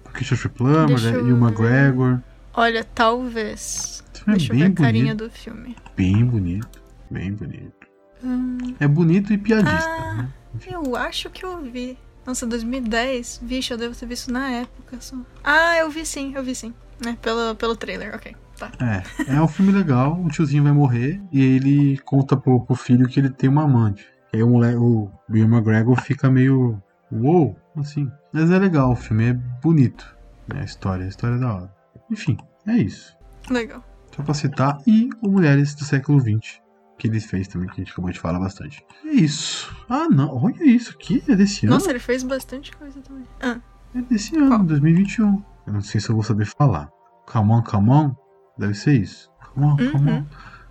Com 0.03 0.11
Christopher 0.11 0.51
Plummer 0.51 1.01
né? 1.01 1.11
eu 1.15 1.27
e 1.29 1.33
o. 1.33 1.37
McGregor. 1.37 2.19
Olha, 2.53 2.83
talvez. 2.83 4.03
Esse 4.13 4.23
filme 4.23 4.37
Deixa 4.37 4.51
é 4.51 4.55
eu 4.55 4.57
ver 4.59 4.63
bem 4.63 4.71
a 4.73 4.75
carinha 4.75 5.15
do 5.15 5.29
filme. 5.29 5.75
Bem 5.95 6.25
bonito. 6.25 6.81
Bem 7.09 7.33
bonito. 7.33 7.80
Hum, 8.23 8.57
É 8.79 8.87
bonito 8.87 9.33
e 9.33 9.37
piadista, 9.37 9.89
Ah. 9.89 10.13
né? 10.23 10.29
eu 10.71 10.95
acho 10.95 11.29
que 11.29 11.45
eu 11.45 11.61
vi. 11.61 11.97
Nossa, 12.25 12.45
2010? 12.45 13.39
Vixe, 13.43 13.73
eu 13.73 13.77
devo 13.77 13.95
ter 13.95 14.05
visto 14.05 14.31
na 14.31 14.49
época 14.49 14.97
só. 14.99 15.15
Ah, 15.43 15.75
eu 15.77 15.89
vi 15.89 16.05
sim, 16.05 16.33
eu 16.35 16.43
vi 16.43 16.53
sim. 16.53 16.73
É, 17.05 17.13
pelo, 17.13 17.55
pelo 17.55 17.75
trailer, 17.75 18.13
ok. 18.15 18.35
Tá. 18.57 18.71
É, 18.79 19.35
é 19.37 19.41
um 19.41 19.47
filme 19.47 19.71
legal, 19.71 20.21
o 20.21 20.27
tiozinho 20.29 20.61
vai 20.63 20.71
morrer 20.71 21.19
e 21.31 21.41
ele 21.41 21.97
conta 22.05 22.37
pro, 22.37 22.59
pro 22.63 22.75
filho 22.75 23.07
que 23.07 23.19
ele 23.19 23.29
tem 23.31 23.49
uma 23.49 23.63
amante. 23.63 24.05
E 24.31 24.37
aí 24.37 24.43
o 24.43 24.49
moleque, 24.49 24.77
o 24.77 25.09
Bill 25.27 25.47
McGregor 25.47 25.99
fica 25.99 26.29
meio. 26.29 26.79
Uou, 27.11 27.55
assim. 27.75 28.09
Mas 28.31 28.51
é 28.51 28.59
legal, 28.59 28.91
o 28.91 28.95
filme 28.95 29.29
é 29.29 29.33
bonito. 29.33 30.15
Né, 30.47 30.61
a 30.61 30.63
história, 30.63 31.05
a 31.05 31.09
história 31.09 31.35
é 31.35 31.39
da 31.39 31.53
hora. 31.55 31.73
Enfim, 32.11 32.37
é 32.67 32.77
isso. 32.77 33.15
Legal. 33.49 33.83
Só 34.15 34.21
pra 34.21 34.33
citar. 34.35 34.77
E 34.85 35.09
o 35.23 35.29
Mulheres 35.31 35.73
do 35.73 35.83
século 35.83 36.19
XX, 36.19 36.61
que 37.01 37.07
ele 37.07 37.19
fez 37.19 37.47
também, 37.47 37.67
que 37.67 37.73
a 37.73 37.83
gente 37.83 37.91
acabou 37.91 38.11
de 38.11 38.19
falar 38.19 38.39
bastante. 38.39 38.85
É 39.03 39.09
isso. 39.09 39.75
Ah, 39.89 40.07
não, 40.07 40.35
olha 40.43 40.63
isso 40.63 40.91
aqui, 40.91 41.23
é 41.27 41.35
desse 41.35 41.65
ano. 41.65 41.73
Nossa, 41.75 41.89
ele 41.89 41.97
fez 41.99 42.21
bastante 42.23 42.71
coisa 42.77 43.01
também. 43.01 43.23
Ah, 43.41 43.59
É 43.95 44.01
desse 44.01 44.35
ano, 44.37 44.49
Qual? 44.49 44.63
2021. 44.63 45.43
Eu 45.67 45.73
não 45.73 45.81
sei 45.81 45.99
se 45.99 46.09
eu 46.09 46.15
vou 46.15 46.23
saber 46.23 46.45
falar. 46.45 46.89
Come 47.25 47.51
on, 47.53 47.61
come 47.63 47.89
on. 47.89 48.15
Deve 48.57 48.73
ser 48.75 48.93
isso. 49.01 49.31
Come 49.53 49.65
on, 49.65 49.77
come 49.77 50.11
Uhum. 50.11 50.17
on. 50.19 50.25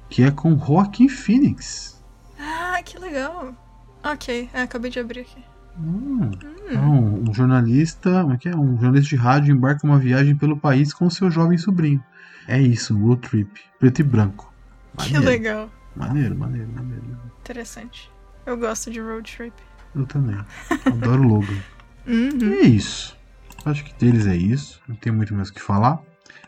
Que 0.08 0.22
é 0.22 0.30
com 0.30 0.56
Joaquin 0.58 1.08
Phoenix. 1.08 2.00
ah 2.38 2.80
que 2.84 2.98
legal. 2.98 3.54
Ok, 4.04 4.48
é, 4.54 4.62
acabei 4.62 4.90
de 4.90 4.98
abrir 5.00 5.20
aqui. 5.20 5.44
Hum. 5.78 6.30
Então, 6.68 7.22
um 7.28 7.34
jornalista. 7.34 8.22
Como 8.22 8.34
é 8.34 8.36
que 8.38 8.48
é? 8.48 8.56
Um 8.56 8.74
jornalista 8.80 9.08
de 9.08 9.16
rádio 9.16 9.54
embarca 9.54 9.86
uma 9.86 9.98
viagem 9.98 10.34
pelo 10.36 10.56
país 10.56 10.92
com 10.94 11.08
seu 11.10 11.30
jovem 11.30 11.58
sobrinho. 11.58 12.02
É 12.48 12.60
isso, 12.60 12.96
um 12.96 13.06
road 13.06 13.20
trip. 13.28 13.60
Preto 13.78 14.00
e 14.00 14.02
branco. 14.04 14.52
Que 14.98 15.12
Maneiro, 15.14 15.26
legal. 15.26 15.70
Maneiro, 15.96 16.36
maneiro, 16.36 16.68
maneiro. 16.72 17.04
Interessante. 17.40 18.10
Eu 18.46 18.56
gosto 18.56 18.90
de 18.90 19.00
road 19.00 19.30
trip. 19.30 19.54
Eu 19.94 20.06
também. 20.06 20.38
Adoro 20.86 21.22
o 21.22 21.26
Logan. 21.26 21.60
Uhum. 22.06 22.38
E 22.38 22.54
é 22.54 22.66
isso. 22.66 23.16
Acho 23.64 23.84
que 23.84 23.92
deles 23.94 24.26
é 24.26 24.36
isso. 24.36 24.80
Não 24.88 24.96
tem 24.96 25.12
muito 25.12 25.34
mais 25.34 25.48
o 25.48 25.52
que 25.52 25.60
falar. 25.60 26.00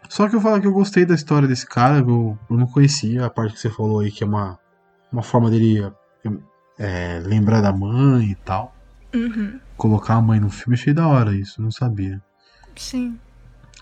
Só 0.08 0.28
que 0.28 0.36
eu 0.36 0.40
falo 0.40 0.60
que 0.60 0.66
eu 0.66 0.72
gostei 0.72 1.04
da 1.04 1.14
história 1.14 1.48
desse 1.48 1.66
cara. 1.66 1.98
Eu, 1.98 2.38
eu 2.50 2.56
não 2.56 2.66
conhecia 2.66 3.26
a 3.26 3.30
parte 3.30 3.54
que 3.54 3.60
você 3.60 3.70
falou 3.70 4.00
aí, 4.00 4.10
que 4.10 4.22
é 4.22 4.26
uma, 4.26 4.58
uma 5.10 5.22
forma 5.22 5.50
dele 5.50 5.92
é, 6.78 7.20
lembrar 7.24 7.60
da 7.60 7.72
mãe 7.72 8.30
e 8.30 8.34
tal. 8.34 8.74
Uhum. 9.14 9.60
Colocar 9.76 10.14
a 10.14 10.22
mãe 10.22 10.40
no 10.40 10.50
filme, 10.50 10.74
achei 10.74 10.94
da 10.94 11.06
hora 11.06 11.34
isso, 11.34 11.60
não 11.60 11.70
sabia. 11.70 12.22
Sim. 12.76 13.18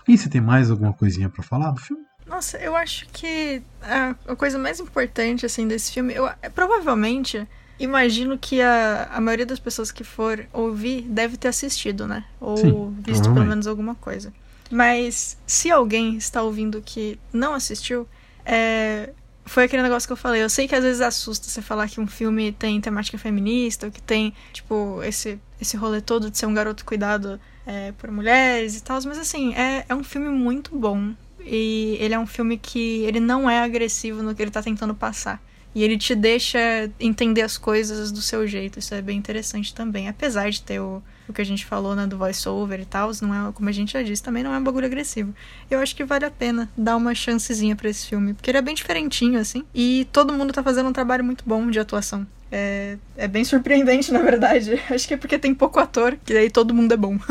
E 0.07 0.17
você 0.17 0.29
tem 0.29 0.41
mais 0.41 0.69
alguma 0.69 0.93
coisinha 0.93 1.29
pra 1.29 1.43
falar 1.43 1.71
do 1.71 1.79
filme? 1.79 2.03
Nossa, 2.31 2.57
eu 2.59 2.77
acho 2.77 3.07
que 3.11 3.61
a, 3.81 4.15
a 4.25 4.35
coisa 4.37 4.57
mais 4.57 4.79
importante, 4.79 5.45
assim, 5.45 5.67
desse 5.67 5.91
filme, 5.91 6.13
eu 6.13 6.25
é, 6.41 6.49
provavelmente 6.49 7.45
imagino 7.77 8.37
que 8.37 8.61
a, 8.61 9.09
a 9.11 9.19
maioria 9.19 9.45
das 9.45 9.59
pessoas 9.59 9.91
que 9.91 10.05
for 10.05 10.47
ouvir 10.53 11.01
deve 11.01 11.35
ter 11.35 11.49
assistido, 11.49 12.07
né? 12.07 12.23
Ou 12.39 12.55
Sim, 12.55 12.95
visto 12.99 13.29
pelo 13.33 13.45
menos 13.45 13.67
alguma 13.67 13.95
coisa. 13.95 14.31
Mas 14.71 15.37
se 15.45 15.69
alguém 15.69 16.15
está 16.15 16.41
ouvindo 16.41 16.81
que 16.81 17.19
não 17.33 17.53
assistiu, 17.53 18.07
é, 18.45 19.09
foi 19.45 19.65
aquele 19.65 19.83
negócio 19.83 20.07
que 20.07 20.13
eu 20.13 20.17
falei. 20.17 20.41
Eu 20.41 20.49
sei 20.49 20.69
que 20.69 20.75
às 20.75 20.83
vezes 20.85 21.01
assusta 21.01 21.49
você 21.49 21.61
falar 21.61 21.89
que 21.89 21.99
um 21.99 22.07
filme 22.07 22.53
tem 22.53 22.79
temática 22.79 23.17
feminista, 23.17 23.87
ou 23.87 23.91
que 23.91 24.01
tem, 24.01 24.33
tipo, 24.53 25.03
esse, 25.03 25.37
esse 25.59 25.75
rolê 25.75 25.99
todo 25.99 26.31
de 26.31 26.37
ser 26.37 26.45
um 26.45 26.53
garoto 26.53 26.85
cuidado 26.85 27.37
é, 27.65 27.91
por 27.91 28.09
mulheres 28.09 28.77
e 28.77 28.83
tal, 28.83 28.99
mas 29.05 29.17
assim, 29.17 29.53
é, 29.53 29.85
é 29.89 29.93
um 29.93 30.03
filme 30.03 30.29
muito 30.29 30.73
bom. 30.73 31.13
E 31.45 31.97
ele 31.99 32.13
é 32.13 32.19
um 32.19 32.27
filme 32.27 32.57
que 32.57 33.03
ele 33.03 33.19
não 33.19 33.49
é 33.49 33.61
agressivo 33.61 34.21
no 34.21 34.35
que 34.35 34.41
ele 34.41 34.51
tá 34.51 34.61
tentando 34.61 34.93
passar. 34.93 35.41
E 35.73 35.83
ele 35.83 35.97
te 35.97 36.13
deixa 36.13 36.59
entender 36.99 37.41
as 37.41 37.57
coisas 37.57 38.11
do 38.11 38.21
seu 38.21 38.45
jeito. 38.45 38.79
Isso 38.79 38.93
é 38.93 39.01
bem 39.01 39.17
interessante 39.17 39.73
também. 39.73 40.09
Apesar 40.09 40.49
de 40.49 40.61
ter 40.61 40.81
o, 40.81 41.01
o 41.29 41.33
que 41.33 41.41
a 41.41 41.45
gente 41.45 41.65
falou, 41.65 41.95
né, 41.95 42.05
do 42.05 42.17
voice-over 42.17 42.79
e 42.81 42.85
tal, 42.85 43.09
não 43.21 43.49
é, 43.49 43.51
como 43.53 43.69
a 43.69 43.71
gente 43.71 43.93
já 43.93 44.03
disse, 44.03 44.21
também 44.21 44.43
não 44.43 44.53
é 44.53 44.57
um 44.57 44.63
bagulho 44.63 44.85
agressivo. 44.85 45.33
Eu 45.69 45.79
acho 45.79 45.95
que 45.95 46.03
vale 46.03 46.25
a 46.25 46.31
pena 46.31 46.69
dar 46.77 46.97
uma 46.97 47.15
chancezinha 47.15 47.75
pra 47.75 47.89
esse 47.89 48.05
filme, 48.05 48.33
porque 48.33 48.51
ele 48.51 48.57
é 48.57 48.61
bem 48.61 48.75
diferentinho, 48.75 49.39
assim. 49.39 49.63
E 49.73 50.07
todo 50.11 50.33
mundo 50.33 50.51
tá 50.51 50.61
fazendo 50.61 50.89
um 50.89 50.93
trabalho 50.93 51.23
muito 51.23 51.43
bom 51.47 51.69
de 51.69 51.79
atuação. 51.79 52.27
É, 52.51 52.97
é 53.15 53.27
bem 53.29 53.45
surpreendente, 53.45 54.11
na 54.13 54.19
verdade. 54.19 54.73
Acho 54.89 55.07
que 55.07 55.13
é 55.13 55.17
porque 55.17 55.39
tem 55.39 55.55
pouco 55.55 55.79
ator, 55.79 56.17
que 56.25 56.33
daí 56.33 56.49
todo 56.49 56.73
mundo 56.73 56.93
é 56.93 56.97
bom. 56.97 57.17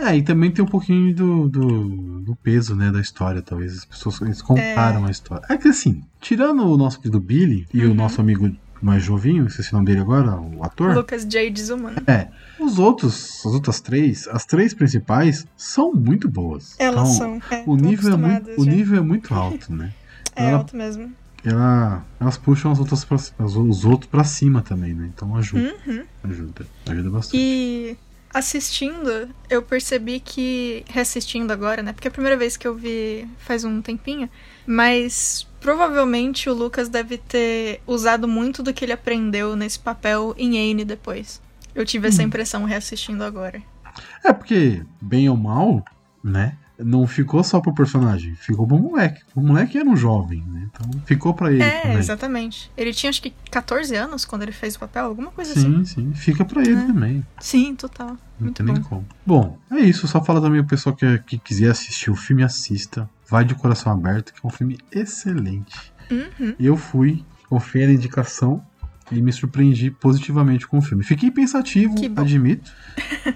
É, 0.00 0.16
e 0.16 0.22
também 0.22 0.50
tem 0.50 0.64
um 0.64 0.68
pouquinho 0.68 1.14
do, 1.14 1.48
do, 1.48 2.20
do 2.22 2.36
peso, 2.36 2.74
né, 2.74 2.90
da 2.90 3.00
história, 3.00 3.42
talvez. 3.42 3.76
As 3.78 3.84
pessoas 3.84 4.20
eles 4.22 4.40
comparam 4.42 5.04
a 5.04 5.10
história. 5.10 5.44
É 5.50 5.56
que 5.56 5.68
assim, 5.68 6.02
tirando 6.20 6.66
o 6.66 6.76
nosso 6.76 6.98
querido 6.98 7.20
Billy 7.20 7.66
e 7.72 7.84
o 7.84 7.94
nosso 7.94 8.20
amigo 8.20 8.50
mais 8.82 9.02
jovinho, 9.02 9.46
esqueci 9.46 9.70
o 9.72 9.74
nome 9.74 9.86
dele 9.86 10.00
agora, 10.00 10.40
o 10.40 10.64
ator. 10.64 10.94
Lucas 10.94 11.24
J. 11.26 11.54
Zuman. 11.62 11.92
É, 12.06 12.28
os 12.58 12.78
outros, 12.78 13.42
as 13.44 13.52
outras 13.52 13.78
três, 13.80 14.26
as 14.28 14.46
três 14.46 14.72
principais, 14.72 15.46
são 15.54 15.92
muito 15.92 16.28
boas. 16.30 16.76
Elas 16.78 17.14
Então, 17.16 17.40
são. 17.40 17.56
É, 17.58 17.62
O 17.66 17.76
nível, 17.76 18.14
é 18.14 18.16
muito, 18.16 18.50
o 18.60 18.64
nível 18.64 18.98
é 18.98 19.02
muito 19.02 19.34
alto, 19.34 19.72
né? 19.72 19.92
É 20.34 20.44
ela- 20.44 20.58
alto 20.58 20.74
mesmo. 20.76 21.12
Ela, 21.44 22.04
elas 22.20 22.36
puxam 22.38 22.70
as 22.70 22.78
outras 22.78 23.04
pra, 23.04 23.16
as- 23.16 23.32
os 23.38 23.84
outros 23.84 24.10
pra 24.10 24.24
cima 24.24 24.62
também, 24.62 24.94
né? 24.94 25.10
Então 25.14 25.34
ajuda, 25.36 25.74
Uhum. 25.86 26.02
ajuda, 26.24 26.66
ajuda 26.88 27.10
bastante. 27.10 27.36
E 27.42 27.96
assistindo, 28.32 29.28
eu 29.48 29.62
percebi 29.62 30.20
que. 30.20 30.84
Reassistindo 30.88 31.52
agora, 31.52 31.82
né? 31.82 31.92
Porque 31.92 32.08
é 32.08 32.10
a 32.10 32.12
primeira 32.12 32.36
vez 32.36 32.56
que 32.56 32.66
eu 32.66 32.74
vi 32.74 33.28
faz 33.38 33.64
um 33.64 33.82
tempinho. 33.82 34.28
Mas 34.66 35.46
provavelmente 35.60 36.48
o 36.48 36.54
Lucas 36.54 36.88
deve 36.88 37.18
ter 37.18 37.80
usado 37.86 38.26
muito 38.26 38.62
do 38.62 38.72
que 38.72 38.84
ele 38.84 38.92
aprendeu 38.92 39.54
nesse 39.56 39.78
papel 39.78 40.34
em 40.38 40.70
Anne 40.70 40.84
depois. 40.84 41.40
Eu 41.74 41.84
tive 41.84 42.08
essa 42.08 42.22
impressão 42.22 42.64
reassistindo 42.64 43.22
agora. 43.22 43.62
É 44.24 44.32
porque, 44.32 44.82
bem 45.00 45.28
ou 45.28 45.36
mal, 45.36 45.84
né? 46.22 46.56
Não 46.82 47.06
ficou 47.06 47.42
só 47.44 47.60
pro 47.60 47.74
personagem, 47.74 48.34
ficou 48.34 48.66
pro 48.66 48.78
moleque. 48.78 49.22
O 49.34 49.40
moleque 49.40 49.76
era 49.78 49.88
um 49.88 49.96
jovem, 49.96 50.42
né? 50.46 50.68
Então 50.72 50.88
ficou 51.04 51.34
pra 51.34 51.52
ele. 51.52 51.62
É, 51.62 51.80
também. 51.82 51.98
exatamente. 51.98 52.70
Ele 52.76 52.92
tinha 52.92 53.10
acho 53.10 53.20
que 53.22 53.32
14 53.50 53.94
anos 53.94 54.24
quando 54.24 54.42
ele 54.42 54.52
fez 54.52 54.76
o 54.76 54.78
papel, 54.80 55.04
alguma 55.04 55.30
coisa 55.30 55.52
assim. 55.52 55.84
Sim, 55.84 55.84
sim. 55.84 56.14
Fica 56.14 56.44
pra 56.44 56.62
ele 56.62 56.74
É. 56.80 56.86
também. 56.86 57.26
Sim, 57.40 57.74
total. 57.74 58.08
Não 58.08 58.16
Muito 58.40 58.56
tem 58.64 58.66
nem 58.66 58.82
bom. 58.82 58.88
como. 58.88 59.06
Bom, 59.26 59.58
é 59.70 59.80
isso. 59.80 60.08
Só 60.08 60.22
fala 60.24 60.40
também 60.40 60.60
o 60.60 60.66
pessoal 60.66 60.94
que, 60.96 61.18
que 61.20 61.38
quiser 61.38 61.70
assistir 61.70 62.10
o 62.10 62.16
filme, 62.16 62.42
assista. 62.42 63.08
Vai 63.28 63.44
de 63.44 63.54
coração 63.54 63.92
aberto, 63.92 64.32
que 64.32 64.40
é 64.42 64.46
um 64.46 64.50
filme 64.50 64.78
excelente. 64.90 65.92
Uhum. 66.10 66.54
Eu 66.58 66.76
fui, 66.76 67.24
confiei 67.48 67.86
na 67.86 67.92
indicação 67.92 68.64
e 69.10 69.20
me 69.20 69.32
surpreendi 69.32 69.90
positivamente 69.90 70.66
com 70.66 70.78
o 70.78 70.82
filme. 70.82 71.02
Fiquei 71.04 71.30
pensativo, 71.30 71.94
admito. 72.16 72.72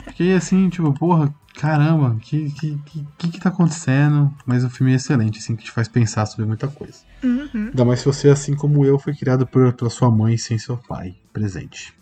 Fiquei 0.08 0.34
assim, 0.34 0.68
tipo, 0.68 0.92
porra, 0.92 1.34
caramba, 1.54 2.16
que 2.20 2.50
que, 2.50 2.78
que 2.84 3.06
que 3.18 3.28
que 3.28 3.40
tá 3.40 3.48
acontecendo? 3.48 4.32
Mas 4.46 4.64
o 4.64 4.70
filme 4.70 4.92
é 4.92 4.96
excelente, 4.96 5.38
assim, 5.38 5.56
que 5.56 5.64
te 5.64 5.70
faz 5.70 5.88
pensar 5.88 6.26
sobre 6.26 6.46
muita 6.46 6.68
coisa. 6.68 6.98
Uhum. 7.22 7.68
Ainda 7.68 7.84
mais 7.84 8.00
se 8.00 8.06
você, 8.06 8.28
assim 8.28 8.54
como 8.54 8.84
eu, 8.84 8.98
foi 8.98 9.14
criado 9.14 9.46
por, 9.46 9.72
pela 9.72 9.90
sua 9.90 10.10
mãe 10.10 10.36
sem 10.36 10.58
seu 10.58 10.76
pai 10.76 11.14
presente. 11.32 11.92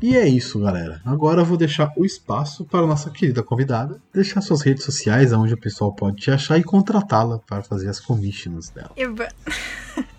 E 0.00 0.16
é 0.16 0.26
isso, 0.26 0.58
galera. 0.58 1.00
Agora 1.04 1.42
eu 1.42 1.44
vou 1.44 1.56
deixar 1.56 1.92
o 1.96 2.04
espaço 2.04 2.64
para 2.64 2.80
a 2.80 2.86
nossa 2.86 3.10
querida 3.10 3.42
convidada 3.42 4.00
deixar 4.12 4.40
suas 4.40 4.62
redes 4.62 4.84
sociais, 4.84 5.32
onde 5.32 5.54
o 5.54 5.56
pessoal 5.56 5.94
pode 5.94 6.16
te 6.16 6.30
achar 6.30 6.58
e 6.58 6.62
contratá-la 6.62 7.38
para 7.38 7.62
fazer 7.62 7.88
as 7.88 8.00
commissions 8.00 8.68
dela. 8.70 8.90
Eba. 8.96 9.28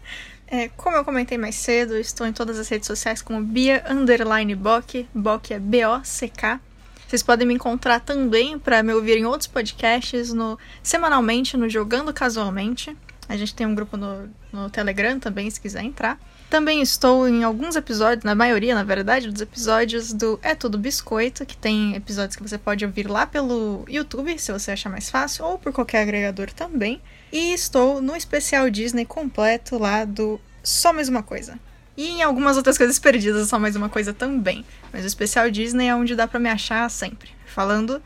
É, 0.48 0.68
como 0.70 0.96
eu 0.96 1.04
comentei 1.04 1.38
mais 1.38 1.56
cedo, 1.56 1.98
estou 1.98 2.28
em 2.28 2.34
todas 2.34 2.60
as 2.60 2.68
redes 2.68 2.88
sociais 2.88 3.22
como 3.22 3.42
Bia 3.42 3.84
Underline 3.90 4.54
Bock. 4.56 5.08
Bock 5.14 5.54
é 5.54 5.60
B-O-C-K. 5.60 6.60
Vocês 7.08 7.24
podem 7.24 7.48
me 7.48 7.54
encontrar 7.54 8.00
também 8.00 8.58
para 8.58 8.82
me 8.82 8.94
ouvir 8.94 9.18
em 9.18 9.26
outros 9.26 9.48
podcasts, 9.48 10.34
no, 10.34 10.58
semanalmente 10.82 11.56
no 11.56 11.70
Jogando 11.70 12.14
Casualmente. 12.14 12.96
A 13.30 13.38
gente 13.38 13.56
tem 13.56 13.66
um 13.66 13.76
grupo 13.76 13.96
no, 13.96 14.30
no 14.52 14.70
Telegram 14.70 15.20
também, 15.20 15.50
se 15.50 15.60
quiser 15.60 15.84
entrar. 15.84 16.20
Também 16.50 16.82
estou 16.82 17.28
em 17.28 17.44
alguns 17.44 17.76
episódios, 17.76 18.24
na 18.24 18.36
maioria, 18.36 18.76
na 18.76 18.84
verdade, 18.84 19.32
dos 19.32 19.42
episódios 19.42 20.14
do 20.14 20.40
É 20.44 20.54
Tudo 20.54 20.78
Biscoito, 20.78 21.46
que 21.46 21.58
tem 21.58 21.96
episódios 21.96 22.36
que 22.36 22.44
você 22.44 22.58
pode 22.58 22.86
ouvir 22.86 23.10
lá 23.10 23.26
pelo 23.26 23.86
YouTube, 23.88 24.38
se 24.38 24.52
você 24.52 24.72
achar 24.72 24.90
mais 24.90 25.10
fácil, 25.10 25.46
ou 25.46 25.58
por 25.58 25.74
qualquer 25.74 26.04
agregador 26.04 26.52
também. 26.52 27.02
E 27.34 27.52
estou 27.52 28.00
no 28.00 28.16
especial 28.16 28.70
Disney 28.70 29.06
completo 29.06 29.80
lá 29.80 30.06
do 30.06 30.40
Só 30.62 30.94
Mais 30.94 31.10
Uma 31.10 31.24
Coisa. 31.24 31.58
E 31.98 32.08
em 32.08 32.22
algumas 32.22 32.58
outras 32.58 32.78
coisas 32.78 33.00
perdidas, 33.00 33.50
só 33.50 33.58
mais 33.58 33.76
uma 33.76 33.90
coisa 33.90 34.14
também. 34.14 34.64
Mas 34.92 35.04
o 35.04 35.08
especial 35.08 35.50
Disney 35.50 35.88
é 35.88 35.96
onde 35.96 36.16
dá 36.16 36.28
pra 36.28 36.40
me 36.40 36.48
achar 36.48 36.88
sempre. 36.92 37.30
Falando, 37.48 38.00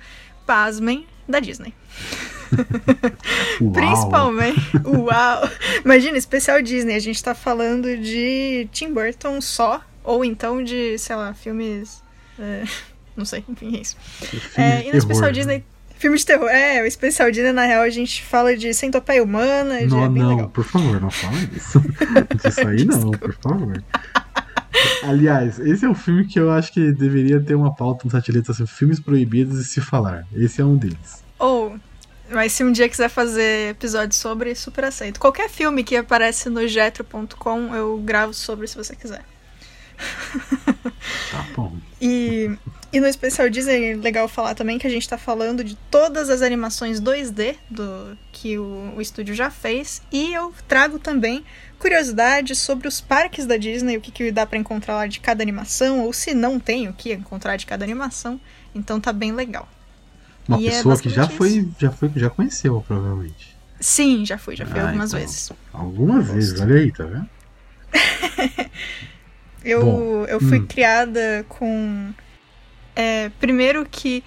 pasmem, 0.45 1.05
da 1.27 1.41
Disney. 1.41 1.73
Uau. 3.59 3.71
Principalmente. 3.75 4.61
Uau! 4.85 5.49
Imagina, 5.83 6.17
especial 6.17 6.61
Disney. 6.61 6.95
A 6.95 6.99
gente 6.99 7.21
tá 7.21 7.35
falando 7.35 7.97
de 7.97 8.69
Tim 8.71 8.93
Burton 8.93 9.41
só. 9.41 9.81
Ou 10.05 10.23
então 10.23 10.63
de, 10.63 10.97
sei 10.97 11.17
lá, 11.17 11.33
filmes. 11.33 12.01
é, 12.39 12.63
não 13.13 13.25
sei, 13.25 13.43
enfim, 13.49 13.75
é 13.75 13.81
isso. 13.81 13.97
É, 14.55 14.87
e 14.87 14.91
no 14.91 14.97
especial 14.97 15.27
né? 15.27 15.33
Disney. 15.33 15.65
Filme 15.97 16.17
de 16.17 16.25
terror. 16.25 16.47
É, 16.49 16.81
o 16.81 16.85
especial 16.85 17.31
Disney, 17.31 17.51
na 17.51 17.65
real, 17.65 17.81
a 17.81 17.89
gente 17.89 18.23
fala 18.23 18.55
de 18.55 18.73
centopeia 18.73 19.23
humana. 19.23 19.79
de, 19.79 19.87
Não, 19.87 20.05
é 20.05 20.09
não, 20.09 20.29
legal. 20.29 20.49
por 20.49 20.63
favor, 20.63 21.01
não 21.01 21.09
fala 21.09 21.35
isso. 21.55 21.81
Isso 22.47 22.67
aí 22.67 22.85
não, 22.85 23.11
por 23.11 23.33
favor. 23.33 23.83
Aliás, 25.03 25.57
esse 25.59 25.85
é 25.85 25.89
um 25.89 25.95
filme 25.95 26.25
que 26.25 26.39
eu 26.39 26.51
acho 26.51 26.71
que 26.71 26.91
deveria 26.91 27.39
ter 27.39 27.55
uma 27.55 27.73
pauta 27.73 28.03
no 28.05 28.11
Satelita 28.11 28.51
assim, 28.51 28.65
filmes 28.67 28.99
proibidos 28.99 29.57
de 29.59 29.65
se 29.65 29.81
falar. 29.81 30.25
Esse 30.35 30.61
é 30.61 30.65
um 30.65 30.75
deles. 30.75 31.23
Ou. 31.39 31.77
Mas 32.29 32.51
se 32.51 32.63
um 32.63 32.71
dia 32.71 32.89
quiser 32.89 33.09
fazer 33.09 33.71
episódio 33.71 34.13
sobre, 34.15 34.53
super 34.53 34.83
aceito. 34.83 35.17
Qualquer 35.19 35.49
filme 35.49 35.81
que 35.83 35.95
aparece 35.95 36.49
no 36.49 36.67
jetro.com, 36.67 37.73
eu 37.73 37.97
gravo 38.03 38.33
sobre 38.33 38.67
se 38.67 38.75
você 38.75 38.95
quiser. 38.95 39.23
Tá 41.31 41.45
bom. 41.55 41.75
E, 42.01 42.51
e 42.91 42.99
no 42.99 43.07
especial 43.07 43.49
Disney 43.49 43.91
é 43.91 43.95
legal 43.95 44.27
falar 44.27 44.55
também 44.55 44.77
que 44.79 44.87
a 44.87 44.89
gente 44.89 45.07
tá 45.07 45.17
falando 45.17 45.63
de 45.63 45.75
todas 45.91 46.29
as 46.29 46.41
animações 46.41 46.99
2D 47.01 47.55
do 47.69 48.17
que 48.31 48.57
o, 48.57 48.93
o 48.95 49.01
estúdio 49.01 49.35
já 49.35 49.49
fez. 49.51 50.01
E 50.11 50.33
eu 50.33 50.53
trago 50.67 50.97
também 50.99 51.43
curiosidades 51.79 52.57
sobre 52.59 52.87
os 52.87 53.01
parques 53.01 53.45
da 53.45 53.57
Disney, 53.57 53.97
o 53.97 54.01
que, 54.01 54.11
que 54.11 54.31
dá 54.31 54.45
pra 54.45 54.57
encontrar 54.57 54.95
lá 54.95 55.07
de 55.07 55.19
cada 55.19 55.43
animação, 55.43 56.01
ou 56.01 56.13
se 56.13 56.33
não 56.33 56.59
tem 56.59 56.87
o 56.87 56.93
que 56.93 57.13
encontrar 57.13 57.57
de 57.57 57.65
cada 57.65 57.83
animação. 57.83 58.39
Então 58.73 58.99
tá 58.99 59.11
bem 59.13 59.31
legal. 59.31 59.67
Uma 60.47 60.59
E 60.59 60.67
é 60.67 60.71
pessoa 60.71 60.97
que 60.97 61.09
já 61.09 61.27
foi, 61.27 61.67
já 61.77 61.91
foi, 61.91 62.11
já 62.15 62.29
conheceu, 62.29 62.81
provavelmente. 62.87 63.55
Sim, 63.79 64.25
já 64.25 64.37
fui, 64.37 64.55
já 64.55 64.65
fui 64.65 64.79
Ah, 64.79 64.85
algumas 64.87 65.13
então. 65.13 65.19
vezes. 65.19 65.51
Algumas 65.73 66.27
vezes, 66.27 66.59
olha 66.61 66.75
aí, 66.77 66.91
tá 66.91 67.03
vendo? 67.05 67.29
Eu, 69.63 69.81
Bom, 69.81 70.25
eu 70.25 70.39
fui 70.39 70.59
hum. 70.59 70.65
criada 70.67 71.45
com. 71.49 72.13
É, 72.97 73.29
primeiro 73.39 73.87
que 73.89 74.23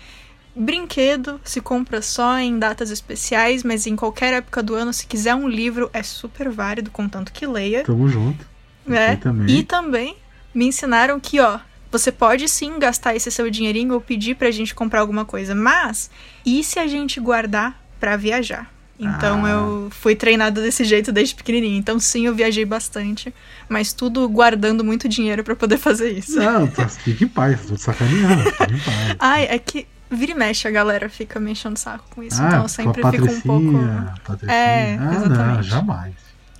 brinquedo 0.54 1.40
se 1.42 1.60
compra 1.60 2.00
só 2.00 2.38
em 2.38 2.56
datas 2.56 2.90
especiais, 2.90 3.64
mas 3.64 3.84
em 3.84 3.96
qualquer 3.96 4.32
época 4.34 4.62
do 4.62 4.76
ano, 4.76 4.92
se 4.92 5.06
quiser 5.06 5.34
um 5.34 5.48
livro, 5.48 5.90
é 5.92 6.04
super 6.04 6.48
válido, 6.48 6.88
contanto 6.90 7.32
que 7.32 7.44
leia. 7.46 7.82
Tamo 7.82 8.08
junto. 8.08 8.46
Aqui 8.86 9.20
também. 9.20 9.58
E 9.58 9.62
também 9.64 10.16
me 10.54 10.66
ensinaram 10.66 11.18
que, 11.18 11.40
ó, 11.40 11.58
você 11.90 12.12
pode 12.12 12.48
sim 12.48 12.78
gastar 12.78 13.16
esse 13.16 13.30
seu 13.30 13.50
dinheirinho 13.50 13.94
ou 13.94 14.00
pedir 14.00 14.36
pra 14.36 14.52
gente 14.52 14.72
comprar 14.72 15.00
alguma 15.00 15.24
coisa, 15.24 15.52
mas 15.52 16.08
e 16.46 16.62
se 16.62 16.78
a 16.78 16.86
gente 16.86 17.18
guardar 17.18 17.82
pra 17.98 18.16
viajar? 18.16 18.72
Então 19.00 19.44
Ah. 19.46 19.50
eu 19.50 19.88
fui 19.90 20.14
treinada 20.14 20.60
desse 20.60 20.84
jeito 20.84 21.10
desde 21.10 21.34
pequenininha. 21.34 21.78
Então 21.78 21.98
sim, 21.98 22.26
eu 22.26 22.34
viajei 22.34 22.64
bastante, 22.64 23.32
mas 23.68 23.92
tudo 23.92 24.28
guardando 24.28 24.84
muito 24.84 25.08
dinheiro 25.08 25.42
pra 25.42 25.56
poder 25.56 25.78
fazer 25.78 26.10
isso. 26.10 26.36
Não, 26.36 26.66
tá, 26.66 26.86
fique 26.88 27.24
em 27.24 27.28
paz, 27.28 27.60
tô 27.66 27.76
sacaneando, 27.78 28.42
fique 28.50 28.74
em 28.74 28.78
paz. 28.78 29.16
Ai, 29.18 29.44
é 29.50 29.58
que 29.58 29.86
vira 30.10 30.32
e 30.32 30.34
mexe 30.34 30.66
a 30.68 30.70
galera 30.70 31.08
fica 31.08 31.38
me 31.40 31.52
enchendo 31.52 31.76
o 31.76 31.78
saco 31.78 32.04
com 32.10 32.22
isso. 32.22 32.42
ah, 32.42 32.46
então 32.48 32.62
eu 32.62 32.68
sempre 32.68 33.02
fico 33.10 33.24
um 33.24 33.40
pouco. 33.40 33.78
Patricinha. 34.24 34.52
É, 34.54 34.94
ah, 34.94 35.04
não, 35.04 35.12
exatamente. 35.12 35.68
jamais. 35.68 36.14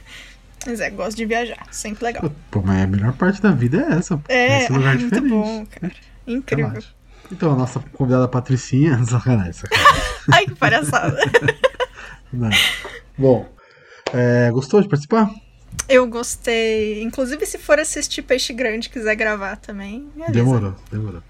Mas 0.67 0.81
é, 0.81 0.91
gosto 0.91 1.17
de 1.17 1.25
viajar. 1.27 1.67
Sempre 1.73 2.05
legal. 2.05 2.33
Pô, 2.49 2.63
mas 2.63 2.85
a 2.85 2.87
melhor 2.87 3.13
parte 3.15 3.43
da 3.43 3.51
vida 3.51 3.85
é 3.91 3.95
essa. 3.97 4.21
É, 4.29 4.63
Esse 4.63 4.73
lugar 4.73 4.95
muito 4.97 5.09
diferente. 5.09 5.29
bom, 5.29 5.67
cara. 5.67 5.93
Incrível. 6.25 6.69
Relaxa. 6.69 6.89
Então, 7.33 7.53
a 7.53 7.57
nossa 7.57 7.81
convidada 7.95 8.29
Patricinha. 8.29 9.03
Sacanagem, 9.05 9.53
sacanagem. 9.55 10.03
Ai, 10.31 10.47
que 10.47 10.55
palhaçada. 10.55 11.19
Não. 12.33 12.51
Bom, 13.17 13.49
é, 14.13 14.51
gostou 14.51 14.83
de 14.83 14.89
participar? 14.89 15.31
Eu 15.89 16.07
gostei. 16.07 17.03
Inclusive, 17.03 17.45
se 17.47 17.59
for 17.59 17.81
assistir 17.81 18.23
Peixe 18.23 18.53
Grande 18.53 18.89
e 18.89 18.91
quiser 18.91 19.15
gravar 19.17 19.57
também. 19.57 20.09
Demorou, 20.31 20.75
demorou. 20.91 21.23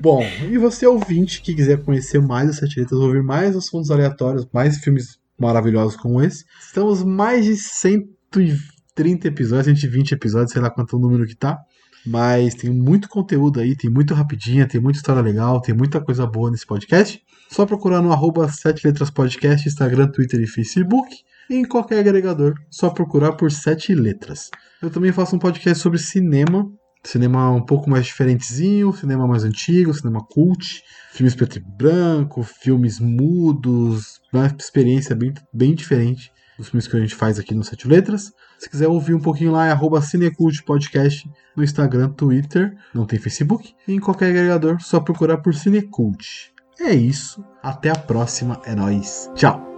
Bom, 0.00 0.22
e 0.50 0.58
você 0.58 0.86
ouvinte 0.86 1.40
que 1.40 1.54
quiser 1.54 1.82
conhecer 1.82 2.20
mais 2.20 2.50
as 2.50 2.56
Sete 2.56 2.80
Letras, 2.80 3.00
ouvir 3.00 3.22
mais 3.22 3.56
assuntos 3.56 3.90
aleatórios, 3.90 4.46
mais 4.52 4.78
filmes 4.78 5.18
maravilhosos 5.38 5.96
como 5.96 6.22
esse, 6.22 6.44
estamos 6.60 7.02
mais 7.02 7.44
de 7.44 7.56
130 7.56 9.28
episódios, 9.28 9.66
120 9.66 10.12
episódios, 10.12 10.52
sei 10.52 10.62
lá 10.62 10.70
quanto 10.70 10.96
o 10.96 11.00
número 11.00 11.26
que 11.26 11.34
tá. 11.34 11.58
Mas 12.04 12.54
tem 12.54 12.70
muito 12.70 13.08
conteúdo 13.08 13.60
aí, 13.60 13.76
tem 13.76 13.90
muito 13.90 14.14
rapidinha, 14.14 14.66
tem 14.66 14.80
muita 14.80 14.98
história 14.98 15.22
legal, 15.22 15.60
tem 15.60 15.74
muita 15.74 16.00
coisa 16.00 16.26
boa 16.26 16.50
nesse 16.50 16.66
podcast. 16.66 17.22
Só 17.50 17.64
procurar 17.64 18.02
no 18.02 18.12
arroba 18.12 18.48
7 18.50 18.86
Letras 18.86 19.10
Podcast, 19.10 19.68
Instagram, 19.68 20.08
Twitter 20.08 20.40
e 20.40 20.46
Facebook. 20.46 21.14
E 21.50 21.54
em 21.54 21.64
qualquer 21.64 21.98
agregador, 21.98 22.54
só 22.70 22.88
procurar 22.90 23.32
por 23.32 23.50
Sete 23.50 23.94
Letras. 23.94 24.48
Eu 24.80 24.90
também 24.90 25.12
faço 25.12 25.36
um 25.36 25.38
podcast 25.38 25.82
sobre 25.82 25.98
cinema, 25.98 26.70
Cinema 27.04 27.50
um 27.50 27.60
pouco 27.60 27.90
mais 27.90 28.06
diferentezinho, 28.06 28.92
cinema 28.92 29.26
mais 29.26 29.42
antigo, 29.42 29.92
cinema 29.92 30.24
cult, 30.24 30.82
filmes 31.12 31.34
preto 31.34 31.58
e 31.58 31.60
branco, 31.60 32.44
filmes 32.44 33.00
mudos, 33.00 34.20
uma 34.32 34.46
experiência 34.46 35.14
bem, 35.16 35.34
bem 35.52 35.74
diferente 35.74 36.30
dos 36.56 36.68
filmes 36.68 36.86
que 36.86 36.96
a 36.96 37.00
gente 37.00 37.14
faz 37.14 37.40
aqui 37.40 37.54
no 37.54 37.64
Sete 37.64 37.88
Letras. 37.88 38.30
Se 38.62 38.70
quiser 38.70 38.86
ouvir 38.86 39.12
um 39.12 39.18
pouquinho 39.18 39.50
lá, 39.50 39.66
é 39.66 39.72
arroba 39.72 40.00
Cinecult 40.00 40.62
Podcast 40.62 41.28
no 41.56 41.64
Instagram, 41.64 42.10
Twitter, 42.10 42.76
não 42.94 43.04
tem 43.04 43.18
Facebook, 43.18 43.74
e 43.88 43.92
em 43.92 43.98
qualquer 43.98 44.26
agregador, 44.26 44.80
só 44.80 45.00
procurar 45.00 45.38
por 45.38 45.52
Cinecult. 45.52 46.52
É 46.78 46.94
isso, 46.94 47.44
até 47.60 47.90
a 47.90 47.96
próxima, 47.96 48.62
é 48.64 48.72
nóis, 48.72 49.28
tchau! 49.34 49.71